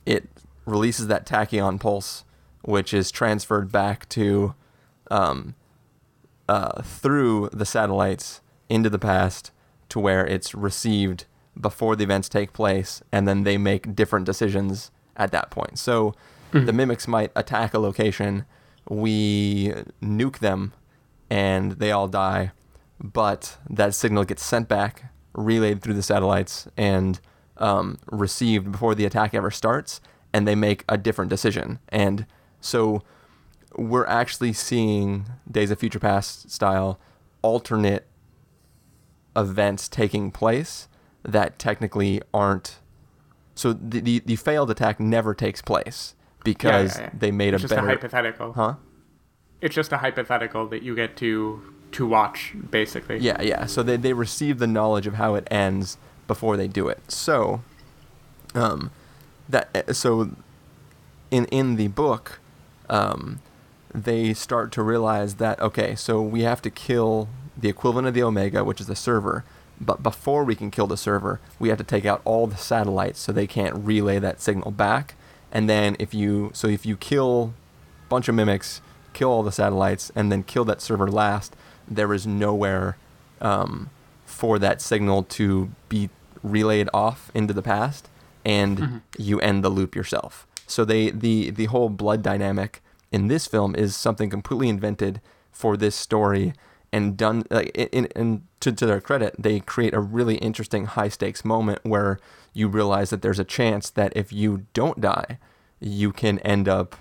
it 0.06 0.28
releases 0.64 1.06
that 1.08 1.26
tachyon 1.26 1.78
pulse, 1.78 2.24
which 2.62 2.94
is 2.94 3.10
transferred 3.10 3.70
back 3.70 4.08
to 4.10 4.54
um, 5.10 5.54
uh, 6.48 6.82
through 6.82 7.50
the 7.52 7.66
satellites 7.66 8.40
into 8.68 8.90
the 8.90 8.98
past 8.98 9.50
to 9.88 10.00
where 10.00 10.26
it's 10.26 10.54
received 10.54 11.26
before 11.60 11.96
the 11.96 12.04
events 12.04 12.28
take 12.28 12.52
place, 12.52 13.02
and 13.12 13.28
then 13.28 13.44
they 13.44 13.58
make 13.58 13.94
different 13.94 14.24
decisions 14.24 14.90
at 15.16 15.32
that 15.32 15.50
point. 15.50 15.78
So 15.78 16.14
the 16.66 16.72
mimics 16.72 17.08
might 17.08 17.30
attack 17.34 17.74
a 17.74 17.78
location, 17.78 18.44
we 18.88 19.72
nuke 20.02 20.38
them, 20.38 20.72
and 21.30 21.72
they 21.72 21.90
all 21.90 22.08
die, 22.08 22.52
but 23.00 23.56
that 23.68 23.94
signal 23.94 24.24
gets 24.24 24.44
sent 24.44 24.68
back, 24.68 25.12
relayed 25.34 25.82
through 25.82 25.94
the 25.94 26.02
satellites, 26.02 26.68
and 26.76 27.20
um, 27.56 27.98
received 28.10 28.72
before 28.72 28.94
the 28.94 29.04
attack 29.04 29.34
ever 29.34 29.50
starts, 29.50 30.00
and 30.32 30.46
they 30.46 30.54
make 30.54 30.84
a 30.88 30.98
different 30.98 31.30
decision. 31.30 31.78
And 31.88 32.26
so 32.60 33.02
we're 33.76 34.06
actually 34.06 34.52
seeing 34.52 35.26
Days 35.50 35.70
of 35.70 35.78
Future 35.78 35.98
Past 35.98 36.50
style 36.50 36.98
alternate 37.42 38.06
events 39.36 39.88
taking 39.88 40.30
place 40.30 40.88
that 41.22 41.58
technically 41.58 42.20
aren't. 42.32 42.78
So 43.54 43.72
the 43.72 44.00
the, 44.00 44.18
the 44.20 44.36
failed 44.36 44.70
attack 44.70 45.00
never 45.00 45.34
takes 45.34 45.62
place 45.62 46.14
because 46.44 46.96
yeah, 46.96 47.04
yeah. 47.04 47.10
they 47.18 47.30
made 47.30 47.54
it's 47.54 47.64
a 47.64 47.68
just 47.68 47.74
better. 47.74 47.86
a 47.86 47.90
hypothetical. 47.90 48.52
huh? 48.52 48.74
It's 49.60 49.74
just 49.74 49.92
a 49.92 49.98
hypothetical 49.98 50.66
that 50.68 50.82
you 50.82 50.94
get 50.94 51.16
to 51.18 51.62
to 51.92 52.06
watch, 52.06 52.54
basically. 52.70 53.18
Yeah, 53.18 53.40
yeah. 53.42 53.66
So 53.66 53.82
they, 53.82 53.96
they 53.96 54.12
receive 54.12 54.58
the 54.58 54.66
knowledge 54.66 55.06
of 55.06 55.14
how 55.14 55.34
it 55.34 55.46
ends 55.50 55.98
before 56.26 56.56
they 56.56 56.68
do 56.68 56.88
it. 56.88 57.10
So, 57.10 57.62
um, 58.54 58.90
that 59.48 59.94
so 59.94 60.30
in 61.30 61.44
in 61.46 61.76
the 61.76 61.88
book, 61.88 62.40
um, 62.88 63.40
they 63.94 64.34
start 64.34 64.72
to 64.72 64.82
realize 64.82 65.36
that 65.36 65.60
okay, 65.60 65.94
so 65.94 66.20
we 66.22 66.42
have 66.42 66.62
to 66.62 66.70
kill 66.70 67.28
the 67.56 67.68
equivalent 67.68 68.08
of 68.08 68.14
the 68.14 68.22
Omega, 68.22 68.64
which 68.64 68.80
is 68.80 68.86
the 68.86 68.96
server. 68.96 69.44
But 69.80 70.02
before 70.02 70.44
we 70.44 70.54
can 70.54 70.70
kill 70.70 70.86
the 70.86 70.96
server, 70.96 71.40
we 71.58 71.68
have 71.68 71.78
to 71.78 71.84
take 71.84 72.06
out 72.06 72.22
all 72.24 72.46
the 72.46 72.56
satellites 72.56 73.18
so 73.18 73.32
they 73.32 73.46
can't 73.46 73.74
relay 73.76 74.18
that 74.20 74.40
signal 74.40 74.70
back. 74.70 75.14
And 75.50 75.68
then 75.68 75.96
if 75.98 76.14
you 76.14 76.50
so 76.54 76.68
if 76.68 76.86
you 76.86 76.96
kill 76.96 77.54
a 78.06 78.08
bunch 78.08 78.28
of 78.28 78.34
mimics, 78.34 78.80
kill 79.12 79.30
all 79.30 79.42
the 79.42 79.52
satellites, 79.52 80.10
and 80.14 80.32
then 80.32 80.42
kill 80.42 80.64
that 80.66 80.80
server 80.80 81.08
last, 81.08 81.54
there 81.86 82.14
is 82.14 82.26
nowhere 82.26 82.96
um, 83.40 83.90
for 84.24 84.58
that 84.58 84.80
signal 84.80 85.24
to 85.24 85.70
be 85.88 86.08
relayed 86.42 86.88
off 86.94 87.30
into 87.34 87.52
the 87.52 87.62
past, 87.62 88.08
and 88.44 89.02
you 89.18 89.40
end 89.40 89.62
the 89.62 89.68
loop 89.68 89.94
yourself. 89.94 90.46
So 90.66 90.84
they 90.84 91.10
the 91.10 91.50
the 91.50 91.66
whole 91.66 91.90
blood 91.90 92.22
dynamic 92.22 92.82
in 93.12 93.28
this 93.28 93.46
film 93.46 93.74
is 93.74 93.94
something 93.94 94.30
completely 94.30 94.68
invented 94.68 95.20
for 95.50 95.76
this 95.76 95.94
story 95.94 96.54
and 96.92 97.16
done 97.16 97.44
like 97.50 97.70
in, 97.76 98.42
to, 98.60 98.72
to 98.72 98.86
their 98.86 99.00
credit 99.00 99.34
they 99.38 99.60
create 99.60 99.94
a 99.94 100.00
really 100.00 100.36
interesting 100.36 100.86
high 100.86 101.08
stakes 101.08 101.44
moment 101.44 101.78
where 101.82 102.18
you 102.52 102.68
realize 102.68 103.10
that 103.10 103.22
there's 103.22 103.38
a 103.38 103.44
chance 103.44 103.90
that 103.90 104.12
if 104.16 104.32
you 104.32 104.66
don't 104.74 105.00
die 105.00 105.38
you 105.78 106.12
can 106.12 106.38
end 106.40 106.68
up 106.68 106.96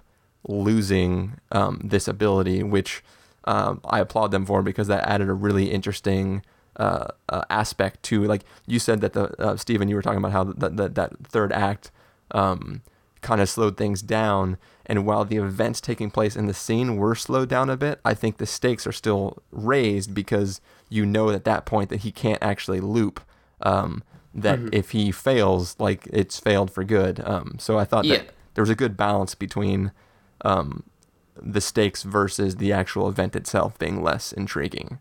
losing 0.48 1.38
um, 1.52 1.80
this 1.84 2.08
ability 2.08 2.62
which 2.64 3.04
um, 3.46 3.82
I 3.86 4.00
applaud 4.00 4.32
them 4.32 4.46
for 4.46 4.62
because 4.62 4.88
that 4.88 5.08
added 5.08 5.30
a 5.30 5.34
really 5.34 5.72
interesting 5.72 6.44
uh, 6.78 7.08
uh, 7.30 7.44
aspect 7.50 8.04
to 8.04 8.24
like 8.24 8.44
you 8.66 8.80
said 8.80 9.02
that 9.02 9.14
the 9.14 9.42
uh, 9.42 9.58
Stephen 9.58 9.88
you 9.88 9.96
were 9.96 10.02
talking 10.02 10.20
about 10.20 10.32
how 10.32 10.44
that 10.44 10.78
that, 10.78 10.96
that 10.96 11.12
third 11.28 11.52
act 11.52 11.92
um, 12.32 12.82
kind 13.22 13.40
of 13.42 13.50
slowed 13.50 13.78
things 13.78 14.02
down 14.02 14.58
and 14.86 15.06
while 15.06 15.24
the 15.26 15.38
events 15.38 15.80
taking 15.80 16.10
place 16.12 16.36
in 16.36 16.48
the 16.48 16.54
scene 16.54 16.98
were 16.98 17.16
slowed 17.16 17.48
down 17.50 17.70
a 17.70 17.78
bit 17.78 18.00
I 18.04 18.14
think 18.14 18.38
the 18.38 18.46
stakes 18.46 18.86
are 18.88 18.92
still 18.92 19.42
raised 19.52 20.14
because 20.14 20.60
you 20.90 21.06
know 21.06 21.30
at 21.30 21.44
that 21.46 21.66
point 21.66 21.90
that 21.90 22.02
he 22.02 22.12
can't 22.12 22.42
actually 22.42 22.80
loop 22.80 23.22
um, 23.62 24.04
that 24.34 24.60
if 24.74 24.92
he 24.92 25.12
fails 25.12 25.76
like 25.80 26.08
it's 26.12 26.40
failed 26.40 26.72
for 26.72 26.84
good 26.84 27.20
um, 27.26 27.58
so 27.60 27.78
I 27.78 27.86
thought 27.86 28.06
Yeah. 28.06 28.18
that 28.18 28.34
there 28.56 28.62
was 28.64 28.70
a 28.70 28.76
good 28.76 28.98
balance 28.98 29.36
between 29.36 29.92
um, 30.44 30.84
the 31.42 31.62
stakes 31.62 32.04
versus 32.04 32.56
the 32.58 32.74
actual 32.74 33.08
event 33.08 33.36
itself 33.36 33.78
being 33.80 34.02
less 34.04 34.32
intriguing. 34.34 35.00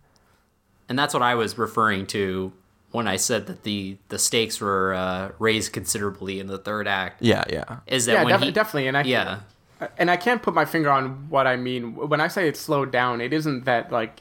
and 0.88 0.98
that's 0.98 1.14
what 1.14 1.22
I 1.22 1.34
was 1.34 1.56
referring 1.58 2.06
to 2.08 2.52
when 2.92 3.06
I 3.06 3.16
said 3.16 3.46
that 3.46 3.62
the 3.62 3.98
the 4.08 4.18
stakes 4.18 4.60
were 4.60 4.94
uh, 4.94 5.30
raised 5.38 5.72
considerably 5.72 6.40
in 6.40 6.46
the 6.46 6.58
third 6.58 6.88
act. 6.88 7.22
Yeah, 7.22 7.44
yeah. 7.48 7.78
Is 7.86 8.06
that 8.06 8.12
Yeah, 8.12 8.24
when 8.24 8.32
def- 8.34 8.42
he 8.42 8.50
definitely. 8.52 8.88
And 8.88 8.96
I 8.96 9.02
yeah 9.02 9.40
and 9.96 10.10
I 10.10 10.16
can't 10.16 10.42
put 10.42 10.54
my 10.54 10.64
finger 10.64 10.90
on 10.90 11.28
what 11.30 11.46
I 11.46 11.56
mean 11.56 11.94
when 11.94 12.20
I 12.20 12.28
say 12.28 12.48
it's 12.48 12.60
slowed 12.60 12.90
down. 12.90 13.20
It 13.20 13.32
isn't 13.32 13.64
that 13.64 13.90
like 13.90 14.20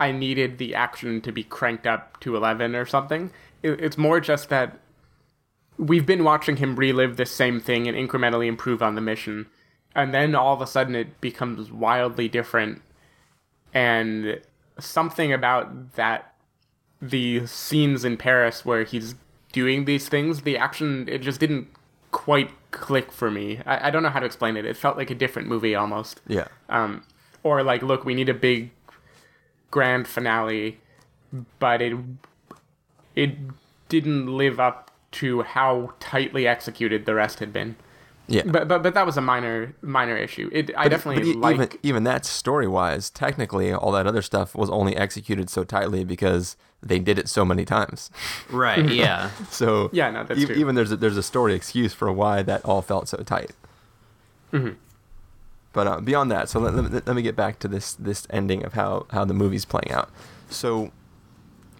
I 0.00 0.12
needed 0.12 0.58
the 0.58 0.74
action 0.74 1.20
to 1.22 1.32
be 1.32 1.42
cranked 1.42 1.86
up 1.86 2.18
to 2.20 2.36
eleven 2.36 2.74
or 2.74 2.86
something. 2.86 3.30
It, 3.62 3.80
it's 3.80 3.98
more 3.98 4.20
just 4.20 4.48
that 4.48 4.78
we've 5.78 6.06
been 6.06 6.24
watching 6.24 6.56
him 6.56 6.76
relive 6.76 7.16
this 7.16 7.30
same 7.30 7.60
thing 7.60 7.86
and 7.86 7.96
incrementally 7.96 8.46
improve 8.46 8.82
on 8.82 8.94
the 8.94 9.00
mission, 9.00 9.46
and 9.94 10.14
then 10.14 10.34
all 10.34 10.54
of 10.54 10.60
a 10.62 10.66
sudden 10.66 10.94
it 10.94 11.20
becomes 11.20 11.70
wildly 11.70 12.28
different, 12.28 12.82
and 13.74 14.40
something 14.78 15.32
about 15.32 15.94
that 15.94 16.34
the 17.10 17.46
scenes 17.46 18.04
in 18.04 18.16
Paris 18.16 18.64
where 18.64 18.84
he's 18.84 19.14
doing 19.52 19.84
these 19.84 20.08
things, 20.08 20.42
the 20.42 20.56
action 20.56 21.08
it 21.08 21.18
just 21.18 21.40
didn't 21.40 21.68
quite 22.10 22.50
click 22.70 23.12
for 23.12 23.30
me. 23.30 23.60
I, 23.66 23.88
I 23.88 23.90
don't 23.90 24.02
know 24.02 24.10
how 24.10 24.20
to 24.20 24.26
explain 24.26 24.56
it. 24.56 24.64
It 24.64 24.76
felt 24.76 24.96
like 24.96 25.10
a 25.10 25.14
different 25.14 25.48
movie 25.48 25.74
almost. 25.74 26.20
Yeah. 26.26 26.48
Um, 26.68 27.04
or 27.42 27.62
like, 27.62 27.82
look, 27.82 28.04
we 28.04 28.14
need 28.14 28.28
a 28.28 28.34
big 28.34 28.70
grand 29.70 30.08
finale, 30.08 30.80
but 31.58 31.82
it 31.82 31.96
it 33.14 33.36
didn't 33.88 34.26
live 34.26 34.60
up 34.60 34.90
to 35.12 35.42
how 35.42 35.92
tightly 36.00 36.46
executed 36.46 37.06
the 37.06 37.14
rest 37.14 37.38
had 37.38 37.52
been. 37.52 37.76
Yeah. 38.28 38.42
But 38.44 38.68
but 38.68 38.82
but 38.82 38.94
that 38.94 39.06
was 39.06 39.16
a 39.16 39.20
minor 39.20 39.74
minor 39.82 40.16
issue. 40.16 40.50
It 40.52 40.70
I 40.76 40.88
definitely 40.88 41.34
but 41.34 41.40
like 41.40 41.54
even 41.54 41.78
even 41.82 42.04
that 42.04 42.24
story 42.24 42.66
wise, 42.66 43.10
technically, 43.10 43.72
all 43.72 43.92
that 43.92 44.06
other 44.06 44.22
stuff 44.22 44.54
was 44.54 44.68
only 44.70 44.96
executed 44.96 45.48
so 45.48 45.64
tightly 45.64 46.04
because 46.04 46.56
they 46.82 46.98
did 46.98 47.18
it 47.18 47.28
so 47.28 47.44
many 47.44 47.64
times. 47.64 48.10
Right. 48.50 48.88
Yeah. 48.90 49.30
So 49.50 49.90
Yeah, 49.92 50.10
no, 50.10 50.24
that's 50.24 50.40
e- 50.40 50.46
true. 50.46 50.54
even 50.56 50.74
there's 50.74 50.92
a, 50.92 50.96
there's 50.96 51.16
a 51.16 51.22
story 51.22 51.54
excuse 51.54 51.92
for 51.92 52.12
why 52.12 52.42
that 52.42 52.64
all 52.64 52.82
felt 52.82 53.08
so 53.08 53.18
tight. 53.18 53.52
Mm-hmm. 54.52 54.74
But 55.72 55.86
uh, 55.86 56.00
beyond 56.00 56.30
that, 56.30 56.48
so 56.48 56.58
let, 56.60 56.74
let, 56.74 57.06
let 57.06 57.16
me 57.16 57.22
get 57.22 57.36
back 57.36 57.58
to 57.60 57.68
this 57.68 57.92
this 57.94 58.26
ending 58.30 58.64
of 58.64 58.72
how 58.74 59.06
how 59.10 59.24
the 59.24 59.34
movie's 59.34 59.64
playing 59.66 59.90
out. 59.90 60.10
So 60.48 60.90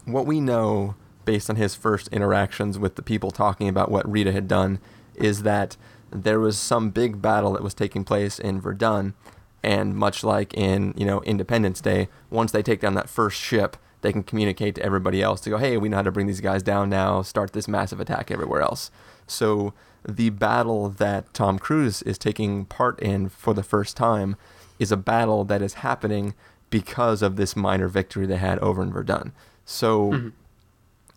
what 0.04 0.26
we 0.26 0.40
know 0.40 0.94
based 1.24 1.48
on 1.50 1.56
his 1.56 1.74
first 1.74 2.08
interactions 2.08 2.78
with 2.78 2.94
the 2.96 3.02
people 3.02 3.30
talking 3.30 3.68
about 3.68 3.90
what 3.90 4.08
Rita 4.10 4.32
had 4.32 4.46
done 4.48 4.78
is 5.14 5.42
that 5.42 5.76
there 6.10 6.38
was 6.38 6.58
some 6.58 6.90
big 6.90 7.20
battle 7.20 7.52
that 7.54 7.62
was 7.62 7.74
taking 7.74 8.04
place 8.04 8.38
in 8.38 8.60
Verdun 8.60 9.14
and 9.62 9.96
much 9.96 10.22
like 10.22 10.54
in, 10.54 10.94
you 10.96 11.04
know, 11.04 11.22
Independence 11.22 11.80
Day, 11.80 12.08
once 12.30 12.52
they 12.52 12.62
take 12.62 12.80
down 12.80 12.94
that 12.94 13.08
first 13.08 13.40
ship, 13.40 13.76
they 14.06 14.12
can 14.12 14.22
communicate 14.22 14.76
to 14.76 14.82
everybody 14.82 15.20
else 15.20 15.40
to 15.42 15.50
go, 15.50 15.58
"Hey, 15.58 15.76
we 15.76 15.88
know 15.88 15.96
how 15.96 16.02
to 16.02 16.12
bring 16.12 16.28
these 16.28 16.40
guys 16.40 16.62
down 16.62 16.88
now, 16.88 17.22
start 17.22 17.52
this 17.52 17.66
massive 17.66 17.98
attack 18.00 18.30
everywhere 18.30 18.62
else." 18.62 18.90
So 19.26 19.74
the 20.08 20.30
battle 20.30 20.88
that 20.88 21.34
Tom 21.34 21.58
Cruise 21.58 22.02
is 22.02 22.16
taking 22.16 22.64
part 22.66 23.00
in 23.00 23.28
for 23.28 23.52
the 23.52 23.64
first 23.64 23.96
time 23.96 24.36
is 24.78 24.92
a 24.92 24.96
battle 24.96 25.44
that 25.44 25.60
is 25.60 25.74
happening 25.74 26.34
because 26.70 27.22
of 27.22 27.36
this 27.36 27.56
minor 27.56 27.88
victory 27.88 28.26
they 28.26 28.36
had 28.36 28.58
over 28.60 28.82
in 28.82 28.92
Verdun. 28.92 29.32
So 29.64 30.12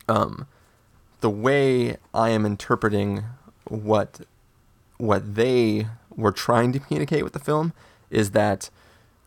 um, 0.08 0.48
the 1.22 1.30
way 1.30 1.98
I 2.14 2.30
am 2.30 2.46
interpreting 2.46 3.24
what 3.66 4.22
what 4.98 5.36
they 5.36 5.88
were 6.16 6.32
trying 6.32 6.74
to 6.74 6.80
communicate 6.80 7.24
with 7.24 7.34
the 7.34 7.40
film 7.40 7.74
is 8.10 8.32
that 8.32 8.70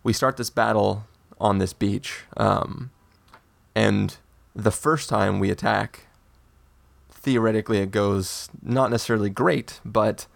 we 0.02 0.12
start 0.12 0.36
this 0.36 0.50
battle 0.50 1.04
on 1.40 1.58
this 1.58 1.72
beach, 1.72 2.24
um, 2.36 2.90
and 3.74 4.16
the 4.54 4.70
first 4.70 5.08
time 5.08 5.40
we 5.40 5.50
attack, 5.50 6.06
theoretically 7.10 7.78
it 7.78 7.90
goes 7.90 8.48
not 8.62 8.90
necessarily 8.90 9.30
great, 9.30 9.80
but 9.84 10.26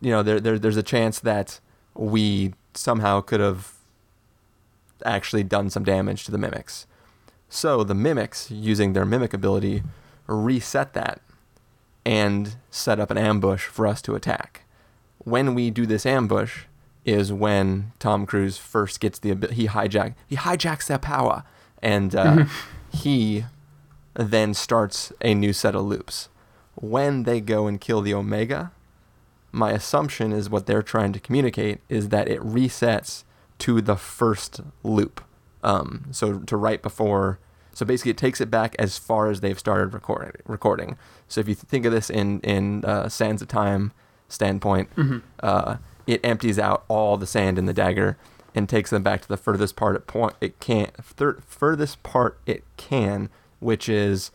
you 0.00 0.10
know 0.10 0.22
there, 0.22 0.40
there 0.40 0.58
there's 0.58 0.76
a 0.76 0.82
chance 0.82 1.20
that 1.20 1.60
we 1.94 2.54
somehow 2.74 3.20
could 3.20 3.40
have 3.40 3.72
actually 5.04 5.42
done 5.42 5.68
some 5.68 5.84
damage 5.84 6.24
to 6.24 6.30
the 6.30 6.38
mimics. 6.38 6.86
So 7.48 7.84
the 7.84 7.94
mimics, 7.94 8.50
using 8.50 8.92
their 8.92 9.04
mimic 9.04 9.34
ability, 9.34 9.82
reset 10.26 10.94
that 10.94 11.20
and 12.04 12.56
set 12.70 12.98
up 12.98 13.10
an 13.10 13.18
ambush 13.18 13.66
for 13.66 13.86
us 13.86 14.00
to 14.02 14.14
attack. 14.14 14.64
When 15.18 15.54
we 15.54 15.70
do 15.70 15.86
this 15.86 16.06
ambush 16.06 16.64
is 17.04 17.32
when 17.32 17.92
Tom 17.98 18.26
Cruise 18.26 18.58
first 18.58 19.00
gets 19.00 19.18
the 19.18 19.30
he 19.52 19.66
hijack 19.66 20.14
he 20.26 20.36
hijacks 20.36 20.86
their 20.86 20.98
power 20.98 21.44
and 21.82 22.14
uh, 22.14 22.44
he 22.92 23.44
then 24.14 24.54
starts 24.54 25.12
a 25.20 25.34
new 25.34 25.52
set 25.52 25.74
of 25.74 25.84
loops. 25.84 26.28
When 26.74 27.24
they 27.24 27.40
go 27.40 27.66
and 27.66 27.80
kill 27.80 28.00
the 28.00 28.14
Omega, 28.14 28.72
my 29.50 29.72
assumption 29.72 30.32
is 30.32 30.48
what 30.48 30.66
they're 30.66 30.82
trying 30.82 31.12
to 31.12 31.20
communicate 31.20 31.80
is 31.88 32.08
that 32.08 32.28
it 32.28 32.40
resets 32.40 33.24
to 33.58 33.80
the 33.80 33.96
first 33.96 34.60
loop. 34.82 35.22
Um, 35.62 36.06
so 36.10 36.38
to 36.40 36.56
right 36.56 36.82
before, 36.82 37.38
so 37.74 37.86
basically 37.86 38.10
it 38.10 38.16
takes 38.16 38.40
it 38.40 38.50
back 38.50 38.74
as 38.78 38.98
far 38.98 39.30
as 39.30 39.40
they've 39.40 39.58
started 39.58 39.94
recording. 39.94 40.32
Recording. 40.46 40.96
So 41.28 41.40
if 41.40 41.48
you 41.48 41.54
think 41.54 41.84
of 41.86 41.92
this 41.92 42.10
in 42.10 42.40
in 42.40 42.84
uh, 42.84 43.08
sands 43.08 43.42
of 43.42 43.48
time 43.48 43.92
standpoint, 44.28 44.88
uh, 45.40 45.76
it 46.06 46.20
empties 46.24 46.58
out 46.58 46.84
all 46.88 47.16
the 47.16 47.26
sand 47.26 47.58
in 47.58 47.66
the 47.66 47.72
dagger 47.74 48.16
and 48.54 48.68
takes 48.68 48.90
them 48.90 49.02
back 49.02 49.22
to 49.22 49.28
the 49.28 49.36
furthest 49.36 49.76
part 49.76 49.96
it 49.96 50.06
point 50.06 50.34
it 50.40 50.58
can 50.60 50.88
thir- 51.02 51.40
furthest 51.46 52.02
part 52.02 52.38
it 52.46 52.64
can, 52.76 53.30
which 53.60 53.88
is 53.88 54.30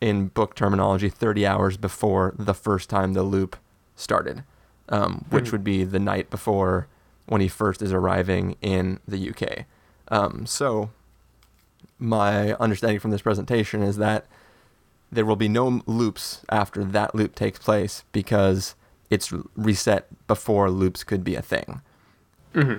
in 0.00 0.28
book 0.28 0.54
terminology 0.54 1.08
30 1.08 1.46
hours 1.46 1.76
before 1.76 2.34
the 2.38 2.54
first 2.54 2.90
time 2.90 3.12
the 3.12 3.22
loop 3.22 3.56
started, 3.94 4.44
um, 4.88 5.24
which 5.30 5.52
would 5.52 5.64
be 5.64 5.84
the 5.84 5.98
night 5.98 6.30
before 6.30 6.86
when 7.26 7.40
he 7.40 7.48
first 7.48 7.82
is 7.82 7.92
arriving 7.92 8.56
in 8.60 9.00
the 9.08 9.30
UK. 9.30 9.64
Um, 10.08 10.46
so, 10.46 10.90
my 11.98 12.52
understanding 12.54 13.00
from 13.00 13.10
this 13.10 13.22
presentation 13.22 13.82
is 13.82 13.96
that 13.96 14.26
there 15.10 15.24
will 15.24 15.36
be 15.36 15.48
no 15.48 15.82
loops 15.86 16.42
after 16.50 16.84
that 16.84 17.14
loop 17.14 17.34
takes 17.34 17.58
place 17.58 18.04
because 18.12 18.74
it's 19.08 19.32
reset 19.56 20.06
before 20.26 20.70
loops 20.70 21.04
could 21.04 21.24
be 21.24 21.34
a 21.34 21.42
thing. 21.42 21.80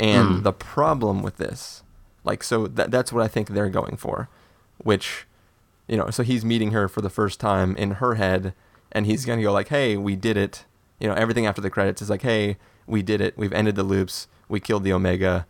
And 0.01 0.43
the 0.43 0.53
problem 0.53 1.21
with 1.21 1.37
this, 1.37 1.83
like, 2.23 2.43
so 2.43 2.67
that 2.67 2.91
that's 2.91 3.13
what 3.13 3.23
I 3.23 3.27
think 3.27 3.49
they're 3.49 3.69
going 3.69 3.95
for, 3.97 4.27
which, 4.77 5.25
you 5.87 5.97
know, 5.97 6.09
so 6.09 6.23
he's 6.23 6.43
meeting 6.43 6.71
her 6.71 6.87
for 6.87 7.01
the 7.01 7.09
first 7.09 7.39
time 7.39 7.75
in 7.77 7.91
her 7.91 8.15
head, 8.15 8.53
and 8.91 9.05
he's 9.05 9.25
gonna 9.25 9.41
go 9.41 9.53
like, 9.53 9.67
"Hey, 9.69 9.95
we 9.97 10.15
did 10.15 10.37
it." 10.37 10.65
You 10.99 11.07
know, 11.07 11.13
everything 11.13 11.45
after 11.45 11.61
the 11.61 11.69
credits 11.69 12.01
is 12.01 12.09
like, 12.09 12.23
"Hey, 12.23 12.57
we 12.87 13.01
did 13.01 13.21
it. 13.21 13.37
We've 13.37 13.53
ended 13.53 13.75
the 13.75 13.83
loops. 13.83 14.27
We 14.49 14.59
killed 14.59 14.83
the 14.83 14.93
Omega. 14.93 15.45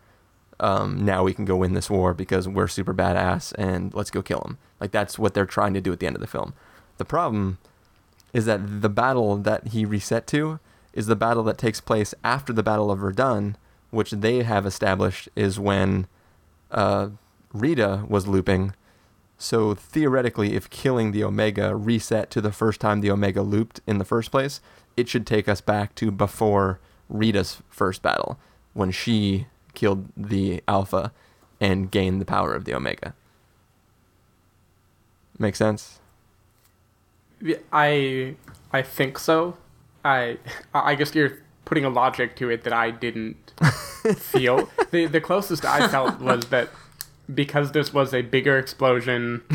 Um, 0.60 1.06
now 1.06 1.24
we 1.24 1.34
can 1.34 1.46
go 1.46 1.56
win 1.56 1.74
this 1.74 1.90
war 1.90 2.14
because 2.14 2.48
we're 2.48 2.68
super 2.68 2.94
badass, 2.94 3.54
and 3.58 3.94
let's 3.94 4.12
go 4.12 4.22
kill 4.22 4.42
him." 4.42 4.58
Like 4.82 4.92
that's 4.92 5.18
what 5.18 5.34
they're 5.34 5.46
trying 5.46 5.74
to 5.74 5.82
do 5.82 5.94
at 5.94 6.00
the 6.00 6.08
end 6.08 6.16
of 6.16 6.22
the 6.22 6.28
film. 6.28 6.54
The 6.98 7.06
problem 7.06 7.60
is 8.34 8.46
that 8.46 8.82
the 8.82 8.90
battle 8.90 9.38
that 9.38 9.68
he 9.70 9.86
reset 9.86 10.28
to 10.28 10.60
is 10.94 11.06
the 11.06 11.16
battle 11.16 11.44
that 11.44 11.58
takes 11.58 11.80
place 11.80 12.14
after 12.24 12.52
the 12.52 12.64
Battle 12.64 12.92
of 12.92 13.00
Verdun, 13.00 13.56
which 13.92 14.12
they 14.12 14.44
have 14.44 14.66
established 14.66 15.30
is 15.36 15.60
when 15.60 16.08
uh, 16.72 17.10
Rita 17.54 18.06
was 18.08 18.28
looping. 18.28 18.74
So 19.38 19.74
theoretically, 19.74 20.56
if 20.56 20.70
killing 20.70 21.12
the 21.12 21.24
Omega 21.24 21.76
reset 21.76 22.32
to 22.32 22.42
the 22.42 22.52
first 22.52 22.82
time 22.82 23.02
the 23.02 23.12
Omega 23.12 23.42
looped 23.42 23.82
in 23.86 23.98
the 23.98 24.06
first 24.06 24.32
place, 24.32 24.62
it 24.96 25.08
should 25.08 25.28
take 25.28 25.48
us 25.48 25.62
back 25.62 25.94
to 25.96 26.12
before 26.12 26.80
Rita's 27.08 27.62
first 27.70 28.02
battle, 28.02 28.38
when 28.74 28.92
she 28.92 29.48
killed 29.74 30.08
the 30.18 30.64
Alpha 30.68 31.12
and 31.62 31.92
gained 31.92 32.20
the 32.20 32.26
power 32.26 32.54
of 32.54 32.66
the 32.66 32.74
Omega. 32.74 33.14
Make 35.40 35.56
sense? 35.56 36.00
I 37.72 38.36
I 38.74 38.82
think 38.82 39.20
so. 39.20 39.56
I 40.04 40.38
I 40.74 40.96
guess 40.96 41.14
you're 41.14 41.38
putting 41.68 41.86
a 41.86 41.90
logic 41.90 42.36
to 42.38 42.50
it 42.50 42.64
that 42.64 42.74
I 42.74 42.92
didn't 42.92 43.54
feel. 44.18 44.70
the 44.92 45.06
The 45.06 45.22
closest 45.22 45.66
I 45.66 45.88
felt 45.88 46.20
was 46.20 46.46
that 46.46 46.70
because 47.34 47.74
this 47.74 47.94
was 47.94 48.14
a 48.14 48.22
bigger 48.22 48.58
explosion, 48.58 49.44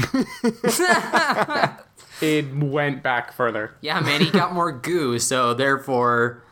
it 2.21 2.55
went 2.55 3.03
back 3.03 3.33
further. 3.33 3.75
Yeah, 3.81 4.01
man, 4.01 4.21
he 4.21 4.31
got 4.31 4.53
more 4.53 4.73
goo, 4.73 5.19
so 5.19 5.55
therefore 5.55 6.43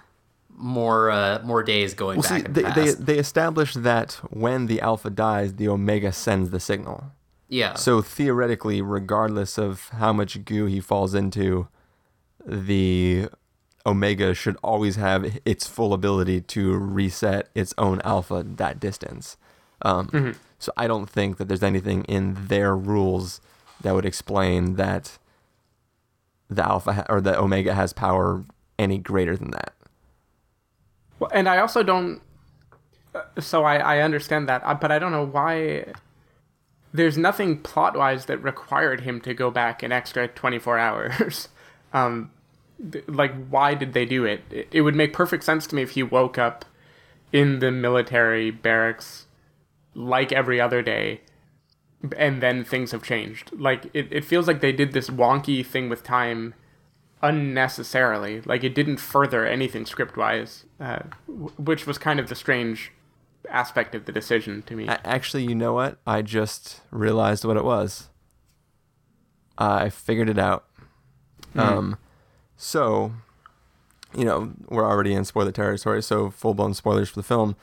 more 0.57 1.11
uh, 1.11 1.41
more 1.45 1.63
days 1.63 1.95
going 1.95 2.19
Well, 2.21 2.29
back 2.29 2.47
see, 2.47 2.53
they, 2.53 2.63
they 2.63 2.87
past. 2.87 3.07
they 3.07 3.19
established 3.19 3.83
that 3.83 4.15
when 4.31 4.67
the 4.67 4.81
Alpha 4.81 5.11
dies, 5.11 5.55
the 5.55 5.69
Omega 5.69 6.13
sends 6.13 6.51
the 6.51 6.61
signal. 6.61 7.05
yeah. 7.49 7.75
So 7.75 8.03
theoretically, 8.03 8.83
regardless 8.83 9.59
of 9.59 9.89
how 9.91 10.13
much 10.13 10.45
goo 10.45 10.67
he 10.67 10.81
falls 10.81 11.15
into, 11.15 11.69
the 12.47 13.29
Omega 13.87 14.35
should 14.35 14.57
always 14.63 14.97
have 14.97 15.39
its 15.45 15.67
full 15.67 15.93
ability 15.95 16.41
to 16.43 16.77
reset 16.77 17.49
its 17.55 17.73
own 17.79 18.01
alpha 18.05 18.45
that 18.47 18.79
distance. 18.81 19.37
Um, 19.83 20.37
So 20.59 20.71
I 20.77 20.87
don't 20.87 21.09
think 21.09 21.39
that 21.39 21.49
there's 21.49 21.63
anything 21.63 22.05
in 22.05 22.37
their 22.49 22.77
rules 22.77 23.41
that 23.81 23.95
would 23.95 24.05
explain 24.05 24.75
that 24.77 25.17
the 26.51 26.63
alpha 26.67 26.93
ha- 26.93 27.07
or 27.09 27.21
the 27.23 27.39
Omega 27.39 27.73
has 27.75 27.95
power 27.95 28.45
any 28.79 28.99
greater 28.99 29.37
than 29.37 29.53
that. 29.53 29.73
Well, 31.19 31.31
and 31.33 31.49
I 31.49 31.59
also 31.59 31.83
don't. 31.83 32.21
uh, 33.15 33.23
So 33.41 33.65
I 33.65 33.77
I 33.77 33.99
understand 34.01 34.49
that, 34.51 34.61
uh, 34.65 34.75
but 34.75 34.93
I 34.93 34.99
don't 34.99 35.13
know 35.13 35.25
why. 35.27 35.87
There's 36.93 37.17
nothing 37.17 37.59
plot 37.63 37.97
wise 37.97 38.27
that 38.27 38.39
required 38.43 39.01
him 39.03 39.21
to 39.23 39.33
go 39.33 39.51
back 39.51 39.83
an 39.83 39.93
extra 39.93 40.27
24 40.29 40.77
hours. 40.79 41.49
um, 41.95 42.33
like 43.07 43.33
why 43.49 43.75
did 43.75 43.93
they 43.93 44.05
do 44.05 44.25
it? 44.25 44.43
it? 44.51 44.69
It 44.73 44.83
would 44.83 44.95
make 44.95 45.13
perfect 45.13 45.45
sense 45.45 45.67
to 45.69 45.75
me 45.75 45.83
if 45.83 45.93
he 45.93 46.03
woke 46.03 46.39
up 46.39 46.65
in 47.33 47.61
the 47.61 47.71
military 47.71 48.51
barracks 48.51 49.27
like 49.95 50.33
every 50.33 50.61
other 50.61 50.83
day 50.83 51.21
and 52.17 52.43
then 52.43 52.65
things 52.65 52.93
have 52.93 53.03
changed. 53.03 53.51
Like 53.53 53.87
it, 53.93 54.09
it 54.11 54.25
feels 54.25 54.47
like 54.47 54.61
they 54.61 54.73
did 54.73 54.93
this 54.93 55.11
wonky 55.11 55.65
thing 55.65 55.89
with 55.89 56.03
time 56.03 56.55
unnecessarily. 57.23 58.41
Like 58.43 58.65
it 58.65 58.75
didn't 58.75 58.99
further 58.99 59.47
anything 59.47 59.87
script 59.87 60.17
wise, 60.17 60.65
uh, 60.81 61.01
w- 61.27 61.53
which 61.59 61.87
was 61.87 61.99
kind 61.99 62.19
of 62.19 62.29
the 62.29 62.35
strange 62.35 62.93
aspect 63.49 63.95
of 63.95 64.07
the 64.07 64.13
decision 64.13 64.63
to 64.63 64.75
me. 64.75 64.89
Actually, 64.89 65.45
you 65.45 65.55
know 65.55 65.75
what? 65.75 65.99
I 66.07 66.23
just 66.23 66.81
realized 66.91 67.45
what 67.45 67.57
it 67.57 67.65
was. 67.65 68.09
I 69.59 69.91
figured 69.91 70.31
it 70.31 70.39
out. 70.39 70.65
Um, 71.55 71.99
so, 72.63 73.13
you 74.15 74.23
know, 74.23 74.53
we're 74.69 74.85
already 74.85 75.15
in 75.15 75.25
spoiler 75.25 75.51
territory, 75.51 76.03
so 76.03 76.29
full 76.29 76.53
blown 76.53 76.75
spoilers 76.75 77.09
for 77.09 77.17
the 77.17 77.23
film. 77.23 77.57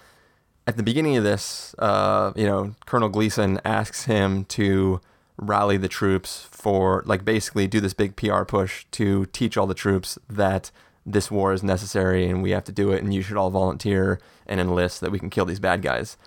At 0.66 0.76
the 0.76 0.82
beginning 0.82 1.16
of 1.18 1.24
this, 1.24 1.76
uh, 1.78 2.34
you 2.36 2.48
know, 2.48 2.74
Colonel 2.88 3.08
Gleason 3.08 3.62
asks 3.64 4.06
him 4.06 4.46
to 4.46 5.00
rally 5.38 5.78
the 5.78 5.88
troops 5.88 6.48
for, 6.50 7.04
like, 7.06 7.24
basically 7.24 7.68
do 7.68 7.80
this 7.80 7.94
big 7.94 8.16
PR 8.16 8.42
push 8.42 8.86
to 8.94 9.28
teach 9.28 9.56
all 9.56 9.68
the 9.68 9.76
troops 9.76 10.18
that 10.28 10.72
this 11.06 11.30
war 11.30 11.54
is 11.54 11.62
necessary 11.62 12.28
and 12.28 12.42
we 12.42 12.50
have 12.50 12.64
to 12.64 12.72
do 12.72 12.92
it 12.92 13.04
and 13.04 13.14
you 13.14 13.22
should 13.22 13.38
all 13.38 13.52
volunteer 13.52 14.20
and 14.48 14.60
enlist 14.60 14.98
so 14.98 15.06
that 15.06 15.12
we 15.12 15.20
can 15.20 15.30
kill 15.30 15.46
these 15.46 15.60
bad 15.60 15.84
guys. 15.84 16.18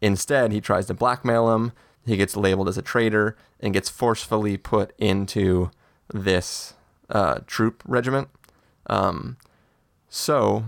Instead, 0.00 0.50
he 0.50 0.60
tries 0.60 0.86
to 0.86 0.94
blackmail 0.94 1.54
him. 1.54 1.70
He 2.04 2.16
gets 2.16 2.36
labeled 2.36 2.68
as 2.68 2.76
a 2.76 2.82
traitor 2.82 3.36
and 3.60 3.72
gets 3.72 3.88
forcefully 3.88 4.56
put 4.56 4.92
into 4.98 5.70
this 6.12 6.74
uh, 7.10 7.40
troop 7.46 7.82
regiment. 7.86 8.28
Um, 8.88 9.36
so, 10.08 10.64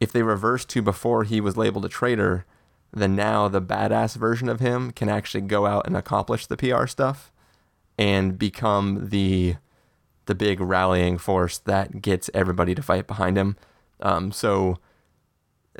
if 0.00 0.12
they 0.12 0.22
reverse 0.22 0.64
to 0.66 0.82
before 0.82 1.24
he 1.24 1.40
was 1.40 1.56
labeled 1.56 1.84
a 1.84 1.88
traitor, 1.88 2.44
then 2.92 3.16
now 3.16 3.48
the 3.48 3.62
badass 3.62 4.16
version 4.16 4.48
of 4.48 4.60
him 4.60 4.90
can 4.90 5.08
actually 5.08 5.40
go 5.42 5.66
out 5.66 5.86
and 5.86 5.96
accomplish 5.96 6.46
the 6.46 6.56
PR 6.56 6.86
stuff 6.86 7.32
and 7.98 8.38
become 8.38 9.08
the 9.10 9.56
the 10.26 10.34
big 10.34 10.58
rallying 10.60 11.18
force 11.18 11.58
that 11.58 12.00
gets 12.00 12.30
everybody 12.32 12.74
to 12.74 12.82
fight 12.82 13.06
behind 13.06 13.36
him. 13.36 13.56
Um, 14.00 14.32
so 14.32 14.78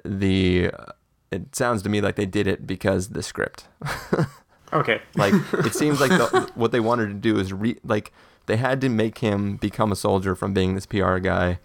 the 0.05 0.71
it 1.31 1.55
sounds 1.55 1.83
to 1.83 1.89
me 1.89 2.01
like 2.01 2.17
they 2.17 2.27
did 2.27 2.47
it 2.47 2.67
because 2.67 3.09
the 3.11 3.23
script. 3.23 3.69
okay. 4.73 5.01
like 5.17 5.35
it 5.55 5.75
seems 5.75 6.01
like 6.01 6.11
the, 6.11 6.51
what 6.55 6.73
they 6.73 6.81
wanted 6.81 7.09
to 7.09 7.15
do 7.15 7.39
is 7.39 7.53
re 7.53 7.79
like 7.85 8.13
they 8.47 8.57
had 8.57 8.81
to 8.83 8.89
make 8.89 9.19
him 9.19 9.57
become 9.57 9.93
a 9.93 9.97
soldier 9.97 10.35
from 10.35 10.53
being 10.53 10.75
this 10.75 10.87
PR 10.87 11.19
guy, 11.19 11.59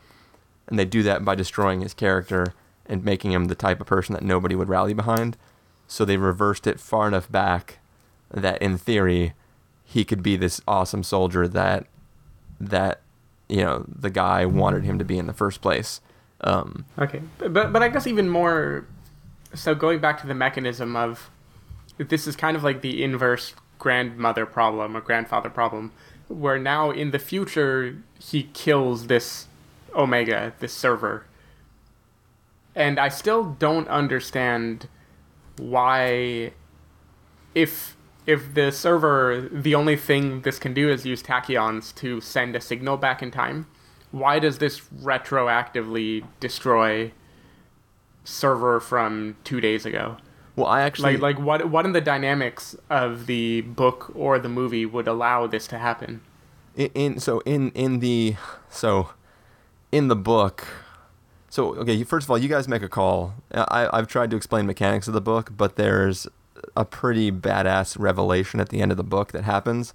and 0.68 0.78
they 0.80 0.86
do 0.86 1.04
that 1.04 1.26
by 1.26 1.36
destroying 1.36 1.82
his 1.82 1.94
character 1.94 2.54
and 2.86 3.04
making 3.04 3.32
him 3.32 3.46
the 3.46 3.56
type 3.56 3.82
of 3.82 3.88
person 3.88 4.14
that 4.14 4.24
nobody 4.24 4.56
would 4.56 4.70
rally 4.70 4.94
behind. 4.94 5.38
So 5.88 6.06
they 6.06 6.18
reversed 6.18 6.68
it 6.68 6.80
far 6.80 7.08
enough 7.08 7.32
back 7.32 7.80
that 8.32 8.62
in 8.62 8.78
theory 8.78 9.34
he 9.84 10.06
could 10.06 10.22
be 10.22 10.36
this 10.36 10.62
awesome 10.68 11.04
soldier 11.04 11.48
that 11.48 11.88
that 12.60 13.02
you 13.48 13.64
know 13.64 13.86
the 13.88 14.10
guy 14.10 14.46
wanted 14.46 14.84
him 14.84 15.00
to 15.00 15.06
be 15.06 15.18
in 15.18 15.26
the 15.28 15.34
first 15.34 15.62
place. 15.62 16.00
Um, 16.42 16.86
Okay, 16.98 17.22
but 17.38 17.74
but 17.74 17.82
I 17.82 17.90
guess 17.90 18.08
even 18.08 18.30
more. 18.30 18.86
So 19.56 19.74
going 19.74 20.00
back 20.00 20.22
to 20.22 20.28
the 20.28 20.36
mechanism 20.36 20.96
of, 20.96 21.32
this 21.98 22.28
is 22.28 22.36
kind 22.36 22.56
of 22.56 22.64
like 22.64 22.82
the 22.82 23.04
inverse 23.04 23.56
grandmother 23.80 24.46
problem 24.46 24.96
or 24.96 25.02
grandfather 25.02 25.50
problem, 25.50 25.92
where 26.30 26.58
now 26.58 26.92
in 26.92 27.12
the 27.12 27.20
future 27.20 27.98
he 28.18 28.44
kills 28.54 29.08
this 29.08 29.48
Omega, 29.94 30.54
this 30.60 30.72
server. 30.72 31.26
And 32.76 33.00
I 33.00 33.10
still 33.10 33.44
don't 33.44 33.88
understand 33.90 34.88
why, 35.58 36.54
if 37.54 37.98
if 38.26 38.54
the 38.54 38.72
server 38.72 39.50
the 39.52 39.74
only 39.74 39.96
thing 39.96 40.42
this 40.42 40.60
can 40.60 40.74
do 40.74 40.90
is 40.90 41.04
use 41.04 41.24
tachyons 41.24 41.94
to 41.96 42.22
send 42.22 42.56
a 42.56 42.62
signal 42.62 42.96
back 42.96 43.24
in 43.24 43.32
time 43.32 43.66
why 44.12 44.38
does 44.38 44.60
this 44.60 44.82
retroactively 45.02 46.24
destroy 46.40 47.12
server 48.24 48.80
from 48.80 49.36
two 49.44 49.60
days 49.60 49.84
ago 49.84 50.18
well, 50.60 50.68
I 50.68 50.82
actually 50.82 51.18
like 51.18 51.38
like 51.38 51.46
what 51.46 51.70
what 51.70 51.86
in 51.86 51.94
the 51.94 52.02
dynamics 52.02 52.76
of 52.90 53.26
the 53.26 53.62
book 53.62 54.12
or 54.16 54.40
the 54.40 54.50
movie 54.50 54.86
would 54.86 55.08
allow 55.08 55.48
this 55.48 55.68
to 55.68 55.78
happen? 55.78 56.22
In, 56.76 56.90
in 56.96 57.20
so 57.20 57.40
in 57.42 57.72
in 57.72 58.00
the 58.00 58.36
so 58.70 59.12
in 59.92 60.08
the 60.08 60.16
book 60.16 60.68
so 61.50 61.76
okay 61.76 62.04
first 62.04 62.26
of 62.26 62.32
all 62.32 62.38
you 62.38 62.50
guys 62.50 62.68
make 62.68 62.82
a 62.82 62.90
call. 62.90 63.34
I, 63.54 63.90
i've 63.92 64.08
tried 64.08 64.30
to 64.32 64.38
explain 64.38 64.66
mechanics 64.66 65.08
of 65.08 65.14
the 65.14 65.22
book 65.22 65.52
but 65.56 65.76
there's 65.76 66.28
a 66.76 66.86
pretty 66.86 67.32
badass 67.32 67.98
revelation 67.98 68.60
at 68.60 68.70
the 68.70 68.82
end 68.82 68.92
of 68.92 68.98
the 68.98 69.04
book 69.04 69.32
that 69.32 69.44
happens. 69.46 69.94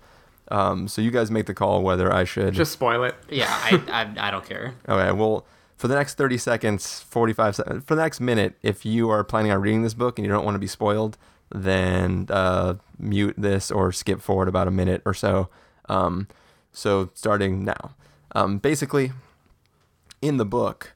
Um, 0.49 0.89
so 0.89 1.01
you 1.01 1.11
guys 1.11 1.31
make 1.31 1.47
the 1.47 1.55
call 1.55 1.83
whether 1.83 2.13
i 2.13 2.25
should 2.25 2.55
just 2.55 2.73
spoil 2.73 3.05
it. 3.05 3.15
Yeah, 3.31 3.47
I, 3.49 3.83
I, 3.89 4.29
I 4.29 4.31
don't 4.31 4.45
care. 4.45 4.75
okay 4.89 5.13
well 5.13 5.45
for 5.77 5.89
the 5.89 5.95
next 5.95 6.15
30 6.15 6.39
seconds 6.39 7.01
45 7.01 7.57
seconds 7.57 7.85
for 7.85 7.95
the 7.95 8.03
next 8.03 8.21
minute 8.21 8.55
if 8.63 8.85
you 8.85 9.11
are 9.11 9.25
planning 9.25 9.53
on 9.53 9.61
reading 9.61 9.83
this 9.83 9.95
book 9.95 10.19
and 10.19 10.27
you 10.27 10.33
don't 10.33 10.45
want 10.45 10.55
to 10.55 10.61
be 10.61 10.67
spoiled 10.67 11.17
then 11.51 12.27
uh, 12.31 12.75
mute 12.99 13.35
this 13.37 13.71
or 13.71 13.93
skip 13.93 14.21
forward 14.21 14.49
about 14.49 14.67
a 14.67 14.71
minute 14.71 15.03
or 15.05 15.15
so 15.15 15.49
um, 15.89 16.27
so 16.73 17.11
starting 17.15 17.65
now 17.65 17.95
um, 18.35 18.59
basically 18.59 19.13
in 20.23 20.37
the 20.37 20.47
book 20.47 20.95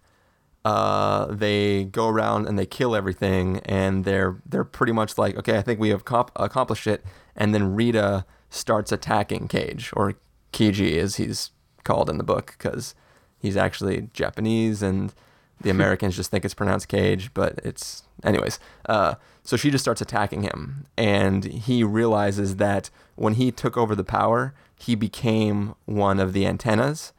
uh, 0.68 1.26
they 1.34 1.84
go 1.84 2.08
around 2.08 2.46
and 2.46 2.58
they 2.58 2.66
kill 2.66 2.94
everything, 2.94 3.60
and 3.64 4.04
they're 4.04 4.36
they're 4.44 4.64
pretty 4.64 4.92
much 4.92 5.16
like, 5.16 5.34
okay, 5.36 5.56
I 5.56 5.62
think 5.62 5.80
we 5.80 5.88
have 5.88 6.04
comp- 6.04 6.32
accomplished 6.36 6.86
it. 6.86 7.02
And 7.34 7.54
then 7.54 7.74
Rita 7.74 8.26
starts 8.50 8.92
attacking 8.92 9.48
Cage, 9.48 9.90
or 9.94 10.14
Keiji 10.52 10.98
as 10.98 11.16
he's 11.16 11.52
called 11.84 12.10
in 12.10 12.18
the 12.18 12.24
book, 12.24 12.54
because 12.58 12.94
he's 13.38 13.56
actually 13.56 14.08
Japanese, 14.12 14.82
and 14.82 15.12
the 15.60 15.70
Americans 15.70 16.16
just 16.16 16.30
think 16.30 16.44
it's 16.44 16.54
pronounced 16.54 16.88
Cage, 16.88 17.32
but 17.34 17.58
it's 17.64 18.02
anyways. 18.22 18.58
Uh, 18.86 19.14
so 19.42 19.56
she 19.56 19.70
just 19.70 19.84
starts 19.84 20.00
attacking 20.00 20.42
him, 20.42 20.86
and 20.96 21.44
he 21.44 21.82
realizes 21.82 22.56
that 22.56 22.90
when 23.16 23.34
he 23.34 23.50
took 23.50 23.76
over 23.76 23.94
the 23.94 24.04
power, 24.04 24.54
he 24.76 24.94
became 24.94 25.74
one 25.86 26.20
of 26.20 26.32
the 26.32 26.46
antennas. 26.46 27.12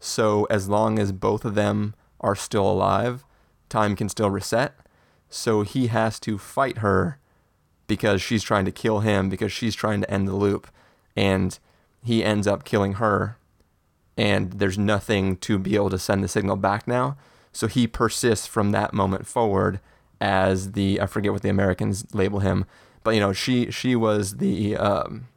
So 0.00 0.44
as 0.50 0.68
long 0.68 0.98
as 0.98 1.12
both 1.12 1.44
of 1.44 1.54
them 1.54 1.94
are 2.20 2.36
still 2.36 2.70
alive, 2.70 3.24
time 3.68 3.96
can 3.96 4.08
still 4.08 4.30
reset. 4.30 4.74
So 5.28 5.62
he 5.62 5.88
has 5.88 6.20
to 6.20 6.38
fight 6.38 6.78
her 6.78 7.18
because 7.86 8.20
she's 8.20 8.42
trying 8.42 8.64
to 8.64 8.72
kill 8.72 9.00
him 9.00 9.28
because 9.28 9.52
she's 9.52 9.74
trying 9.74 10.00
to 10.00 10.10
end 10.10 10.28
the 10.28 10.34
loop 10.34 10.68
and 11.16 11.58
he 12.02 12.22
ends 12.22 12.46
up 12.46 12.64
killing 12.64 12.94
her 12.94 13.38
and 14.16 14.52
there's 14.52 14.78
nothing 14.78 15.36
to 15.38 15.58
be 15.58 15.74
able 15.74 15.90
to 15.90 15.98
send 15.98 16.24
the 16.24 16.28
signal 16.28 16.56
back 16.56 16.86
now. 16.88 17.16
So 17.52 17.66
he 17.66 17.86
persists 17.86 18.46
from 18.46 18.72
that 18.72 18.92
moment 18.92 19.26
forward 19.26 19.80
as 20.20 20.72
the 20.72 21.00
I 21.00 21.06
forget 21.06 21.32
what 21.32 21.42
the 21.42 21.48
Americans 21.48 22.06
label 22.14 22.40
him, 22.40 22.64
but 23.04 23.12
you 23.12 23.20
know 23.20 23.32
she 23.32 23.70
she 23.70 23.94
was 23.94 24.36
the 24.36 24.76
um, 24.76 25.28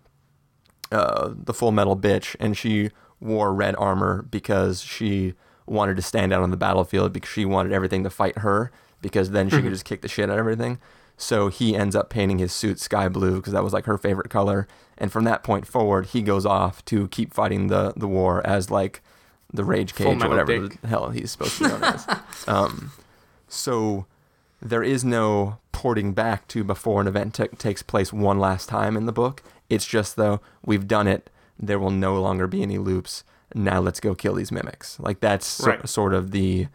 uh, 0.91 1.33
the 1.35 1.53
full 1.53 1.71
metal 1.71 1.97
bitch, 1.97 2.35
and 2.39 2.57
she 2.57 2.89
wore 3.19 3.53
red 3.53 3.75
armor 3.77 4.23
because 4.23 4.81
she 4.81 5.33
wanted 5.65 5.95
to 5.97 6.01
stand 6.01 6.33
out 6.33 6.41
on 6.41 6.51
the 6.51 6.57
battlefield 6.57 7.13
because 7.13 7.29
she 7.29 7.45
wanted 7.45 7.71
everything 7.71 8.03
to 8.03 8.09
fight 8.09 8.39
her 8.39 8.71
because 9.01 9.31
then 9.31 9.49
she 9.49 9.61
could 9.61 9.71
just 9.71 9.85
kick 9.85 10.01
the 10.01 10.07
shit 10.07 10.29
out 10.29 10.33
of 10.33 10.39
everything. 10.39 10.79
So 11.21 11.49
he 11.49 11.75
ends 11.75 11.97
up 11.97 12.09
painting 12.09 12.39
his 12.39 12.53
suit 12.53 12.79
sky 12.79 13.09
blue 13.09 13.35
because 13.35 13.51
that 13.51 13.63
was 13.63 13.73
like 13.73 13.83
her 13.85 13.97
favorite 13.97 14.29
color. 14.29 14.67
And 14.97 15.11
from 15.11 15.25
that 15.25 15.43
point 15.43 15.67
forward, 15.67 16.07
he 16.07 16.21
goes 16.21 16.45
off 16.45 16.83
to 16.85 17.09
keep 17.09 17.33
fighting 17.33 17.67
the 17.67 17.93
the 17.97 18.07
war 18.07 18.41
as 18.47 18.71
like 18.71 19.01
the 19.51 19.65
rage 19.65 19.95
cage 19.95 20.23
or 20.23 20.29
whatever 20.29 20.67
Dick. 20.69 20.79
the 20.81 20.87
hell 20.87 21.09
he's 21.09 21.31
supposed 21.31 21.57
to 21.57 21.63
be 21.65 21.69
known 21.69 21.83
as. 21.83 22.07
Um, 22.47 22.91
so 23.49 24.05
there 24.61 24.83
is 24.83 25.03
no 25.03 25.57
porting 25.73 26.13
back 26.13 26.47
to 26.49 26.63
before 26.63 27.01
an 27.01 27.07
event 27.07 27.33
ta- 27.33 27.47
takes 27.57 27.83
place 27.83 28.13
one 28.13 28.39
last 28.39 28.69
time 28.69 28.95
in 28.95 29.05
the 29.05 29.11
book. 29.11 29.43
It's 29.69 29.85
just 29.85 30.15
though 30.15 30.39
we've 30.65 30.87
done 30.87 31.07
it, 31.07 31.29
there 31.59 31.79
will 31.79 31.91
no 31.91 32.21
longer 32.21 32.47
be 32.47 32.61
any 32.61 32.77
loops. 32.77 33.23
Now 33.53 33.79
let's 33.81 33.99
go 33.99 34.15
kill 34.15 34.35
these 34.35 34.51
mimics. 34.51 34.99
Like 34.99 35.19
that's 35.19 35.45
so- 35.45 35.81
sort 35.85 36.13
of 36.13 36.31
the 36.31 36.67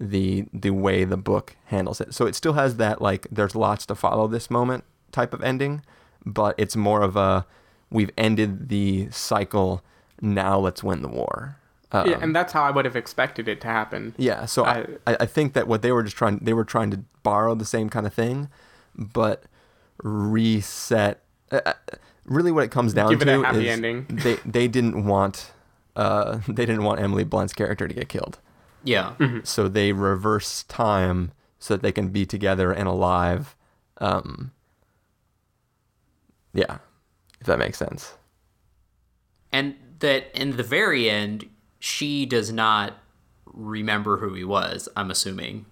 the 0.00 0.46
the 0.52 0.70
way 0.70 1.04
the 1.04 1.18
book 1.18 1.56
handles 1.66 2.00
it. 2.00 2.14
So 2.14 2.26
it 2.26 2.34
still 2.34 2.54
has 2.54 2.76
that 2.78 3.02
like 3.02 3.26
there's 3.30 3.54
lots 3.54 3.84
to 3.86 3.94
follow 3.94 4.26
this 4.26 4.50
moment 4.50 4.84
type 5.12 5.34
of 5.34 5.42
ending, 5.42 5.82
but 6.24 6.54
it's 6.58 6.74
more 6.74 7.02
of 7.02 7.16
a 7.16 7.46
we've 7.90 8.10
ended 8.16 8.68
the 8.70 9.08
cycle. 9.10 9.84
Now 10.22 10.58
let's 10.58 10.82
win 10.82 11.02
the 11.02 11.08
war. 11.08 11.56
Um, 11.92 12.08
yeah, 12.08 12.18
and 12.20 12.34
that's 12.34 12.52
how 12.52 12.62
I 12.62 12.70
would 12.70 12.84
have 12.84 12.96
expected 12.96 13.48
it 13.48 13.60
to 13.62 13.66
happen. 13.66 14.14
yeah, 14.16 14.44
so 14.46 14.64
I, 14.64 14.86
I 15.06 15.16
I 15.20 15.26
think 15.26 15.52
that 15.54 15.66
what 15.68 15.82
they 15.82 15.92
were 15.92 16.02
just 16.02 16.16
trying 16.16 16.38
they 16.38 16.52
were 16.54 16.64
trying 16.64 16.90
to 16.92 17.00
borrow 17.22 17.54
the 17.54 17.64
same 17.64 17.90
kind 17.90 18.06
of 18.06 18.14
thing, 18.14 18.48
but 18.96 19.44
reset. 20.02 21.20
Uh, 21.50 21.60
uh, 21.66 21.72
really, 22.24 22.52
what 22.52 22.64
it 22.64 22.70
comes 22.70 22.94
down 22.94 23.10
Give 23.10 23.20
it 23.22 23.24
to 23.24 23.40
a 23.40 23.44
happy 23.44 23.66
is 23.66 23.72
ending. 23.72 24.06
they 24.08 24.36
they 24.46 24.68
didn't 24.68 25.04
want 25.04 25.50
uh, 25.96 26.38
they 26.48 26.64
didn't 26.64 26.84
want 26.84 27.00
Emily 27.00 27.24
Blunt's 27.24 27.52
character 27.52 27.88
to 27.88 27.94
get 27.94 28.08
killed. 28.08 28.38
Yeah. 28.84 29.14
So 29.44 29.68
they 29.68 29.92
reverse 29.92 30.62
time 30.64 31.32
so 31.58 31.74
that 31.74 31.82
they 31.82 31.92
can 31.92 32.08
be 32.08 32.24
together 32.26 32.72
and 32.72 32.88
alive. 32.88 33.54
Um, 33.98 34.52
yeah, 36.52 36.78
if 37.40 37.46
that 37.46 37.58
makes 37.58 37.78
sense. 37.78 38.14
And 39.52 39.74
that 40.00 40.30
in 40.34 40.56
the 40.56 40.62
very 40.62 41.10
end, 41.10 41.48
she 41.78 42.24
does 42.26 42.52
not 42.52 42.94
remember 43.46 44.18
who 44.18 44.34
he 44.34 44.44
was, 44.44 44.88
I'm 44.96 45.10
assuming. 45.10 45.66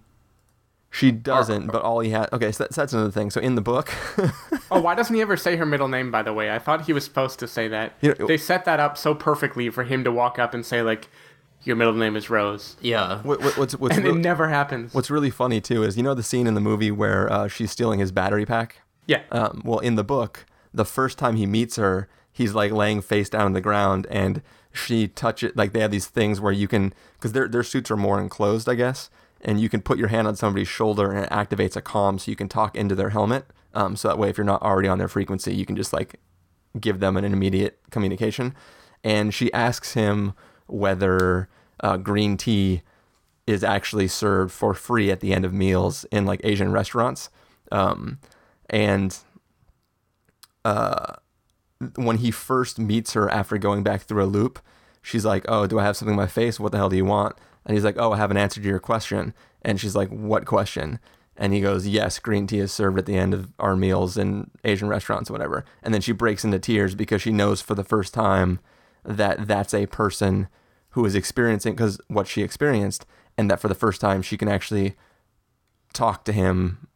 She 0.91 1.11
doesn't, 1.13 1.67
but 1.67 1.83
all 1.83 2.01
he 2.01 2.11
had. 2.11 2.33
Okay, 2.33 2.51
so 2.51 2.65
that's, 2.65 2.77
that's 2.77 2.93
another 2.95 3.11
thing. 3.11 3.31
So 3.31 3.41
in 3.41 3.55
the 3.57 3.61
book, 3.61 3.93
Oh, 4.71 4.81
why 4.81 4.95
doesn't 4.95 5.15
he 5.15 5.21
ever 5.21 5.37
say 5.37 5.57
her 5.57 5.67
middle 5.67 5.87
name? 5.89 6.11
By 6.11 6.23
the 6.23 6.33
way, 6.33 6.51
I 6.51 6.59
thought 6.59 6.87
he 6.87 6.93
was 6.95 7.05
supposed 7.05 7.39
to 7.41 7.47
say 7.47 7.69
that. 7.69 7.93
You 8.01 8.15
know- 8.19 8.27
they 8.27 8.39
set 8.39 8.65
that 8.65 8.81
up 8.81 8.97
so 8.97 9.15
perfectly 9.15 9.69
for 9.71 9.85
him 9.85 10.03
to 10.05 10.11
walk 10.13 10.39
up 10.39 10.55
and 10.55 10.65
say 10.65 10.83
like, 10.83 11.09
"Your 11.65 11.77
middle 11.77 11.95
name 11.95 12.17
is 12.17 12.31
Rose," 12.31 12.77
Yeah. 12.81 13.21
what, 13.23 13.41
what, 13.41 13.57
what's 13.59 13.75
what's 13.77 13.97
and 13.99 14.07
it 14.07 14.15
never 14.15 14.49
happens. 14.49 14.95
what's 14.95 15.11
really 15.11 15.31
funny 15.31 15.61
too 15.61 15.83
is 15.83 15.97
you 15.97 16.03
know 16.03 16.15
the 16.15 16.23
scene 16.23 16.47
in 16.47 16.55
the 16.55 16.61
movie 16.61 16.91
where 16.91 17.31
uh, 17.33 17.49
she's 17.49 17.71
stealing 17.71 17.99
his 18.01 18.13
battery 18.13 18.47
pack. 18.47 18.81
yeah, 19.07 19.23
Um, 19.31 19.63
well, 19.65 19.79
in 19.79 19.95
the 19.97 20.05
book, 20.05 20.45
the 20.73 20.85
first 20.85 21.19
time 21.19 21.37
he 21.37 21.47
meets 21.47 21.77
her, 21.77 22.09
he's 22.33 22.55
like 22.55 22.73
laying 22.73 23.01
face 23.01 23.29
down 23.31 23.43
on 23.47 23.53
the 23.53 23.61
ground, 23.61 24.07
and 24.11 24.43
she 24.73 25.09
touches 25.09 25.51
it. 25.51 25.57
Like 25.57 25.73
they 25.73 25.81
have 25.81 25.91
these 25.91 26.07
things 26.07 26.41
where 26.41 26.53
you 26.53 26.69
can, 26.69 26.93
because 27.15 27.33
their 27.33 27.49
their 27.49 27.63
suits 27.63 27.91
are 27.91 27.97
more 27.97 28.21
enclosed, 28.21 28.69
I 28.69 28.75
guess, 28.75 29.11
and 29.41 29.61
you 29.61 29.69
can 29.69 29.81
put 29.81 29.99
your 29.99 30.09
hand 30.09 30.27
on 30.29 30.37
somebody's 30.37 30.69
shoulder 30.69 31.11
and 31.13 31.25
it 31.25 31.31
activates 31.31 31.77
a 31.77 31.83
comm, 31.83 32.21
so 32.21 32.31
you 32.31 32.37
can 32.37 32.49
talk 32.49 32.77
into 32.77 32.95
their 32.95 33.11
helmet. 33.11 33.47
Um, 33.75 33.97
so 33.97 34.09
that 34.09 34.19
way, 34.19 34.29
if 34.31 34.39
you're 34.39 34.45
not 34.45 34.63
already 34.63 34.89
on 34.89 34.99
their 34.99 35.09
frequency, 35.09 35.55
you 35.55 35.67
can 35.67 35.77
just 35.77 35.93
like 35.93 36.21
give 36.79 37.01
them 37.01 37.17
an 37.17 37.25
immediate 37.25 37.79
communication. 37.91 38.55
And 39.05 39.33
she 39.33 39.53
asks 39.53 39.95
him 39.95 40.33
whether 40.69 41.49
uh, 41.81 41.97
green 41.97 42.37
tea 42.37 42.83
is 43.47 43.65
actually 43.65 44.09
served 44.09 44.53
for 44.53 44.75
free 44.75 45.11
at 45.11 45.21
the 45.21 45.33
end 45.33 45.45
of 45.45 45.53
meals 45.53 46.05
in 46.13 46.27
like 46.27 46.41
Asian 46.45 46.71
restaurants. 46.71 47.31
Um, 47.73 48.19
and 48.69 49.17
uh, 50.65 51.15
when 51.97 52.19
he 52.19 52.31
first 52.31 52.79
meets 52.79 53.15
her 53.15 53.31
after 53.31 53.57
going 53.57 53.83
back 53.83 54.03
through 54.03 54.23
a 54.23 54.27
loop, 54.27 54.59
she's 55.01 55.25
like, 55.25 55.45
"Oh, 55.49 55.67
do 55.67 55.79
I 55.79 55.85
have 55.85 55.97
something 55.97 56.13
in 56.13 56.21
my 56.21 56.27
face? 56.27 56.61
What 56.61 56.73
the 56.73 56.79
hell 56.79 56.91
do 56.91 56.97
you 56.97 57.05
want?" 57.05 57.37
And 57.65 57.75
he's 57.75 57.85
like, 57.85 57.97
"Oh, 57.99 58.13
I 58.13 58.19
have 58.19 58.31
an 58.31 58.37
answer 58.37 58.61
to 58.61 58.69
your 58.69 58.79
question." 58.79 59.33
And 59.63 59.81
she's 59.81 59.97
like, 59.97 60.11
"What 60.11 60.45
question?" 60.45 60.99
And 61.37 61.55
he 61.55 61.61
goes, 61.61 61.87
"Yes, 61.87 62.19
green 62.19 62.47
tea 62.47 62.59
is 62.59 62.73
served 62.73 62.99
at 62.99 63.07
the 63.07 63.17
end 63.17 63.33
of 63.33 63.53
our 63.59 63.77
meals 63.77 64.19
in 64.19 64.51
Asian 64.65 64.89
restaurants, 64.89 65.31
whatever." 65.31 65.65
And 65.83 65.95
then 65.95 66.01
she 66.03 66.13
breaks 66.13 66.45
into 66.45 66.59
tears 66.59 66.95
because 66.95 67.23
she 67.23 67.33
knows 67.33 67.63
for 67.63 67.75
the 67.75 67.85
first 67.85 68.13
time 68.13 68.61
that 69.05 69.47
that's 69.47 69.73
a 69.73 69.87
person 69.87 70.49
who 70.91 71.05
is 71.05 71.15
experiencing 71.15 71.75
because 71.75 72.01
what 72.09 72.27
she 72.27 72.43
experienced, 72.43 73.07
and 73.37 73.51
that 73.51 73.61
for 73.61 73.69
the 73.69 73.75
first 73.75 74.01
time 74.01 74.23
she 74.23 74.37
can 74.37 74.49
actually 74.49 74.97
talk 75.93 76.25
to 76.25 76.33
him 76.33 76.89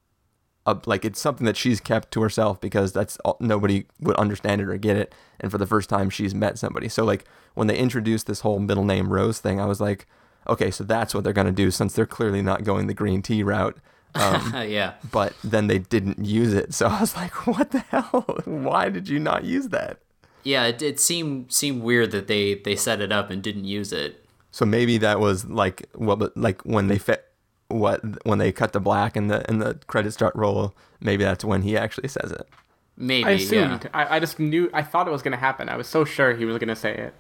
uh, 0.65 0.77
like 0.87 1.05
it's 1.05 1.21
something 1.21 1.45
that 1.45 1.57
she's 1.57 1.81
kept 1.81 2.13
to 2.13 2.23
herself 2.23 2.61
because 2.61 2.93
that's 2.93 3.17
all, 3.25 3.37
nobody 3.41 3.85
would 3.99 4.15
understand 4.15 4.61
it 4.61 4.69
or 4.69 4.77
get 4.77 4.97
it 4.97 5.13
and 5.41 5.51
for 5.51 5.59
the 5.59 5.67
first 5.67 5.89
time 5.89 6.09
she's 6.09 6.37
met 6.37 6.57
somebody. 6.57 6.89
So 6.89 7.05
like 7.05 7.25
when 7.55 7.67
they 7.67 7.77
introduced 7.77 8.27
this 8.27 8.41
whole 8.41 8.59
middle 8.59 8.85
name 8.85 9.13
rose 9.13 9.39
thing 9.39 9.61
i 9.61 9.67
was 9.67 9.81
like 9.81 10.07
okay 10.49 10.71
so 10.71 10.85
that's 10.85 11.15
what 11.15 11.25
they're 11.25 11.33
going 11.33 11.47
to 11.47 11.53
do 11.53 11.71
since 11.71 11.95
they're 11.95 12.07
clearly 12.07 12.43
not 12.43 12.65
going 12.65 12.87
the 12.87 12.95
green 12.95 13.23
tea 13.23 13.43
route 13.43 13.79
um, 14.15 14.53
yeah. 14.69 14.95
but 15.11 15.35
then 15.43 15.69
they 15.69 15.79
didn't 15.79 16.23
use 16.25 16.53
it. 16.53 16.75
So 16.75 16.87
i 16.87 17.01
was 17.01 17.17
like 17.17 17.47
what 17.47 17.71
the 17.71 17.81
hell? 17.81 18.23
Why 18.45 18.89
did 18.89 19.09
you 19.09 19.19
not 19.19 19.45
use 19.45 19.69
that 19.69 20.01
Yeah, 20.45 20.65
it, 20.67 20.83
it 20.83 21.01
seemed 21.01 21.53
seemed 21.53 21.83
weird 21.83 22.11
that 22.13 22.27
they 22.27 22.55
they 22.55 22.77
set 22.77 23.01
it 23.01 23.13
up 23.13 23.31
and 23.31 23.43
didn't 23.43 23.65
use 23.65 23.93
it. 23.93 24.25
so 24.51 24.65
maybe 24.67 24.99
that 24.99 25.19
was 25.21 25.45
like 25.47 25.89
well 25.95 26.17
but 26.17 26.37
like 26.37 26.61
when 26.63 26.89
they 26.89 26.99
fit 26.99 27.25
what 27.69 28.01
when 28.27 28.39
they 28.39 28.53
cut 28.53 28.73
to 28.73 28.81
black 28.81 29.17
and 29.17 29.31
the 29.31 29.49
and 29.49 29.63
the 29.63 29.75
credits 29.87 30.15
start 30.15 30.35
roll 30.37 30.75
maybe 31.01 31.25
that's 31.25 31.43
when 31.45 31.63
he 31.63 31.77
actually 31.77 32.09
says 32.09 32.31
it 32.33 32.47
Maybe. 32.95 33.25
I 33.25 33.31
yeah. 33.31 33.37
assumed. 33.37 33.91
I, 33.95 34.17
I 34.17 34.21
just 34.21 34.39
knew. 34.39 34.69
I 34.75 34.83
thought 34.83 35.09
it 35.09 35.11
was 35.11 35.23
gonna 35.23 35.39
happen. 35.39 35.71
I 35.71 35.77
was 35.77 35.89
so 35.89 36.05
sure 36.05 36.35
he 36.37 36.45
was 36.45 36.59
gonna 36.59 36.77
say 36.77 36.95
it. 36.95 37.15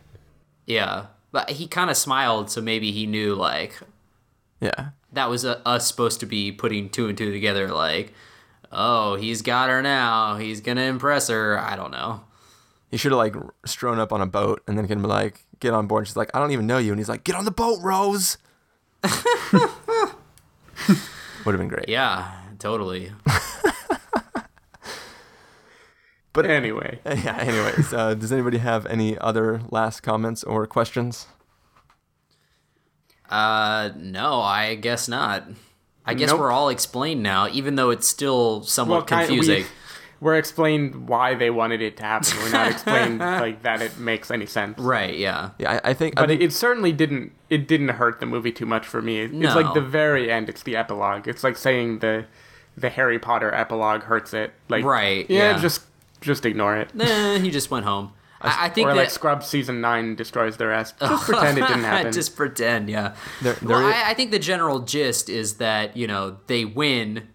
Yeah. 0.66 1.06
But 1.32 1.48
he 1.52 1.66
kind 1.66 1.88
of 1.90 1.96
smiled, 1.96 2.50
so 2.50 2.60
maybe 2.60 2.92
he 2.92 3.06
knew 3.06 3.34
like 3.34 3.80
yeah 4.60 4.90
that 5.12 5.30
was 5.30 5.44
uh 5.46 5.60
us 5.64 5.88
supposed 5.88 6.20
to 6.20 6.26
be 6.26 6.52
putting 6.52 6.90
two 6.90 7.08
and 7.08 7.16
two 7.16 7.32
together. 7.32 7.68
Like, 7.68 8.12
oh, 8.70 9.16
he's 9.16 9.40
got 9.40 9.70
her 9.70 9.80
now. 9.80 10.36
He's 10.36 10.60
gonna 10.60 10.82
impress 10.82 11.28
her. 11.28 11.58
I 11.58 11.74
don't 11.74 11.90
know. 11.90 12.20
He 12.92 12.96
should 12.98 13.10
have 13.10 13.18
like 13.18 13.34
strown 13.66 13.98
up 13.98 14.12
on 14.12 14.20
a 14.20 14.26
boat 14.26 14.62
and 14.68 14.78
then 14.78 14.86
can 14.86 15.02
be 15.02 15.08
like, 15.08 15.44
get 15.58 15.72
on 15.74 15.86
board. 15.88 16.02
And 16.02 16.06
she's 16.08 16.16
like, 16.16 16.30
I 16.34 16.38
don't 16.38 16.52
even 16.52 16.66
know 16.68 16.78
you. 16.78 16.92
And 16.92 17.00
he's 17.00 17.08
like, 17.08 17.24
get 17.24 17.34
on 17.34 17.44
the 17.44 17.50
boat, 17.50 17.80
Rose. 17.82 18.36
Would 19.02 19.10
have 21.46 21.58
been 21.58 21.68
great. 21.68 21.88
Yeah, 21.88 22.30
totally. 22.60 23.10
But 26.34 26.46
Anyway, 26.46 26.98
yeah, 27.06 27.36
anyways, 27.40 27.92
uh, 27.92 28.14
does 28.14 28.32
anybody 28.32 28.56
have 28.56 28.86
any 28.86 29.18
other 29.18 29.60
last 29.70 30.00
comments 30.00 30.42
or 30.42 30.66
questions? 30.66 31.26
Uh, 33.28 33.90
no, 33.96 34.40
I 34.40 34.76
guess 34.76 35.08
not. 35.08 35.44
I 36.06 36.14
guess 36.14 36.30
Nope. 36.30 36.40
we're 36.40 36.50
all 36.50 36.70
explained 36.70 37.22
now, 37.22 37.48
even 37.48 37.74
though 37.74 37.90
it's 37.90 38.08
still 38.08 38.62
somewhat 38.62 39.06
kind- 39.06 39.26
confusing. 39.26 39.64
we- 39.64 39.68
We're 40.22 40.36
explained 40.36 41.08
why 41.08 41.34
they 41.34 41.50
wanted 41.50 41.82
it 41.82 41.96
to 41.96 42.04
happen. 42.04 42.38
We're 42.38 42.52
not 42.52 42.70
explained 42.70 43.18
like 43.46 43.62
that 43.64 43.82
it 43.82 43.98
makes 43.98 44.30
any 44.30 44.46
sense. 44.46 44.78
Right? 44.78 45.18
Yeah. 45.18 45.50
Yeah, 45.58 45.80
I, 45.84 45.90
I 45.90 45.94
think. 45.94 46.14
I 46.16 46.22
But 46.22 46.30
it, 46.30 46.40
it 46.40 46.52
certainly 46.52 46.92
didn't. 46.92 47.32
It 47.50 47.66
didn't 47.66 47.88
hurt 47.88 48.20
the 48.20 48.26
movie 48.26 48.52
too 48.52 48.64
much 48.66 48.86
for 48.86 49.02
me. 49.02 49.22
It's 49.22 49.34
No. 49.34 49.54
like 49.54 49.74
the 49.74 49.80
very 49.80 50.30
end. 50.30 50.48
It's 50.48 50.62
the 50.62 50.76
epilogue. 50.76 51.26
It's 51.26 51.42
like 51.42 51.56
saying 51.56 51.98
the 51.98 52.26
the 52.76 52.88
Harry 52.88 53.18
Potter 53.18 53.52
epilogue 53.52 54.04
hurts 54.04 54.32
it. 54.32 54.52
Like 54.68 54.84
Right, 54.84 55.28
Yeah, 55.28 55.56
yeah. 55.56 55.58
just 55.60 55.82
just 56.20 56.46
ignore 56.46 56.76
it. 56.76 56.94
Nah, 56.94 57.38
he 57.40 57.50
just 57.50 57.70
went 57.72 57.84
home. 57.84 58.12
I, 58.40 58.66
I 58.66 58.68
think 58.70 58.86
or 58.88 58.94
that 58.94 58.96
like 59.00 59.10
Scrubs 59.10 59.46
season 59.48 59.80
nine 59.80 60.14
destroys 60.14 60.56
the 60.56 60.68
rest. 60.68 60.94
Just 61.00 61.24
pretend 61.26 61.58
it 61.58 61.66
didn't 61.66 61.84
happen. 61.84 62.12
just 62.12 62.34
pretend, 62.36 62.88
yeah. 62.88 63.14
There- 63.40 63.56
well, 63.62 63.78
there 63.80 63.88
is- 63.90 63.94
I, 63.96 64.10
I 64.10 64.14
think 64.14 64.30
the 64.32 64.38
general 64.40 64.80
gist 64.80 65.28
is 65.28 65.56
that 65.58 65.96
you 65.96 66.06
know 66.06 66.38
they 66.48 66.64
win, 66.64 67.28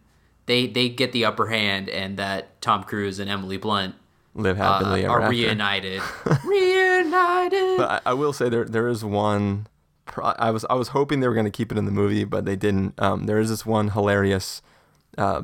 they 0.48 0.68
they 0.68 0.90
get 0.90 1.12
the 1.12 1.24
upper 1.26 1.48
hand, 1.48 1.88
and 1.90 2.18
that 2.18 2.60
Tom 2.62 2.84
Cruise 2.84 3.20
and 3.20 3.30
Emily 3.30 3.58
Blunt 3.58 3.96
live 4.34 4.60
uh, 4.60 4.64
happily 4.64 5.06
ever 5.06 5.14
are 5.14 5.22
after. 5.22 5.32
reunited. 5.32 6.02
reunited. 6.44 7.78
But 7.78 7.90
I, 7.90 8.12
I 8.12 8.14
will 8.14 8.34
say 8.34 8.50
there 8.50 8.66
there 8.66 8.88
is 8.88 9.06
one. 9.06 9.68
pro- 10.06 10.26
I 10.26 10.52
was 10.52 10.66
I 10.70 10.74
was 10.74 10.90
hoping 10.90 11.20
they 11.20 11.28
were 11.28 11.34
going 11.34 11.46
to 11.46 11.52
keep 11.52 11.72
it 11.72 11.78
in 11.78 11.86
the 11.86 11.92
movie, 11.92 12.24
but 12.24 12.46
they 12.46 12.56
didn't. 12.56 13.00
Um, 13.00 13.26
there 13.26 13.40
is 13.40 13.50
this 13.50 13.66
one 13.66 13.90
hilarious, 13.90 14.62
uh, 15.18 15.44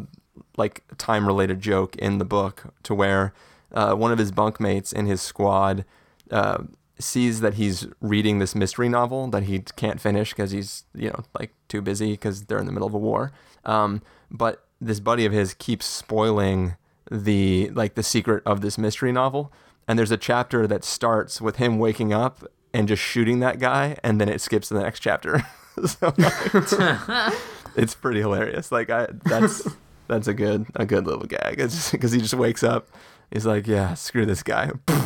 like 0.57 0.83
time 0.97 1.27
related 1.27 1.59
joke 1.61 1.95
in 1.97 2.17
the 2.17 2.25
book 2.25 2.73
to 2.83 2.95
where 2.95 3.33
uh, 3.73 3.93
one 3.93 4.11
of 4.11 4.19
his 4.19 4.31
bunkmates 4.31 4.93
in 4.93 5.05
his 5.05 5.21
squad 5.21 5.83
uh, 6.31 6.63
sees 6.99 7.41
that 7.41 7.55
he's 7.55 7.87
reading 7.99 8.39
this 8.39 8.55
mystery 8.55 8.87
novel 8.87 9.27
that 9.27 9.43
he 9.43 9.59
can't 9.75 9.99
finish 9.99 10.29
because 10.31 10.51
he's 10.51 10.83
you 10.95 11.09
know 11.09 11.23
like 11.37 11.51
too 11.67 11.81
busy 11.81 12.11
because 12.11 12.43
they're 12.45 12.59
in 12.59 12.65
the 12.65 12.71
middle 12.71 12.87
of 12.87 12.93
a 12.93 12.99
war. 12.99 13.31
Um, 13.65 14.01
but 14.31 14.65
this 14.85 14.99
buddy 14.99 15.25
of 15.25 15.31
his 15.31 15.53
keeps 15.53 15.85
spoiling 15.85 16.75
the 17.11 17.69
like 17.71 17.95
the 17.95 18.03
secret 18.03 18.41
of 18.45 18.61
this 18.61 18.77
mystery 18.77 19.11
novel 19.11 19.51
and 19.87 19.99
there's 19.99 20.11
a 20.11 20.17
chapter 20.17 20.65
that 20.67 20.83
starts 20.83 21.41
with 21.41 21.57
him 21.57 21.77
waking 21.77 22.13
up 22.13 22.43
and 22.73 22.87
just 22.87 23.01
shooting 23.01 23.39
that 23.39 23.59
guy 23.59 23.97
and 24.03 24.19
then 24.19 24.29
it 24.29 24.41
skips 24.41 24.69
to 24.69 24.73
the 24.73 24.81
next 24.81 24.99
chapter. 24.99 25.45
So 25.87 26.13
like, 26.19 27.33
it's 27.75 27.95
pretty 27.95 28.19
hilarious. 28.19 28.71
Like 28.71 28.91
i 28.91 29.07
that's 29.25 29.67
that's 30.07 30.27
a 30.27 30.33
good 30.35 30.67
a 30.75 30.85
good 30.85 31.07
little 31.07 31.25
gag. 31.25 31.59
It's 31.59 31.89
because 31.89 32.11
he 32.11 32.19
just 32.19 32.35
wakes 32.35 32.61
up 32.61 32.89
he's 33.31 33.47
like 33.47 33.65
yeah 33.65 33.95
screw 33.95 34.25
this 34.25 34.43
guy. 34.43 34.71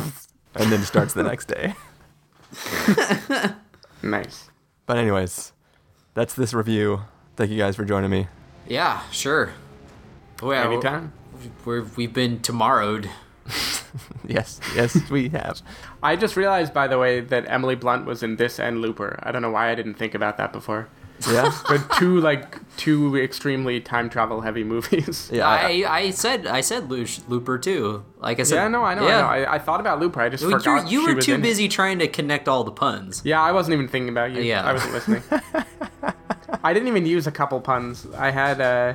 And 0.54 0.72
then 0.72 0.82
starts 0.82 1.14
the 1.14 1.22
next 1.22 1.46
day. 1.46 1.74
Nice. 4.02 4.50
but 4.86 4.98
anyways 4.98 5.52
that's 6.14 6.34
this 6.34 6.52
review. 6.52 7.02
Thank 7.36 7.50
you 7.50 7.56
guys 7.58 7.74
for 7.76 7.84
joining 7.84 8.10
me. 8.10 8.26
Yeah, 8.66 9.02
sure. 9.10 9.52
Well, 10.42 10.72
Anytime. 10.72 11.12
We're, 11.64 11.84
we've 11.96 12.12
been 12.12 12.40
tomorrowed. 12.40 13.08
yes 14.26 14.60
yes 14.76 15.08
we 15.10 15.30
have 15.30 15.62
I 16.02 16.14
just 16.16 16.36
realized, 16.36 16.74
by 16.74 16.86
the 16.86 16.98
way, 16.98 17.20
that 17.20 17.46
Emily 17.48 17.74
Blunt 17.76 18.04
was 18.04 18.22
in 18.22 18.36
this 18.36 18.60
and 18.60 18.82
Looper. 18.82 19.18
I 19.22 19.32
don't 19.32 19.40
know 19.42 19.50
why 19.50 19.70
I 19.70 19.74
didn't 19.74 19.94
think 19.94 20.14
about 20.14 20.36
that 20.36 20.52
before. 20.52 20.88
yeah 21.30 21.50
But 21.68 21.90
two 21.98 22.20
like 22.20 22.58
two 22.76 23.16
extremely 23.16 23.80
time 23.80 24.10
travel 24.10 24.42
heavy 24.42 24.64
movies. 24.64 25.30
yeah 25.32 25.48
I- 25.48 25.82
I, 25.86 25.94
I 26.00 26.10
said 26.10 26.46
I 26.46 26.60
said 26.60 26.90
Looper 26.90 27.56
too. 27.58 28.04
Like 28.20 28.38
I 28.38 28.42
said, 28.42 28.56
Yeah, 28.56 28.68
no, 28.68 28.84
I 28.84 28.94
know, 28.94 29.06
Yeah. 29.08 29.26
I 29.26 29.38
know. 29.40 29.44
I, 29.46 29.54
I 29.54 29.58
thought 29.58 29.80
about 29.80 29.98
Looper. 29.98 30.20
I 30.20 30.28
just 30.28 30.42
You- 30.44 30.50
forgot 30.50 30.90
you 30.90 31.06
she 31.08 31.14
were 31.14 31.20
too 31.22 31.34
in 31.34 31.40
it. 31.40 31.42
busy 31.44 31.68
trying 31.68 31.98
to 32.00 32.08
connect 32.08 32.48
all 32.48 32.64
the 32.64 32.72
puns. 32.72 33.22
Yeah, 33.24 33.40
I 33.40 33.52
wasn't 33.52 33.72
even 33.74 33.88
thinking 33.88 34.10
about 34.10 34.32
you. 34.32 34.42
Yeah. 34.42 34.62
I 34.64 34.72
wasn't 34.74 34.92
listening. 34.92 35.22
I 36.62 36.72
didn't 36.74 36.88
even 36.88 37.06
use 37.06 37.26
a 37.26 37.32
couple 37.32 37.58
puns. 37.60 38.06
I 38.16 38.30
had 38.30 38.60
uh 38.60 38.94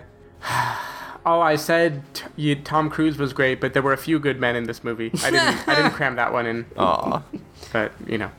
Oh, 1.26 1.40
I 1.40 1.56
said 1.56 2.02
t- 2.14 2.26
you, 2.36 2.56
Tom 2.56 2.90
Cruise 2.90 3.18
was 3.18 3.32
great, 3.34 3.62
but 3.62 3.74
there 3.74 3.82
were 3.82 3.94
a 3.94 3.98
few 3.98 4.20
good 4.20 4.40
men 4.40 4.56
in 4.56 4.66
this 4.66 4.84
movie. 4.84 5.10
I 5.24 5.32
didn't 5.32 5.68
I 5.68 5.76
didn't 5.76 5.92
cram 6.00 6.16
that 6.18 6.34
one 6.34 6.46
in, 6.46 6.66
Aw. 6.78 7.22
but 7.72 7.92
you 8.08 8.18
know. 8.18 8.32